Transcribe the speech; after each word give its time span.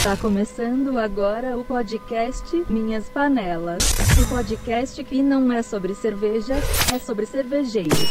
Está 0.00 0.16
começando 0.16 0.98
agora 0.98 1.58
o 1.58 1.62
podcast 1.62 2.64
Minhas 2.70 3.10
Panelas. 3.10 3.84
O 4.18 4.26
podcast 4.30 5.04
que 5.04 5.22
não 5.22 5.52
é 5.52 5.62
sobre 5.62 5.94
cerveja, 5.94 6.54
é 6.90 6.98
sobre 6.98 7.26
cervejeiros. 7.26 8.10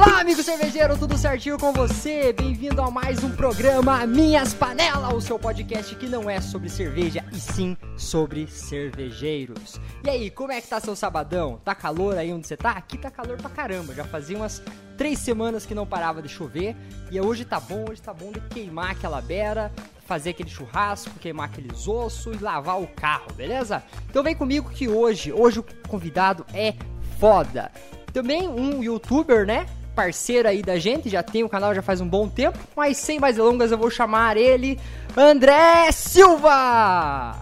Olá, 0.00 0.20
amigo 0.20 0.44
cervejeiro, 0.44 0.96
tudo 0.96 1.18
certinho 1.18 1.58
com 1.58 1.72
você? 1.72 2.32
Bem-vindo 2.32 2.80
a 2.80 2.88
mais 2.88 3.24
um 3.24 3.32
programa 3.32 4.06
Minhas 4.06 4.54
Panelas, 4.54 5.12
o 5.12 5.20
seu 5.20 5.40
podcast 5.40 5.96
que 5.96 6.06
não 6.06 6.30
é 6.30 6.40
sobre 6.40 6.68
cerveja 6.68 7.24
e 7.32 7.40
sim 7.40 7.76
sobre 7.96 8.46
cervejeiros. 8.46 9.80
E 10.04 10.08
aí, 10.08 10.30
como 10.30 10.52
é 10.52 10.60
que 10.60 10.68
tá 10.68 10.78
seu 10.78 10.94
sabadão? 10.94 11.60
Tá 11.64 11.74
calor 11.74 12.16
aí 12.16 12.32
onde 12.32 12.46
você 12.46 12.56
tá? 12.56 12.70
Aqui 12.70 12.96
tá 12.96 13.10
calor 13.10 13.36
pra 13.38 13.50
caramba, 13.50 13.92
já 13.92 14.04
fazia 14.04 14.36
umas 14.36 14.62
três 15.02 15.18
semanas 15.18 15.66
que 15.66 15.74
não 15.74 15.84
parava 15.84 16.22
de 16.22 16.28
chover 16.28 16.76
e 17.10 17.20
hoje 17.20 17.44
tá 17.44 17.58
bom, 17.58 17.86
hoje 17.90 18.00
tá 18.00 18.14
bom 18.14 18.30
de 18.30 18.38
queimar 18.38 18.92
aquela 18.92 19.20
beira, 19.20 19.68
fazer 20.06 20.30
aquele 20.30 20.48
churrasco, 20.48 21.18
queimar 21.18 21.46
aqueles 21.46 21.88
ossos 21.88 22.40
e 22.40 22.40
lavar 22.40 22.80
o 22.80 22.86
carro, 22.86 23.32
beleza? 23.34 23.82
Então 24.08 24.22
vem 24.22 24.36
comigo 24.36 24.70
que 24.70 24.88
hoje, 24.88 25.32
hoje 25.32 25.58
o 25.58 25.64
convidado 25.88 26.46
é 26.54 26.74
foda. 27.18 27.72
Também 28.12 28.46
um 28.46 28.80
youtuber, 28.80 29.44
né? 29.44 29.66
Parceiro 29.92 30.46
aí 30.46 30.62
da 30.62 30.78
gente, 30.78 31.08
já 31.08 31.20
tem 31.20 31.42
o 31.42 31.48
canal 31.48 31.74
já 31.74 31.82
faz 31.82 32.00
um 32.00 32.08
bom 32.08 32.28
tempo, 32.28 32.56
mas 32.76 32.96
sem 32.96 33.18
mais 33.18 33.34
delongas 33.34 33.72
eu 33.72 33.78
vou 33.78 33.90
chamar 33.90 34.36
ele, 34.36 34.78
André 35.16 35.90
Silva! 35.90 37.36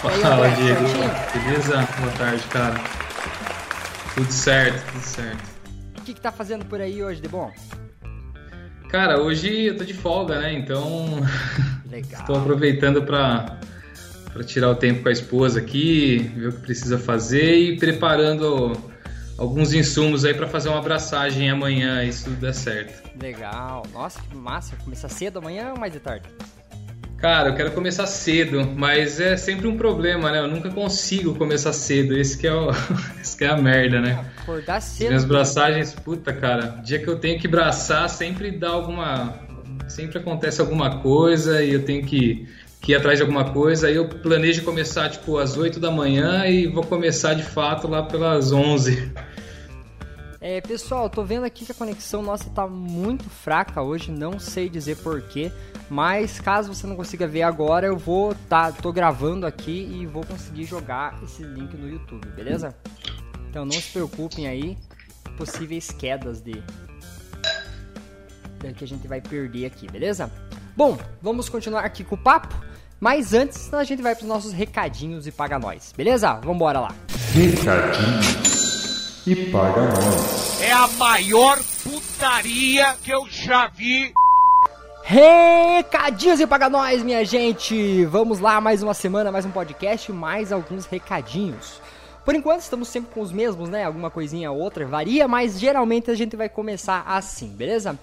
Fala, 0.00 0.48
Diego. 0.48 0.80
Beleza? 1.34 1.86
Boa 1.98 2.12
tarde, 2.16 2.42
cara. 2.44 2.80
Tudo 4.14 4.32
certo, 4.32 4.92
tudo 4.92 5.02
certo. 5.02 5.42
O 5.98 6.02
que, 6.02 6.14
que 6.14 6.20
tá 6.20 6.32
fazendo 6.32 6.64
por 6.64 6.80
aí 6.80 7.02
hoje 7.02 7.20
de 7.20 7.28
bom? 7.28 7.52
Cara, 8.88 9.20
hoje 9.20 9.66
eu 9.66 9.76
tô 9.76 9.84
de 9.84 9.94
folga, 9.94 10.40
né? 10.40 10.52
Então 10.52 11.20
Legal. 11.88 12.20
estou 12.20 12.36
aproveitando 12.36 13.02
pra, 13.04 13.58
pra 14.32 14.42
tirar 14.42 14.70
o 14.70 14.74
tempo 14.74 15.02
com 15.02 15.08
a 15.08 15.12
esposa 15.12 15.60
aqui, 15.60 16.30
ver 16.34 16.48
o 16.48 16.52
que 16.52 16.60
precisa 16.60 16.98
fazer 16.98 17.54
e 17.54 17.78
preparando 17.78 18.72
alguns 19.38 19.72
insumos 19.72 20.24
aí 20.24 20.34
pra 20.34 20.48
fazer 20.48 20.68
uma 20.68 20.78
abraçagem 20.78 21.48
amanhã, 21.48 22.10
se 22.10 22.24
tudo 22.24 22.36
der 22.36 22.52
certo. 22.52 23.08
Legal. 23.20 23.84
Nossa, 23.92 24.20
que 24.22 24.36
massa. 24.36 24.76
Começar 24.76 25.08
cedo 25.08 25.38
amanhã 25.38 25.70
ou 25.72 25.78
mais 25.78 25.92
de 25.92 26.00
tarde? 26.00 26.28
Cara, 27.20 27.50
eu 27.50 27.54
quero 27.54 27.70
começar 27.72 28.06
cedo, 28.06 28.66
mas 28.74 29.20
é 29.20 29.36
sempre 29.36 29.66
um 29.66 29.76
problema, 29.76 30.30
né? 30.32 30.38
Eu 30.38 30.48
nunca 30.48 30.70
consigo 30.70 31.34
começar 31.34 31.70
cedo. 31.74 32.16
Esse 32.16 32.38
que 32.38 32.46
é, 32.46 32.54
o... 32.54 32.70
Esse 33.20 33.36
que 33.36 33.44
é 33.44 33.48
a 33.48 33.58
merda, 33.58 34.00
né? 34.00 34.24
Acordar 34.40 34.80
cedo. 34.80 35.08
minhas 35.08 35.24
braçagens, 35.24 35.92
puta, 35.92 36.32
cara, 36.32 36.80
dia 36.82 36.98
que 36.98 37.06
eu 37.06 37.18
tenho 37.18 37.38
que 37.38 37.46
braçar, 37.46 38.08
sempre 38.08 38.50
dá 38.50 38.70
alguma. 38.70 39.34
Sempre 39.86 40.18
acontece 40.18 40.62
alguma 40.62 40.98
coisa 41.00 41.62
e 41.62 41.74
eu 41.74 41.84
tenho 41.84 42.06
que, 42.06 42.48
que 42.80 42.92
ir 42.92 42.94
atrás 42.94 43.18
de 43.18 43.22
alguma 43.22 43.44
coisa. 43.52 43.88
Aí 43.88 43.96
eu 43.96 44.08
planejo 44.08 44.62
começar, 44.62 45.10
tipo, 45.10 45.36
às 45.36 45.58
8 45.58 45.78
da 45.78 45.90
manhã 45.90 46.46
e 46.46 46.68
vou 46.68 46.84
começar 46.84 47.34
de 47.34 47.42
fato 47.42 47.86
lá 47.86 48.02
pelas 48.02 48.50
11. 48.50 49.12
É, 50.42 50.58
pessoal, 50.58 51.10
tô 51.10 51.22
vendo 51.22 51.44
aqui 51.44 51.66
que 51.66 51.72
a 51.72 51.74
conexão 51.74 52.22
nossa 52.22 52.48
tá 52.48 52.66
muito 52.66 53.28
fraca 53.28 53.82
hoje, 53.82 54.10
não 54.10 54.38
sei 54.38 54.70
dizer 54.70 54.96
porquê, 54.96 55.52
mas 55.90 56.40
caso 56.40 56.74
você 56.74 56.86
não 56.86 56.96
consiga 56.96 57.26
ver 57.26 57.42
agora, 57.42 57.86
eu 57.86 57.98
vou 57.98 58.34
tá, 58.48 58.72
tô 58.72 58.90
gravando 58.90 59.46
aqui 59.46 59.86
e 59.92 60.06
vou 60.06 60.24
conseguir 60.24 60.64
jogar 60.64 61.22
esse 61.22 61.42
link 61.42 61.76
no 61.76 61.86
YouTube, 61.86 62.26
beleza? 62.28 62.74
Então 63.50 63.66
não 63.66 63.72
se 63.72 63.92
preocupem 63.92 64.48
aí, 64.48 64.78
possíveis 65.36 65.90
quedas 65.90 66.40
de 66.40 66.62
que 68.76 68.84
a 68.84 68.88
gente 68.88 69.06
vai 69.06 69.20
perder 69.20 69.66
aqui, 69.66 69.90
beleza? 69.90 70.30
Bom, 70.74 70.96
vamos 71.20 71.50
continuar 71.50 71.84
aqui 71.84 72.02
com 72.02 72.14
o 72.14 72.18
papo, 72.18 72.54
mas 72.98 73.34
antes 73.34 73.72
a 73.74 73.84
gente 73.84 74.00
vai 74.00 74.14
pros 74.14 74.26
nossos 74.26 74.52
recadinhos 74.54 75.26
e 75.26 75.32
paga 75.32 75.58
nós, 75.58 75.92
beleza? 75.94 76.32
Vambora 76.32 76.80
lá. 76.80 76.94
Recadinhos 77.34 78.69
e 79.32 79.50
paga 79.50 79.82
nós. 79.82 80.60
É 80.60 80.72
a 80.72 80.88
maior 80.88 81.56
putaria 81.84 82.96
que 83.02 83.12
eu 83.12 83.26
já 83.28 83.68
vi. 83.68 84.12
Recadinhos 85.04 86.40
e 86.40 86.46
paga 86.46 86.68
nós, 86.68 87.00
minha 87.02 87.24
gente! 87.24 88.04
Vamos 88.06 88.40
lá, 88.40 88.60
mais 88.60 88.82
uma 88.82 88.92
semana, 88.92 89.30
mais 89.30 89.44
um 89.46 89.50
podcast, 89.50 90.10
mais 90.12 90.50
alguns 90.52 90.84
recadinhos. 90.86 91.80
Por 92.24 92.34
enquanto 92.34 92.60
estamos 92.60 92.88
sempre 92.88 93.14
com 93.14 93.20
os 93.20 93.30
mesmos, 93.30 93.68
né? 93.68 93.84
Alguma 93.84 94.10
coisinha 94.10 94.50
ou 94.50 94.58
outra 94.58 94.84
varia, 94.84 95.28
mas 95.28 95.60
geralmente 95.60 96.10
a 96.10 96.14
gente 96.14 96.34
vai 96.34 96.48
começar 96.48 97.04
assim, 97.06 97.48
beleza? 97.48 97.96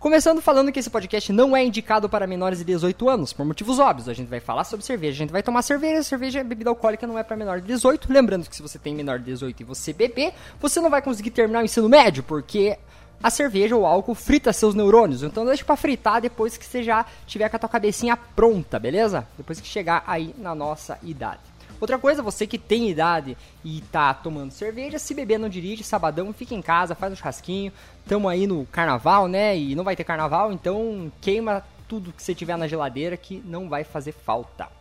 Começando 0.00 0.40
falando 0.40 0.72
que 0.72 0.80
esse 0.80 0.88
podcast 0.88 1.30
não 1.30 1.54
é 1.54 1.62
indicado 1.62 2.08
para 2.08 2.26
menores 2.26 2.60
de 2.60 2.64
18 2.64 3.06
anos, 3.10 3.34
por 3.34 3.44
motivos 3.44 3.78
óbvios. 3.78 4.08
A 4.08 4.14
gente 4.14 4.28
vai 4.28 4.40
falar 4.40 4.64
sobre 4.64 4.82
cerveja, 4.82 5.12
a 5.12 5.18
gente 5.18 5.30
vai 5.30 5.42
tomar 5.42 5.60
cerveja, 5.60 6.02
cerveja 6.02 6.40
é 6.40 6.42
bebida 6.42 6.70
alcoólica, 6.70 7.06
não 7.06 7.18
é 7.18 7.22
para 7.22 7.36
menor 7.36 7.60
de 7.60 7.66
18. 7.66 8.10
Lembrando 8.10 8.48
que 8.48 8.56
se 8.56 8.62
você 8.62 8.78
tem 8.78 8.94
menor 8.94 9.18
de 9.18 9.26
18 9.26 9.60
e 9.60 9.62
você 9.62 9.92
beber, 9.92 10.32
você 10.58 10.80
não 10.80 10.88
vai 10.88 11.02
conseguir 11.02 11.30
terminar 11.32 11.60
o 11.60 11.66
ensino 11.66 11.86
médio, 11.86 12.22
porque 12.22 12.78
a 13.22 13.28
cerveja 13.28 13.76
ou 13.76 13.84
álcool 13.84 14.14
frita 14.14 14.54
seus 14.54 14.74
neurônios. 14.74 15.22
Então 15.22 15.44
deixa 15.44 15.66
pra 15.66 15.76
fritar 15.76 16.22
depois 16.22 16.56
que 16.56 16.64
você 16.64 16.82
já 16.82 17.04
tiver 17.26 17.50
com 17.50 17.56
a 17.56 17.58
tua 17.58 17.68
cabecinha 17.68 18.16
pronta, 18.16 18.78
beleza? 18.78 19.28
Depois 19.36 19.60
que 19.60 19.68
chegar 19.68 20.02
aí 20.06 20.34
na 20.38 20.54
nossa 20.54 20.98
idade. 21.02 21.49
Outra 21.80 21.98
coisa, 21.98 22.22
você 22.22 22.46
que 22.46 22.58
tem 22.58 22.90
idade 22.90 23.36
e 23.64 23.80
tá 23.90 24.12
tomando 24.12 24.50
cerveja, 24.50 24.98
se 24.98 25.14
beber 25.14 25.38
não 25.38 25.48
dirige, 25.48 25.82
sabadão, 25.82 26.32
fica 26.32 26.54
em 26.54 26.60
casa, 26.60 26.94
faz 26.94 27.12
um 27.12 27.16
churrasquinho. 27.16 27.72
Tamo 28.06 28.28
aí 28.28 28.46
no 28.46 28.66
carnaval, 28.66 29.26
né? 29.26 29.56
E 29.56 29.74
não 29.74 29.82
vai 29.82 29.96
ter 29.96 30.04
carnaval, 30.04 30.52
então 30.52 31.10
queima 31.20 31.64
tudo 31.88 32.12
que 32.12 32.22
você 32.22 32.34
tiver 32.34 32.56
na 32.56 32.68
geladeira 32.68 33.16
que 33.16 33.42
não 33.46 33.68
vai 33.68 33.82
fazer 33.82 34.12
falta. 34.12 34.79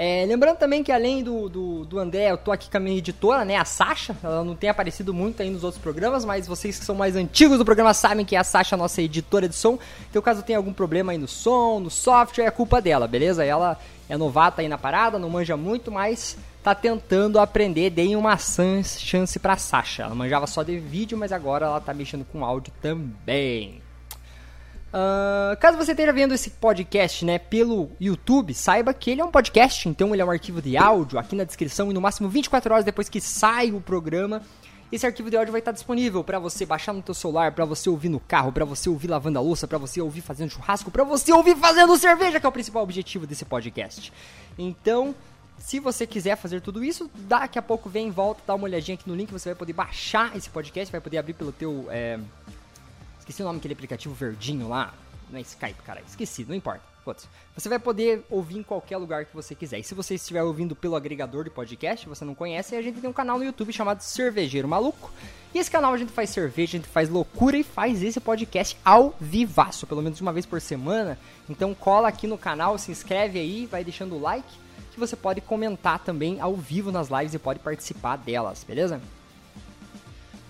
É, 0.00 0.24
lembrando 0.26 0.58
também 0.58 0.84
que 0.84 0.92
além 0.92 1.24
do, 1.24 1.48
do, 1.48 1.84
do 1.84 1.98
André, 1.98 2.30
eu 2.30 2.38
tô 2.38 2.52
aqui 2.52 2.70
com 2.70 2.76
a 2.76 2.80
minha 2.80 2.96
editora, 2.96 3.44
né, 3.44 3.56
a 3.56 3.64
Sasha. 3.64 4.16
Ela 4.22 4.44
não 4.44 4.54
tem 4.54 4.70
aparecido 4.70 5.12
muito 5.12 5.42
aí 5.42 5.50
nos 5.50 5.64
outros 5.64 5.82
programas, 5.82 6.24
mas 6.24 6.46
vocês 6.46 6.78
que 6.78 6.84
são 6.84 6.94
mais 6.94 7.16
antigos 7.16 7.58
do 7.58 7.64
programa 7.64 7.92
sabem 7.92 8.24
que 8.24 8.36
é 8.36 8.38
a 8.38 8.44
Sasha, 8.44 8.76
nossa 8.76 9.02
editora 9.02 9.48
de 9.48 9.56
som. 9.56 9.76
Então, 10.08 10.22
caso 10.22 10.44
tenha 10.44 10.56
algum 10.56 10.72
problema 10.72 11.10
aí 11.10 11.18
no 11.18 11.26
som, 11.26 11.80
no 11.80 11.90
software, 11.90 12.44
é 12.44 12.50
culpa 12.52 12.80
dela, 12.80 13.08
beleza? 13.08 13.44
Ela 13.44 13.76
é 14.08 14.16
novata 14.16 14.62
aí 14.62 14.68
na 14.68 14.78
parada, 14.78 15.18
não 15.18 15.28
manja 15.28 15.56
muito, 15.56 15.90
mas 15.90 16.38
tá 16.62 16.76
tentando 16.76 17.40
aprender. 17.40 17.90
Deem 17.90 18.14
uma 18.14 18.36
chance 18.38 19.36
pra 19.40 19.56
Sasha. 19.56 20.04
Ela 20.04 20.14
manjava 20.14 20.46
só 20.46 20.62
de 20.62 20.78
vídeo, 20.78 21.18
mas 21.18 21.32
agora 21.32 21.66
ela 21.66 21.80
tá 21.80 21.92
mexendo 21.92 22.24
com 22.24 22.44
áudio 22.44 22.72
também. 22.80 23.82
Ah, 24.92 25.56
caso 25.60 25.76
você 25.76 25.92
esteja 25.92 26.12
vendo 26.12 26.34
esse 26.34 26.50
podcast 26.50 27.24
né, 27.24 27.38
pelo 27.38 27.90
YouTube, 28.00 28.54
saiba 28.54 28.94
que 28.94 29.10
ele 29.10 29.20
é 29.20 29.24
um 29.24 29.30
podcast, 29.30 29.88
então 29.88 30.14
ele 30.14 30.22
é 30.22 30.24
um 30.24 30.30
arquivo 30.30 30.62
de 30.62 30.76
áudio 30.76 31.18
aqui 31.18 31.36
na 31.36 31.44
descrição 31.44 31.90
e 31.90 31.94
no 31.94 32.00
máximo 32.00 32.28
24 32.28 32.72
horas 32.72 32.84
depois 32.84 33.08
que 33.08 33.20
sai 33.20 33.70
o 33.70 33.80
programa. 33.80 34.42
Esse 34.90 35.04
arquivo 35.04 35.28
de 35.28 35.36
áudio 35.36 35.52
vai 35.52 35.58
estar 35.58 35.72
disponível 35.72 36.24
para 36.24 36.38
você 36.38 36.64
baixar 36.64 36.94
no 36.94 37.02
teu 37.02 37.12
celular, 37.12 37.52
para 37.52 37.66
você 37.66 37.90
ouvir 37.90 38.08
no 38.08 38.18
carro, 38.18 38.50
para 38.50 38.64
você 38.64 38.88
ouvir 38.88 39.08
lavando 39.08 39.38
a 39.38 39.42
louça, 39.42 39.68
para 39.68 39.76
você 39.76 40.00
ouvir 40.00 40.22
fazendo 40.22 40.50
churrasco, 40.50 40.90
para 40.90 41.04
você 41.04 41.30
ouvir 41.30 41.54
fazendo 41.56 41.94
cerveja, 41.98 42.40
que 42.40 42.46
é 42.46 42.48
o 42.48 42.52
principal 42.52 42.82
objetivo 42.82 43.26
desse 43.26 43.44
podcast. 43.44 44.10
Então, 44.58 45.14
se 45.58 45.78
você 45.78 46.06
quiser 46.06 46.36
fazer 46.36 46.62
tudo 46.62 46.82
isso, 46.82 47.10
daqui 47.14 47.58
a 47.58 47.62
pouco 47.62 47.90
vem, 47.90 48.10
volta, 48.10 48.40
dá 48.46 48.54
uma 48.54 48.64
olhadinha 48.64 48.94
aqui 48.94 49.06
no 49.06 49.14
link, 49.14 49.30
você 49.30 49.50
vai 49.50 49.56
poder 49.56 49.74
baixar 49.74 50.34
esse 50.34 50.48
podcast, 50.48 50.90
vai 50.90 51.02
poder 51.02 51.18
abrir 51.18 51.34
pelo 51.34 51.52
teu 51.52 51.84
é, 51.90 52.18
Esqueci 53.28 53.42
o 53.42 53.44
nome 53.44 53.58
daquele 53.58 53.74
aplicativo 53.74 54.14
verdinho 54.14 54.70
lá. 54.70 54.94
Não 55.30 55.38
é 55.38 55.42
Skype, 55.42 55.82
cara. 55.84 56.00
Esqueci, 56.00 56.46
não 56.48 56.54
importa. 56.54 56.80
Foda-se. 57.04 57.28
Você 57.54 57.68
vai 57.68 57.78
poder 57.78 58.24
ouvir 58.30 58.56
em 58.56 58.62
qualquer 58.62 58.96
lugar 58.96 59.26
que 59.26 59.34
você 59.34 59.54
quiser. 59.54 59.78
E 59.78 59.84
se 59.84 59.94
você 59.94 60.14
estiver 60.14 60.42
ouvindo 60.42 60.74
pelo 60.74 60.96
agregador 60.96 61.44
de 61.44 61.50
podcast, 61.50 62.08
você 62.08 62.24
não 62.24 62.34
conhece, 62.34 62.74
a 62.74 62.80
gente 62.80 63.02
tem 63.02 63.10
um 63.10 63.12
canal 63.12 63.38
no 63.38 63.44
YouTube 63.44 63.70
chamado 63.70 64.00
Cervejeiro 64.00 64.66
Maluco. 64.66 65.12
E 65.54 65.58
esse 65.58 65.70
canal 65.70 65.92
a 65.92 65.98
gente 65.98 66.10
faz 66.10 66.30
cerveja, 66.30 66.78
a 66.78 66.80
gente 66.80 66.88
faz 66.88 67.10
loucura 67.10 67.58
e 67.58 67.62
faz 67.62 68.02
esse 68.02 68.18
podcast 68.18 68.78
ao 68.82 69.14
vivaço, 69.20 69.86
pelo 69.86 70.00
menos 70.00 70.22
uma 70.22 70.32
vez 70.32 70.46
por 70.46 70.58
semana. 70.58 71.18
Então 71.50 71.74
cola 71.74 72.08
aqui 72.08 72.26
no 72.26 72.38
canal, 72.38 72.78
se 72.78 72.90
inscreve 72.90 73.38
aí, 73.38 73.66
vai 73.66 73.84
deixando 73.84 74.14
o 74.14 74.20
like, 74.20 74.48
que 74.90 74.98
você 74.98 75.16
pode 75.16 75.42
comentar 75.42 75.98
também 75.98 76.40
ao 76.40 76.56
vivo 76.56 76.90
nas 76.90 77.08
lives 77.10 77.34
e 77.34 77.38
pode 77.38 77.58
participar 77.58 78.16
delas, 78.16 78.64
beleza? 78.64 78.98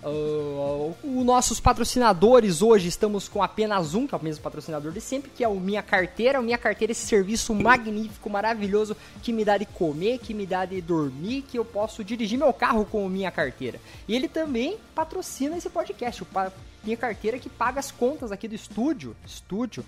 Uh, 0.01 0.95
os 1.03 1.25
nossos 1.25 1.59
patrocinadores 1.59 2.61
hoje 2.61 2.87
estamos 2.87 3.27
com 3.27 3.43
apenas 3.43 3.93
um, 3.93 4.07
que 4.07 4.15
é 4.15 4.17
o 4.17 4.23
mesmo 4.23 4.41
patrocinador 4.41 4.93
de 4.93 5.01
sempre, 5.01 5.29
que 5.29 5.43
é 5.43 5.47
o 5.47 5.59
Minha 5.59 5.83
Carteira. 5.83 6.39
O 6.39 6.43
Minha 6.43 6.57
Carteira 6.57 6.91
é 6.91 6.93
esse 6.93 7.05
serviço 7.05 7.53
magnífico, 7.53 8.29
maravilhoso, 8.29 8.95
que 9.21 9.33
me 9.33 9.43
dá 9.43 9.57
de 9.57 9.65
comer, 9.65 10.19
que 10.19 10.33
me 10.33 10.45
dá 10.45 10.63
de 10.63 10.79
dormir, 10.79 11.41
que 11.41 11.59
eu 11.59 11.65
posso 11.65 12.03
dirigir 12.03 12.39
meu 12.39 12.53
carro 12.53 12.85
com 12.85 13.05
o 13.05 13.09
Minha 13.09 13.29
Carteira. 13.29 13.79
E 14.07 14.15
ele 14.15 14.29
também 14.29 14.77
patrocina 14.95 15.57
esse 15.57 15.69
podcast, 15.69 16.23
o 16.23 16.25
pa 16.25 16.51
Minha 16.81 16.95
Carteira 16.95 17.37
que 17.37 17.49
paga 17.49 17.79
as 17.79 17.91
contas 17.91 18.31
aqui 18.31 18.47
do 18.47 18.55
estúdio. 18.55 19.15
Estúdio. 19.25 19.83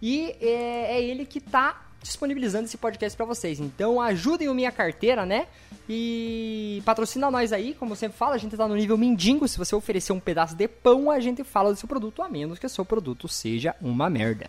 E 0.00 0.36
é, 0.40 0.98
é 0.98 1.02
ele 1.02 1.26
que 1.26 1.40
tá 1.40 1.87
disponibilizando 2.02 2.64
esse 2.64 2.76
podcast 2.76 3.16
para 3.16 3.26
vocês. 3.26 3.60
Então 3.60 4.00
ajudem 4.00 4.48
o 4.48 4.54
Minha 4.54 4.72
Carteira, 4.72 5.26
né? 5.26 5.46
E 5.88 6.82
patrocina 6.84 7.30
nós 7.30 7.52
aí, 7.52 7.74
como 7.74 7.96
sempre 7.96 8.16
falo, 8.16 8.32
a 8.32 8.38
gente 8.38 8.56
tá 8.56 8.68
no 8.68 8.76
nível 8.76 8.96
mendigo. 8.96 9.46
Se 9.48 9.58
você 9.58 9.74
oferecer 9.74 10.12
um 10.12 10.20
pedaço 10.20 10.54
de 10.54 10.68
pão, 10.68 11.10
a 11.10 11.20
gente 11.20 11.42
fala 11.44 11.72
do 11.72 11.78
seu 11.78 11.88
produto, 11.88 12.22
a 12.22 12.28
menos 12.28 12.58
que 12.58 12.66
o 12.66 12.68
seu 12.68 12.84
produto 12.84 13.26
seja 13.28 13.74
uma 13.80 14.08
merda. 14.08 14.48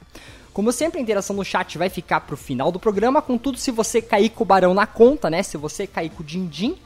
Como 0.53 0.71
sempre, 0.71 0.99
a 0.99 1.01
interação 1.01 1.35
no 1.35 1.45
chat 1.45 1.77
vai 1.77 1.89
ficar 1.89 2.21
pro 2.21 2.35
final 2.35 2.71
do 2.71 2.79
programa. 2.79 3.21
Contudo, 3.21 3.57
se 3.57 3.71
você 3.71 4.01
cair 4.01 4.29
com 4.29 4.43
o 4.43 4.47
barão 4.47 4.73
na 4.73 4.85
conta, 4.85 5.29
né? 5.29 5.43
Se 5.43 5.57
você 5.57 5.87
cair 5.87 6.09
com 6.09 6.21
o 6.21 6.25
din-din, 6.25 6.77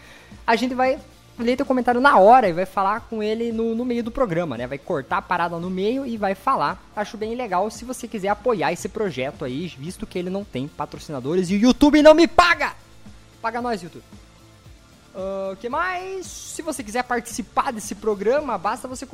a 0.45 0.55
gente 0.55 0.75
vai 0.75 0.99
ler 1.39 1.57
teu 1.57 1.65
comentário 1.65 1.99
na 1.99 2.17
hora 2.17 2.47
e 2.47 2.53
vai 2.53 2.65
falar 2.65 3.01
com 3.01 3.23
ele 3.23 3.51
no, 3.51 3.73
no 3.73 3.83
meio 3.83 4.03
do 4.03 4.11
programa, 4.11 4.57
né? 4.57 4.67
Vai 4.67 4.77
cortar 4.77 5.17
a 5.17 5.21
parada 5.21 5.57
no 5.57 5.69
meio 5.69 6.05
e 6.05 6.17
vai 6.17 6.35
falar. 6.35 6.81
Acho 6.95 7.17
bem 7.17 7.35
legal 7.35 7.69
se 7.69 7.85
você 7.85 8.07
quiser 8.07 8.29
apoiar 8.29 8.71
esse 8.71 8.87
projeto 8.87 9.43
aí, 9.45 9.67
visto 9.67 10.05
que 10.05 10.19
ele 10.19 10.29
não 10.29 10.43
tem 10.43 10.67
patrocinadores 10.67 11.49
e 11.49 11.55
o 11.55 11.59
YouTube 11.59 12.01
não 12.01 12.13
me 12.13 12.27
paga! 12.27 12.73
Paga 13.41 13.61
nós, 13.61 13.81
YouTube. 13.81 14.03
O 15.15 15.51
uh, 15.51 15.55
que 15.57 15.69
mais? 15.69 16.25
Se 16.25 16.63
você 16.63 16.83
quiser 16.83 17.03
participar 17.03 17.71
desse 17.71 17.93
programa, 17.93 18.57
basta 18.57 18.87
você 18.87 19.07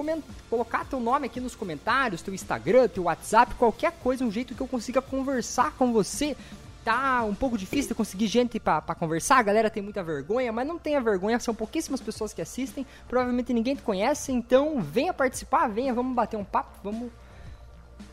colocar 0.49 0.85
teu 0.85 0.97
nome 0.97 1.25
aqui 1.25 1.41
nos 1.41 1.55
comentários, 1.55 2.21
teu 2.21 2.33
Instagram, 2.33 2.87
teu 2.87 3.03
WhatsApp, 3.03 3.55
qualquer 3.55 3.91
coisa, 4.01 4.23
um 4.23 4.31
jeito 4.31 4.55
que 4.55 4.61
eu 4.61 4.67
consiga 4.67 5.01
conversar 5.01 5.73
com 5.73 5.91
você. 5.91 6.37
Tá 6.83 7.23
um 7.23 7.35
pouco 7.35 7.57
difícil 7.57 7.89
de 7.89 7.95
conseguir 7.95 8.27
gente 8.27 8.59
para 8.59 8.95
conversar, 8.95 9.37
a 9.37 9.43
galera 9.43 9.69
tem 9.69 9.83
muita 9.83 10.01
vergonha, 10.01 10.51
mas 10.51 10.67
não 10.67 10.79
tenha 10.79 11.01
vergonha, 11.01 11.39
são 11.39 11.53
pouquíssimas 11.53 11.99
pessoas 11.99 12.33
que 12.33 12.41
assistem, 12.41 12.85
provavelmente 13.07 13.53
ninguém 13.53 13.75
te 13.75 13.81
conhece, 13.81 14.31
então 14.31 14.81
venha 14.81 15.13
participar, 15.13 15.67
venha, 15.67 15.93
vamos 15.93 16.15
bater 16.15 16.37
um 16.37 16.43
papo, 16.43 16.71
vamos 16.83 17.11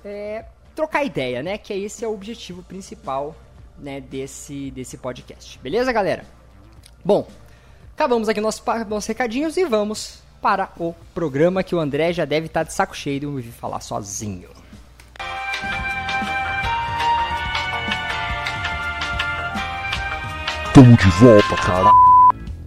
é, 0.05 0.45
trocar 0.75 1.05
ideia, 1.05 1.43
né? 1.43 1.57
Que 1.57 1.73
esse 1.73 2.05
é 2.05 2.09
o 2.09 2.13
objetivo 2.13 2.63
principal 2.63 3.37
né, 3.79 4.01
desse, 4.01 4.71
desse 4.73 4.99
podcast. 4.99 5.59
Beleza, 5.61 5.93
galera? 5.93 6.25
Bom, 7.05 7.27
Acabamos 7.97 8.29
aqui 8.29 8.43
nossos, 8.43 8.63
nossos 8.87 9.07
recadinhos 9.07 9.57
e 9.57 9.65
vamos 9.65 10.19
para 10.43 10.71
o 10.79 10.95
programa 11.15 11.63
que 11.63 11.75
o 11.75 11.81
André 11.81 12.13
já 12.13 12.27
deve 12.27 12.45
estar 12.45 12.63
de 12.63 12.71
saco 12.71 12.95
cheio 12.95 13.21
de 13.21 13.27
me 13.27 13.43
falar 13.45 13.81
sozinho. 13.81 14.51
Tamo 20.77 20.95
de 20.95 21.09
volta, 21.09 21.57
cara. 21.57 21.91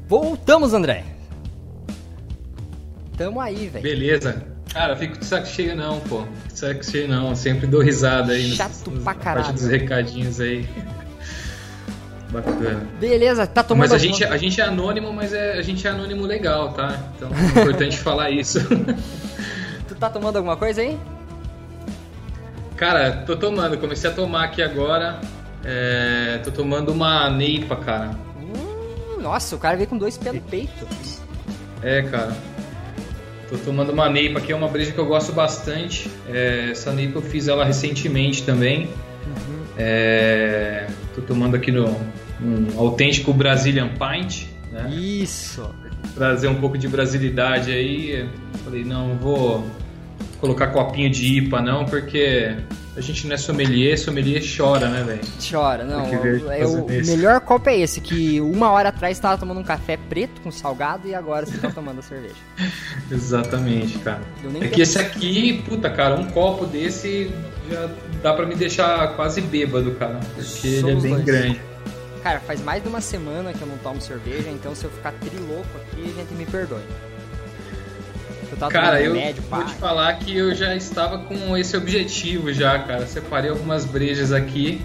Voltamos, 0.08 0.74
André. 0.74 1.04
Tamo 3.16 3.40
aí, 3.40 3.68
velho. 3.68 3.84
Beleza. 3.84 4.44
Cara, 4.74 4.96
fico 4.96 5.20
de 5.20 5.26
saco 5.26 5.46
cheio 5.46 5.76
não, 5.76 6.00
pô. 6.00 6.24
De 6.52 6.58
saco 6.58 6.84
cheio 6.84 7.08
não. 7.08 7.36
Sempre 7.36 7.68
dou 7.68 7.84
risada 7.84 8.34
aí. 8.34 8.50
Chato 8.50 8.90
nos, 8.90 9.04
pra 9.04 9.14
caralho. 9.14 9.46
Parte 9.46 9.62
dos 9.62 9.70
recadinhos 9.70 10.40
aí. 10.40 10.68
Bacana. 12.32 12.82
Beleza, 13.00 13.46
tá 13.46 13.62
tomando. 13.62 13.82
Mas 13.82 13.94
a 13.94 14.00
gente, 14.00 14.24
a 14.24 14.38
gente 14.38 14.60
é 14.60 14.64
anônimo, 14.64 15.14
mas 15.14 15.32
é, 15.32 15.60
a 15.60 15.62
gente 15.62 15.86
é 15.86 15.92
anônimo 15.92 16.26
legal, 16.26 16.74
tá? 16.74 16.98
Então 17.16 17.30
é 17.30 17.60
importante 17.60 17.96
falar 18.02 18.32
isso. 18.32 18.60
tu 19.88 19.94
tá 19.94 20.10
tomando 20.10 20.38
alguma 20.38 20.58
coisa 20.58 20.82
aí? 20.82 20.98
Cara, 22.76 23.18
tô 23.28 23.38
tomando, 23.38 23.78
comecei 23.78 24.10
a 24.10 24.14
tomar 24.14 24.46
aqui 24.46 24.64
agora. 24.64 25.22
É, 25.72 26.40
tô 26.40 26.50
tomando 26.50 26.92
uma 26.92 27.30
neipa, 27.30 27.76
cara. 27.76 28.18
Hum, 28.42 29.22
nossa, 29.22 29.56
o 29.56 29.60
cara 29.60 29.78
veio 29.78 29.88
com 29.88 30.00
dois 30.00 30.18
pés 30.18 30.34
no 30.34 30.42
peito. 30.42 30.88
É, 31.84 32.02
cara. 32.02 32.36
Tô 33.48 33.56
tomando 33.60 33.92
uma 33.92 34.10
neipa 34.10 34.42
que 34.42 34.52
é 34.52 34.56
uma 34.56 34.68
breja 34.68 34.92
que 34.92 34.98
eu 34.98 35.06
gosto 35.06 35.32
bastante. 35.32 36.10
É, 36.28 36.70
essa 36.72 36.92
neipa 36.92 37.20
eu 37.20 37.22
fiz 37.22 37.48
ela 37.48 37.64
recentemente 37.64 38.42
também. 38.42 38.86
Uhum. 39.28 39.66
É, 39.78 40.88
tô 41.14 41.22
tomando 41.22 41.56
aqui 41.56 41.72
no 41.72 41.88
um 42.42 42.80
autêntico 42.80 43.32
Brazilian 43.32 43.90
Pint. 43.90 44.48
Né? 44.72 44.90
Isso. 44.90 45.70
Trazer 46.16 46.48
um 46.48 46.56
pouco 46.56 46.80
de 46.80 46.88
brasilidade 46.88 47.72
aí. 47.72 48.28
Falei, 48.64 48.84
não, 48.84 49.16
vou 49.18 49.64
colocar 50.40 50.68
copinho 50.68 51.12
de 51.12 51.38
IPA 51.38 51.62
não, 51.62 51.86
porque 51.86 52.56
a 53.00 53.02
gente 53.02 53.26
não 53.28 53.34
é 53.34 53.38
sommelier, 53.38 53.98
sommelier 53.98 54.44
chora, 54.44 54.90
né, 54.90 55.04
velho? 55.04 55.22
Chora, 55.50 55.86
não. 55.86 56.06
É, 56.52 56.68
o 56.68 56.86
melhor 56.86 57.40
copo 57.40 57.70
é 57.70 57.80
esse, 57.80 58.02
que 58.02 58.42
uma 58.42 58.72
hora 58.72 58.90
atrás 58.90 59.16
estava 59.16 59.38
tomando 59.38 59.62
um 59.62 59.64
café 59.64 59.96
preto 59.96 60.42
com 60.42 60.52
salgado 60.52 61.08
e 61.08 61.16
agora 61.16 61.46
você 61.46 61.58
tá 61.58 61.72
tomando 61.72 62.00
a 62.00 62.02
cerveja. 62.02 62.36
Exatamente, 63.10 63.98
cara. 64.00 64.22
É 64.62 64.68
que 64.68 64.82
esse 64.82 65.00
aqui, 65.00 65.64
puta, 65.66 65.90
cara, 65.90 66.16
um 66.16 66.26
copo 66.26 66.66
desse 66.66 67.32
já 67.72 67.90
dá 68.22 68.34
para 68.34 68.46
me 68.46 68.56
deixar 68.56 69.16
quase 69.16 69.40
bêbado, 69.40 69.92
cara. 69.92 70.20
Porque 70.36 70.82
Somos 70.82 70.84
ele 70.84 70.92
é 70.92 71.02
bem 71.02 71.14
dois. 71.14 71.24
grande. 71.26 71.62
Cara, 72.22 72.42
faz 72.42 72.62
mais 72.62 72.84
de 72.84 72.90
uma 72.90 73.00
semana 73.00 73.54
que 73.54 73.62
eu 73.62 73.68
não 73.68 73.78
tomo 73.78 74.02
cerveja, 74.02 74.50
então 74.50 74.76
se 74.76 74.84
eu 74.84 74.92
ficar 74.92 75.14
triloco 75.14 75.70
aqui, 75.78 76.04
a 76.04 76.20
gente 76.20 76.34
me 76.34 76.46
perdoe. 76.46 76.82
Eu 78.52 78.68
cara, 78.70 79.02
eu 79.02 79.14
vou 79.50 79.64
te 79.64 79.74
falar 79.74 80.14
que 80.16 80.36
eu 80.36 80.54
já 80.56 80.76
estava 80.76 81.20
com 81.20 81.56
esse 81.58 81.76
objetivo 81.78 82.52
já, 82.52 82.80
cara. 82.80 83.06
Separei 83.06 83.50
algumas 83.50 83.86
brejas 83.86 84.32
aqui 84.32 84.82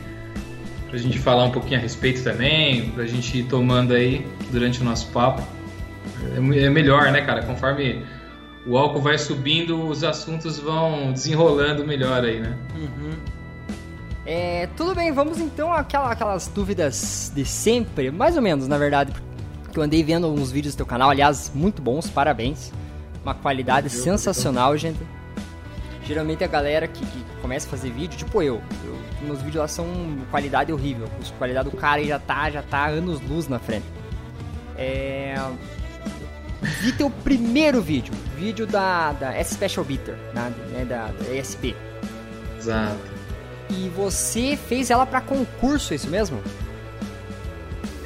pra 0.88 0.98
gente 0.98 1.18
falar 1.18 1.44
um 1.44 1.50
pouquinho 1.50 1.78
a 1.78 1.82
respeito 1.82 2.22
também, 2.22 2.90
pra 2.90 3.04
gente 3.04 3.38
ir 3.38 3.44
tomando 3.44 3.92
aí 3.92 4.24
durante 4.50 4.80
o 4.80 4.84
nosso 4.84 5.08
papo. 5.08 5.42
É, 6.34 6.64
é 6.64 6.70
melhor, 6.70 7.10
né, 7.10 7.22
cara? 7.22 7.42
Conforme 7.42 8.04
o 8.66 8.78
álcool 8.78 9.00
vai 9.00 9.18
subindo, 9.18 9.88
os 9.88 10.04
assuntos 10.04 10.58
vão 10.58 11.12
desenrolando 11.12 11.84
melhor 11.84 12.24
aí, 12.24 12.40
né? 12.40 12.56
Uhum. 12.76 13.12
É, 14.24 14.68
tudo 14.76 14.94
bem, 14.94 15.12
vamos 15.12 15.38
então 15.38 15.72
àquela, 15.72 16.10
aquelas 16.10 16.46
dúvidas 16.48 17.30
de 17.34 17.44
sempre, 17.44 18.10
mais 18.10 18.36
ou 18.36 18.42
menos, 18.42 18.66
na 18.66 18.78
verdade, 18.78 19.12
que 19.70 19.78
eu 19.78 19.82
andei 19.82 20.02
vendo 20.02 20.32
uns 20.32 20.50
vídeos 20.50 20.74
do 20.74 20.78
teu 20.78 20.86
canal, 20.86 21.10
aliás, 21.10 21.50
muito 21.54 21.82
bons, 21.82 22.08
parabéns. 22.08 22.72
Uma 23.24 23.34
qualidade 23.34 23.88
sensacional, 23.88 24.76
gente. 24.76 25.00
Geralmente 26.04 26.44
a 26.44 26.46
galera 26.46 26.86
que, 26.86 27.04
que, 27.04 27.24
começa 27.40 27.66
a 27.66 27.70
fazer 27.70 27.90
vídeo, 27.90 28.18
tipo 28.18 28.42
eu, 28.42 28.62
eu, 28.84 28.98
meus 29.22 29.38
vídeos 29.38 29.56
lá 29.56 29.68
são 29.68 29.86
qualidade 30.30 30.70
horrível. 30.70 31.08
A 31.08 31.38
qualidade 31.38 31.70
do 31.70 31.76
cara 31.76 32.04
já 32.04 32.18
tá, 32.18 32.50
já 32.50 32.62
tá 32.62 32.86
anos 32.86 33.20
luz 33.22 33.48
na 33.48 33.58
frente. 33.58 33.86
É, 34.76 35.34
vi 36.82 36.92
teu 36.92 37.08
primeiro 37.08 37.80
vídeo, 37.80 38.12
vídeo 38.36 38.66
da, 38.66 39.12
da 39.12 39.34
S 39.34 39.54
Special 39.54 39.84
Bitter, 39.84 40.16
né, 40.34 40.84
da, 40.84 41.06
da 41.06 41.34
ESP. 41.34 41.74
Exato. 42.58 42.98
E 43.70 43.88
você 43.88 44.58
fez 44.68 44.90
ela 44.90 45.06
para 45.06 45.22
concurso, 45.22 45.94
é 45.94 45.96
isso 45.96 46.08
mesmo? 46.08 46.42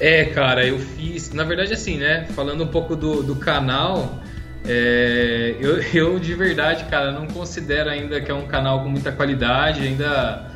É, 0.01 0.27
cara, 0.27 0.65
eu 0.65 0.79
fiz. 0.79 1.33
Na 1.33 1.45
verdade, 1.45 1.73
assim, 1.73 1.99
né? 1.99 2.27
Falando 2.35 2.63
um 2.63 2.69
pouco 2.69 2.95
do, 2.95 3.23
do 3.23 3.35
canal, 3.35 4.21
é, 4.69 5.57
eu, 5.59 5.81
eu 5.95 6.19
de 6.19 6.35
verdade, 6.35 6.85
cara, 6.85 7.11
não 7.11 7.27
considero 7.27 7.89
ainda 7.89 8.21
que 8.21 8.31
é 8.31 8.35
um 8.35 8.47
canal 8.47 8.83
com 8.83 8.91
muita 8.91 9.11
qualidade, 9.11 9.81
ainda. 9.81 10.47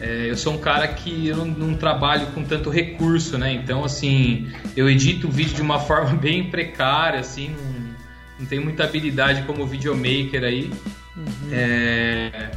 É, 0.00 0.30
eu 0.30 0.36
sou 0.36 0.54
um 0.54 0.58
cara 0.58 0.88
que 0.88 1.28
eu 1.28 1.36
não, 1.36 1.44
não, 1.44 1.74
trabalho 1.74 2.26
com 2.28 2.42
tanto 2.42 2.70
recurso, 2.70 3.36
né? 3.36 3.52
Então, 3.52 3.84
assim, 3.84 4.50
eu 4.74 4.88
edito 4.88 5.28
o 5.28 5.30
vídeo 5.30 5.54
de 5.54 5.62
uma 5.62 5.78
forma 5.84 6.16
bem 6.16 6.50
precária, 6.50 7.20
assim, 7.20 7.50
não, 7.50 7.94
não 8.40 8.46
tenho 8.46 8.62
muita 8.62 8.84
habilidade 8.84 9.42
como 9.42 9.66
videomaker 9.66 10.42
aí. 10.42 10.72
Uhum. 11.14 11.50
É, 11.52 12.50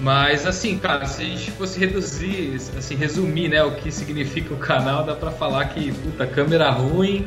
mas, 0.00 0.44
assim, 0.44 0.76
cara, 0.76 1.06
se 1.06 1.22
a 1.22 1.24
gente 1.24 1.52
fosse 1.52 1.78
reduzir, 1.78 2.56
assim, 2.76 2.96
resumir, 2.96 3.48
né, 3.48 3.62
o 3.62 3.76
que 3.76 3.92
significa 3.92 4.52
o 4.52 4.56
canal, 4.56 5.04
dá 5.04 5.14
pra 5.14 5.30
falar 5.30 5.66
que, 5.66 5.92
puta, 5.92 6.26
câmera 6.26 6.68
ruim, 6.70 7.24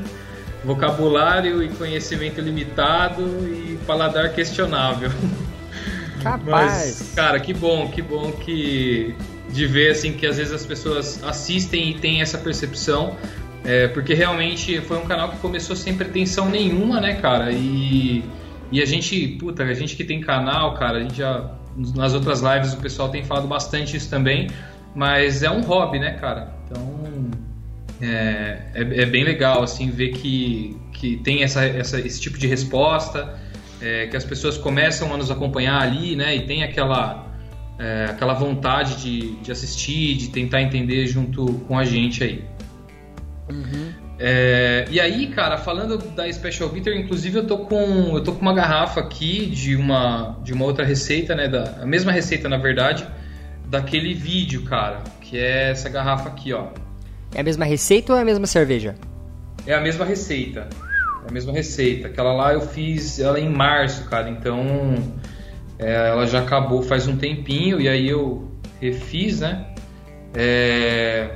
vocabulário 0.65 1.63
e 1.63 1.69
conhecimento 1.69 2.41
limitado 2.41 3.21
e 3.47 3.77
paladar 3.85 4.33
questionável. 4.33 5.11
Capaz. 6.21 6.45
Mas, 6.45 7.13
cara, 7.15 7.39
que 7.39 7.53
bom, 7.53 7.87
que 7.89 8.01
bom 8.01 8.31
que 8.31 9.15
de 9.49 9.67
ver 9.67 9.91
assim 9.91 10.13
que 10.13 10.25
às 10.25 10.37
vezes 10.37 10.51
as 10.51 10.65
pessoas 10.65 11.23
assistem 11.23 11.91
e 11.91 11.93
têm 11.93 12.21
essa 12.21 12.37
percepção, 12.37 13.15
é, 13.63 13.87
porque 13.87 14.13
realmente 14.13 14.81
foi 14.81 14.97
um 14.97 15.05
canal 15.05 15.29
que 15.29 15.37
começou 15.37 15.75
sem 15.75 15.95
pretensão 15.95 16.49
nenhuma, 16.49 16.99
né, 16.99 17.13
cara? 17.15 17.51
E, 17.51 18.23
e 18.71 18.81
a 18.81 18.85
gente, 18.85 19.27
puta, 19.39 19.63
a 19.63 19.73
gente 19.73 19.95
que 19.95 20.03
tem 20.03 20.19
canal, 20.19 20.73
cara, 20.73 20.97
a 20.97 21.01
gente 21.01 21.17
já 21.17 21.51
nas 21.93 22.13
outras 22.13 22.41
lives 22.41 22.73
o 22.73 22.77
pessoal 22.77 23.09
tem 23.09 23.23
falado 23.23 23.47
bastante 23.47 23.95
isso 23.97 24.09
também, 24.09 24.49
mas 24.95 25.43
é 25.43 25.51
um 25.51 25.61
hobby, 25.61 25.99
né, 25.99 26.13
cara? 26.13 26.53
Então 26.65 27.05
é, 28.01 28.59
é, 28.73 28.81
é, 28.81 29.05
bem 29.05 29.23
legal 29.23 29.63
assim 29.63 29.89
ver 29.89 30.09
que, 30.09 30.77
que 30.91 31.17
tem 31.17 31.43
essa, 31.43 31.63
essa, 31.63 31.99
esse 31.99 32.19
tipo 32.19 32.37
de 32.37 32.47
resposta, 32.47 33.39
é, 33.81 34.07
que 34.07 34.17
as 34.17 34.25
pessoas 34.25 34.57
começam 34.57 35.13
a 35.13 35.17
nos 35.17 35.31
acompanhar 35.31 35.81
ali, 35.81 36.15
né? 36.15 36.35
E 36.35 36.45
tem 36.45 36.63
aquela, 36.63 37.27
é, 37.79 38.07
aquela 38.09 38.33
vontade 38.33 39.01
de, 39.01 39.35
de 39.37 39.51
assistir, 39.51 40.15
de 40.15 40.29
tentar 40.29 40.61
entender 40.61 41.07
junto 41.07 41.45
com 41.67 41.77
a 41.77 41.85
gente 41.85 42.23
aí. 42.23 42.43
Uhum. 43.49 43.93
É, 44.17 44.85
e 44.89 44.99
aí, 44.99 45.27
cara, 45.27 45.57
falando 45.57 45.97
da 45.97 46.31
Special 46.31 46.69
Bitter, 46.69 46.97
inclusive 46.97 47.39
eu 47.39 47.47
tô 47.47 47.59
com 47.59 48.15
eu 48.15 48.23
tô 48.23 48.31
com 48.31 48.41
uma 48.41 48.53
garrafa 48.53 49.01
aqui 49.01 49.45
de 49.45 49.75
uma 49.75 50.39
de 50.41 50.53
uma 50.53 50.63
outra 50.63 50.85
receita, 50.85 51.35
né? 51.35 51.47
Da, 51.47 51.81
a 51.81 51.85
mesma 51.85 52.11
receita 52.11 52.47
na 52.47 52.57
verdade, 52.57 53.05
daquele 53.67 54.13
vídeo, 54.13 54.63
cara, 54.63 55.03
que 55.19 55.37
é 55.37 55.71
essa 55.71 55.89
garrafa 55.89 56.29
aqui, 56.29 56.53
ó. 56.53 56.67
É 57.35 57.41
a 57.41 57.43
mesma 57.43 57.65
receita 57.65 58.13
ou 58.13 58.17
é 58.17 58.21
a 58.21 58.25
mesma 58.25 58.47
cerveja? 58.47 58.95
É 59.67 59.73
a 59.73 59.81
mesma 59.81 60.05
receita. 60.05 60.69
É 61.25 61.29
a 61.29 61.33
mesma 61.33 61.51
receita. 61.51 62.07
Aquela 62.07 62.31
lá 62.31 62.53
eu 62.53 62.61
fiz 62.61 63.19
ela 63.19 63.37
em 63.37 63.49
março, 63.49 64.05
cara. 64.05 64.29
Então 64.29 64.95
é, 65.77 66.09
ela 66.09 66.25
já 66.25 66.39
acabou 66.39 66.81
faz 66.81 67.07
um 67.07 67.17
tempinho 67.17 67.81
e 67.81 67.89
aí 67.89 68.07
eu 68.07 68.49
refiz, 68.79 69.41
né? 69.41 69.65
É, 70.33 71.35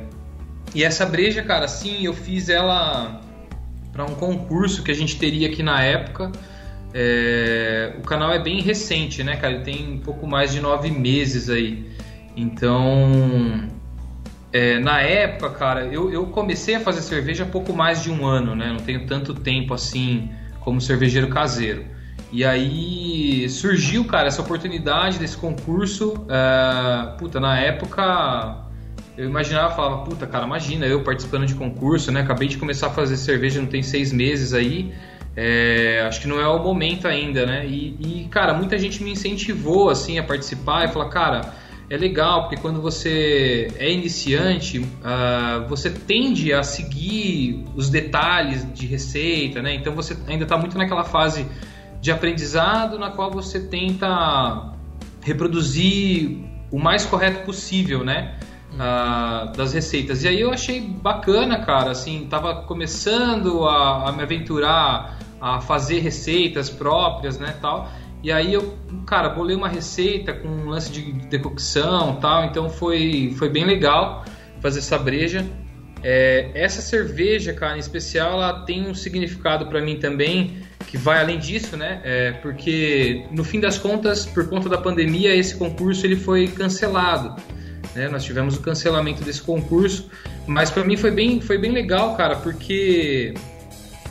e 0.73 0.85
essa 0.85 1.05
breja, 1.05 1.43
cara, 1.43 1.67
sim, 1.67 2.05
eu 2.05 2.13
fiz 2.13 2.47
ela 2.47 3.21
para 3.91 4.05
um 4.05 4.15
concurso 4.15 4.83
que 4.83 4.91
a 4.91 4.95
gente 4.95 5.17
teria 5.17 5.49
aqui 5.49 5.61
na 5.61 5.83
época. 5.83 6.31
É, 6.93 7.93
o 7.97 8.01
canal 8.01 8.31
é 8.31 8.39
bem 8.39 8.61
recente, 8.61 9.21
né, 9.21 9.35
cara? 9.35 9.55
Ele 9.55 9.63
tem 9.63 9.93
um 9.93 9.99
pouco 9.99 10.25
mais 10.25 10.53
de 10.53 10.61
nove 10.61 10.89
meses 10.91 11.49
aí. 11.49 11.85
Então, 12.37 13.67
é, 14.51 14.79
na 14.79 15.01
época, 15.01 15.49
cara, 15.51 15.85
eu, 15.85 16.11
eu 16.11 16.25
comecei 16.27 16.75
a 16.75 16.79
fazer 16.79 17.01
cerveja 17.01 17.43
há 17.43 17.47
pouco 17.47 17.73
mais 17.73 18.01
de 18.01 18.11
um 18.11 18.25
ano, 18.25 18.55
né? 18.55 18.71
Não 18.71 18.79
tenho 18.79 19.05
tanto 19.05 19.33
tempo 19.33 19.73
assim 19.73 20.31
como 20.61 20.81
cervejeiro 20.81 21.27
caseiro. 21.27 21.85
E 22.31 22.45
aí 22.45 23.47
surgiu, 23.49 24.05
cara, 24.05 24.27
essa 24.27 24.41
oportunidade 24.41 25.17
desse 25.17 25.37
concurso. 25.37 26.13
Uh, 26.13 27.17
puta, 27.17 27.39
na 27.39 27.59
época 27.59 28.65
eu 29.17 29.25
imaginava, 29.25 29.75
falava, 29.75 30.03
puta, 30.03 30.25
cara, 30.25 30.45
imagina 30.45 30.85
eu 30.85 31.03
participando 31.03 31.45
de 31.45 31.53
concurso, 31.53 32.11
né? 32.11 32.21
Acabei 32.21 32.47
de 32.47 32.57
começar 32.57 32.87
a 32.87 32.91
fazer 32.91 33.17
cerveja, 33.17 33.59
não 33.59 33.67
tem 33.67 33.83
seis 33.83 34.11
meses 34.13 34.53
aí. 34.53 34.93
É, 35.35 36.03
acho 36.07 36.21
que 36.21 36.27
não 36.27 36.39
é 36.39 36.47
o 36.47 36.61
momento 36.61 37.07
ainda, 37.07 37.45
né? 37.45 37.65
E, 37.67 37.95
e, 37.99 38.27
cara, 38.29 38.53
muita 38.53 38.77
gente 38.77 39.03
me 39.03 39.11
incentivou, 39.11 39.89
assim, 39.89 40.17
a 40.17 40.23
participar 40.23 40.85
e 40.85 40.87
falar, 40.87 41.09
cara, 41.09 41.53
é 41.89 41.97
legal, 41.97 42.43
porque 42.43 42.57
quando 42.57 42.79
você 42.81 43.67
é 43.77 43.91
iniciante, 43.91 44.79
uh, 44.79 45.67
você 45.67 45.89
tende 45.89 46.53
a 46.53 46.61
seguir 46.61 47.65
os 47.75 47.89
detalhes 47.89 48.65
de 48.73 48.85
receita, 48.85 49.61
né? 49.61 49.73
Então 49.73 49.95
você 49.95 50.15
ainda 50.27 50.43
está 50.43 50.55
muito 50.55 50.77
naquela 50.77 51.03
fase 51.03 51.47
de 51.99 52.11
aprendizado 52.11 52.99
na 52.99 53.09
qual 53.09 53.31
você 53.31 53.59
tenta 53.59 54.71
reproduzir 55.21 56.37
o 56.71 56.77
mais 56.77 57.05
correto 57.05 57.43
possível, 57.43 58.03
né? 58.03 58.35
Uh, 58.73 59.51
das 59.57 59.73
receitas. 59.73 60.23
E 60.23 60.27
aí 60.27 60.39
eu 60.39 60.51
achei 60.53 60.79
bacana, 60.79 61.57
cara, 61.65 61.89
assim, 61.89 62.27
tava 62.29 62.61
começando 62.63 63.65
a, 63.65 64.09
a, 64.09 64.11
me 64.11 64.21
aventurar 64.21 65.17
a 65.41 65.59
fazer 65.59 65.99
receitas 66.01 66.69
próprias, 66.69 67.39
né, 67.39 67.55
tal. 67.59 67.89
E 68.21 68.31
aí 68.31 68.53
eu, 68.53 68.77
cara, 69.05 69.29
bolei 69.29 69.55
uma 69.55 69.69
receita 69.69 70.33
com 70.33 70.47
um 70.47 70.69
lance 70.69 70.91
de 70.91 71.11
decocção, 71.27 72.17
tal, 72.17 72.45
então 72.45 72.69
foi 72.69 73.33
foi 73.37 73.49
bem 73.49 73.65
legal 73.65 74.25
fazer 74.61 74.79
essa 74.79 74.97
breja. 74.97 75.45
É, 76.01 76.51
essa 76.53 76.81
cerveja, 76.81 77.53
cara, 77.53 77.75
em 77.75 77.79
especial, 77.79 78.33
ela 78.33 78.61
tem 78.61 78.87
um 78.87 78.93
significado 78.93 79.67
para 79.67 79.81
mim 79.81 79.97
também 79.97 80.57
que 80.87 80.97
vai 80.97 81.19
além 81.19 81.37
disso, 81.37 81.77
né? 81.77 82.01
É, 82.03 82.31
porque 82.31 83.25
no 83.31 83.43
fim 83.43 83.59
das 83.59 83.77
contas, 83.77 84.25
por 84.25 84.49
conta 84.49 84.67
da 84.67 84.77
pandemia, 84.77 85.35
esse 85.35 85.55
concurso 85.55 86.05
ele 86.05 86.15
foi 86.15 86.47
cancelado. 86.47 87.35
Né? 87.95 88.07
Nós 88.07 88.23
tivemos 88.23 88.55
o 88.55 88.61
cancelamento 88.61 89.23
desse 89.23 89.41
concurso, 89.41 90.09
mas 90.47 90.71
para 90.71 90.83
mim 90.83 90.97
foi 90.97 91.11
bem, 91.11 91.41
foi 91.41 91.57
bem 91.57 91.71
legal, 91.71 92.15
cara, 92.15 92.35
porque 92.37 93.33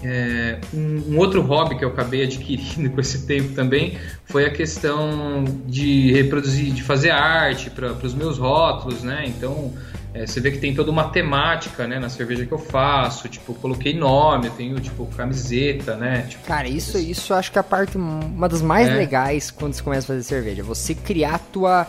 é, 0.02 0.58
um, 0.72 1.14
um, 1.14 1.18
outro 1.18 1.42
hobby 1.42 1.76
que 1.76 1.84
eu 1.84 1.88
acabei 1.88 2.24
adquirindo 2.24 2.90
com 2.94 3.00
esse 3.00 3.26
tempo 3.26 3.54
também 3.54 3.98
foi 4.24 4.46
a 4.46 4.50
questão 4.50 5.44
de 5.66 6.12
reproduzir, 6.12 6.72
de 6.72 6.82
fazer 6.82 7.10
arte 7.10 7.70
para 7.70 7.92
os 7.92 8.14
meus 8.14 8.38
rótulos, 8.38 9.02
né? 9.02 9.24
Então 9.26 9.72
é, 10.14 10.26
você 10.26 10.40
vê 10.40 10.50
que 10.50 10.58
tem 10.58 10.74
toda 10.74 10.90
uma 10.90 11.10
temática, 11.10 11.86
né, 11.86 11.98
na 11.98 12.08
cerveja 12.08 12.46
que 12.46 12.52
eu 12.52 12.58
faço. 12.58 13.28
Tipo, 13.28 13.54
coloquei 13.54 13.94
nome, 13.94 14.46
eu 14.46 14.52
tenho, 14.52 14.80
tipo, 14.80 15.06
camiseta, 15.16 15.96
né? 15.96 16.22
Tipo, 16.28 16.44
Cara, 16.44 16.68
isso, 16.68 16.98
isso 16.98 17.34
acho 17.34 17.52
que 17.52 17.58
é 17.58 17.60
a 17.60 17.64
parte, 17.64 17.96
uma 17.96 18.48
das 18.48 18.62
mais 18.62 18.88
é. 18.88 18.94
legais 18.94 19.50
quando 19.50 19.74
você 19.74 19.82
começa 19.82 20.06
a 20.06 20.16
fazer 20.16 20.22
cerveja. 20.22 20.62
Você 20.62 20.94
criar 20.94 21.34
a 21.34 21.38
tua, 21.38 21.86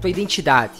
tua 0.00 0.10
identidade. 0.10 0.72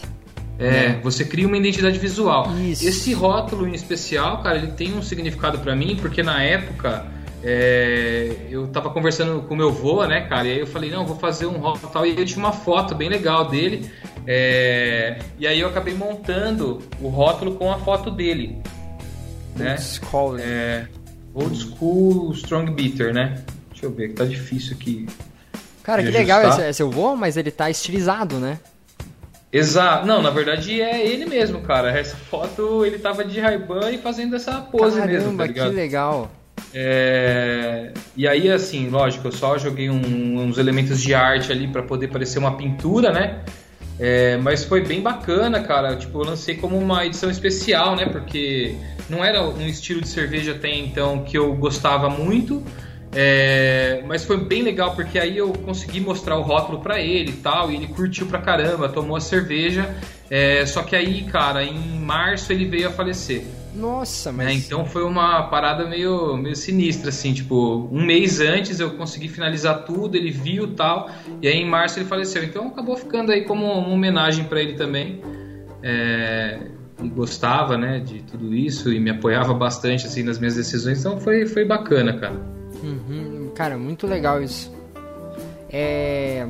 É, 0.58 0.88
né? 0.88 1.00
você 1.02 1.24
cria 1.24 1.46
uma 1.46 1.56
identidade 1.56 1.98
visual. 1.98 2.52
Isso. 2.58 2.86
Esse 2.86 3.12
rótulo 3.12 3.66
em 3.66 3.74
especial, 3.74 4.42
cara, 4.42 4.58
ele 4.58 4.72
tem 4.72 4.94
um 4.94 5.02
significado 5.02 5.58
para 5.58 5.74
mim, 5.74 5.96
porque 6.00 6.22
na 6.22 6.42
época 6.42 7.06
é, 7.42 8.36
eu 8.48 8.68
tava 8.68 8.90
conversando 8.90 9.42
com 9.42 9.56
meu 9.56 9.68
avô, 9.68 10.04
né, 10.06 10.20
cara, 10.22 10.46
e 10.46 10.52
aí 10.52 10.58
eu 10.60 10.66
falei, 10.66 10.90
não, 10.90 11.04
vou 11.04 11.16
fazer 11.16 11.46
um 11.46 11.58
rótulo 11.58 11.92
tal, 11.92 12.06
e 12.06 12.10
ele 12.10 12.24
tinha 12.24 12.38
uma 12.38 12.52
foto 12.52 12.94
bem 12.94 13.08
legal 13.08 13.48
dele, 13.48 13.90
é, 14.26 15.18
e 15.38 15.46
aí 15.46 15.58
eu 15.58 15.68
acabei 15.68 15.94
montando 15.94 16.80
o 17.00 17.08
rótulo 17.08 17.56
com 17.56 17.72
a 17.72 17.78
foto 17.78 18.10
dele. 18.10 18.58
Né? 19.56 19.72
Old 19.72 19.82
school. 19.82 20.38
É, 20.38 20.86
old 21.34 21.58
school 21.58 22.32
Strong 22.32 22.70
Bitter, 22.72 23.12
né? 23.12 23.42
Deixa 23.70 23.86
eu 23.86 23.92
ver, 23.92 24.08
que 24.08 24.14
tá 24.14 24.24
difícil 24.24 24.76
aqui. 24.76 25.06
Cara, 25.82 26.02
que 26.02 26.10
legal, 26.10 26.48
esse 26.48 26.62
é 26.62 26.72
seu 26.72 26.88
vô, 26.88 27.16
mas 27.16 27.36
ele 27.36 27.50
tá 27.50 27.68
estilizado, 27.68 28.38
né? 28.38 28.60
Exato. 29.52 30.06
Não, 30.06 30.22
na 30.22 30.30
verdade 30.30 30.80
é 30.80 31.06
ele 31.06 31.26
mesmo, 31.26 31.60
cara. 31.60 31.90
Essa 31.90 32.16
foto 32.16 32.86
ele 32.86 32.98
tava 32.98 33.24
de 33.24 33.38
ray 33.38 33.60
e 33.92 33.98
fazendo 33.98 34.34
essa 34.34 34.60
pose 34.60 34.96
Caramba, 34.96 35.12
mesmo, 35.12 35.36
tá 35.36 35.46
ligado? 35.46 35.70
que 35.70 35.76
legal. 35.76 36.30
É... 36.74 37.92
E 38.16 38.26
aí, 38.26 38.50
assim, 38.50 38.88
lógico, 38.88 39.28
eu 39.28 39.32
só 39.32 39.58
joguei 39.58 39.90
um, 39.90 40.40
uns 40.40 40.56
elementos 40.56 41.00
de 41.00 41.14
arte 41.14 41.52
ali 41.52 41.68
para 41.68 41.82
poder 41.82 42.08
parecer 42.08 42.38
uma 42.38 42.56
pintura, 42.56 43.12
né? 43.12 43.40
É, 43.98 44.38
mas 44.38 44.64
foi 44.64 44.82
bem 44.82 45.02
bacana, 45.02 45.60
cara. 45.60 45.94
Tipo, 45.96 46.20
eu 46.20 46.24
lancei 46.24 46.56
como 46.56 46.78
uma 46.78 47.04
edição 47.04 47.30
especial, 47.30 47.94
né? 47.94 48.06
Porque 48.06 48.74
não 49.08 49.24
era 49.24 49.42
um 49.42 49.66
estilo 49.66 50.00
de 50.00 50.08
cerveja 50.08 50.52
até 50.52 50.74
então 50.74 51.24
que 51.24 51.36
eu 51.36 51.54
gostava 51.54 52.08
muito. 52.08 52.62
É, 53.14 54.02
mas 54.06 54.24
foi 54.24 54.38
bem 54.38 54.62
legal 54.62 54.94
porque 54.94 55.18
aí 55.18 55.36
eu 55.36 55.52
consegui 55.52 56.00
mostrar 56.00 56.38
o 56.38 56.42
rótulo 56.42 56.80
para 56.80 56.98
ele 56.98 57.30
e 57.30 57.34
tal, 57.34 57.70
e 57.70 57.76
ele 57.76 57.86
curtiu 57.88 58.26
pra 58.26 58.38
caramba, 58.38 58.88
tomou 58.88 59.16
a 59.16 59.20
cerveja. 59.20 59.94
É, 60.30 60.64
só 60.64 60.82
que 60.82 60.96
aí, 60.96 61.24
cara, 61.24 61.62
em 61.62 62.00
março 62.00 62.52
ele 62.52 62.64
veio 62.64 62.88
a 62.88 62.90
falecer. 62.90 63.44
Nossa, 63.74 64.32
mas. 64.32 64.48
É, 64.48 64.52
então 64.52 64.86
foi 64.86 65.04
uma 65.04 65.42
parada 65.44 65.86
meio, 65.86 66.36
meio 66.38 66.56
sinistra, 66.56 67.10
assim, 67.10 67.34
tipo, 67.34 67.88
um 67.92 68.02
mês 68.02 68.40
antes 68.40 68.80
eu 68.80 68.90
consegui 68.92 69.28
finalizar 69.28 69.84
tudo, 69.84 70.16
ele 70.16 70.30
viu 70.30 70.74
tal, 70.74 71.10
e 71.40 71.48
aí 71.48 71.58
em 71.58 71.68
março 71.68 71.98
ele 71.98 72.06
faleceu. 72.06 72.42
Então 72.42 72.68
acabou 72.68 72.96
ficando 72.96 73.30
aí 73.30 73.42
como 73.42 73.66
uma 73.66 73.88
homenagem 73.88 74.44
para 74.44 74.60
ele 74.60 74.72
também. 74.72 75.20
É, 75.82 76.58
e 77.02 77.08
gostava, 77.08 77.76
né, 77.76 77.98
de 77.98 78.22
tudo 78.22 78.54
isso 78.54 78.92
e 78.92 79.00
me 79.00 79.10
apoiava 79.10 79.52
bastante, 79.52 80.06
assim, 80.06 80.22
nas 80.22 80.38
minhas 80.38 80.54
decisões, 80.54 81.00
então 81.00 81.18
foi, 81.20 81.46
foi 81.46 81.64
bacana, 81.64 82.12
cara. 82.12 82.61
Uhum, 82.82 83.52
cara, 83.54 83.78
muito 83.78 84.06
legal 84.06 84.42
isso. 84.42 84.72
É. 85.70 86.46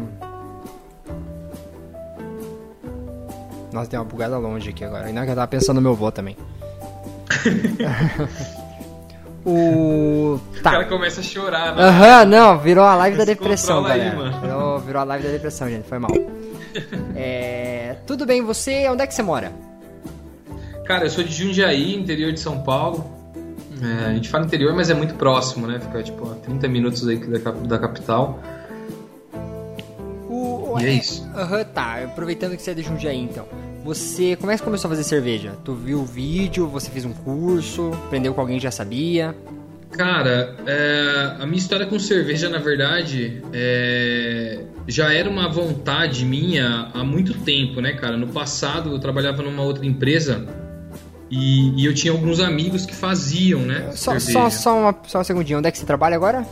Nossa, 3.73 3.89
tem 3.89 3.99
uma 3.99 4.05
bugada 4.05 4.37
longe 4.39 4.71
aqui 4.71 4.85
agora. 4.85 5.07
Ainda 5.07 5.25
que 5.25 5.31
eu 5.31 5.35
tava 5.35 5.49
pensando 5.49 5.77
no 5.77 5.83
meu 5.83 5.95
vô 5.95 6.11
também. 6.11 6.37
o. 9.47 10.39
Tá. 10.63 10.71
O 10.71 10.73
cara 10.73 10.85
começa 10.87 11.21
a 11.21 11.25
chorar, 11.25 11.75
né? 11.75 11.83
Aham, 11.83 12.21
uhum, 12.21 12.27
não, 12.27 12.59
virou 12.59 12.85
a 12.85 12.95
live 12.97 13.17
da 13.17 13.25
depressão, 13.25 13.83
galera. 13.83 14.11
Aí, 14.11 14.41
virou, 14.41 14.79
virou 14.81 15.01
a 15.01 15.05
live 15.05 15.25
da 15.25 15.33
depressão, 15.33 15.69
gente, 15.69 15.89
foi 15.89 15.99
mal. 15.99 16.11
é... 17.17 17.97
Tudo 18.07 18.27
bem, 18.27 18.43
você. 18.43 18.89
Onde 18.89 19.03
é 19.03 19.07
que 19.07 19.15
você 19.15 19.23
mora? 19.23 19.53
Cara, 20.85 21.05
eu 21.05 21.11
sou 21.11 21.25
de 21.25 21.33
Jundiaí, 21.33 21.95
interior 21.95 22.33
de 22.33 22.41
São 22.41 22.63
Paulo. 22.63 23.22
É, 23.83 24.07
a 24.07 24.15
gente 24.15 24.29
fala 24.29 24.45
interior, 24.45 24.73
mas 24.75 24.91
é 24.91 24.95
muito 24.95 25.15
próximo, 25.15 25.67
né? 25.67 25.81
Fica 25.81 26.03
tipo 26.03 26.31
a 26.31 26.37
30 26.37 26.69
minutos 26.69 27.07
aí 27.09 27.17
da, 27.17 27.51
da 27.51 27.79
capital. 27.79 28.41
O, 30.29 30.79
e 30.79 30.85
é, 30.85 30.89
é 30.89 30.93
isso. 30.93 31.23
Uhum, 31.25 31.65
tá, 31.75 32.05
aproveitando 32.05 32.57
que 32.57 32.63
você 32.63 32.71
é 32.71 32.75
de 32.75 32.83
Jundiaí, 32.83 33.19
então. 33.19 33.47
Você, 33.85 34.37
como 34.37 34.53
é 34.53 34.55
que 34.55 34.61
você 34.61 34.65
começou 34.65 34.89
a 34.89 34.91
fazer 34.91 35.03
cerveja? 35.03 35.55
Tu 35.65 35.75
viu 35.75 35.99
o 35.99 36.05
vídeo, 36.05 36.69
você 36.69 36.89
fez 36.89 37.05
um 37.05 37.13
curso, 37.13 37.91
aprendeu 38.07 38.33
com 38.33 38.41
alguém 38.41 38.57
que 38.57 38.63
já 38.63 38.71
sabia? 38.71 39.35
Cara, 39.91 40.57
é, 40.65 41.37
a 41.41 41.45
minha 41.45 41.59
história 41.59 41.85
com 41.85 41.99
cerveja, 41.99 42.49
na 42.49 42.59
verdade, 42.59 43.43
é, 43.53 44.61
já 44.87 45.13
era 45.13 45.29
uma 45.29 45.49
vontade 45.49 46.25
minha 46.25 46.89
há 46.95 47.05
muito 47.05 47.35
tempo, 47.35 47.81
né, 47.81 47.93
cara? 47.93 48.17
No 48.17 48.29
passado 48.29 48.91
eu 48.93 48.99
trabalhava 49.01 49.43
numa 49.43 49.63
outra 49.63 49.85
empresa 49.85 50.47
e, 51.33 51.81
e 51.81 51.87
eu 51.87 51.95
tinha 51.95 52.13
alguns 52.13 52.41
amigos 52.41 52.85
que 52.85 52.95
faziam, 52.95 53.61
né? 53.61 53.91
Só, 53.95 54.19
só, 54.19 54.51
só, 54.51 54.79
uma, 54.79 54.99
só 55.07 55.21
um 55.21 55.25
segundinho, 55.25 55.61
onde 55.61 55.69
é 55.69 55.71
que 55.71 55.79
você 55.79 55.87
trabalha 55.87 56.15
agora? 56.15 56.47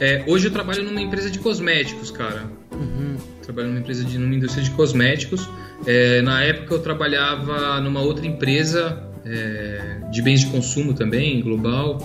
É, 0.00 0.24
hoje 0.26 0.46
eu 0.46 0.50
trabalho 0.50 0.82
numa 0.82 1.00
empresa 1.02 1.30
de 1.30 1.38
cosméticos, 1.38 2.10
cara. 2.10 2.44
Uhum. 2.72 3.18
Trabalho 3.42 3.68
numa 3.68 3.80
empresa 3.80 4.02
de 4.02 4.16
numa 4.16 4.34
indústria 4.34 4.64
de 4.64 4.70
cosméticos. 4.70 5.46
É, 5.86 6.22
na 6.22 6.42
época 6.42 6.74
eu 6.74 6.78
trabalhava 6.78 7.78
numa 7.82 8.00
outra 8.00 8.26
empresa 8.26 9.02
é, 9.26 9.98
de 10.10 10.22
bens 10.22 10.40
de 10.40 10.46
consumo 10.46 10.94
também, 10.94 11.42
global. 11.42 11.98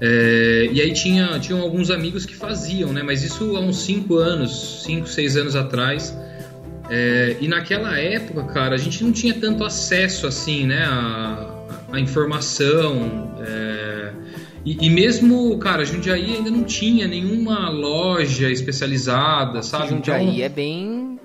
É, 0.00 0.68
e 0.72 0.80
aí 0.80 0.92
tinha, 0.92 1.40
tinham 1.40 1.60
alguns 1.60 1.90
amigos 1.90 2.24
que 2.24 2.36
faziam, 2.36 2.92
né? 2.92 3.02
Mas 3.02 3.24
isso 3.24 3.56
há 3.56 3.60
uns 3.60 3.82
5 3.82 4.14
anos, 4.16 4.84
5, 4.84 5.08
6 5.08 5.36
anos 5.36 5.56
atrás. 5.56 6.16
É, 6.90 7.36
e 7.40 7.46
naquela 7.46 7.96
época, 7.96 8.42
cara, 8.52 8.74
a 8.74 8.78
gente 8.78 9.04
não 9.04 9.12
tinha 9.12 9.32
tanto 9.32 9.64
acesso 9.64 10.26
assim, 10.26 10.66
né, 10.66 10.84
a, 10.84 11.54
a 11.92 12.00
informação. 12.00 13.32
É, 13.46 14.12
e, 14.64 14.86
e, 14.86 14.90
mesmo, 14.90 15.56
cara, 15.58 15.84
Jundiaí 15.84 16.36
ainda 16.36 16.50
não 16.50 16.64
tinha 16.64 17.06
nenhuma 17.06 17.70
loja 17.70 18.50
especializada, 18.50 19.62
sabe? 19.62 19.90
Jundiaí 19.90 20.26
então, 20.26 20.44
é 20.44 20.48
bem 20.48 21.20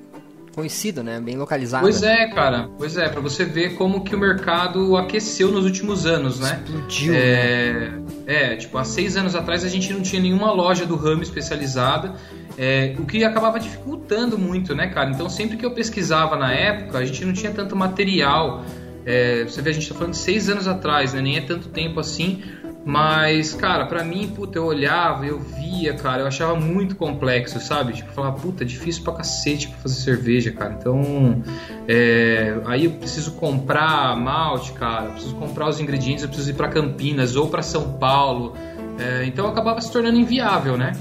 conhecido, 0.56 1.04
né? 1.04 1.20
Bem 1.20 1.36
localizado. 1.36 1.84
Pois 1.84 2.02
é, 2.02 2.28
cara. 2.28 2.70
Pois 2.78 2.96
é, 2.96 3.10
para 3.10 3.20
você 3.20 3.44
ver 3.44 3.74
como 3.76 4.04
que 4.06 4.16
o 4.16 4.20
mercado 4.20 4.96
aqueceu 4.96 5.52
nos 5.52 5.66
últimos 5.66 6.06
anos, 6.06 6.40
né? 6.40 6.62
Explodiu. 6.64 7.14
É, 7.14 7.90
né? 7.90 8.04
é 8.26 8.56
tipo, 8.56 8.78
há 8.78 8.86
seis 8.86 9.18
anos 9.18 9.36
atrás 9.36 9.66
a 9.66 9.68
gente 9.68 9.92
não 9.92 10.02
tinha 10.02 10.22
nenhuma 10.22 10.52
loja 10.54 10.86
do 10.86 10.96
ramo 10.96 11.22
especializada. 11.24 12.16
É, 12.58 12.96
o 12.98 13.06
que 13.06 13.24
acabava 13.24 13.60
dificultando 13.60 14.38
muito, 14.38 14.74
né, 14.74 14.88
cara? 14.88 15.10
Então, 15.10 15.30
sempre 15.30 15.58
que 15.58 15.66
eu 15.66 15.72
pesquisava 15.72 16.38
na 16.38 16.54
época, 16.54 16.98
a 16.98 17.06
gente 17.06 17.26
não 17.26 17.34
tinha 17.34 17.52
tanto 17.52 17.76
material. 17.76 18.64
É, 19.06 19.44
você 19.44 19.62
vê, 19.62 19.70
a 19.70 19.74
gente 19.74 19.88
tá 19.88 19.96
falando 19.96 20.12
de 20.12 20.18
seis 20.18 20.50
anos 20.50 20.68
atrás, 20.68 21.14
né? 21.14 21.22
Nem 21.22 21.38
é 21.38 21.42
tanto 21.42 21.70
tempo 21.70 22.00
assim. 22.00 22.42
Mas, 22.88 23.56
cara, 23.56 23.88
pra 23.88 24.04
mim, 24.04 24.32
puta, 24.36 24.60
eu 24.60 24.66
olhava, 24.66 25.26
eu 25.26 25.40
via, 25.40 25.96
cara, 25.96 26.22
eu 26.22 26.28
achava 26.28 26.56
muito 26.56 26.96
complexo, 26.96 27.60
sabe? 27.60 27.94
Tipo, 27.94 28.12
falava, 28.12 28.38
puta, 28.38 28.64
é 28.64 28.68
difícil 28.68 29.04
pra 29.04 29.14
cacete 29.14 29.70
pra 29.70 29.78
fazer 29.80 29.96
cerveja, 29.96 30.52
cara. 30.52 30.78
Então, 30.80 31.44
é, 31.88 32.56
aí 32.66 32.86
eu 32.86 32.92
preciso 32.92 33.32
comprar 33.32 34.16
malte, 34.16 34.72
cara, 34.74 35.06
eu 35.06 35.12
preciso 35.14 35.36
comprar 35.36 35.68
os 35.68 35.80
ingredientes, 35.80 36.24
eu 36.24 36.30
preciso 36.30 36.52
ir 36.52 36.54
pra 36.54 36.68
Campinas 36.68 37.36
ou 37.36 37.48
pra 37.48 37.64
São 37.64 37.94
Paulo. 37.94 38.56
É, 39.00 39.26
então 39.26 39.48
acabava 39.48 39.82
se 39.82 39.92
tornando 39.92 40.20
inviável, 40.20 40.78
né? 40.78 40.94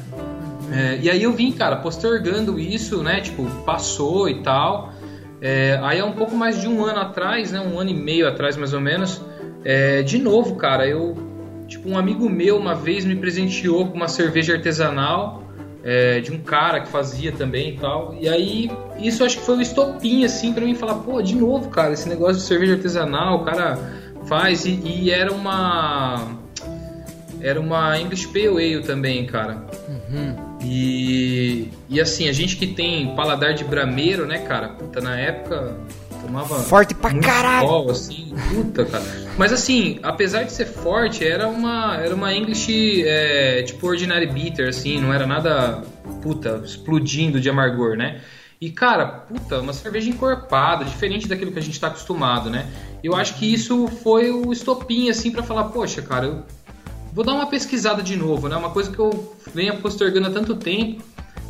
É, 0.75 0.99
e 1.01 1.11
aí 1.11 1.23
eu 1.23 1.33
vim, 1.33 1.53
cara, 1.53 1.77
postergando 1.77 2.59
isso, 2.59 3.03
né? 3.03 3.21
Tipo, 3.21 3.45
passou 3.65 4.29
e 4.29 4.43
tal. 4.43 4.93
É, 5.41 5.79
aí 5.83 5.99
é 5.99 6.05
um 6.05 6.13
pouco 6.13 6.35
mais 6.35 6.61
de 6.61 6.67
um 6.67 6.85
ano 6.85 7.01
atrás, 7.01 7.53
né? 7.53 7.61
Um 7.61 7.79
ano 7.79 7.91
e 7.91 7.95
meio 7.95 8.27
atrás, 8.27 8.57
mais 8.57 8.73
ou 8.73 8.81
menos. 8.81 9.21
É, 9.65 10.03
de 10.03 10.19
novo, 10.19 10.57
cara, 10.57 10.87
eu 10.87 11.17
Tipo, 11.67 11.89
um 11.89 11.99
amigo 11.99 12.29
meu 12.29 12.57
uma 12.57 12.75
vez 12.75 13.05
me 13.05 13.17
presenteou 13.17 13.87
com 13.87 13.97
uma 13.97 14.09
cerveja 14.09 14.55
artesanal 14.55 15.43
é, 15.83 16.21
de 16.21 16.31
um 16.33 16.39
cara 16.39 16.81
que 16.81 16.89
fazia 16.89 17.33
também 17.33 17.71
e 17.71 17.79
tal. 17.79 18.15
E 18.21 18.29
aí, 18.29 18.71
isso 18.99 19.25
acho 19.25 19.39
que 19.39 19.45
foi 19.45 19.57
um 19.57 19.61
estopim, 19.61 20.25
assim, 20.25 20.53
para 20.53 20.65
mim 20.65 20.75
falar, 20.75 20.95
pô, 20.95 21.21
de 21.21 21.35
novo, 21.35 21.69
cara, 21.71 21.93
esse 21.93 22.09
negócio 22.09 22.37
de 22.37 22.43
cerveja 22.43 22.75
artesanal, 22.75 23.37
o 23.37 23.45
cara 23.45 23.79
faz. 24.27 24.65
E, 24.65 24.81
e 24.85 25.11
era 25.11 25.33
uma. 25.33 26.39
Era 27.41 27.61
uma 27.61 27.99
English 27.99 28.29
Pale 28.29 28.49
Ale 28.49 28.83
também, 28.83 29.27
cara. 29.27 29.63
Uhum. 29.89 30.54
E, 30.65 31.69
e 31.89 32.01
assim, 32.01 32.29
a 32.29 32.33
gente 32.33 32.57
que 32.57 32.67
tem 32.67 33.15
paladar 33.15 33.55
de 33.55 33.65
brameiro, 33.65 34.27
né, 34.27 34.39
cara? 34.39 34.69
Puta, 34.69 35.01
na 35.01 35.19
época 35.19 35.77
tomava. 36.25 36.59
Forte 36.61 36.95
pra 36.95 37.13
caralho! 37.19 37.69
Sol, 37.69 37.91
assim, 37.91 38.35
puta, 38.53 38.85
cara. 38.85 39.05
Mas 39.37 39.53
assim, 39.53 39.99
apesar 40.03 40.45
de 40.45 40.53
ser 40.53 40.67
forte, 40.67 41.27
era 41.27 41.49
uma, 41.49 41.97
era 41.97 42.15
uma 42.15 42.33
English 42.33 43.05
é, 43.07 43.63
tipo 43.63 43.87
Ordinary 43.87 44.27
Bitter, 44.27 44.69
assim, 44.69 45.01
não 45.01 45.13
era 45.13 45.27
nada, 45.27 45.83
puta, 46.23 46.63
explodindo 46.65 47.41
de 47.41 47.51
amargor, 47.51 47.97
né? 47.97 48.21
E 48.61 48.71
cara, 48.71 49.07
puta, 49.07 49.61
uma 49.61 49.73
cerveja 49.73 50.09
encorpada, 50.09 50.85
diferente 50.85 51.29
daquilo 51.29 51.53
que 51.53 51.59
a 51.59 51.63
gente 51.63 51.79
tá 51.79 51.89
acostumado, 51.89 52.49
né? 52.49 52.67
Eu 53.03 53.15
acho 53.15 53.35
que 53.35 53.53
isso 53.53 53.87
foi 54.03 54.31
o 54.31 54.51
estopim, 54.53 55.11
assim, 55.11 55.31
para 55.31 55.43
falar, 55.43 55.65
poxa, 55.65 56.01
cara, 56.01 56.27
eu 56.27 56.43
vou 57.15 57.25
dar 57.25 57.33
uma 57.33 57.47
pesquisada 57.47 58.03
de 58.03 58.17
novo, 58.17 58.49
né? 58.49 58.57
Uma 58.57 58.71
coisa 58.71 58.91
que 58.91 58.99
eu 58.99 59.37
venho 59.55 59.79
postergando 59.79 60.27
há 60.27 60.31
tanto 60.31 60.57
tempo 60.57 61.03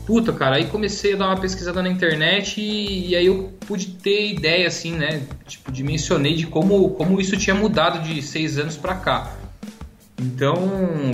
puta, 0.07 0.33
cara, 0.33 0.57
aí 0.57 0.67
comecei 0.67 1.15
a 1.15 1.17
dar 1.17 1.27
uma 1.29 1.41
pesquisada 1.41 1.83
na 1.83 1.89
internet 1.89 2.61
e, 2.61 3.11
e, 3.11 3.17
aí 3.17 3.27
eu 3.27 3.53
pude 3.67 3.87
ter 3.87 4.33
ideia, 4.33 4.67
assim, 4.67 4.93
né? 4.93 5.27
Tipo, 5.47 5.73
dimensionei 5.73 6.35
de 6.35 6.47
como, 6.47 6.91
como 6.91 7.21
isso 7.21 7.37
tinha 7.37 7.55
mudado 7.55 8.03
de 8.03 8.21
seis 8.23 8.59
anos 8.59 8.77
pra 8.77 8.95
cá. 8.97 9.35
Então, 10.21 10.57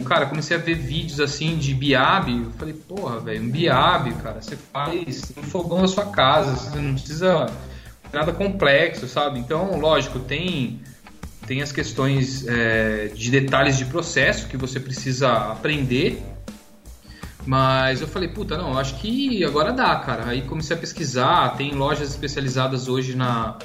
cara, 0.05 0.27
comecei 0.27 0.57
a 0.57 0.61
ver 0.61 0.75
vídeos 0.75 1.21
assim 1.21 1.57
de 1.57 1.73
biab. 1.73 2.31
Eu 2.31 2.51
falei, 2.53 2.75
porra, 2.75 3.21
velho, 3.21 3.43
um 3.43 3.51
biab, 3.51 4.13
cara, 4.17 4.43
você 4.43 4.57
faz 4.57 5.33
um 5.37 5.43
fogão 5.43 5.81
na 5.81 5.89
sua 5.89 6.07
casa, 6.07 6.55
você 6.55 6.79
não 6.79 6.95
precisa 6.95 7.47
nada 8.13 8.33
complexo, 8.33 9.09
sabe? 9.09 9.39
Então, 9.39 9.79
lógico, 9.79 10.19
tem 10.19 10.81
tem 11.51 11.63
as 11.63 11.73
questões 11.73 12.47
é, 12.47 13.11
de 13.13 13.29
detalhes 13.29 13.77
de 13.77 13.85
processo 13.85 14.47
que 14.47 14.57
você 14.57 14.79
precisa 14.79 15.33
aprender 15.51 16.23
mas 17.45 18.01
eu 18.01 18.07
falei, 18.07 18.29
puta, 18.29 18.57
não, 18.57 18.79
acho 18.79 18.95
que 19.01 19.43
agora 19.43 19.73
dá, 19.73 19.97
cara. 19.97 20.29
Aí 20.29 20.43
comecei 20.43 20.77
a 20.77 20.79
pesquisar, 20.79 21.57
tem 21.57 21.73
lojas 21.73 22.11
especializadas 22.11 22.87
hoje 22.87 23.17
na, 23.17 23.59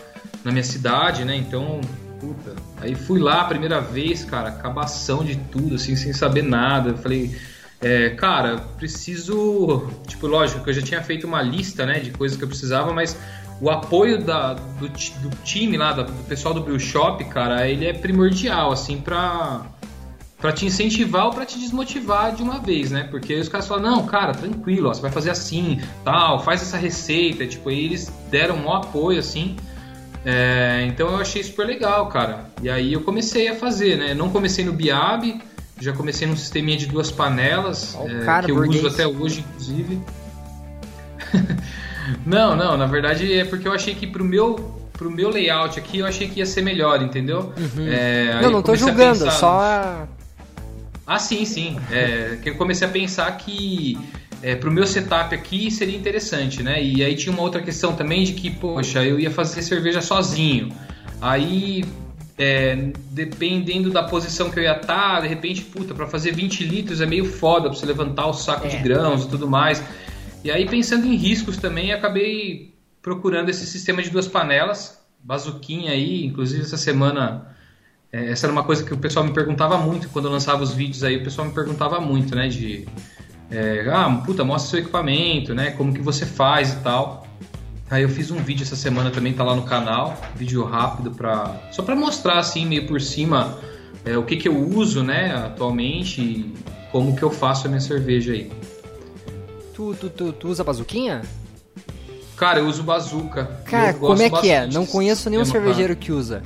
na 0.44 0.52
minha 0.52 0.64
cidade, 0.64 1.26
né? 1.26 1.36
Então, 1.36 1.82
puta. 2.20 2.56
Aí 2.82 2.96
fui 2.96 3.20
lá 3.20 3.42
a 3.42 3.46
primeira 3.46 3.82
vez, 3.82 4.24
cara, 4.24 4.50
acabação 4.50 5.24
de 5.24 5.36
tudo, 5.36 5.76
assim, 5.76 5.96
sem 5.96 6.14
saber 6.14 6.42
nada. 6.42 6.92
Eu 6.92 6.98
falei, 6.98 7.38
é, 7.82 8.12
cara, 8.12 8.58
preciso. 8.78 9.92
Tipo, 10.08 10.26
lógico 10.26 10.64
que 10.64 10.70
eu 10.70 10.74
já 10.74 10.82
tinha 10.82 11.04
feito 11.04 11.28
uma 11.28 11.42
lista, 11.42 11.86
né, 11.86 12.00
de 12.00 12.12
coisas 12.12 12.38
que 12.38 12.44
eu 12.44 12.48
precisava, 12.48 12.94
mas 12.94 13.16
o 13.62 13.70
apoio 13.70 14.24
da, 14.24 14.54
do, 14.54 14.88
do 14.90 15.30
time 15.44 15.78
lá, 15.78 15.94
do 15.94 16.12
pessoal 16.24 16.54
do 16.54 16.62
Brew 16.62 16.80
Shop, 16.80 17.24
cara, 17.26 17.68
ele 17.68 17.86
é 17.86 17.94
primordial, 17.94 18.72
assim, 18.72 19.00
pra 19.00 19.66
para 20.38 20.52
te 20.52 20.66
incentivar 20.66 21.26
ou 21.26 21.34
para 21.34 21.44
te 21.44 21.58
desmotivar 21.58 22.36
de 22.36 22.44
uma 22.44 22.60
vez, 22.60 22.92
né? 22.92 23.08
Porque 23.10 23.34
os 23.34 23.50
caras 23.50 23.68
falam, 23.68 23.84
não, 23.84 24.06
cara, 24.06 24.32
tranquilo, 24.34 24.90
ó, 24.90 24.94
você 24.94 25.02
vai 25.02 25.10
fazer 25.10 25.32
assim, 25.32 25.82
tal, 26.04 26.40
faz 26.44 26.62
essa 26.62 26.78
receita, 26.78 27.48
tipo, 27.48 27.70
aí 27.70 27.86
eles 27.86 28.14
deram 28.30 28.58
um 28.58 28.72
apoio, 28.72 29.18
assim. 29.18 29.56
É, 30.24 30.86
então 30.88 31.08
eu 31.08 31.18
achei 31.18 31.42
super 31.42 31.66
legal, 31.66 32.10
cara. 32.10 32.46
E 32.62 32.70
aí 32.70 32.94
eu 32.94 33.02
comecei 33.02 33.48
a 33.48 33.56
fazer, 33.56 33.98
né? 33.98 34.14
Não 34.14 34.30
comecei 34.30 34.64
no 34.64 34.74
Biab, 34.74 35.42
já 35.80 35.94
comecei 35.94 36.28
num 36.28 36.36
sisteminha 36.36 36.78
de 36.78 36.86
duas 36.86 37.10
panelas, 37.10 37.98
é, 38.06 38.26
cara, 38.26 38.46
que 38.46 38.52
eu 38.52 38.56
burguês. 38.56 38.84
uso 38.84 38.94
até 38.94 39.08
hoje, 39.08 39.40
inclusive. 39.40 40.00
não, 42.26 42.56
não, 42.56 42.78
na 42.78 42.86
verdade 42.86 43.32
é 43.34 43.46
porque 43.46 43.68
eu 43.68 43.74
achei 43.74 43.96
que 43.96 44.06
pro 44.08 44.24
meu 44.24 44.84
pro 44.94 45.12
meu 45.12 45.30
layout 45.30 45.78
aqui, 45.78 46.00
eu 46.00 46.06
achei 46.06 46.30
que 46.30 46.40
ia 46.40 46.46
ser 46.46 46.62
melhor, 46.62 47.02
entendeu? 47.02 47.52
Uhum. 47.58 47.86
É, 47.86 48.40
não, 48.42 48.50
não 48.50 48.62
tô 48.62 48.76
julgando, 48.76 49.26
pensar... 49.26 49.32
só 49.32 50.08
ah, 51.08 51.20
sim, 51.20 51.46
sim. 51.46 51.78
É, 51.92 52.38
que 52.42 52.50
eu 52.50 52.56
comecei 52.56 52.88
a 52.88 52.90
pensar 52.90 53.32
que 53.38 53.98
é, 54.42 54.56
para 54.56 54.70
o 54.70 54.72
meu 54.72 54.88
setup 54.88 55.36
aqui 55.36 55.70
seria 55.70 55.96
interessante, 55.96 56.64
né? 56.64 56.82
E 56.84 57.04
aí 57.04 57.16
tinha 57.16 57.32
uma 57.32 57.44
outra 57.44 57.62
questão 57.62 57.94
também 57.94 58.24
de 58.24 58.34
que, 58.34 58.50
poxa, 58.50 59.04
eu 59.04 59.20
ia 59.20 59.30
fazer 59.30 59.62
cerveja 59.62 60.02
sozinho. 60.02 60.70
Aí, 61.22 61.86
é, 62.38 62.90
dependendo 63.12 63.92
da 63.92 64.04
posição 64.04 64.50
que 64.50 64.60
eu 64.60 64.64
ia 64.64 64.76
estar, 64.76 65.16
tá, 65.16 65.22
de 65.22 65.28
repente, 65.28 65.62
puta, 65.62 65.94
para 65.94 66.08
fazer 66.08 66.32
20 66.32 66.64
litros 66.64 67.02
é 67.02 67.06
meio 67.06 67.26
foda 67.26 67.70
para 67.70 67.78
você 67.78 67.86
levantar 67.86 68.26
o 68.26 68.34
saco 68.34 68.66
é. 68.66 68.70
de 68.70 68.78
grãos 68.78 69.26
e 69.26 69.30
tudo 69.30 69.48
mais. 69.48 69.84
E 70.46 70.52
aí, 70.52 70.68
pensando 70.68 71.08
em 71.08 71.16
riscos 71.16 71.58
também, 71.58 71.92
acabei 71.92 72.76
procurando 73.02 73.50
esse 73.50 73.66
sistema 73.66 74.04
de 74.04 74.12
duas 74.12 74.28
panelas, 74.28 75.04
bazuquinha 75.20 75.92
aí, 75.92 76.24
inclusive 76.24 76.62
essa 76.62 76.78
semana 76.78 77.48
é, 78.14 78.30
essa 78.30 78.46
era 78.46 78.54
uma 78.54 78.64
coisa 78.64 78.84
que 78.84 78.94
o 78.94 78.98
pessoal 79.00 79.26
me 79.26 79.34
perguntava 79.34 79.76
muito 79.76 80.08
quando 80.10 80.26
eu 80.26 80.32
lançava 80.32 80.62
os 80.62 80.72
vídeos 80.72 81.04
aí, 81.04 81.18
o 81.18 81.24
pessoal 81.24 81.48
me 81.48 81.54
perguntava 81.56 82.00
muito, 82.00 82.36
né? 82.36 82.48
De 82.48 82.88
é, 83.50 83.90
ah, 83.92 84.22
puta, 84.24 84.44
mostra 84.44 84.70
seu 84.70 84.80
equipamento, 84.82 85.56
né? 85.56 85.72
Como 85.72 85.92
que 85.92 86.02
você 86.04 86.28
faz 86.28 86.74
e 86.74 86.76
tal. 86.82 87.26
Aí 87.90 88.04
eu 88.04 88.10
fiz 88.10 88.30
um 88.30 88.38
vídeo 88.38 88.62
essa 88.62 88.76
semana 88.76 89.10
também, 89.10 89.34
tá 89.34 89.44
lá 89.44 89.56
no 89.56 89.64
canal, 89.64 90.16
vídeo 90.36 90.64
rápido 90.64 91.10
para 91.10 91.60
só 91.72 91.82
para 91.82 91.96
mostrar 91.96 92.38
assim 92.38 92.68
meio 92.68 92.86
por 92.86 93.02
cima 93.02 93.58
é, 94.06 94.16
o 94.16 94.22
que 94.22 94.36
que 94.36 94.48
eu 94.48 94.56
uso, 94.56 95.02
né, 95.02 95.34
atualmente 95.34 96.22
e 96.22 96.54
como 96.92 97.16
que 97.16 97.24
eu 97.24 97.32
faço 97.32 97.66
a 97.66 97.68
minha 97.68 97.82
cerveja 97.82 98.32
aí. 98.32 98.52
Tu, 99.76 99.94
tu, 99.96 100.10
tu, 100.10 100.34
tu 100.34 100.48
usa 100.48 100.64
bazuquinha? 100.64 101.22
Cara, 102.38 102.60
eu 102.60 102.68
uso 102.68 102.82
bazuca. 102.82 103.46
Cara, 103.66 103.94
como 103.94 104.22
é 104.22 104.30
que 104.30 104.50
é? 104.50 104.68
Não 104.68 104.86
conheço 104.86 105.30
nenhum 105.30 105.46
cervejeiro 105.46 105.96
que 105.96 106.12
usa 106.12 106.42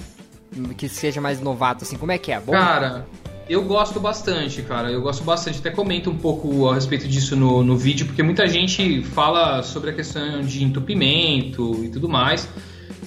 que 0.77 0.89
seja 0.89 1.21
mais 1.21 1.39
novato, 1.39 1.83
assim? 1.83 1.97
Como 1.97 2.11
é 2.11 2.17
que 2.17 2.31
é? 2.31 2.39
Bom? 2.39 2.51
Cara, 2.51 3.05
eu 3.47 3.63
gosto 3.63 3.99
bastante, 3.99 4.61
cara. 4.61 4.91
Eu 4.91 5.01
gosto 5.01 5.23
bastante. 5.23 5.59
Até 5.59 5.69
comento 5.69 6.09
um 6.09 6.17
pouco 6.17 6.69
a 6.69 6.75
respeito 6.75 7.07
disso 7.07 7.35
no, 7.35 7.63
no 7.63 7.77
vídeo, 7.77 8.05
porque 8.05 8.23
muita 8.23 8.47
gente 8.47 9.03
fala 9.03 9.61
sobre 9.63 9.91
a 9.91 9.93
questão 9.93 10.41
de 10.41 10.63
entupimento 10.63 11.83
e 11.83 11.89
tudo 11.89 12.09
mais. 12.09 12.47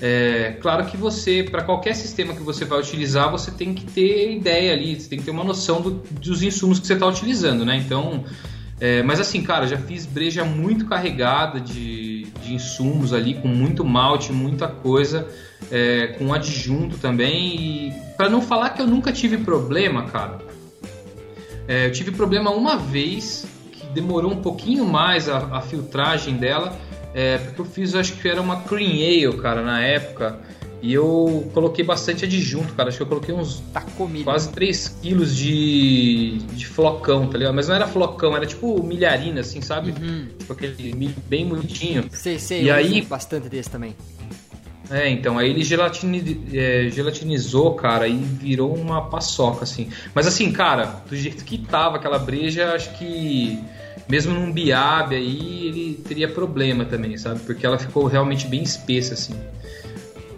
É, 0.01 0.57
claro 0.61 0.87
que 0.87 0.97
você, 0.97 1.45
para 1.49 1.63
qualquer 1.63 1.95
sistema 1.95 2.35
que 2.35 2.43
você 2.43 2.65
vai 2.65 2.81
utilizar, 2.81 3.31
você 3.31 3.51
tem 3.51 3.73
que 3.73 3.85
ter 3.85 4.33
ideia 4.33 4.73
ali, 4.73 4.99
você 4.99 5.09
tem 5.09 5.19
que 5.19 5.25
ter 5.25 5.31
uma 5.31 5.45
noção 5.45 5.81
do, 5.81 5.91
dos 6.11 6.43
insumos 6.43 6.81
que 6.81 6.87
você 6.87 6.95
está 6.95 7.07
utilizando, 7.07 7.65
né? 7.65 7.77
Então, 7.77 8.25
é, 8.85 9.01
mas 9.01 9.21
assim, 9.21 9.45
cara, 9.45 9.65
já 9.65 9.79
fiz 9.79 10.05
breja 10.05 10.45
muito 10.45 10.87
carregada 10.87 11.61
de, 11.61 12.25
de 12.43 12.53
insumos 12.53 13.13
ali, 13.13 13.35
com 13.35 13.47
muito 13.47 13.85
malte, 13.85 14.33
muita 14.33 14.67
coisa 14.67 15.29
é, 15.71 16.17
com 16.19 16.35
adjunto 16.35 16.99
também. 16.99 17.55
E 17.55 17.93
para 18.17 18.29
não 18.29 18.43
falar 18.43 18.71
que 18.71 18.83
eu 18.83 18.87
nunca 18.89 19.13
tive 19.13 19.39
problema, 19.39 20.07
cara, 20.07 20.39
é, 21.69 21.87
eu 21.87 21.93
tive 21.93 22.11
problema 22.11 22.51
uma 22.51 22.77
vez 22.77 23.47
que 23.71 23.87
demorou 23.87 24.33
um 24.33 24.43
pouquinho 24.43 24.85
mais 24.85 25.29
a, 25.29 25.59
a 25.59 25.61
filtragem 25.61 26.35
dela. 26.35 26.77
é, 27.15 27.39
porque 27.39 27.61
eu 27.61 27.65
fiz, 27.65 27.95
acho 27.95 28.15
que 28.15 28.29
era 28.29 28.43
uma 28.43 28.63
cream 28.63 28.95
ale, 28.95 29.41
cara, 29.41 29.63
na 29.63 29.81
época. 29.81 30.41
E 30.83 30.93
eu 30.93 31.49
coloquei 31.55 31.85
bastante 31.85 32.25
adjunto, 32.25 32.75
cara. 32.75 32.89
Acho 32.89 32.97
que 32.99 33.03
eu 33.05 33.07
coloquei 33.07 33.33
uns 33.33 33.63
milho. 34.11 34.25
quase 34.25 34.49
3 34.51 34.89
quilos 35.01 35.37
de, 35.37 36.39
de 36.55 36.67
flocão, 36.67 37.29
tá 37.29 37.39
ligado? 37.39 37.55
Mas 37.55 37.69
não 37.69 37.77
era 37.77 37.87
flocão, 37.87 38.37
era 38.37 38.45
tipo 38.45 38.83
milharina, 38.83 39.41
assim, 39.43 39.61
sabe? 39.61 39.93
Uhum. 39.93 40.27
Tipo 40.39 40.53
aquele 40.53 40.93
milho 40.93 41.15
bem 41.29 41.47
bonitinho. 41.47 42.05
Sei, 42.11 42.37
sei, 42.39 42.65
E 42.65 42.69
eu 42.69 42.75
aí- 42.75 43.01
bastante 43.03 43.49
desse 43.49 43.71
também. 43.71 43.95
É, 44.91 45.09
então, 45.09 45.39
aí 45.39 45.49
ele 45.49 45.63
gelatini, 45.63 46.43
é, 46.53 46.91
gelatinizou, 46.93 47.75
cara, 47.75 48.07
e 48.09 48.17
virou 48.17 48.75
uma 48.75 49.03
paçoca, 49.09 49.63
assim. 49.65 49.89
Mas 50.15 50.27
assim, 50.27 50.53
cara, 50.53 51.03
do 51.09 51.17
jeito 51.17 51.45
que 51.45 51.57
tava 51.59 51.97
aquela 51.97 52.19
breja, 52.19 52.75
acho 52.75 52.93
que 52.99 53.59
mesmo 54.09 54.35
num 54.35 54.53
biabe 54.53 55.15
aí, 55.15 55.67
ele 55.69 55.95
teria 56.07 56.29
problema 56.29 56.85
também, 56.85 57.17
sabe? 57.17 57.41
Porque 57.41 57.65
ela 57.65 57.79
ficou 57.79 58.05
realmente 58.07 58.47
bem 58.49 58.63
espessa, 58.63 59.15
assim. 59.15 59.35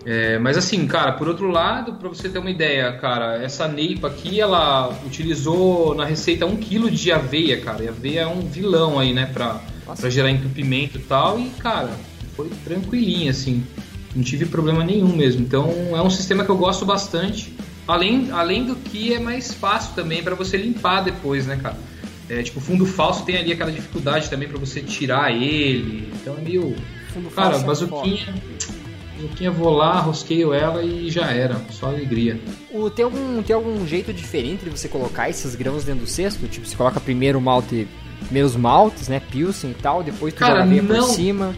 É, 0.07 0.39
mas 0.39 0.59
assim, 0.59 0.87
cara, 0.87 1.13
por 1.13 1.29
outro 1.29 1.51
lado, 1.51 1.95
pra 1.95 2.09
você 2.09 2.29
ter 2.29 2.39
uma 2.39 2.51
ideia, 2.51 2.93
cara, 2.93 3.43
essa 3.43 3.67
neipa 3.67 4.09
aqui, 4.09 4.41
ela 4.41 4.91
utilizou 5.07 5.95
na 5.95 6.05
receita 6.05 6.45
1 6.45 6.57
kg 6.57 6.91
de 6.91 7.11
aveia, 7.11 7.61
cara. 7.61 7.85
E 7.85 7.89
aveia 7.89 8.21
é 8.23 8.27
um 8.27 8.41
vilão 8.41 8.99
aí, 8.99 9.13
né, 9.13 9.27
pra, 9.33 9.61
Nossa. 9.87 10.03
pra 10.03 10.11
gerar 10.11 10.31
entupimento 10.31 10.99
e 10.99 11.03
tal. 11.03 11.39
E, 11.39 11.49
cara, 11.59 11.91
foi 12.37 12.51
tranquilinho, 12.65 13.31
assim. 13.31 13.65
Não 14.15 14.23
tive 14.23 14.47
problema 14.47 14.85
nenhum 14.85 15.17
mesmo. 15.17 15.41
Então, 15.41 15.71
é 15.93 16.03
um 16.03 16.11
sistema 16.11 16.45
que 16.45 16.51
eu 16.51 16.57
gosto 16.57 16.85
bastante. 16.85 17.55
Além, 17.87 18.31
além 18.31 18.65
do 18.65 18.77
que 18.77 19.13
é 19.13 19.19
mais 19.19 19.53
fácil 19.53 19.95
também 19.95 20.23
pra 20.23 20.35
você 20.35 20.57
limpar 20.57 21.03
depois, 21.03 21.47
né, 21.47 21.59
cara? 21.61 21.77
É, 22.29 22.43
tipo, 22.43 22.61
fundo 22.61 22.87
falso 22.87 23.25
tem 23.25 23.37
ali 23.37 23.53
aquela 23.53 23.71
dificuldade 23.71 24.31
também 24.31 24.49
pra 24.49 24.59
você 24.59 24.81
tirar 24.81 25.31
ele. 25.31 26.11
Então 26.15 26.37
é 26.39 26.41
meio. 26.41 26.75
Fundo 27.13 27.31
Cara, 27.31 27.59
falso 27.61 27.85
é 27.85 28.54
Bazuquinha, 29.25 29.51
vou 29.51 29.71
lá, 29.71 30.01
rosqueio 30.01 30.53
ela 30.53 30.83
e 30.83 31.11
já 31.11 31.31
era. 31.31 31.61
Só 31.71 31.87
alegria. 31.87 32.41
O, 32.71 32.89
tem, 32.91 33.05
algum, 33.05 33.43
tem 33.43 33.55
algum 33.55 33.87
jeito 33.87 34.13
diferente 34.13 34.65
de 34.65 34.71
você 34.71 34.89
colocar 34.89 35.29
esses 35.29 35.55
grãos 35.55 35.85
dentro 35.85 36.03
do 36.05 36.07
cesto? 36.07 36.47
Tipo, 36.47 36.67
você 36.67 36.77
coloca 36.77 37.01
primeiro 37.01 37.39
o 37.39 37.43
malte, 37.43 37.87
primeiros 38.25 38.57
maltes, 38.57 39.09
né? 39.09 39.21
Pilsen 39.31 39.71
e 39.71 39.75
tal, 39.75 40.03
depois 40.03 40.33
tu 40.35 40.39
Cara, 40.39 40.53
joga 40.53 40.63
aveia 40.65 40.83
por 40.83 40.97
não. 40.97 41.07
cima. 41.09 41.55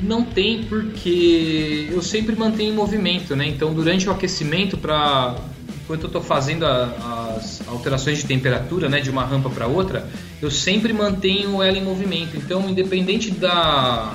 Não 0.00 0.24
tem 0.24 0.64
porque 0.64 1.88
eu 1.92 2.02
sempre 2.02 2.34
mantenho 2.34 2.72
em 2.72 2.76
movimento, 2.76 3.36
né? 3.36 3.46
Então 3.46 3.72
durante 3.72 4.08
o 4.08 4.12
aquecimento 4.12 4.76
para 4.76 5.36
enquanto 5.84 6.02
eu 6.02 6.06
estou 6.08 6.22
fazendo 6.22 6.64
a- 6.64 7.34
as 7.36 7.60
alterações 7.68 8.18
de 8.18 8.24
temperatura, 8.24 8.88
né, 8.88 9.00
de 9.00 9.10
uma 9.10 9.24
rampa 9.24 9.50
para 9.50 9.66
outra, 9.66 10.08
eu 10.40 10.50
sempre 10.50 10.92
mantenho 10.92 11.60
ela 11.62 11.76
em 11.76 11.82
movimento. 11.84 12.36
Então, 12.36 12.68
independente 12.70 13.30
da 13.32 14.14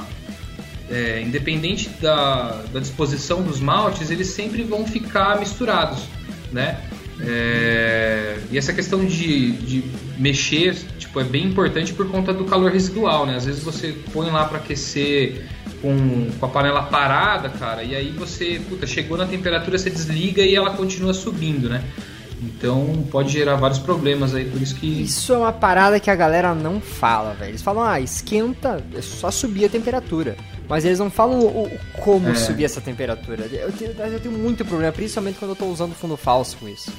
é, 0.89 1.21
independente 1.21 1.89
da, 2.02 2.63
da 2.71 2.80
disposição 2.80 3.41
dos 3.41 3.60
maltes, 3.60 4.10
eles 4.10 4.28
sempre 4.28 4.63
vão 4.63 4.86
ficar 4.86 5.39
misturados, 5.39 6.04
né? 6.52 6.80
É, 7.19 8.38
e 8.52 8.58
essa 8.58 8.71
questão 8.71 9.04
de, 9.04 9.52
de 9.54 9.84
mexer, 10.17 10.76
tipo, 10.97 11.19
é 11.19 11.23
bem 11.23 11.45
importante 11.45 11.93
por 11.93 12.08
conta 12.10 12.32
do 12.32 12.45
calor 12.45 12.71
residual, 12.71 13.26
né? 13.26 13.36
Às 13.36 13.45
vezes 13.45 13.63
você 13.63 13.95
põe 14.13 14.30
lá 14.30 14.45
para 14.45 14.60
aquecer 14.60 15.45
com, 15.82 16.30
com 16.39 16.45
a 16.45 16.50
panela 16.50 16.84
parada, 16.84 17.50
cara, 17.50 17.84
e 17.84 17.95
aí 17.95 18.12
você, 18.12 18.62
puta, 18.69 18.86
chegou 18.86 19.17
na 19.17 19.26
temperatura, 19.26 19.78
você 19.78 19.89
desliga 19.89 20.41
e 20.41 20.56
ela 20.56 20.71
continua 20.71 21.13
subindo, 21.13 21.67
né? 21.69 21.84
Então 22.41 23.04
pode 23.10 23.30
gerar 23.30 23.56
vários 23.56 23.80
problemas 23.80 24.36
aí, 24.36 24.45
por 24.45 24.62
isso 24.62 24.76
que 24.76 25.02
Isso 25.02 25.34
é 25.34 25.38
uma 25.39 25.52
parada 25.52 26.00
que 26.00 26.10
a 26.10 26.15
galera 26.15 26.54
não 26.54 26.80
fala, 26.80 27.34
velho. 27.34 27.52
Eles 27.52 27.63
falam, 27.63 27.84
ah, 27.84 28.00
esquenta, 28.00 28.84
é 28.93 29.02
só 29.02 29.32
subir 29.32 29.65
a 29.65 29.69
temperatura. 29.69 30.38
Mas 30.67 30.84
eles 30.84 30.99
não 30.99 31.10
falam 31.10 31.39
o, 31.39 31.63
o 31.67 31.80
como 31.93 32.30
É. 32.30 32.36
subir 32.36 32.65
essa 32.65 32.82
temperatura. 32.82 33.45
Eu 33.45 33.71
tenho, 33.71 33.91
eu 33.91 34.19
tenho 34.19 34.38
muito 34.38 34.65
problema, 34.65 34.91
principalmente 34.91 35.39
quando 35.39 35.51
eu 35.51 35.56
tô 35.56 35.65
usando 35.65 35.93
fundo 35.95 36.17
falso 36.17 36.58
com 36.58 36.67
isso. 36.67 36.91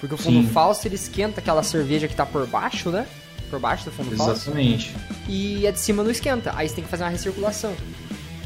Porque 0.00 0.14
o 0.14 0.18
fundo 0.18 0.40
Sim. 0.46 0.48
falso 0.52 0.86
ele 0.88 0.94
esquenta 0.96 1.40
aquela 1.40 1.62
cerveja 1.62 2.08
que 2.08 2.14
tá 2.16 2.24
por 2.26 2.46
baixo, 2.46 2.90
né? 2.90 3.06
Por 3.50 3.60
baixo 3.60 3.84
do 3.84 3.92
fundo 3.92 4.16
falso. 4.16 4.32
exatamente. 4.48 4.94
E 5.28 5.66
a 5.66 5.70
de 5.70 5.78
cima 5.78 6.02
não 6.02 6.10
esquenta. 6.10 6.52
Aí 6.56 6.68
você 6.68 6.74
tem 6.76 6.84
que 6.84 6.90
fazer 6.90 7.04
uma 7.04 7.10
recirculação. 7.10 7.74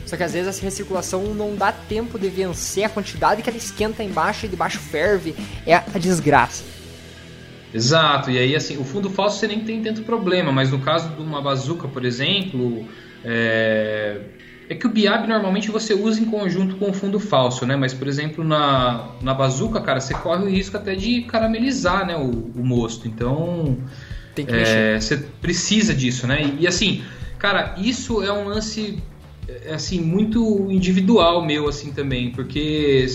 Só 0.05 0.17
que 0.17 0.23
às 0.23 0.33
vezes 0.33 0.49
essa 0.49 0.63
recirculação 0.63 1.23
não 1.35 1.55
dá 1.57 1.73
tempo 1.73 2.19
de 2.19 2.29
vencer 2.29 2.85
a 2.85 2.89
quantidade 2.89 3.43
que 3.43 3.49
ela 3.49 3.57
esquenta 3.59 4.03
embaixo 4.05 4.47
e 4.47 4.49
de 4.49 4.55
baixo 4.57 4.79
ferve. 4.79 5.35
É 5.67 5.75
a 5.77 5.99
desgraça. 5.99 6.63
Exato, 7.77 8.31
e 8.31 8.39
aí 8.39 8.57
assim, 8.57 8.79
o 8.79 8.85
fundo 8.85 9.11
falso 9.11 9.39
você 9.39 9.47
nem 9.47 9.61
tem 9.61 9.83
tanto 9.83 10.03
problema, 10.03 10.51
mas 10.51 10.71
no 10.71 10.79
caso 10.79 11.11
de 11.11 11.21
uma 11.21 11.43
bazuca, 11.43 11.87
por 11.87 12.07
exemplo, 12.07 12.87
é, 13.23 14.19
é 14.67 14.75
que 14.75 14.87
o 14.87 14.91
biab 14.91 15.29
normalmente 15.29 15.71
você 15.71 15.93
usa 15.93 16.21
em 16.21 16.25
conjunto 16.25 16.77
com 16.77 16.89
o 16.89 16.93
fundo 16.95 17.21
falso, 17.21 17.67
né? 17.67 17.77
Mas 17.77 17.93
por 17.93 18.09
exemplo, 18.09 18.43
na, 18.43 19.11
na 19.21 19.35
bazuca, 19.35 19.79
cara, 19.81 20.01
você 20.01 20.15
corre 20.15 20.45
o 20.45 20.49
risco 20.49 20.75
até 20.77 20.95
de 20.95 21.21
caramelizar, 21.23 22.07
né, 22.07 22.17
o, 22.17 22.51
o 22.59 22.65
mosto. 22.65 23.07
Então, 23.07 23.77
Tem 24.35 24.47
que 24.47 24.53
mexer. 24.53 24.97
é, 24.97 24.99
você 24.99 25.19
precisa 25.19 25.95
disso, 25.95 26.27
né? 26.27 26.43
E, 26.43 26.63
e, 26.63 26.67
assim, 26.67 27.03
cara, 27.39 27.75
isso 27.77 28.23
é 28.23 28.33
um 28.33 28.47
lance 28.49 29.03
é, 29.47 29.75
assim 29.75 30.01
muito 30.01 30.71
individual 30.71 31.45
meu 31.45 31.69
assim 31.69 31.93
também, 31.93 32.31
porque 32.31 33.07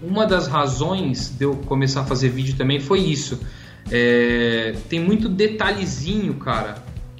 uma 0.00 0.26
das 0.26 0.46
razões 0.46 1.30
de 1.30 1.44
eu 1.44 1.56
começar 1.66 2.02
a 2.02 2.04
fazer 2.04 2.28
vídeo 2.28 2.54
também 2.56 2.78
foi 2.78 3.00
isso. 3.00 3.40
É, 3.90 4.74
tem 4.88 5.00
muito 5.00 5.28
detalhezinho, 5.28 6.34
cara, 6.34 6.76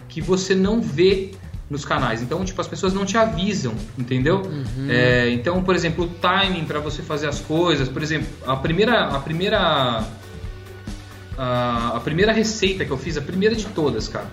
que 0.09 0.21
você 0.21 0.55
não 0.55 0.81
vê 0.81 1.33
nos 1.69 1.85
canais. 1.85 2.23
Então, 2.23 2.45
tipo, 2.45 2.61
as 2.61 2.69
pessoas 2.69 2.93
não 2.93 3.05
te 3.05 3.17
avisam, 3.17 3.75
entendeu? 3.99 4.43
É, 4.91 5.31
então, 5.31 5.63
por 5.63 5.75
exemplo, 5.75 6.05
o 6.05 6.09
timing 6.09 6.65
para 6.65 6.81
você 6.81 7.03
fazer 7.03 7.29
as 7.29 7.41
coisas, 7.41 7.89
por 7.89 8.03
exemplo, 8.03 8.29
a 8.47 8.57
primeira, 8.57 9.09
a 9.09 9.19
primeira 9.19 10.05
a, 11.37 11.97
a 11.97 12.01
primeira 12.01 12.33
receita 12.33 12.85
que 12.85 12.91
eu 12.91 12.99
fiz, 12.99 13.17
a 13.17 13.23
primeira 13.23 13.55
de 13.55 13.67
todas, 13.67 14.09
cara. 14.09 14.29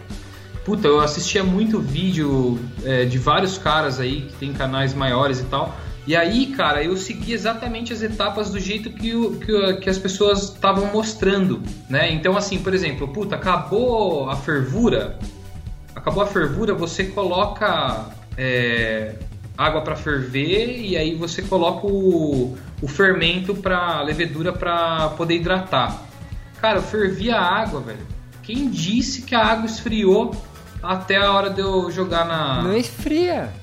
Puta, 0.63 0.88
eu 0.88 1.00
assistia 1.00 1.44
muito 1.44 1.80
vídeo 1.80 2.60
é, 2.84 3.06
de 3.06 3.17
vários 3.17 3.58
caras 3.58 4.00
aí 4.00 4.22
que 4.22 4.34
tem 4.34 4.54
canais 4.54 4.94
maiores 4.94 5.39
e 5.39 5.46
tal. 5.46 5.76
E 6.12 6.15
aí, 6.17 6.47
cara, 6.47 6.84
eu 6.84 6.97
segui 6.97 7.32
exatamente 7.32 7.93
as 7.93 8.02
etapas 8.02 8.50
do 8.50 8.60
jeito 8.60 8.89
que, 8.89 9.15
o, 9.15 9.39
que, 9.39 9.76
que 9.78 9.89
as 9.89 9.97
pessoas 9.97 10.50
estavam 10.50 10.88
mostrando, 10.88 11.63
né? 11.89 12.12
Então, 12.12 12.36
assim, 12.36 12.60
por 12.60 12.74
exemplo, 12.74 13.08
puta, 13.08 13.36
acabou 13.36 14.30
a 14.30 14.36
fervura, 14.36 15.17
acabou 15.95 16.21
a 16.21 16.28
fervura, 16.28 16.74
você 16.74 17.06
coloca 17.06 18.10
é, 18.38 19.15
água 19.58 19.80
para 19.84 19.95
ferver 19.95 20.82
e 20.82 20.97
aí 20.97 21.15
você 21.15 21.43
coloca 21.43 21.88
o, 21.88 22.58
o 22.82 22.88
fermento 22.89 23.56
para 23.56 24.02
levedura 24.02 24.52
para 24.52 25.12
poder 25.15 25.36
hidratar. 25.36 25.97
Cara, 26.60 26.80
eu 26.80 26.84
fervi 26.84 27.32
a 27.32 27.39
água, 27.39 27.80
velho. 27.80 28.06
Quem 28.43 28.69
disse 28.69 29.21
que 29.21 29.34
a 29.34 29.45
água 29.45 29.65
esfriou 29.65 30.36
até 30.84 31.15
a 31.15 31.32
hora 31.32 31.50
de 31.50 31.62
eu 31.62 31.89
jogar 31.89 32.26
na. 32.26 32.63
Não 32.63 32.76
esfria. 32.76 33.61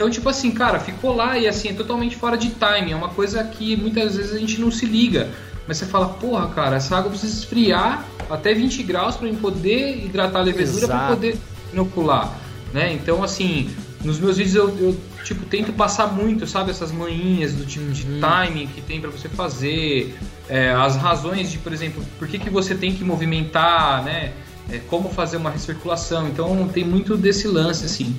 Então, 0.00 0.08
tipo 0.08 0.30
assim, 0.30 0.50
cara, 0.50 0.80
ficou 0.80 1.14
lá 1.14 1.36
e 1.36 1.46
assim, 1.46 1.68
é 1.68 1.72
totalmente 1.74 2.16
fora 2.16 2.34
de 2.34 2.48
timing. 2.52 2.92
É 2.92 2.96
uma 2.96 3.10
coisa 3.10 3.44
que 3.44 3.76
muitas 3.76 4.16
vezes 4.16 4.32
a 4.32 4.38
gente 4.38 4.58
não 4.58 4.70
se 4.70 4.86
liga. 4.86 5.28
Mas 5.68 5.76
você 5.76 5.84
fala, 5.84 6.08
porra, 6.08 6.48
cara, 6.48 6.76
essa 6.76 6.96
água 6.96 7.10
precisa 7.10 7.36
esfriar 7.36 8.02
até 8.30 8.54
20 8.54 8.82
graus 8.82 9.16
para 9.16 9.28
poder 9.34 10.02
hidratar 10.02 10.38
a 10.38 10.42
levedura 10.42 10.88
para 10.88 11.08
poder 11.08 11.36
inocular, 11.70 12.34
né? 12.72 12.94
Então, 12.94 13.22
assim, 13.22 13.68
nos 14.02 14.18
meus 14.18 14.38
vídeos 14.38 14.54
eu, 14.54 14.68
eu, 14.78 15.00
tipo 15.22 15.44
tento 15.44 15.70
passar 15.74 16.06
muito, 16.06 16.46
sabe, 16.46 16.70
essas 16.70 16.90
manhinhas 16.90 17.52
do 17.52 17.66
tipo 17.66 17.92
de 17.92 18.04
timing 18.20 18.68
que 18.68 18.80
tem 18.80 19.02
para 19.02 19.10
você 19.10 19.28
fazer, 19.28 20.18
é, 20.48 20.70
as 20.70 20.96
razões 20.96 21.52
de, 21.52 21.58
por 21.58 21.74
exemplo, 21.74 22.02
por 22.18 22.26
que, 22.26 22.38
que 22.38 22.48
você 22.48 22.74
tem 22.74 22.94
que 22.94 23.04
movimentar, 23.04 24.02
né? 24.02 24.32
É, 24.72 24.78
como 24.88 25.10
fazer 25.10 25.36
uma 25.36 25.50
recirculação. 25.50 26.26
Então, 26.26 26.66
tem 26.72 26.84
muito 26.84 27.18
desse 27.18 27.46
lance, 27.46 27.84
assim. 27.84 28.16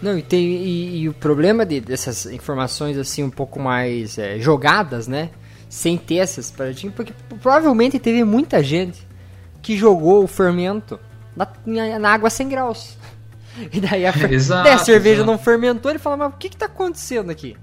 Não, 0.00 0.16
e, 0.18 0.22
tem, 0.22 0.44
e, 0.46 0.98
e 1.00 1.08
o 1.08 1.12
problema 1.14 1.66
de- 1.66 1.80
dessas 1.80 2.26
informações 2.26 2.96
assim 2.96 3.22
um 3.22 3.30
pouco 3.30 3.58
mais 3.60 4.16
é, 4.18 4.38
jogadas, 4.38 5.08
né? 5.08 5.30
Sem 5.68 5.98
ter 5.98 6.16
essas 6.16 6.50
paradinhas, 6.50 6.94
porque 6.94 7.12
provavelmente 7.40 7.98
teve 7.98 8.22
muita 8.24 8.62
gente 8.62 9.06
que 9.60 9.76
jogou 9.76 10.22
o 10.24 10.26
fermento 10.26 10.98
na, 11.36 11.98
na- 11.98 12.10
água 12.10 12.30
100 12.30 12.48
graus. 12.48 12.96
E 13.72 13.80
daí 13.80 14.06
a, 14.06 14.14
Exato, 14.30 14.62
daí 14.64 14.72
a 14.74 14.78
cerveja 14.78 15.16
exato. 15.16 15.26
não 15.32 15.36
fermentou, 15.36 15.90
ele 15.90 15.98
fala, 15.98 16.16
mas 16.16 16.28
o 16.32 16.36
que 16.36 16.48
que 16.48 16.56
tá 16.56 16.66
acontecendo 16.66 17.28
aqui? 17.30 17.56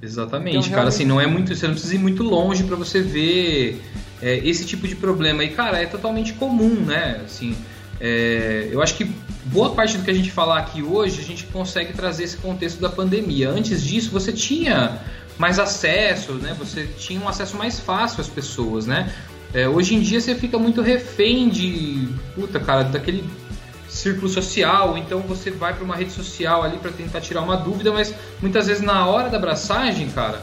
Exatamente, 0.00 0.56
Então, 0.56 0.62
cara. 0.70 0.74
realmente- 0.82 0.94
Assim, 0.94 1.04
não 1.04 1.20
é 1.20 1.26
muito. 1.26 1.54
Você 1.54 1.66
não 1.66 1.74
precisa 1.74 1.94
ir 1.96 1.98
muito 1.98 2.22
longe 2.22 2.62
para 2.64 2.76
você 2.76 3.02
ver 3.02 3.82
é, 4.22 4.36
esse 4.38 4.64
tipo 4.64 4.86
de 4.86 4.94
problema. 4.94 5.42
E, 5.44 5.48
cara, 5.50 5.82
é 5.82 5.86
totalmente 5.86 6.32
comum, 6.34 6.68
né? 6.86 7.20
Assim, 7.24 7.56
é, 8.00 8.68
eu 8.72 8.82
acho 8.82 8.94
que 8.94 9.04
boa 9.46 9.70
parte 9.70 9.98
do 9.98 10.04
que 10.04 10.10
a 10.10 10.14
gente 10.14 10.30
falar 10.30 10.58
aqui 10.58 10.82
hoje, 10.82 11.20
a 11.20 11.24
gente 11.24 11.44
consegue 11.46 11.92
trazer 11.92 12.24
esse 12.24 12.36
contexto 12.38 12.80
da 12.80 12.88
pandemia. 12.88 13.50
Antes 13.50 13.82
disso, 13.82 14.10
você 14.10 14.32
tinha 14.32 14.98
mais 15.38 15.58
acesso, 15.58 16.34
né? 16.34 16.54
Você 16.58 16.86
tinha 16.98 17.20
um 17.20 17.28
acesso 17.28 17.56
mais 17.56 17.78
fácil 17.78 18.20
às 18.20 18.28
pessoas, 18.28 18.86
né? 18.86 19.12
É, 19.52 19.68
hoje 19.68 19.94
em 19.94 20.00
dia 20.00 20.20
você 20.20 20.34
fica 20.34 20.58
muito 20.58 20.80
refém 20.80 21.48
de. 21.48 22.08
Puta, 22.34 22.58
cara, 22.60 22.84
daquele. 22.84 23.24
círculo 23.88 24.28
social, 24.28 24.96
então 24.96 25.20
você 25.20 25.50
vai 25.50 25.74
para 25.74 25.84
uma 25.84 25.96
rede 25.96 26.12
social 26.12 26.62
ali 26.62 26.78
para 26.78 26.92
tentar 26.92 27.20
tirar 27.20 27.42
uma 27.42 27.56
dúvida, 27.56 27.90
mas 27.90 28.14
muitas 28.40 28.68
vezes 28.68 28.82
na 28.82 29.04
hora 29.06 29.28
da 29.28 29.36
abraçagem, 29.36 30.08
cara, 30.10 30.40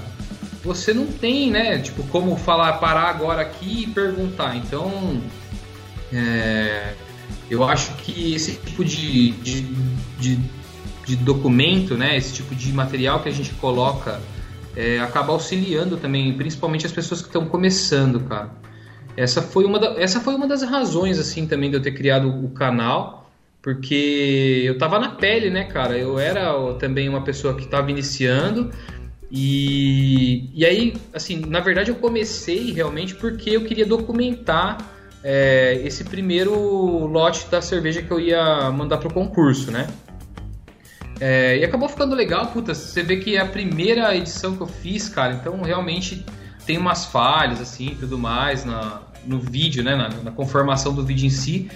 você 0.61 0.93
não 0.93 1.07
tem, 1.07 1.49
né? 1.49 1.79
Tipo, 1.79 2.03
como 2.07 2.35
falar, 2.35 2.73
parar 2.73 3.09
agora 3.09 3.41
aqui 3.41 3.83
e 3.83 3.87
perguntar. 3.87 4.57
Então, 4.57 5.21
é, 6.11 6.93
eu 7.49 7.63
acho 7.63 7.95
que 7.97 8.33
esse 8.33 8.53
tipo 8.53 8.83
de, 8.83 9.31
de, 9.31 9.61
de, 10.19 10.39
de, 11.05 11.15
documento, 11.15 11.95
né? 11.95 12.17
Esse 12.17 12.33
tipo 12.33 12.53
de 12.53 12.71
material 12.71 13.21
que 13.21 13.29
a 13.29 13.31
gente 13.31 13.53
coloca 13.55 14.21
é, 14.75 14.99
acaba 14.99 15.31
auxiliando 15.33 15.97
também, 15.97 16.33
principalmente 16.33 16.85
as 16.85 16.91
pessoas 16.91 17.21
que 17.21 17.27
estão 17.27 17.45
começando, 17.45 18.19
cara. 18.21 18.51
Essa 19.15 19.41
foi, 19.41 19.65
uma 19.65 19.79
da, 19.79 19.99
essa 19.99 20.19
foi 20.19 20.35
uma 20.35 20.47
das 20.47 20.61
razões, 20.61 21.17
assim, 21.17 21.47
também 21.47 21.69
de 21.69 21.77
eu 21.77 21.81
ter 21.81 21.91
criado 21.91 22.29
o 22.29 22.49
canal, 22.49 23.31
porque 23.61 24.63
eu 24.65 24.77
tava 24.77 24.99
na 24.99 25.09
pele, 25.09 25.49
né, 25.49 25.63
cara? 25.63 25.97
Eu 25.97 26.19
era 26.19 26.53
também 26.75 27.09
uma 27.09 27.21
pessoa 27.21 27.55
que 27.55 27.63
estava 27.63 27.89
iniciando 27.89 28.71
e, 29.31 30.49
e 30.53 30.65
aí, 30.65 30.93
assim, 31.13 31.41
na 31.47 31.59
verdade 31.59 31.91
eu 31.91 31.95
comecei 31.95 32.71
realmente 32.71 33.15
porque 33.15 33.49
eu 33.51 33.63
queria 33.63 33.85
documentar 33.85 34.77
é, 35.23 35.81
esse 35.83 36.03
primeiro 36.03 36.53
lote 37.07 37.47
da 37.49 37.61
cerveja 37.61 38.01
que 38.01 38.11
eu 38.11 38.19
ia 38.19 38.71
mandar 38.71 38.97
pro 38.97 39.13
concurso, 39.13 39.71
né? 39.71 39.87
É, 41.19 41.57
e 41.57 41.63
acabou 41.63 41.89
ficando 41.89 42.15
legal, 42.15 42.47
puta, 42.47 42.75
você 42.75 43.01
vê 43.01 43.17
que 43.17 43.35
é 43.35 43.39
a 43.39 43.45
primeira 43.45 44.15
edição 44.15 44.55
que 44.55 44.61
eu 44.61 44.67
fiz, 44.67 45.09
cara, 45.09 45.33
então 45.33 45.61
realmente 45.61 46.23
tem 46.65 46.77
umas 46.77 47.05
falhas, 47.05 47.59
assim, 47.59 47.97
tudo 47.99 48.19
mais 48.19 48.63
na, 48.63 49.01
no 49.25 49.39
vídeo, 49.39 49.83
né, 49.83 49.95
na, 49.95 50.09
na 50.09 50.31
conformação 50.31 50.93
do 50.93 51.03
vídeo 51.03 51.25
em 51.25 51.31
si, 51.31 51.71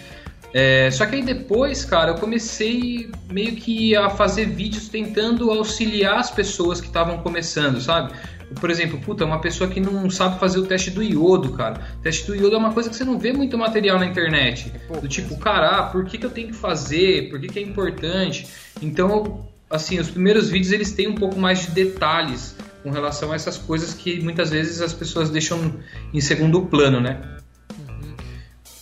é, 0.53 0.91
só 0.91 1.05
que 1.05 1.15
aí 1.15 1.23
depois, 1.23 1.85
cara, 1.85 2.11
eu 2.11 2.15
comecei 2.15 3.09
meio 3.29 3.55
que 3.55 3.95
a 3.95 4.09
fazer 4.09 4.45
vídeos 4.45 4.89
tentando 4.89 5.49
auxiliar 5.49 6.19
as 6.19 6.29
pessoas 6.29 6.81
que 6.81 6.87
estavam 6.87 7.19
começando, 7.19 7.79
sabe? 7.79 8.13
Por 8.59 8.69
exemplo, 8.69 8.99
puta, 8.99 9.25
uma 9.25 9.39
pessoa 9.39 9.69
que 9.69 9.79
não 9.79 10.09
sabe 10.09 10.39
fazer 10.39 10.59
o 10.59 10.65
teste 10.65 10.91
do 10.91 11.01
iodo, 11.01 11.53
cara. 11.53 11.81
O 11.99 12.01
teste 12.01 12.27
do 12.27 12.35
iodo 12.35 12.55
é 12.55 12.57
uma 12.57 12.73
coisa 12.73 12.89
que 12.89 12.95
você 12.95 13.03
não 13.03 13.17
vê 13.17 13.31
muito 13.31 13.57
material 13.57 13.97
na 13.97 14.05
internet. 14.05 14.71
Do 15.01 15.07
tipo, 15.07 15.37
cara, 15.37 15.77
ah, 15.77 15.83
por 15.83 16.05
que, 16.05 16.17
que 16.17 16.25
eu 16.25 16.29
tenho 16.29 16.47
que 16.49 16.55
fazer? 16.55 17.29
Por 17.29 17.39
que, 17.39 17.47
que 17.47 17.59
é 17.59 17.61
importante? 17.61 18.47
Então, 18.81 19.47
assim, 19.69 19.99
os 19.99 20.09
primeiros 20.09 20.49
vídeos 20.49 20.71
eles 20.71 20.91
têm 20.91 21.07
um 21.07 21.15
pouco 21.15 21.39
mais 21.39 21.65
de 21.65 21.71
detalhes 21.71 22.55
com 22.83 22.89
relação 22.89 23.31
a 23.31 23.35
essas 23.35 23.57
coisas 23.57 23.93
que 23.93 24.19
muitas 24.21 24.49
vezes 24.49 24.81
as 24.81 24.93
pessoas 24.93 25.29
deixam 25.29 25.75
em 26.13 26.19
segundo 26.19 26.63
plano, 26.65 26.99
né? 26.99 27.21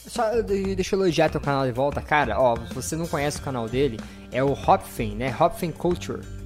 Só 0.07 0.41
deixa 0.41 0.95
eu 0.95 1.01
elogiar 1.01 1.29
teu 1.29 1.39
canal 1.39 1.65
de 1.65 1.71
volta, 1.71 2.01
cara. 2.01 2.39
Ó, 2.39 2.55
se 2.55 2.73
você 2.73 2.95
não 2.95 3.05
conhece 3.05 3.37
o 3.37 3.41
canal 3.41 3.69
dele, 3.69 3.99
é 4.31 4.43
o 4.43 4.51
Hopfen, 4.51 5.15
né? 5.15 5.35
Hopfen 5.39 5.71
Culture. 5.71 6.38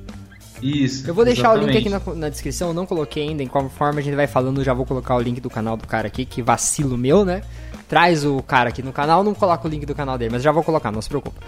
Isso. 0.64 1.06
Eu 1.06 1.14
vou 1.14 1.26
deixar 1.26 1.56
exatamente. 1.56 1.70
o 1.70 1.74
link 1.74 1.96
aqui 1.96 2.10
na, 2.10 2.16
na, 2.16 2.30
descrição, 2.30 2.70
eu 2.70 2.74
não 2.74 2.86
coloquei 2.86 3.28
ainda, 3.28 3.44
em 3.44 3.48
conforme 3.48 4.00
a 4.00 4.04
gente 4.04 4.16
vai 4.16 4.28
falando, 4.28 4.64
já 4.64 4.74
vou 4.74 4.86
colocar 4.86 5.16
o 5.16 5.20
link 5.20 5.42
do 5.42 5.50
canal 5.50 5.76
do 5.76 5.86
cara 5.86 6.08
aqui, 6.08 6.26
que 6.26 6.42
vacilo 6.42 6.98
meu, 6.98 7.26
né? 7.26 7.42
Traz 7.90 8.24
o 8.24 8.42
cara 8.42 8.70
aqui 8.70 8.82
no 8.82 8.94
canal, 8.94 9.24
não 9.24 9.34
coloco 9.34 9.68
o 9.68 9.70
link 9.70 9.86
do 9.86 9.94
canal 9.94 10.18
dele, 10.18 10.32
mas 10.32 10.42
já 10.42 10.54
vou 10.54 10.64
colocar, 10.64 10.90
não 10.90 11.02
se 11.02 11.10
preocupa. 11.10 11.40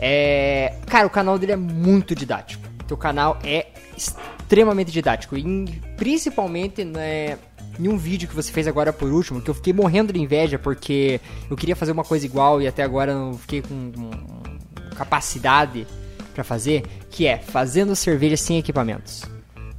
É... 0.00 0.74
Cara, 0.86 1.06
o 1.06 1.10
canal 1.10 1.38
dele 1.38 1.52
é 1.52 1.56
muito 1.56 2.14
didático. 2.14 2.68
Teu 2.88 2.96
canal 2.96 3.38
é 3.44 3.68
extremamente 3.96 4.90
didático, 4.90 5.36
e 5.36 5.80
principalmente 5.96 6.84
né, 6.84 7.38
em 7.78 7.88
um 7.88 7.96
vídeo 7.96 8.28
que 8.28 8.34
você 8.34 8.50
fez 8.50 8.66
agora 8.66 8.92
por 8.92 9.10
último, 9.12 9.40
que 9.40 9.48
eu 9.48 9.54
fiquei 9.54 9.72
morrendo 9.72 10.12
de 10.12 10.20
inveja 10.20 10.58
porque 10.58 11.20
eu 11.48 11.56
queria 11.56 11.76
fazer 11.76 11.92
uma 11.92 12.04
coisa 12.04 12.26
igual 12.26 12.60
e 12.60 12.66
até 12.66 12.82
agora 12.82 13.14
não 13.14 13.34
fiquei 13.34 13.62
com, 13.62 13.92
capacidade 14.96 15.86
para 16.36 16.44
fazer, 16.44 16.84
que 17.10 17.26
é 17.26 17.38
fazendo 17.38 17.96
cerveja 17.96 18.36
sem 18.36 18.58
equipamentos. 18.58 19.24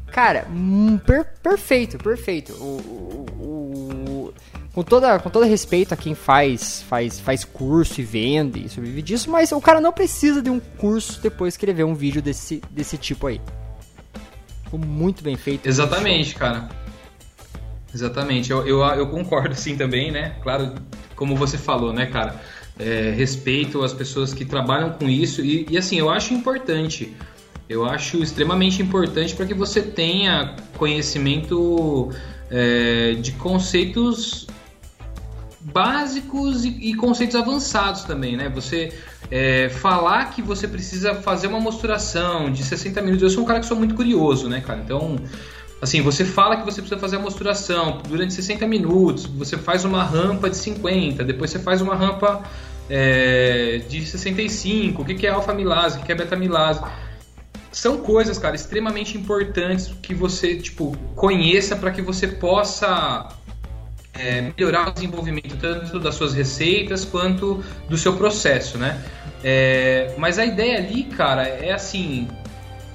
Cara, 0.08 0.48
hum, 0.50 0.98
per 0.98 1.26
perfeito, 1.44 1.98
perfeito. 2.00 2.52
O, 2.54 3.26
o, 3.40 3.46
o, 3.46 4.34
com, 4.74 4.82
toda, 4.82 5.20
com 5.20 5.30
todo 5.30 5.46
respeito 5.46 5.94
a 5.94 5.98
quem 5.98 6.16
faz, 6.16 6.82
faz, 6.82 7.20
faz 7.20 7.46
curso 7.46 8.02
e 8.02 8.04
vende 8.04 8.66
e 8.66 8.70
sobrevive 8.70 9.04
disso, 9.04 9.30
mas 9.30 9.52
o 9.52 9.62
cara 9.62 9.80
não 9.80 9.94
precisa 9.94 10.42
de 10.42 10.50
um 10.50 10.60
curso 10.60 11.22
depois 11.22 11.56
que 11.56 11.66
ele 11.66 11.74
vê 11.74 11.84
um 11.84 11.94
vídeo 11.94 12.22
desse, 12.22 12.62
desse 12.72 12.98
tipo 12.98 13.28
aí. 13.28 13.40
Ficou 14.64 14.80
muito 14.80 15.24
bem 15.24 15.38
feito. 15.38 15.68
Exatamente, 15.68 16.34
cara. 16.34 16.68
Exatamente, 17.94 18.52
eu, 18.52 18.68
eu, 18.68 18.84
eu 18.84 19.08
concordo 19.08 19.56
sim 19.56 19.78
também, 19.78 20.12
né? 20.12 20.36
Claro, 20.42 20.74
como 21.16 21.36
você 21.36 21.58
falou, 21.58 21.94
né, 21.94 22.08
cara? 22.08 22.42
É, 22.80 23.12
respeito 23.12 23.84
as 23.84 23.92
pessoas 23.92 24.34
que 24.34 24.46
trabalham 24.46 24.92
com 24.92 25.10
isso 25.10 25.42
e, 25.42 25.66
e 25.70 25.78
assim, 25.78 25.98
eu 25.98 26.10
acho 26.10 26.34
importante. 26.34 27.16
Eu 27.68 27.86
acho 27.86 28.22
extremamente 28.24 28.82
importante 28.82 29.36
para 29.36 29.46
que 29.46 29.54
você 29.54 29.82
tenha 29.82 30.56
conhecimento 30.78 32.12
é, 32.50 33.14
de 33.16 33.34
conceitos 33.34 34.48
básicos 35.60 36.64
e, 36.64 36.70
e, 36.70 36.96
conceitos 36.96 37.36
avançados 37.36 38.04
também, 38.04 38.38
né? 38.38 38.48
Você 38.50 38.94
é, 39.30 39.68
falar 39.68 40.32
que 40.32 40.42
você 40.42 40.68
precisa 40.68 41.16
fazer 41.16 41.48
uma 41.48 41.60
mosturação 41.60 42.50
de 42.50 42.64
60 42.64 43.02
minutos. 43.02 43.24
Eu 43.24 43.30
sou 43.30 43.44
um 43.44 43.46
cara 43.46 43.60
que 43.60 43.66
sou 43.66 43.76
muito 43.76 43.94
curioso, 43.94 44.48
né, 44.48 44.62
cara? 44.62 44.80
Então, 44.84 45.18
Assim, 45.82 46.02
você 46.02 46.26
fala 46.26 46.58
que 46.58 46.66
você 46.66 46.82
precisa 46.82 47.00
fazer 47.00 47.18
a 47.18 47.20
mosturação 47.20 48.02
durante 48.08 48.34
60 48.34 48.66
minutos, 48.66 49.26
você 49.26 49.58
faz 49.58 49.86
uma 49.86 50.04
rampa 50.04 50.50
de 50.50 50.58
50, 50.58 51.24
depois 51.24 51.52
você 51.52 51.60
faz 51.60 51.82
uma 51.82 51.96
rampa 51.96 52.44
é, 52.90 53.82
de 53.88 54.04
65, 54.04 55.02
o 55.02 55.06
que 55.06 55.28
é 55.28 55.30
alfa-milase, 55.30 56.00
o 56.00 56.04
que 56.04 56.12
é 56.12 56.16
beta-milase. 56.16 56.82
São 57.72 57.98
coisas, 57.98 58.40
cara, 58.40 58.56
extremamente 58.56 59.16
importantes 59.18 59.94
que 60.02 60.16
você, 60.16 60.56
tipo, 60.56 60.98
conheça 61.16 61.76
para 61.76 61.92
que 61.92 62.02
você 62.02 62.28
possa 62.28 63.30
é, 64.16 64.42
melhorar 64.58 64.90
o 64.90 64.92
desenvolvimento 64.94 65.56
tanto 65.58 66.00
das 66.00 66.16
suas 66.16 66.34
receitas 66.34 67.06
quanto 67.06 67.64
do 67.88 67.98
seu 67.98 68.14
processo, 68.16 68.80
né? 68.80 69.00
É, 69.44 70.16
mas 70.18 70.40
a 70.40 70.46
ideia 70.46 70.80
ali, 70.80 71.04
cara, 71.04 71.44
é 71.48 71.72
assim, 71.72 72.28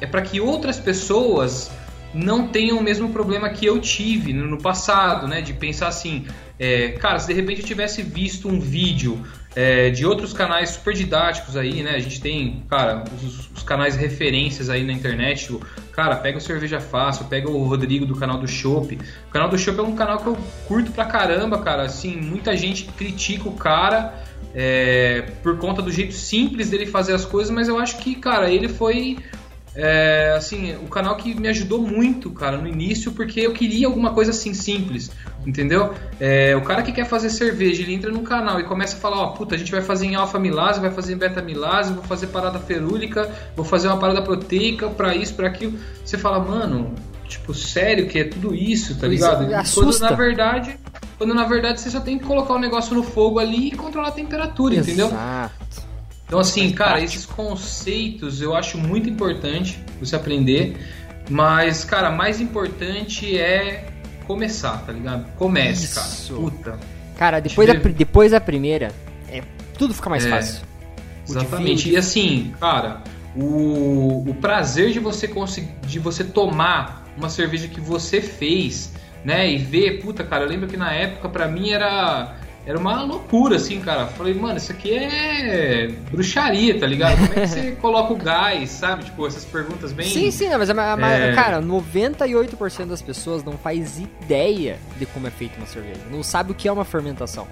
é 0.01 0.07
para 0.07 0.23
que 0.23 0.40
outras 0.40 0.81
pessoas 0.81 1.71
não 2.14 2.48
tenham 2.48 2.79
o 2.79 2.83
mesmo 2.83 3.09
problema 3.11 3.48
que 3.48 3.64
eu 3.64 3.81
tive 3.81 4.33
no 4.33 4.59
passado, 4.59 5.27
né? 5.27 5.40
De 5.40 5.53
pensar 5.53 5.88
assim, 5.88 6.27
é, 6.59 6.90
cara, 6.92 7.18
se 7.18 7.27
de 7.27 7.33
repente 7.33 7.61
eu 7.61 7.66
tivesse 7.66 8.03
visto 8.03 8.48
um 8.48 8.61
vídeo 8.61 9.20
é, 9.55 9.90
de 9.90 10.07
outros 10.07 10.33
canais 10.33 10.70
super 10.70 10.94
didáticos 10.94 11.57
aí, 11.57 11.83
né? 11.83 11.92
A 11.94 11.98
gente 11.98 12.20
tem, 12.20 12.64
cara, 12.68 13.05
os, 13.14 13.51
os 13.51 13.62
canais 13.62 13.96
referências 13.96 14.70
aí 14.70 14.85
na 14.85 14.92
internet. 14.92 15.44
Tipo, 15.44 15.64
cara, 15.92 16.16
pega 16.16 16.38
o 16.38 16.40
Cerveja 16.40 16.81
Fácil, 16.81 17.27
pega 17.27 17.51
o 17.51 17.64
Rodrigo 17.64 18.07
do 18.07 18.16
canal 18.16 18.38
do 18.38 18.48
Chopp. 18.48 18.98
O 19.29 19.31
canal 19.31 19.48
do 19.48 19.59
Chopp 19.59 19.79
é 19.79 19.83
um 19.83 19.94
canal 19.94 20.18
que 20.18 20.27
eu 20.27 20.38
curto 20.66 20.90
pra 20.92 21.05
caramba, 21.05 21.59
cara. 21.59 21.83
Assim, 21.83 22.16
muita 22.16 22.57
gente 22.57 22.85
critica 22.85 23.48
o 23.48 23.53
cara 23.53 24.22
é, 24.55 25.22
por 25.42 25.59
conta 25.59 25.81
do 25.81 25.90
jeito 25.90 26.14
simples 26.14 26.70
dele 26.70 26.87
fazer 26.87 27.14
as 27.14 27.25
coisas, 27.25 27.51
mas 27.51 27.68
eu 27.68 27.79
acho 27.79 27.98
que, 27.98 28.14
cara, 28.14 28.51
ele 28.51 28.68
foi 28.68 29.18
é, 29.75 30.35
assim, 30.37 30.75
o 30.77 30.89
canal 30.89 31.17
que 31.17 31.35
me 31.35 31.49
ajudou 31.49 31.81
muito, 31.81 32.31
cara, 32.31 32.59
no 32.59 32.69
início, 32.69 33.13
porque 33.13 33.41
eu 33.41 33.53
queria 33.53 33.87
alguma 33.87 34.13
coisa 34.13 34.31
assim 34.31 34.53
simples, 34.53 35.11
entendeu? 35.47 35.95
É, 36.21 36.55
o 36.55 36.63
cara 36.63 36.83
que 36.83 36.93
quer 36.93 37.07
fazer 37.07 37.31
cerveja, 37.31 37.83
ele 37.83 37.95
entra 37.95 38.11
no 38.11 38.23
canal 38.23 38.61
e 38.61 38.65
começa 38.65 38.97
a 38.97 39.01
falar, 39.01 39.17
ó, 39.17 39.27
puta, 39.29 39.55
a 39.55 39.59
gente 39.59 39.71
vai 39.71 39.81
fazer 39.81 40.07
em 40.07 40.15
alfa 40.15 40.39
milase, 40.39 40.81
vai 40.81 40.91
fazer 40.91 41.15
em 41.15 41.17
beta 41.17 41.41
milase, 41.41 41.93
vou 41.95 42.05
fazer 42.05 42.27
parada 42.27 42.59
ferúlica, 42.59 43.31
vou 43.57 43.65
fazer 43.65 43.89
uma 43.89 43.97
parada 43.97 44.21
proteica 44.21 44.91
para 44.91 45.15
isso, 45.15 45.35
para 45.35 45.49
aquilo. 45.49 45.79
Você 46.05 46.19
fala, 46.19 46.39
mano, 46.39 46.95
tipo, 47.27 47.55
sério 47.55 48.07
que 48.09 48.19
é 48.19 48.25
tudo 48.25 48.55
isso, 48.55 48.99
tá 48.99 49.07
ligado? 49.09 49.47
Quando 49.75 49.99
na 50.01 50.17
verdade, 50.17 50.79
quando 51.17 51.35
na 51.35 51.45
verdade 51.45 51.81
você 51.81 51.91
só 51.91 52.01
tem 52.01 52.19
que 52.19 52.25
colocar 52.27 52.55
o 52.55 52.59
negócio 52.59 52.95
no 52.95 53.03
fogo 53.03 53.39
ali 53.39 53.69
e 53.69 53.71
controlar 53.71 54.09
a 54.09 54.13
temperatura, 54.13 54.75
Exato. 54.75 54.91
entendeu? 54.91 55.19
Então, 56.33 56.40
assim, 56.40 56.73
cara, 56.73 56.99
esses 56.99 57.27
conceitos 57.27 58.40
eu 58.40 58.57
acho 58.57 58.79
muito 58.79 59.07
importante 59.07 59.79
você 60.01 60.16
aprender, 60.16 60.79
mas, 61.29 61.85
cara, 61.85 62.11
mais 62.11 62.40
importante 62.40 63.38
é 63.38 63.85
começar, 64.27 64.79
tá 64.79 64.92
ligado? 64.92 65.31
Comece, 65.37 65.85
Isso. 65.85 66.33
cara. 66.33 66.40
Puta. 66.40 66.79
Cara, 67.18 67.38
depois 67.38 67.68
da, 67.68 67.75
depois 67.75 68.31
da 68.31 68.40
primeira, 68.40 68.95
é, 69.29 69.42
tudo 69.77 69.92
fica 69.92 70.09
mais 70.09 70.25
é, 70.25 70.31
fácil. 70.31 70.62
exatamente. 71.29 71.90
E 71.90 71.99
assim, 71.99 72.55
cara, 72.59 73.03
o, 73.37 74.25
o 74.27 74.35
prazer 74.40 74.90
de 74.90 75.01
você 75.01 75.29
conseguir, 75.29 75.68
de 75.87 75.99
você 75.99 76.25
tomar 76.25 77.07
uma 77.14 77.29
cerveja 77.29 77.68
que 77.68 77.79
você 77.79 78.23
fez, 78.23 78.95
né, 79.23 79.53
e 79.53 79.59
ver, 79.59 80.01
puta, 80.01 80.25
cara, 80.25 80.45
eu 80.45 80.49
lembro 80.49 80.66
que 80.66 80.79
na 80.79 80.95
época 80.95 81.29
para 81.29 81.47
mim 81.47 81.73
era 81.73 82.37
era 82.64 82.79
uma 82.79 83.03
loucura, 83.03 83.57
assim, 83.57 83.81
cara. 83.81 84.07
Falei, 84.07 84.35
mano, 84.35 84.57
isso 84.57 84.70
aqui 84.70 84.94
é 84.94 85.88
bruxaria, 86.11 86.79
tá 86.79 86.87
ligado? 86.87 87.16
Como 87.16 87.38
é 87.38 87.42
que 87.42 87.46
você 87.48 87.72
coloca 87.81 88.12
o 88.12 88.16
gás, 88.16 88.70
sabe? 88.70 89.05
Tipo, 89.05 89.27
essas 89.27 89.44
perguntas 89.44 89.92
bem. 89.92 90.07
Sim, 90.07 90.31
sim, 90.31 90.48
mas, 90.57 90.70
mas 90.70 91.20
é... 91.20 91.33
cara, 91.33 91.61
98% 91.61 92.87
das 92.87 93.03
pessoas 93.03 93.42
não 93.42 93.55
faz 93.55 93.98
ideia 93.98 94.79
de 94.96 95.07
como 95.07 95.27
é 95.27 95.31
feita 95.31 95.57
uma 95.57 95.66
cerveja. 95.66 96.01
Não 96.11 96.22
sabe 96.22 96.53
o 96.53 96.55
que 96.55 96.68
é 96.68 96.72
uma 96.72 96.85
fermentação. 96.85 97.48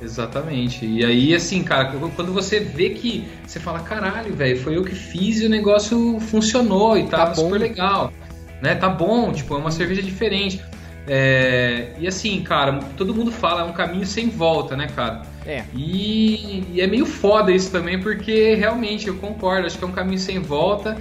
Exatamente. 0.00 0.84
E 0.84 1.04
aí, 1.04 1.34
assim, 1.34 1.62
cara, 1.62 1.92
quando 2.14 2.32
você 2.32 2.60
vê 2.60 2.90
que 2.90 3.28
você 3.46 3.58
fala, 3.58 3.80
caralho, 3.80 4.34
velho, 4.34 4.58
foi 4.60 4.76
eu 4.76 4.84
que 4.84 4.94
fiz 4.94 5.40
e 5.40 5.46
o 5.46 5.48
negócio 5.48 6.18
funcionou 6.20 6.96
e 6.96 7.06
tá, 7.06 7.26
Tá 7.26 7.34
super 7.34 7.58
legal. 7.58 8.12
Né? 8.60 8.74
Tá 8.74 8.88
bom, 8.88 9.32
tipo, 9.32 9.54
é 9.54 9.58
uma 9.58 9.70
cerveja 9.70 10.02
diferente. 10.02 10.62
É, 11.06 11.92
e 11.98 12.06
assim, 12.06 12.42
cara, 12.42 12.78
todo 12.96 13.14
mundo 13.14 13.32
fala, 13.32 13.62
é 13.62 13.64
um 13.64 13.72
caminho 13.72 14.06
sem 14.06 14.28
volta, 14.28 14.76
né, 14.76 14.86
cara? 14.86 15.22
É. 15.44 15.64
E, 15.74 16.64
e 16.72 16.80
é 16.80 16.86
meio 16.86 17.04
foda 17.04 17.50
isso 17.50 17.70
também, 17.70 18.00
porque 18.00 18.54
realmente 18.54 19.08
eu 19.08 19.16
concordo, 19.16 19.66
acho 19.66 19.76
que 19.76 19.84
é 19.84 19.86
um 19.86 19.92
caminho 19.92 20.18
sem 20.18 20.38
volta. 20.38 20.96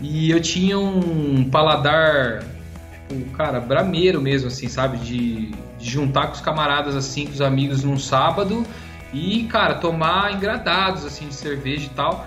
E 0.00 0.30
eu 0.30 0.40
tinha 0.40 0.78
um 0.78 1.48
paladar, 1.48 2.42
tipo, 3.08 3.24
cara, 3.36 3.60
brameiro 3.60 4.20
mesmo, 4.20 4.48
assim, 4.48 4.68
sabe? 4.68 4.98
De, 4.98 5.50
de 5.78 5.90
juntar 5.90 6.26
com 6.26 6.32
os 6.32 6.40
camaradas, 6.40 6.96
assim, 6.96 7.26
com 7.26 7.32
os 7.32 7.40
amigos 7.40 7.84
num 7.84 7.98
sábado 7.98 8.66
e, 9.12 9.44
cara, 9.44 9.74
tomar 9.74 10.32
engradados, 10.32 11.04
assim, 11.04 11.28
de 11.28 11.34
cerveja 11.34 11.86
e 11.86 11.90
tal. 11.90 12.26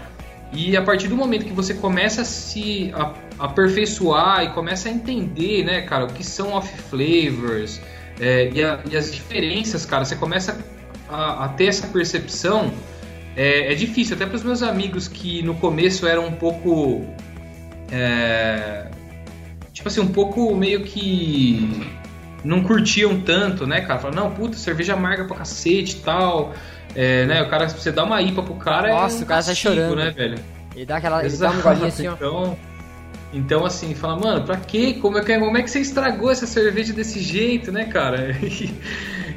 E 0.56 0.76
a 0.78 0.82
partir 0.82 1.08
do 1.10 1.16
momento 1.16 1.46
que 1.46 1.52
você 1.54 1.74
começa 1.74 2.22
a 2.22 2.26
se 2.26 2.92
aperfeiçoar 3.38 4.44
e 4.46 4.50
começa 4.50 4.88
a 4.90 4.92
entender, 4.92 5.64
né, 5.66 5.82
cara, 5.82 6.06
o 6.06 6.08
que 6.08 6.24
são 6.24 6.54
off 6.54 6.72
flavors 6.90 7.82
é, 8.20 8.50
e, 8.54 8.64
a- 8.64 8.80
e 8.90 8.96
as 8.96 9.14
diferenças, 9.14 9.86
cara, 9.86 10.06
você 10.06 10.16
começa 10.16 10.58
a, 11.10 11.46
a 11.46 11.50
ter 11.50 11.66
essa 11.66 11.88
percepção. 11.88 12.72
É, 13.36 13.74
é 13.74 13.76
difícil, 13.76 14.16
até 14.16 14.26
para 14.26 14.36
os 14.38 14.44
meus 14.44 14.64
amigos 14.64 15.08
que 15.10 15.42
no 15.42 15.56
começo 15.56 16.08
eram 16.08 16.26
um 16.28 16.32
pouco. 16.32 17.06
é, 17.92 18.88
tipo 19.74 19.88
assim, 19.90 20.00
um 20.02 20.08
pouco 20.08 20.56
meio 20.56 20.84
que. 20.84 21.92
Não 22.44 22.62
curtiam 22.64 23.20
tanto, 23.22 23.66
né, 23.66 23.82
cara? 23.82 24.00
Falaram, 24.00 24.26
não, 24.26 24.32
puta, 24.32 24.56
cerveja 24.56 24.94
amarga 24.94 25.26
pra 25.26 25.36
cacete 25.38 25.98
e 25.98 26.00
tal. 26.00 26.54
É, 26.96 27.26
né, 27.26 27.42
o 27.42 27.50
cara, 27.50 27.68
você 27.68 27.92
dá 27.92 28.04
uma 28.04 28.22
IPA 28.22 28.44
pro 28.44 28.56
cara. 28.56 28.90
Nossa, 28.90 29.18
é 29.18 29.20
um 29.20 29.24
o 29.24 29.26
cara 29.26 29.44
castigo, 29.44 29.74
chorando. 29.74 29.96
né, 29.98 30.12
velho? 30.12 30.40
Ele 30.76 30.86
dá 30.86 30.98
aquela. 30.98 31.26
Ele 31.26 31.38
dá 31.38 31.52
um 31.52 31.86
assim, 31.86 32.08
ó. 32.08 32.14
Então, 32.14 32.58
então 33.34 33.66
assim, 33.66 33.94
fala, 33.94 34.18
mano, 34.18 34.46
pra 34.46 34.58
quê? 34.58 34.98
Como 35.02 35.18
é, 35.18 35.24
que, 35.24 35.38
como 35.38 35.58
é 35.58 35.62
que 35.62 35.70
você 35.70 35.80
estragou 35.80 36.32
essa 36.32 36.48
cerveja 36.48 36.94
desse 36.94 37.20
jeito, 37.20 37.72
né, 37.72 37.86
cara? 37.86 38.36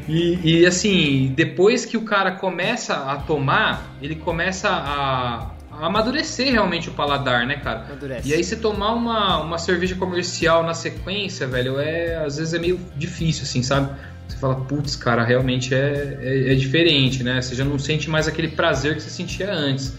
E, 0.09 0.61
e, 0.63 0.67
assim, 0.67 1.35
depois 1.37 1.85
que 1.85 1.95
o 1.95 2.01
cara 2.01 2.33
começa 2.33 2.95
a 2.95 3.17
tomar, 3.19 3.95
ele 4.01 4.15
começa 4.15 4.71
a, 4.71 5.51
a 5.71 5.87
amadurecer 5.87 6.51
realmente 6.51 6.89
o 6.89 6.93
paladar, 6.93 7.47
né, 7.47 7.57
cara? 7.57 7.85
Amadurece. 7.85 8.27
E 8.27 8.33
aí 8.33 8.43
você 8.43 8.57
tomar 8.57 8.95
uma, 8.95 9.43
uma 9.43 9.59
cerveja 9.59 9.95
comercial 9.97 10.63
na 10.63 10.73
sequência, 10.73 11.47
velho, 11.47 11.79
é 11.79 12.25
às 12.25 12.39
vezes 12.39 12.55
é 12.55 12.59
meio 12.59 12.81
difícil, 12.97 13.43
assim, 13.43 13.63
sabe? 13.63 13.95
Você 14.29 14.37
fala, 14.37 14.57
putz, 14.57 14.95
cara, 14.95 15.25
realmente 15.25 15.75
é, 15.75 16.19
é, 16.21 16.53
é 16.53 16.55
diferente, 16.55 17.23
né? 17.23 17.41
Você 17.41 17.55
já 17.55 17.65
não 17.65 17.79
sente 17.79 18.11
mais 18.11 18.29
aquele 18.29 18.49
prazer 18.49 18.95
que 18.95 19.03
você 19.03 19.11
sentia 19.11 19.51
antes 19.51 19.97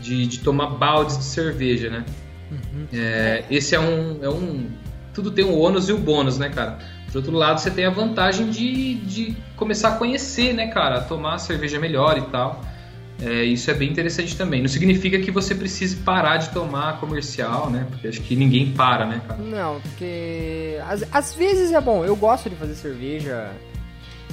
de, 0.00 0.26
de 0.26 0.38
tomar 0.40 0.66
baldes 0.66 1.18
de 1.18 1.24
cerveja, 1.24 1.90
né? 1.90 2.04
É, 2.92 3.44
esse 3.50 3.74
é 3.74 3.80
um, 3.80 4.18
é 4.22 4.28
um. 4.28 4.70
Tudo 5.12 5.30
tem 5.30 5.44
o 5.44 5.58
ônus 5.58 5.88
e 5.88 5.92
o 5.92 5.98
bônus, 5.98 6.38
né, 6.38 6.48
cara? 6.48 6.78
Por 7.06 7.18
outro 7.18 7.32
lado, 7.32 7.60
você 7.60 7.70
tem 7.70 7.84
a 7.84 7.90
vantagem 7.90 8.50
de, 8.50 8.94
de 8.94 9.36
começar 9.56 9.90
a 9.90 9.96
conhecer, 9.96 10.52
né, 10.52 10.68
cara? 10.68 10.96
A 10.96 11.00
tomar 11.00 11.38
cerveja 11.38 11.78
melhor 11.78 12.18
e 12.18 12.22
tal. 12.22 12.64
É, 13.22 13.44
isso 13.44 13.70
é 13.70 13.74
bem 13.74 13.90
interessante 13.90 14.36
também. 14.36 14.60
Não 14.60 14.68
significa 14.68 15.18
que 15.18 15.30
você 15.30 15.54
precise 15.54 15.96
parar 15.96 16.38
de 16.38 16.50
tomar 16.50 16.98
comercial, 16.98 17.70
né? 17.70 17.86
Porque 17.88 18.08
acho 18.08 18.20
que 18.20 18.34
ninguém 18.34 18.72
para, 18.72 19.06
né, 19.06 19.22
cara? 19.26 19.40
Não, 19.40 19.80
porque 19.80 20.78
às, 20.88 21.04
às 21.12 21.34
vezes 21.34 21.72
é 21.72 21.80
bom. 21.80 22.04
Eu 22.04 22.16
gosto 22.16 22.50
de 22.50 22.56
fazer 22.56 22.74
cerveja 22.74 23.50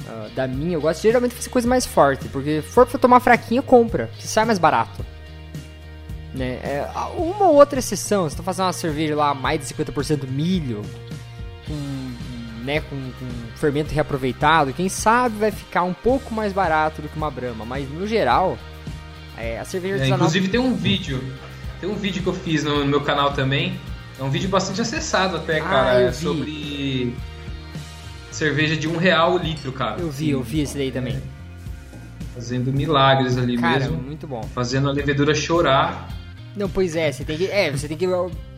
ah, 0.08 0.28
da 0.34 0.46
minha. 0.46 0.74
Eu 0.74 0.80
gosto 0.80 1.02
geralmente 1.02 1.30
de 1.30 1.36
fazer 1.36 1.50
coisa 1.50 1.68
mais 1.68 1.86
forte. 1.86 2.28
Porque 2.28 2.62
for 2.62 2.86
pra 2.86 2.98
tomar 2.98 3.20
fraquinho, 3.20 3.62
compra. 3.62 4.10
Que 4.18 4.26
sai 4.26 4.44
mais 4.44 4.58
barato. 4.58 5.04
Né? 6.34 6.58
É, 6.62 6.88
uma 7.16 7.48
ou 7.48 7.54
outra 7.54 7.78
exceção. 7.78 8.28
Você 8.28 8.36
tá 8.36 8.42
fazendo 8.42 8.66
uma 8.66 8.72
cerveja 8.72 9.14
lá 9.14 9.32
mais 9.32 9.60
de 9.60 9.66
50% 9.74 10.28
milho. 10.28 10.82
Com, 11.66 12.64
né, 12.64 12.80
com, 12.80 12.96
com 12.96 13.56
fermento 13.56 13.94
reaproveitado. 13.94 14.72
Quem 14.72 14.88
sabe 14.88 15.38
vai 15.38 15.50
ficar 15.50 15.84
um 15.84 15.94
pouco 15.94 16.34
mais 16.34 16.52
barato 16.52 17.00
do 17.00 17.08
que 17.08 17.16
uma 17.16 17.30
brama. 17.30 17.64
Mas 17.64 17.88
no 17.88 18.06
geral, 18.06 18.58
é, 19.42 19.58
a 19.58 19.64
cerveja 19.64 19.94
É, 19.94 19.98
artesanal... 19.98 20.18
inclusive 20.20 20.48
tem 20.48 20.60
um 20.60 20.74
vídeo. 20.74 21.22
Tem 21.80 21.90
um 21.90 21.94
vídeo 21.96 22.22
que 22.22 22.28
eu 22.28 22.34
fiz 22.34 22.62
no, 22.64 22.80
no 22.80 22.86
meu 22.86 23.00
canal 23.00 23.32
também. 23.32 23.78
É 24.18 24.22
um 24.22 24.30
vídeo 24.30 24.48
bastante 24.48 24.80
acessado 24.80 25.36
até, 25.36 25.58
Ah, 25.58 25.64
cara. 25.64 26.00
é 26.02 26.12
sobre 26.12 27.14
cerveja 28.30 28.76
de 28.76 28.86
um 28.88 28.96
real 28.96 29.34
o 29.34 29.38
litro, 29.38 29.72
cara. 29.72 30.00
Eu 30.00 30.10
vi, 30.10 30.30
eu 30.30 30.42
vi 30.42 30.60
esse 30.60 30.76
daí 30.76 30.90
também. 30.92 31.20
Fazendo 32.34 32.72
milagres 32.72 33.36
ali 33.36 33.58
Cara, 33.58 33.80
mesmo. 33.80 33.96
muito 33.98 34.26
bom. 34.26 34.42
Fazendo 34.54 34.88
a 34.88 34.92
levedura 34.92 35.34
chorar. 35.34 36.08
Não, 36.56 36.68
pois 36.68 36.96
é, 36.96 37.10
você 37.12 37.24
tem 37.24 37.36
que. 37.36 37.46
É, 37.46 37.70
você 37.70 37.88
tem 37.88 37.96
que 37.96 38.06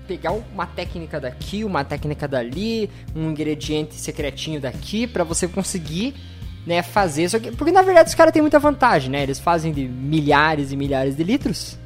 pegar 0.07 0.33
uma 0.33 0.67
técnica 0.67 1.19
daqui, 1.19 1.65
uma 1.65 1.83
técnica 1.83 2.29
dali, 2.29 2.91
um 3.17 3.31
ingrediente 3.31 3.95
secretinho 3.95 4.61
daqui, 4.61 5.07
pra 5.07 5.25
você 5.25 5.49
conseguir, 5.49 6.15
né, 6.67 6.83
fazer. 6.83 7.29
Só 7.29 7.39
que, 7.39 7.53
porque 7.53 7.73
na 7.73 7.83
verdade 7.83 8.09
os 8.09 8.15
caras 8.15 8.33
têm 8.33 8.43
muita 8.43 8.59
vantagem, 8.59 9.11
né? 9.11 9.23
Eles 9.23 9.39
fazem 9.39 9.73
de 9.73 9.87
milhares 9.87 10.73
e 10.73 10.77
milhares 10.77 11.17
de 11.17 11.25
litros. 11.25 11.79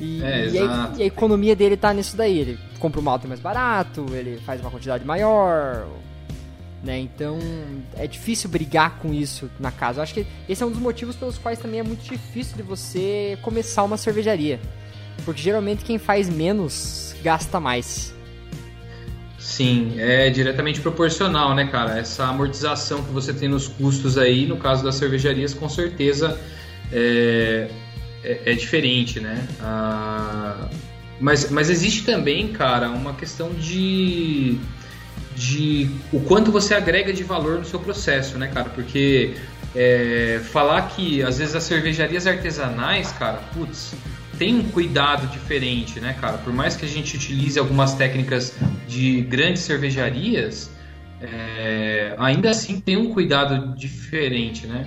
E, 0.00 0.22
É, 0.22 0.48
e, 0.48 0.58
a, 0.58 0.92
e 0.96 1.02
a 1.02 1.06
economia 1.06 1.56
dele 1.56 1.76
tá 1.76 1.92
nisso 1.92 2.16
daí. 2.16 2.38
Ele 2.38 2.58
compra 2.78 3.00
um 3.00 3.04
malte 3.04 3.26
mais 3.26 3.40
barato, 3.40 4.06
ele 4.12 4.38
faz 4.44 4.60
uma 4.60 4.70
quantidade 4.70 5.04
maior. 5.04 5.86
Né? 6.82 6.98
Então 7.00 7.38
é 7.96 8.06
difícil 8.06 8.48
brigar 8.48 8.98
com 8.98 9.12
isso 9.12 9.50
na 9.58 9.70
casa. 9.72 9.98
Eu 9.98 10.02
acho 10.02 10.14
que 10.14 10.26
esse 10.48 10.62
é 10.62 10.66
um 10.66 10.70
dos 10.70 10.80
motivos 10.80 11.16
pelos 11.16 11.36
quais 11.38 11.58
também 11.58 11.80
é 11.80 11.82
muito 11.82 12.04
difícil 12.04 12.56
de 12.56 12.62
você 12.62 13.38
começar 13.42 13.82
uma 13.82 13.96
cervejaria. 13.96 14.60
Porque 15.24 15.42
geralmente 15.42 15.84
quem 15.84 15.98
faz 15.98 16.28
menos 16.28 17.14
gasta 17.22 17.58
mais. 17.58 18.14
Sim, 19.46 19.94
é 19.98 20.28
diretamente 20.28 20.80
proporcional, 20.80 21.54
né, 21.54 21.68
cara? 21.68 22.00
Essa 22.00 22.24
amortização 22.24 23.04
que 23.04 23.12
você 23.12 23.32
tem 23.32 23.48
nos 23.48 23.68
custos 23.68 24.18
aí, 24.18 24.44
no 24.44 24.56
caso 24.56 24.82
das 24.82 24.96
cervejarias, 24.96 25.54
com 25.54 25.68
certeza 25.68 26.36
é, 26.92 27.68
é, 28.24 28.40
é 28.44 28.52
diferente, 28.54 29.20
né? 29.20 29.46
Ah, 29.60 30.68
mas, 31.20 31.48
mas 31.48 31.70
existe 31.70 32.02
também, 32.02 32.48
cara, 32.48 32.90
uma 32.90 33.14
questão 33.14 33.50
de, 33.54 34.58
de 35.36 35.90
o 36.12 36.18
quanto 36.18 36.50
você 36.50 36.74
agrega 36.74 37.12
de 37.12 37.22
valor 37.22 37.60
no 37.60 37.64
seu 37.64 37.78
processo, 37.78 38.36
né, 38.36 38.48
cara? 38.52 38.68
Porque 38.70 39.34
é, 39.76 40.40
falar 40.42 40.88
que 40.88 41.22
às 41.22 41.38
vezes 41.38 41.54
as 41.54 41.62
cervejarias 41.62 42.26
artesanais, 42.26 43.12
cara, 43.12 43.38
putz, 43.54 43.94
tem 44.38 44.54
um 44.54 44.70
cuidado 44.70 45.26
diferente, 45.28 46.00
né, 46.00 46.16
cara? 46.20 46.38
Por 46.38 46.52
mais 46.52 46.76
que 46.76 46.84
a 46.84 46.88
gente 46.88 47.16
utilize 47.16 47.58
algumas 47.58 47.94
técnicas 47.94 48.54
de 48.88 49.22
grandes 49.22 49.62
cervejarias, 49.62 50.70
é, 51.20 52.14
ainda 52.18 52.50
assim 52.50 52.80
tem 52.80 52.96
um 52.96 53.12
cuidado 53.12 53.74
diferente, 53.76 54.66
né? 54.66 54.86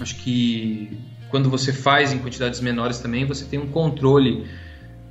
Acho 0.00 0.16
que 0.16 0.96
quando 1.30 1.50
você 1.50 1.72
faz 1.72 2.12
em 2.12 2.18
quantidades 2.18 2.60
menores 2.60 2.98
também, 2.98 3.24
você 3.24 3.44
tem 3.44 3.58
um 3.58 3.68
controle 3.68 4.46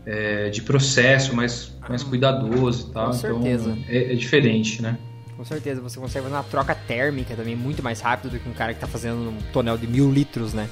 é, 0.06 0.50
de 0.50 0.62
processo 0.62 1.36
mais, 1.36 1.76
mais 1.88 2.04
cuidadoso 2.04 2.89
e 2.89 2.93
tal. 2.93 3.08
Com 3.08 3.13
certeza. 3.13 3.72
Então 3.72 3.86
é, 3.88 4.13
é 4.13 4.15
diferente, 4.15 4.82
né? 4.82 4.98
Com 5.36 5.43
certeza, 5.43 5.82
você 5.82 6.00
consegue 6.00 6.24
fazer 6.24 6.36
uma 6.36 6.43
troca 6.43 6.74
térmica 6.74 7.36
também 7.36 7.56
muito 7.56 7.84
mais 7.84 8.02
rápido 8.02 8.32
do 8.32 8.39
que 8.39 8.50
um 8.50 8.54
cara 8.54 8.74
que 8.74 8.80
tá 8.80 8.88
fazendo 8.88 9.30
um 9.30 9.38
tonel 9.54 9.78
de 9.78 9.86
mil 9.86 10.12
litros, 10.12 10.54
né? 10.54 10.67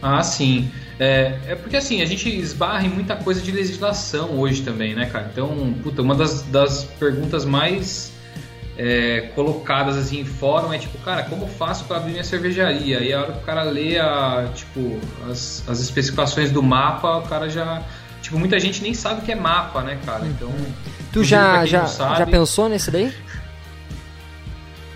Ah, 0.00 0.22
sim. 0.22 0.70
É, 1.00 1.38
é 1.46 1.54
porque 1.54 1.76
assim, 1.76 2.02
a 2.02 2.06
gente 2.06 2.28
esbarra 2.28 2.84
em 2.84 2.88
muita 2.88 3.16
coisa 3.16 3.40
de 3.40 3.50
legislação 3.52 4.38
hoje 4.38 4.62
também, 4.62 4.94
né, 4.94 5.06
cara? 5.06 5.28
Então, 5.32 5.74
puta, 5.82 6.02
uma 6.02 6.14
das, 6.14 6.42
das 6.42 6.84
perguntas 6.84 7.44
mais 7.44 8.12
é, 8.76 9.30
colocadas 9.34 9.96
assim 9.96 10.20
em 10.20 10.24
fórum 10.24 10.72
é 10.72 10.78
tipo, 10.78 10.96
cara, 10.98 11.24
como 11.24 11.44
eu 11.44 11.48
faço 11.48 11.84
para 11.84 11.96
abrir 11.98 12.12
minha 12.12 12.24
cervejaria? 12.24 13.00
E 13.00 13.12
a 13.12 13.20
hora 13.20 13.32
que 13.32 13.38
o 13.38 13.42
cara 13.42 13.62
lê 13.62 13.98
a, 13.98 14.48
tipo, 14.54 15.00
as, 15.30 15.64
as 15.68 15.80
especificações 15.80 16.50
do 16.50 16.62
mapa, 16.62 17.16
o 17.18 17.22
cara 17.22 17.48
já. 17.48 17.82
Tipo, 18.22 18.38
muita 18.38 18.58
gente 18.60 18.82
nem 18.82 18.92
sabe 18.94 19.20
o 19.20 19.24
que 19.24 19.32
é 19.32 19.36
mapa, 19.36 19.82
né, 19.82 19.98
cara? 20.04 20.26
Então. 20.26 20.52
Tu 21.12 21.24
já, 21.24 21.64
já, 21.64 21.86
sabe- 21.86 22.18
já 22.18 22.26
pensou 22.26 22.68
nesse 22.68 22.90
daí? 22.90 23.12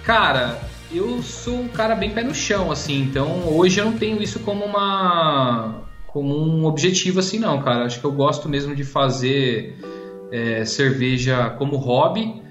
Cara, 0.04 0.60
eu 0.94 1.22
sou 1.22 1.60
um 1.60 1.68
cara 1.68 1.94
bem 1.94 2.10
pé 2.10 2.22
no 2.22 2.34
chão, 2.34 2.70
assim, 2.70 3.02
então 3.02 3.48
hoje 3.48 3.80
eu 3.80 3.86
não 3.86 3.94
tenho 3.94 4.22
isso 4.22 4.40
como 4.40 4.64
uma. 4.64 5.82
como 6.06 6.36
um 6.36 6.64
objetivo 6.64 7.20
assim 7.20 7.38
não, 7.38 7.62
cara. 7.62 7.84
Acho 7.84 8.00
que 8.00 8.04
eu 8.04 8.12
gosto 8.12 8.48
mesmo 8.48 8.74
de 8.74 8.84
fazer 8.84 9.76
é, 10.30 10.64
cerveja 10.64 11.50
como 11.50 11.76
hobby. 11.76 12.42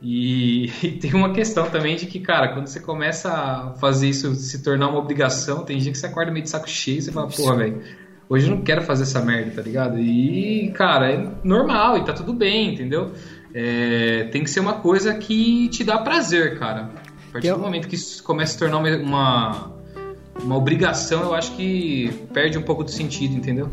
E, 0.00 0.70
e 0.82 0.92
tem 0.92 1.14
uma 1.14 1.32
questão 1.32 1.70
também 1.70 1.96
de 1.96 2.06
que, 2.06 2.18
cara, 2.18 2.48
quando 2.48 2.66
você 2.66 2.80
começa 2.80 3.32
a 3.32 3.74
fazer 3.74 4.08
isso 4.08 4.34
se 4.34 4.62
tornar 4.62 4.88
uma 4.88 4.98
obrigação, 4.98 5.64
tem 5.64 5.78
dia 5.78 5.92
que 5.92 5.98
você 5.98 6.06
acorda 6.06 6.32
meio 6.32 6.44
de 6.44 6.50
saco 6.50 6.68
cheio 6.68 6.98
e 6.98 7.02
você 7.02 7.12
fala, 7.12 7.28
porra, 7.28 7.56
velho, 7.56 7.82
hoje 8.28 8.48
eu 8.48 8.56
não 8.56 8.62
quero 8.62 8.82
fazer 8.82 9.04
essa 9.04 9.20
merda, 9.20 9.52
tá 9.52 9.62
ligado? 9.62 9.98
E, 9.98 10.72
cara, 10.74 11.12
é 11.12 11.30
normal 11.44 11.98
e 11.98 12.04
tá 12.04 12.12
tudo 12.12 12.32
bem, 12.32 12.72
entendeu? 12.72 13.12
É, 13.54 14.28
tem 14.32 14.42
que 14.42 14.50
ser 14.50 14.60
uma 14.60 14.74
coisa 14.74 15.14
que 15.14 15.68
te 15.68 15.84
dá 15.84 15.98
prazer, 15.98 16.58
cara. 16.58 16.90
A 17.32 17.40
partir 17.40 17.50
do 17.50 17.58
momento 17.58 17.88
que 17.88 17.94
isso 17.94 18.22
começa 18.22 18.50
a 18.50 18.52
se 18.52 18.58
tornar 18.58 18.76
uma, 18.76 18.96
uma, 18.98 19.72
uma 20.44 20.54
obrigação, 20.54 21.22
eu 21.22 21.34
acho 21.34 21.52
que 21.52 22.12
perde 22.30 22.58
um 22.58 22.62
pouco 22.62 22.84
do 22.84 22.90
sentido, 22.90 23.34
entendeu? 23.34 23.70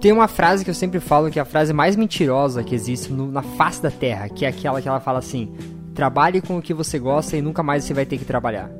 Tem 0.00 0.10
uma 0.12 0.26
frase 0.26 0.64
que 0.64 0.70
eu 0.70 0.74
sempre 0.74 0.98
falo 0.98 1.30
que 1.30 1.38
é 1.38 1.42
a 1.42 1.44
frase 1.44 1.74
mais 1.74 1.94
mentirosa 1.94 2.64
que 2.64 2.74
existe 2.74 3.12
no, 3.12 3.30
na 3.30 3.42
face 3.42 3.82
da 3.82 3.90
Terra, 3.90 4.30
que 4.30 4.46
é 4.46 4.48
aquela 4.48 4.80
que 4.80 4.88
ela 4.88 4.98
fala 4.98 5.18
assim: 5.18 5.52
trabalhe 5.94 6.40
com 6.40 6.56
o 6.56 6.62
que 6.62 6.72
você 6.72 6.98
gosta 6.98 7.36
e 7.36 7.42
nunca 7.42 7.62
mais 7.62 7.84
você 7.84 7.92
vai 7.92 8.06
ter 8.06 8.16
que 8.16 8.24
trabalhar. 8.24 8.70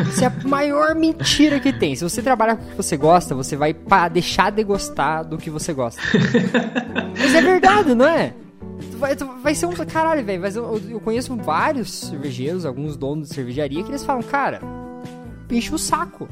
Isso 0.00 0.24
é 0.24 0.26
a 0.26 0.48
maior 0.48 0.96
mentira 0.96 1.60
que 1.60 1.72
tem. 1.72 1.94
Se 1.94 2.02
você 2.02 2.20
trabalhar 2.20 2.56
com 2.56 2.64
o 2.64 2.68
que 2.70 2.76
você 2.76 2.96
gosta, 2.96 3.36
você 3.36 3.56
vai 3.56 3.74
deixar 4.12 4.50
de 4.50 4.64
gostar 4.64 5.22
do 5.22 5.38
que 5.38 5.48
você 5.48 5.72
gosta. 5.72 6.02
Mas 7.16 7.34
é 7.36 7.40
verdade, 7.40 7.94
não 7.94 8.06
é? 8.06 8.34
Vai, 8.98 9.14
vai 9.14 9.54
ser 9.54 9.66
um. 9.66 9.72
Caralho, 9.72 10.24
velho. 10.24 10.46
Eu, 10.46 10.80
eu 10.90 11.00
conheço 11.00 11.36
vários 11.36 11.90
cervejeiros, 11.92 12.64
alguns 12.64 12.96
donos 12.96 13.28
de 13.28 13.34
cervejaria, 13.34 13.82
que 13.82 13.90
eles 13.90 14.04
falam, 14.04 14.22
cara, 14.22 14.60
enche 15.50 15.74
o 15.74 15.78
saco. 15.78 16.28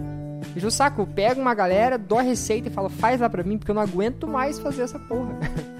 Enche 0.56 0.66
o 0.66 0.70
saco, 0.70 1.06
pega 1.06 1.40
uma 1.40 1.54
galera, 1.54 1.98
dou 1.98 2.18
a 2.18 2.22
receita 2.22 2.68
e 2.68 2.70
fala, 2.70 2.88
faz 2.88 3.20
lá 3.20 3.28
pra 3.28 3.42
mim, 3.42 3.58
porque 3.58 3.70
eu 3.70 3.74
não 3.74 3.82
aguento 3.82 4.26
mais 4.26 4.58
fazer 4.58 4.82
essa 4.82 4.98
porra. 4.98 5.38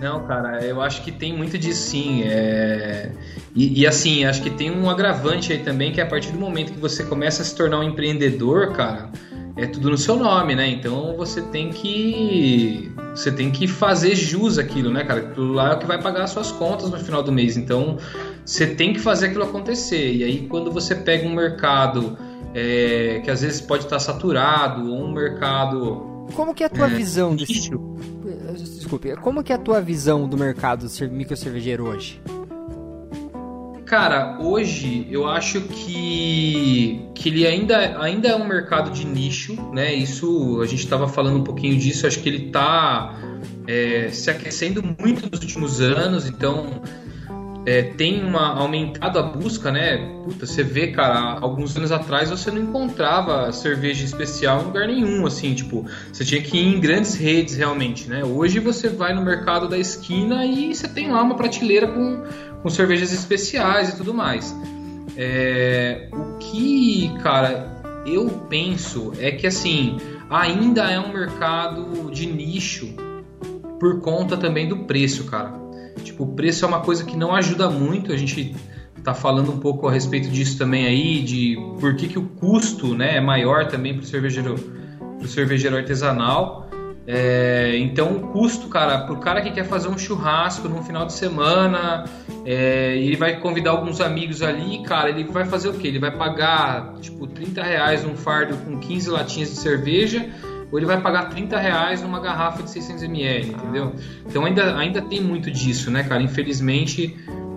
Não, 0.00 0.24
cara, 0.28 0.64
eu 0.64 0.80
acho 0.80 1.02
que 1.02 1.10
tem 1.10 1.36
muito 1.36 1.58
disso 1.58 1.90
sim. 1.90 2.22
É... 2.22 3.10
E, 3.54 3.80
e, 3.80 3.86
assim, 3.86 4.24
acho 4.24 4.40
que 4.40 4.50
tem 4.50 4.70
um 4.70 4.88
agravante 4.88 5.52
aí 5.52 5.58
também, 5.58 5.92
que 5.92 6.00
é 6.00 6.04
a 6.04 6.06
partir 6.06 6.30
do 6.30 6.38
momento 6.38 6.72
que 6.72 6.78
você 6.78 7.02
começa 7.02 7.42
a 7.42 7.44
se 7.44 7.52
tornar 7.56 7.80
um 7.80 7.82
empreendedor, 7.82 8.72
cara, 8.72 9.10
é 9.58 9.66
tudo 9.66 9.90
no 9.90 9.98
seu 9.98 10.16
nome, 10.16 10.54
né? 10.54 10.68
Então 10.68 11.16
você 11.16 11.42
tem 11.42 11.70
que. 11.70 12.90
Você 13.10 13.32
tem 13.32 13.50
que 13.50 13.66
fazer 13.66 14.14
jus 14.14 14.56
aquilo, 14.56 14.90
né, 14.90 15.02
cara? 15.04 15.20
Aquilo 15.20 15.52
lá 15.52 15.72
é 15.72 15.74
o 15.74 15.78
que 15.78 15.86
vai 15.86 16.00
pagar 16.00 16.24
as 16.24 16.30
suas 16.30 16.52
contas 16.52 16.90
no 16.90 16.98
final 16.98 17.22
do 17.22 17.32
mês. 17.32 17.56
Então 17.56 17.98
você 18.44 18.66
tem 18.66 18.92
que 18.92 19.00
fazer 19.00 19.26
aquilo 19.26 19.44
acontecer. 19.44 20.14
E 20.14 20.24
aí 20.24 20.46
quando 20.46 20.70
você 20.70 20.94
pega 20.94 21.26
um 21.26 21.34
mercado 21.34 22.16
é, 22.54 23.20
que 23.24 23.30
às 23.30 23.42
vezes 23.42 23.60
pode 23.60 23.84
estar 23.84 23.98
saturado, 23.98 24.90
ou 24.92 25.04
um 25.04 25.12
mercado. 25.12 26.26
Como 26.34 26.54
que 26.54 26.62
é 26.62 26.66
a 26.66 26.70
tua 26.70 26.86
é, 26.86 26.90
visão 26.90 27.34
desse 27.34 27.70
desculpe, 28.88 29.14
como 29.16 29.42
que 29.42 29.52
é 29.52 29.56
a 29.56 29.58
tua 29.58 29.80
visão 29.80 30.28
do 30.28 30.36
mercado 30.36 30.86
micro 31.10 31.36
cervejeiro 31.36 31.86
hoje? 31.86 32.20
Cara, 33.88 34.36
hoje 34.38 35.08
eu 35.10 35.26
acho 35.26 35.62
que, 35.62 37.00
que 37.14 37.30
ele 37.30 37.46
ainda, 37.46 37.98
ainda 38.02 38.28
é 38.28 38.36
um 38.36 38.46
mercado 38.46 38.90
de 38.90 39.02
nicho, 39.02 39.56
né? 39.72 39.94
Isso 39.94 40.60
a 40.60 40.66
gente 40.66 40.80
estava 40.80 41.08
falando 41.08 41.38
um 41.38 41.42
pouquinho 41.42 41.74
disso, 41.78 42.06
acho 42.06 42.20
que 42.20 42.28
ele 42.28 42.48
está 42.48 43.18
é, 43.66 44.10
se 44.10 44.30
aquecendo 44.30 44.82
muito 44.82 45.26
nos 45.30 45.40
últimos 45.40 45.80
anos, 45.80 46.26
então 46.26 46.82
é, 47.68 47.82
tem 47.82 48.24
uma, 48.24 48.54
aumentado 48.54 49.18
a 49.18 49.22
busca, 49.22 49.70
né? 49.70 49.98
Puta, 50.24 50.46
você 50.46 50.62
vê, 50.62 50.86
cara, 50.86 51.38
alguns 51.38 51.76
anos 51.76 51.92
atrás 51.92 52.30
você 52.30 52.50
não 52.50 52.62
encontrava 52.62 53.52
cerveja 53.52 54.06
especial 54.06 54.62
em 54.62 54.64
lugar 54.64 54.86
nenhum, 54.86 55.26
assim, 55.26 55.52
tipo, 55.52 55.84
você 56.10 56.24
tinha 56.24 56.40
que 56.40 56.56
ir 56.56 56.76
em 56.76 56.80
grandes 56.80 57.14
redes 57.14 57.58
realmente, 57.58 58.08
né? 58.08 58.24
Hoje 58.24 58.58
você 58.58 58.88
vai 58.88 59.12
no 59.12 59.20
mercado 59.20 59.68
da 59.68 59.76
esquina 59.76 60.46
e 60.46 60.74
você 60.74 60.88
tem 60.88 61.10
lá 61.10 61.22
uma 61.22 61.34
prateleira 61.34 61.86
com, 61.86 62.22
com 62.62 62.70
cervejas 62.70 63.12
especiais 63.12 63.90
e 63.90 63.96
tudo 63.98 64.14
mais. 64.14 64.56
É, 65.14 66.08
o 66.10 66.38
que, 66.38 67.12
cara, 67.22 67.82
eu 68.06 68.30
penso 68.48 69.12
é 69.18 69.30
que, 69.30 69.46
assim, 69.46 69.98
ainda 70.30 70.90
é 70.90 70.98
um 70.98 71.12
mercado 71.12 72.10
de 72.10 72.24
nicho 72.24 72.94
por 73.78 74.00
conta 74.00 74.38
também 74.38 74.66
do 74.66 74.78
preço, 74.84 75.24
cara. 75.24 75.67
Tipo, 76.02 76.24
o 76.24 76.34
preço 76.34 76.64
é 76.64 76.68
uma 76.68 76.80
coisa 76.80 77.04
que 77.04 77.16
não 77.16 77.34
ajuda 77.34 77.68
muito. 77.70 78.12
A 78.12 78.16
gente 78.16 78.54
tá 79.02 79.14
falando 79.14 79.52
um 79.52 79.58
pouco 79.58 79.88
a 79.88 79.92
respeito 79.92 80.28
disso 80.28 80.58
também 80.58 80.86
aí, 80.86 81.22
de 81.22 81.56
por 81.80 81.96
que, 81.96 82.08
que 82.08 82.18
o 82.18 82.22
custo 82.22 82.94
né, 82.94 83.16
é 83.16 83.20
maior 83.20 83.66
também 83.66 83.94
para 83.94 84.02
o 84.02 84.06
cervejeiro, 84.06 84.54
pro 85.18 85.28
cervejeiro 85.28 85.76
artesanal. 85.76 86.68
É, 87.10 87.74
então 87.78 88.16
o 88.16 88.20
custo, 88.28 88.68
cara, 88.68 88.98
pro 89.06 89.16
cara 89.16 89.40
que 89.40 89.50
quer 89.50 89.64
fazer 89.64 89.88
um 89.88 89.96
churrasco 89.96 90.68
no 90.68 90.82
final 90.82 91.06
de 91.06 91.14
semana, 91.14 92.04
é, 92.44 92.98
ele 92.98 93.16
vai 93.16 93.40
convidar 93.40 93.70
alguns 93.70 94.02
amigos 94.02 94.42
ali, 94.42 94.82
cara, 94.82 95.08
ele 95.08 95.24
vai 95.24 95.46
fazer 95.46 95.70
o 95.70 95.72
quê? 95.72 95.88
Ele 95.88 95.98
vai 95.98 96.10
pagar 96.10 96.92
tipo 97.00 97.26
30 97.26 97.62
reais 97.62 98.04
um 98.04 98.14
fardo 98.14 98.58
com 98.58 98.78
15 98.78 99.08
latinhas 99.08 99.48
de 99.48 99.56
cerveja 99.56 100.28
ou 100.70 100.78
ele 100.78 100.86
vai 100.86 101.00
pagar 101.00 101.30
30 101.30 101.58
reais 101.58 102.02
numa 102.02 102.20
garrafa 102.20 102.62
de 102.62 102.70
600 102.70 103.02
ml, 103.04 103.50
entendeu? 103.50 103.92
Então 104.26 104.44
ainda, 104.44 104.76
ainda 104.76 105.02
tem 105.02 105.20
muito 105.20 105.50
disso, 105.50 105.90
né, 105.90 106.02
cara? 106.02 106.22
Infelizmente, 106.22 107.16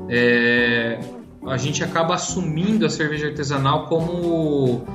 é, 0.10 1.00
a 1.48 1.58
gente 1.58 1.84
acaba 1.84 2.16
assumindo 2.16 2.86
a 2.86 2.90
cerveja 2.90 3.28
artesanal 3.28 3.88
como, 3.88 4.86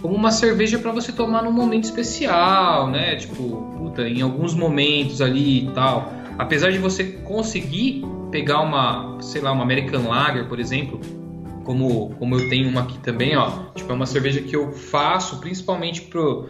como 0.00 0.14
uma 0.14 0.30
cerveja 0.30 0.78
para 0.78 0.92
você 0.92 1.12
tomar 1.12 1.42
num 1.42 1.52
momento 1.52 1.84
especial, 1.84 2.90
né? 2.90 3.16
Tipo, 3.16 3.74
puta, 3.76 4.08
em 4.08 4.20
alguns 4.20 4.54
momentos 4.54 5.20
ali 5.20 5.66
e 5.66 5.70
tal. 5.70 6.12
Apesar 6.38 6.70
de 6.72 6.78
você 6.78 7.04
conseguir 7.04 8.02
pegar 8.30 8.60
uma, 8.60 9.18
sei 9.20 9.40
lá, 9.40 9.52
uma 9.52 9.62
American 9.62 10.08
Lager, 10.08 10.48
por 10.48 10.58
exemplo, 10.58 11.00
como, 11.64 12.10
como 12.18 12.34
eu 12.34 12.48
tenho 12.48 12.68
uma 12.68 12.82
aqui 12.82 12.98
também, 12.98 13.36
ó. 13.36 13.50
Tipo, 13.74 13.92
é 13.92 13.94
uma 13.94 14.06
cerveja 14.06 14.40
que 14.40 14.56
eu 14.56 14.72
faço 14.72 15.38
principalmente 15.38 16.02
pro 16.02 16.48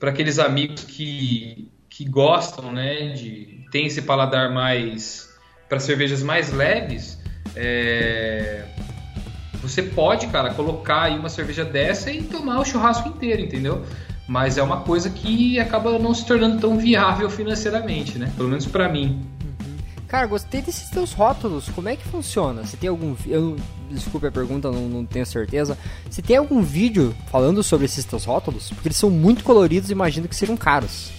para 0.00 0.10
aqueles 0.10 0.38
amigos 0.38 0.82
que, 0.82 1.70
que 1.90 2.06
gostam, 2.06 2.72
né, 2.72 3.10
de 3.10 3.66
tem 3.70 3.86
esse 3.86 4.02
paladar 4.02 4.52
mais 4.52 5.28
para 5.68 5.78
cervejas 5.78 6.22
mais 6.22 6.52
leves, 6.52 7.20
é, 7.54 8.64
você 9.62 9.82
pode, 9.82 10.26
cara, 10.28 10.52
colocar 10.54 11.02
aí 11.02 11.16
uma 11.16 11.28
cerveja 11.28 11.64
dessa 11.64 12.10
e 12.10 12.22
tomar 12.22 12.58
o 12.58 12.64
churrasco 12.64 13.08
inteiro, 13.08 13.42
entendeu? 13.42 13.84
Mas 14.26 14.58
é 14.58 14.62
uma 14.62 14.80
coisa 14.80 15.10
que 15.10 15.60
acaba 15.60 15.96
não 15.98 16.14
se 16.14 16.26
tornando 16.26 16.58
tão 16.60 16.78
viável 16.78 17.28
financeiramente, 17.28 18.18
né? 18.18 18.32
Pelo 18.36 18.48
menos 18.48 18.66
para 18.66 18.88
mim. 18.88 19.24
Cara, 20.10 20.26
gostei 20.26 20.60
desses 20.60 20.90
teus 20.90 21.12
rótulos. 21.12 21.68
Como 21.68 21.88
é 21.88 21.94
que 21.94 22.02
funciona? 22.02 22.66
Se 22.66 22.76
tem 22.76 22.90
algum. 22.90 23.14
Eu, 23.24 23.56
desculpe 23.88 24.26
a 24.26 24.32
pergunta, 24.32 24.68
não, 24.68 24.88
não 24.88 25.06
tenho 25.06 25.24
certeza. 25.24 25.78
Se 26.10 26.20
tem 26.20 26.36
algum 26.36 26.62
vídeo 26.62 27.14
falando 27.30 27.62
sobre 27.62 27.84
esses 27.84 28.04
teus 28.04 28.24
rótulos? 28.24 28.70
Porque 28.70 28.88
eles 28.88 28.96
são 28.96 29.08
muito 29.08 29.44
coloridos 29.44 29.88
e 29.88 29.92
imagino 29.92 30.26
que 30.26 30.34
sejam 30.34 30.56
caros. 30.56 31.12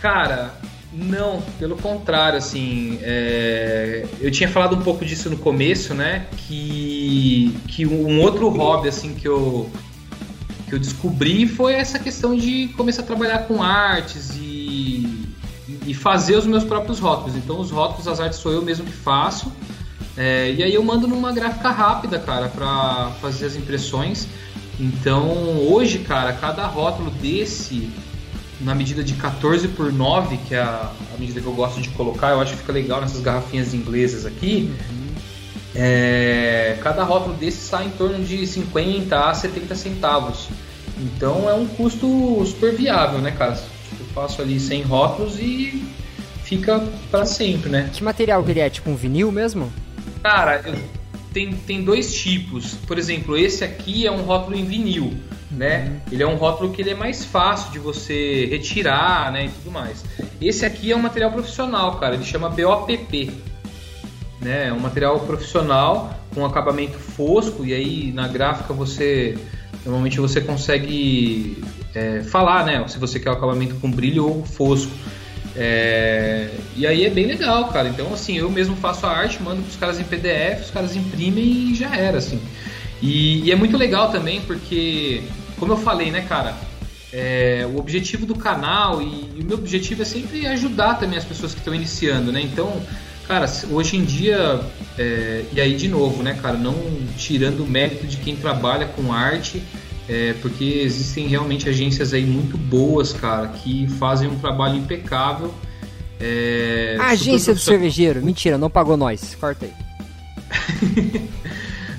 Cara, 0.00 0.52
não, 0.92 1.40
pelo 1.60 1.76
contrário, 1.76 2.38
assim, 2.38 2.98
é... 3.02 4.04
eu 4.20 4.32
tinha 4.32 4.48
falado 4.48 4.74
um 4.74 4.82
pouco 4.82 5.04
disso 5.04 5.30
no 5.30 5.38
começo, 5.38 5.94
né? 5.94 6.26
Que, 6.38 7.56
que 7.68 7.86
um 7.86 8.20
outro 8.20 8.48
hobby, 8.48 8.88
assim, 8.88 9.14
que 9.14 9.28
eu, 9.28 9.70
que 10.68 10.74
eu 10.74 10.78
descobri 10.80 11.46
foi 11.46 11.74
essa 11.74 12.00
questão 12.00 12.36
de 12.36 12.66
começar 12.76 13.02
a 13.02 13.06
trabalhar 13.06 13.46
com 13.46 13.62
artes 13.62 14.32
e 14.34 14.52
e 15.86 15.94
fazer 15.94 16.36
os 16.36 16.46
meus 16.46 16.64
próprios 16.64 16.98
rótulos. 16.98 17.36
Então, 17.36 17.60
os 17.60 17.70
rótulos, 17.70 18.06
as 18.08 18.20
artes 18.20 18.38
sou 18.38 18.52
eu 18.52 18.62
mesmo 18.62 18.84
que 18.84 18.92
faço. 18.92 19.52
É, 20.16 20.52
e 20.52 20.62
aí 20.62 20.74
eu 20.74 20.82
mando 20.82 21.06
numa 21.08 21.32
gráfica 21.32 21.70
rápida, 21.70 22.18
cara, 22.18 22.48
para 22.48 23.10
fazer 23.20 23.46
as 23.46 23.56
impressões. 23.56 24.28
Então, 24.78 25.58
hoje, 25.70 26.00
cara, 26.00 26.32
cada 26.32 26.66
rótulo 26.66 27.10
desse, 27.10 27.90
na 28.60 28.74
medida 28.74 29.02
de 29.02 29.14
14 29.14 29.68
por 29.68 29.92
9, 29.92 30.36
que 30.48 30.54
é 30.54 30.60
a, 30.60 30.90
a 31.14 31.18
medida 31.18 31.40
que 31.40 31.46
eu 31.46 31.54
gosto 31.54 31.80
de 31.80 31.88
colocar, 31.90 32.30
eu 32.30 32.40
acho 32.40 32.52
que 32.52 32.58
fica 32.58 32.72
legal 32.72 33.00
nessas 33.00 33.20
garrafinhas 33.20 33.74
inglesas 33.74 34.26
aqui. 34.26 34.72
É, 35.74 36.78
cada 36.82 37.02
rótulo 37.02 37.34
desse 37.34 37.66
sai 37.66 37.86
em 37.86 37.90
torno 37.90 38.22
de 38.22 38.46
50 38.46 39.18
a 39.18 39.34
70 39.34 39.74
centavos. 39.74 40.48
Então 40.98 41.48
é 41.48 41.54
um 41.54 41.66
custo 41.66 42.44
super 42.46 42.74
viável, 42.74 43.20
né, 43.20 43.30
cara? 43.30 43.58
Faço 44.14 44.42
ali 44.42 44.58
100 44.58 44.82
rótulos 44.82 45.38
e 45.38 45.84
fica 46.44 46.82
para 47.10 47.24
sempre, 47.24 47.70
né? 47.70 47.90
Que 47.92 48.02
material 48.02 48.42
que 48.42 48.50
ele 48.50 48.60
é? 48.60 48.70
Tipo 48.70 48.90
um 48.90 48.96
vinil 48.96 49.32
mesmo? 49.32 49.72
Cara, 50.22 50.62
eu, 50.66 50.74
tem, 51.32 51.52
tem 51.52 51.82
dois 51.82 52.14
tipos. 52.14 52.74
Por 52.74 52.98
exemplo, 52.98 53.36
esse 53.36 53.64
aqui 53.64 54.06
é 54.06 54.10
um 54.10 54.22
rótulo 54.22 54.56
em 54.56 54.64
vinil, 54.64 55.14
né? 55.50 55.88
Uhum. 55.88 56.12
Ele 56.12 56.22
é 56.22 56.26
um 56.26 56.36
rótulo 56.36 56.72
que 56.72 56.82
ele 56.82 56.90
é 56.90 56.94
mais 56.94 57.24
fácil 57.24 57.72
de 57.72 57.78
você 57.78 58.46
retirar, 58.46 59.32
né, 59.32 59.46
e 59.46 59.48
tudo 59.48 59.70
mais. 59.70 60.04
Esse 60.40 60.66
aqui 60.66 60.92
é 60.92 60.96
um 60.96 61.02
material 61.02 61.32
profissional, 61.32 61.96
cara. 61.98 62.14
Ele 62.14 62.24
chama 62.24 62.48
BOPP, 62.48 63.30
né? 64.40 64.68
É 64.68 64.72
um 64.72 64.80
material 64.80 65.20
profissional 65.20 66.18
com 66.34 66.44
acabamento 66.44 66.98
fosco 66.98 67.64
e 67.64 67.72
aí 67.72 68.12
na 68.12 68.26
gráfica 68.26 68.72
você 68.72 69.38
normalmente 69.84 70.20
você 70.20 70.40
consegue 70.40 71.62
é, 71.94 72.22
falar, 72.22 72.64
né? 72.64 72.84
Se 72.88 72.98
você 72.98 73.18
quer 73.18 73.30
o 73.30 73.32
acabamento 73.32 73.74
com 73.76 73.90
brilho 73.90 74.26
ou 74.26 74.44
fosco. 74.44 74.92
É, 75.54 76.48
e 76.76 76.86
aí 76.86 77.04
é 77.04 77.10
bem 77.10 77.26
legal, 77.26 77.68
cara. 77.68 77.88
Então, 77.88 78.12
assim, 78.12 78.38
eu 78.38 78.50
mesmo 78.50 78.76
faço 78.76 79.06
a 79.06 79.10
arte, 79.10 79.42
mando 79.42 79.62
pros 79.62 79.76
caras 79.76 80.00
em 80.00 80.04
PDF, 80.04 80.62
os 80.62 80.70
caras 80.70 80.96
imprimem 80.96 81.70
e 81.70 81.74
já 81.74 81.94
era, 81.94 82.18
assim. 82.18 82.40
E, 83.00 83.44
e 83.44 83.52
é 83.52 83.56
muito 83.56 83.76
legal 83.76 84.10
também 84.10 84.40
porque, 84.42 85.22
como 85.58 85.72
eu 85.72 85.76
falei, 85.76 86.10
né, 86.10 86.22
cara? 86.22 86.54
É, 87.12 87.68
o 87.70 87.78
objetivo 87.78 88.24
do 88.24 88.34
canal 88.34 89.02
e, 89.02 89.28
e, 89.36 89.40
o 89.42 89.44
meu 89.44 89.58
objetivo 89.58 90.00
é 90.00 90.04
sempre 90.04 90.46
ajudar 90.46 90.94
também 90.94 91.18
as 91.18 91.24
pessoas 91.24 91.52
que 91.52 91.58
estão 91.58 91.74
iniciando, 91.74 92.32
né? 92.32 92.40
Então, 92.40 92.82
cara, 93.32 93.50
hoje 93.70 93.96
em 93.96 94.04
dia, 94.04 94.60
é, 94.98 95.44
e 95.54 95.58
aí 95.58 95.74
de 95.74 95.88
novo, 95.88 96.22
né, 96.22 96.38
cara, 96.42 96.58
não 96.58 96.74
tirando 97.16 97.60
o 97.60 97.66
mérito 97.66 98.06
de 98.06 98.18
quem 98.18 98.36
trabalha 98.36 98.86
com 98.88 99.10
arte, 99.10 99.62
é, 100.06 100.34
porque 100.42 100.64
existem 100.64 101.28
realmente 101.28 101.66
agências 101.66 102.12
aí 102.12 102.26
muito 102.26 102.58
boas, 102.58 103.14
cara, 103.14 103.48
que 103.48 103.88
fazem 103.98 104.28
um 104.28 104.38
trabalho 104.38 104.76
impecável. 104.76 105.54
É, 106.20 106.98
A 107.00 107.08
agência 107.12 107.54
do 107.54 107.60
cervejeiro, 107.60 108.22
mentira, 108.22 108.58
não 108.58 108.68
pagou 108.68 108.98
nós. 108.98 109.34
Corta 109.34 109.64
aí. 109.64 109.72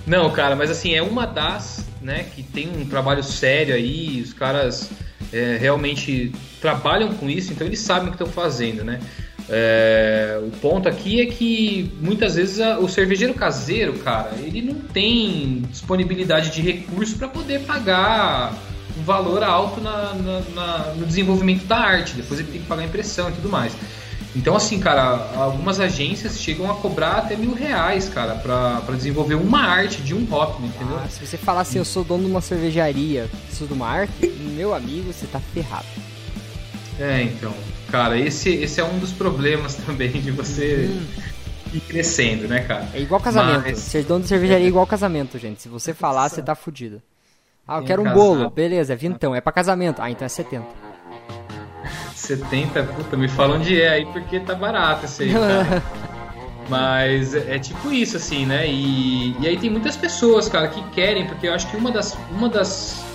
Não, 0.06 0.30
cara, 0.32 0.54
mas 0.54 0.70
assim, 0.70 0.94
é 0.94 1.02
uma 1.02 1.26
das, 1.26 1.86
né, 2.02 2.26
que 2.36 2.44
tem 2.44 2.70
um 2.70 2.86
trabalho 2.86 3.24
sério 3.24 3.74
aí, 3.74 4.22
os 4.22 4.34
caras 4.34 4.90
é, 5.32 5.58
realmente 5.58 6.34
trabalham 6.62 7.14
com 7.14 7.30
isso, 7.30 7.54
então 7.54 7.66
eles 7.66 7.80
sabem 7.80 8.10
o 8.10 8.12
que 8.12 8.22
estão 8.22 8.28
fazendo, 8.28 8.84
né? 8.84 9.00
É, 9.50 10.40
o 10.42 10.52
ponto 10.60 10.88
aqui 10.88 11.22
é 11.22 11.26
que 11.26 11.92
muitas 12.02 12.36
vezes 12.36 12.60
a, 12.62 12.80
o 12.80 12.88
cervejeiro 12.88 13.34
caseiro, 13.34 13.94
cara, 14.00 14.32
ele 14.42 14.62
não 14.62 14.76
tem 14.76 15.64
disponibilidade 15.70 16.50
de 16.50 16.62
recurso 16.62 17.18
para 17.18 17.28
poder 17.28 17.62
pagar 17.62 18.54
um 18.98 19.04
valor 19.04 19.44
alto 19.44 19.82
na, 19.82 20.14
na, 20.14 20.40
na, 20.54 20.78
no 20.96 21.06
desenvolvimento 21.06 21.66
da 21.66 21.78
arte. 21.78 22.14
Depois 22.14 22.40
ele 22.40 22.52
tem 22.52 22.62
que 22.62 22.68
pagar 22.68 22.84
impressão 22.84 23.30
e 23.30 23.34
tudo 23.34 23.50
mais. 23.50 23.74
Então, 24.36 24.56
assim, 24.56 24.80
cara, 24.80 25.30
algumas 25.36 25.80
agências 25.80 26.40
chegam 26.40 26.70
a 26.72 26.74
cobrar 26.76 27.18
até 27.18 27.36
mil 27.36 27.54
reais, 27.54 28.10
cara, 28.10 28.34
pra, 28.34 28.82
pra 28.82 28.96
desenvolver 28.96 29.36
uma 29.36 29.62
arte 29.62 30.02
de 30.02 30.16
um 30.16 30.26
rótulo, 30.26 30.66
entendeu? 30.66 30.98
Ah, 30.98 31.08
se 31.08 31.24
você 31.24 31.38
falar 31.38 31.62
assim, 31.62 31.78
eu 31.78 31.86
sou 31.86 32.04
dono 32.04 32.24
de 32.24 32.32
uma 32.32 32.42
cervejaria, 32.42 33.30
sou 33.52 33.68
de 33.68 33.74
uma 33.74 33.88
arte, 33.88 34.28
meu 34.56 34.74
amigo, 34.74 35.14
você 35.14 35.28
tá 35.28 35.40
ferrado. 35.40 35.86
É, 37.00 37.22
então, 37.22 37.54
cara, 37.94 38.18
esse, 38.18 38.50
esse 38.50 38.82
é 38.82 38.84
um 38.84 38.98
dos 38.98 39.12
problemas 39.12 39.76
também 39.86 40.10
de 40.14 40.32
você 40.32 40.90
Hum. 40.92 41.06
ir 41.72 41.80
crescendo, 41.82 42.48
né, 42.48 42.62
cara? 42.62 42.88
É 42.92 43.00
igual 43.00 43.22
casamento. 43.22 43.62
Mas- 43.68 43.78
Ser 43.78 44.04
dono 44.04 44.24
de 44.24 44.28
cervejaria 44.30 44.66
é 44.66 44.68
igual 44.74 44.88
casamento, 44.88 45.38
gente. 45.38 45.62
Se 45.62 45.70
você 45.70 45.94
falar, 45.94 46.28
você 46.28 46.42
tá 46.42 46.56
fudido. 46.56 47.00
Ah, 47.68 47.78
eu 47.78 47.84
quero 47.84 48.02
um 48.02 48.12
bolo. 48.12 48.50
Beleza, 48.50 48.94
é 48.94 48.96
vintão. 48.96 49.36
É 49.36 49.40
pra 49.40 49.54
casamento. 49.54 50.02
Ah, 50.02 50.10
então 50.10 50.26
é 50.26 50.30
70. 50.30 50.66
70, 52.16 52.84
puta, 52.98 53.16
me 53.16 53.28
fala 53.28 53.58
onde 53.58 53.80
é 53.80 53.90
aí 53.90 54.06
porque 54.08 54.40
tá 54.40 54.56
barato 54.56 55.06
esse 55.06 55.24
aí, 55.24 55.34
cara. 55.34 55.84
Mas 56.68 57.36
é, 57.36 57.56
é 57.56 57.60
tipo 57.60 57.92
isso, 57.92 58.18
assim, 58.18 58.46
né? 58.46 58.68
E, 58.68 59.36
e 59.40 59.48
aí 59.48 59.56
tem 59.58 59.70
muitas 59.70 59.96
pessoas, 59.96 60.50
cara, 60.50 60.68
que 60.68 60.82
querem, 60.90 61.28
porque 61.28 61.48
eu 61.48 61.54
acho 61.54 61.70
que 61.70 61.78
uma 61.78 61.92
das, 61.92 62.18
uma 62.32 62.50
das, 62.50 63.06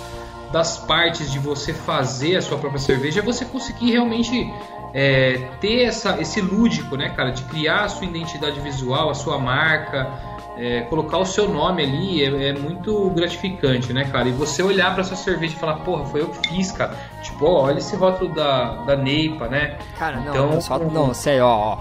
das 0.51 0.77
partes 0.77 1.31
de 1.31 1.39
você 1.39 1.73
fazer 1.73 2.37
a 2.37 2.41
sua 2.41 2.57
própria 2.57 2.79
cerveja 2.79 3.19
é 3.19 3.23
você 3.23 3.45
conseguir 3.45 3.91
realmente 3.91 4.51
é, 4.93 5.47
ter 5.61 5.83
essa, 5.83 6.19
esse 6.19 6.41
lúdico, 6.41 6.95
né, 6.97 7.09
cara? 7.09 7.31
De 7.31 7.43
criar 7.43 7.83
a 7.85 7.89
sua 7.89 8.05
identidade 8.05 8.59
visual, 8.59 9.09
a 9.09 9.13
sua 9.13 9.37
marca, 9.37 10.09
é, 10.57 10.81
colocar 10.81 11.19
o 11.19 11.25
seu 11.25 11.47
nome 11.47 11.83
ali 11.83 12.23
é, 12.23 12.49
é 12.49 12.53
muito 12.53 13.09
gratificante, 13.11 13.93
né, 13.93 14.05
cara? 14.05 14.27
E 14.27 14.31
você 14.31 14.63
olhar 14.63 14.93
pra 14.95 15.03
sua 15.03 15.15
cerveja 15.15 15.55
e 15.55 15.59
falar, 15.59 15.75
porra, 15.81 16.05
foi 16.05 16.21
eu 16.21 16.29
que 16.29 16.49
fiz, 16.49 16.71
cara. 16.71 16.97
Tipo, 17.21 17.45
ó, 17.45 17.65
olha 17.65 17.77
esse 17.77 17.95
rótulo 17.95 18.33
da, 18.33 18.75
da 18.85 18.95
Neipa, 18.95 19.47
né? 19.47 19.77
Cara, 19.97 20.19
não, 20.19 20.29
Então- 20.31 20.49
não, 20.51 20.61
só, 20.61 20.79
não, 20.79 21.13
ó, 21.39 21.75
ó. 21.75 21.77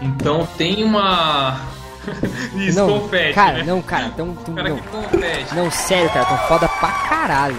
Então 0.00 0.46
tem 0.58 0.84
uma. 0.84 1.60
Isso, 2.56 2.78
não, 2.78 3.00
confete, 3.00 3.34
cara, 3.34 3.58
né? 3.58 3.64
não, 3.64 3.82
cara, 3.82 4.10
tão, 4.16 4.34
tão, 4.34 4.54
cara 4.54 4.68
não, 4.68 4.76
que 4.78 4.88
confete. 4.88 5.54
não, 5.54 5.70
sério, 5.70 6.10
cara, 6.10 6.24
tão 6.26 6.38
foda 6.48 6.68
pra 6.68 6.88
caralho. 6.90 7.56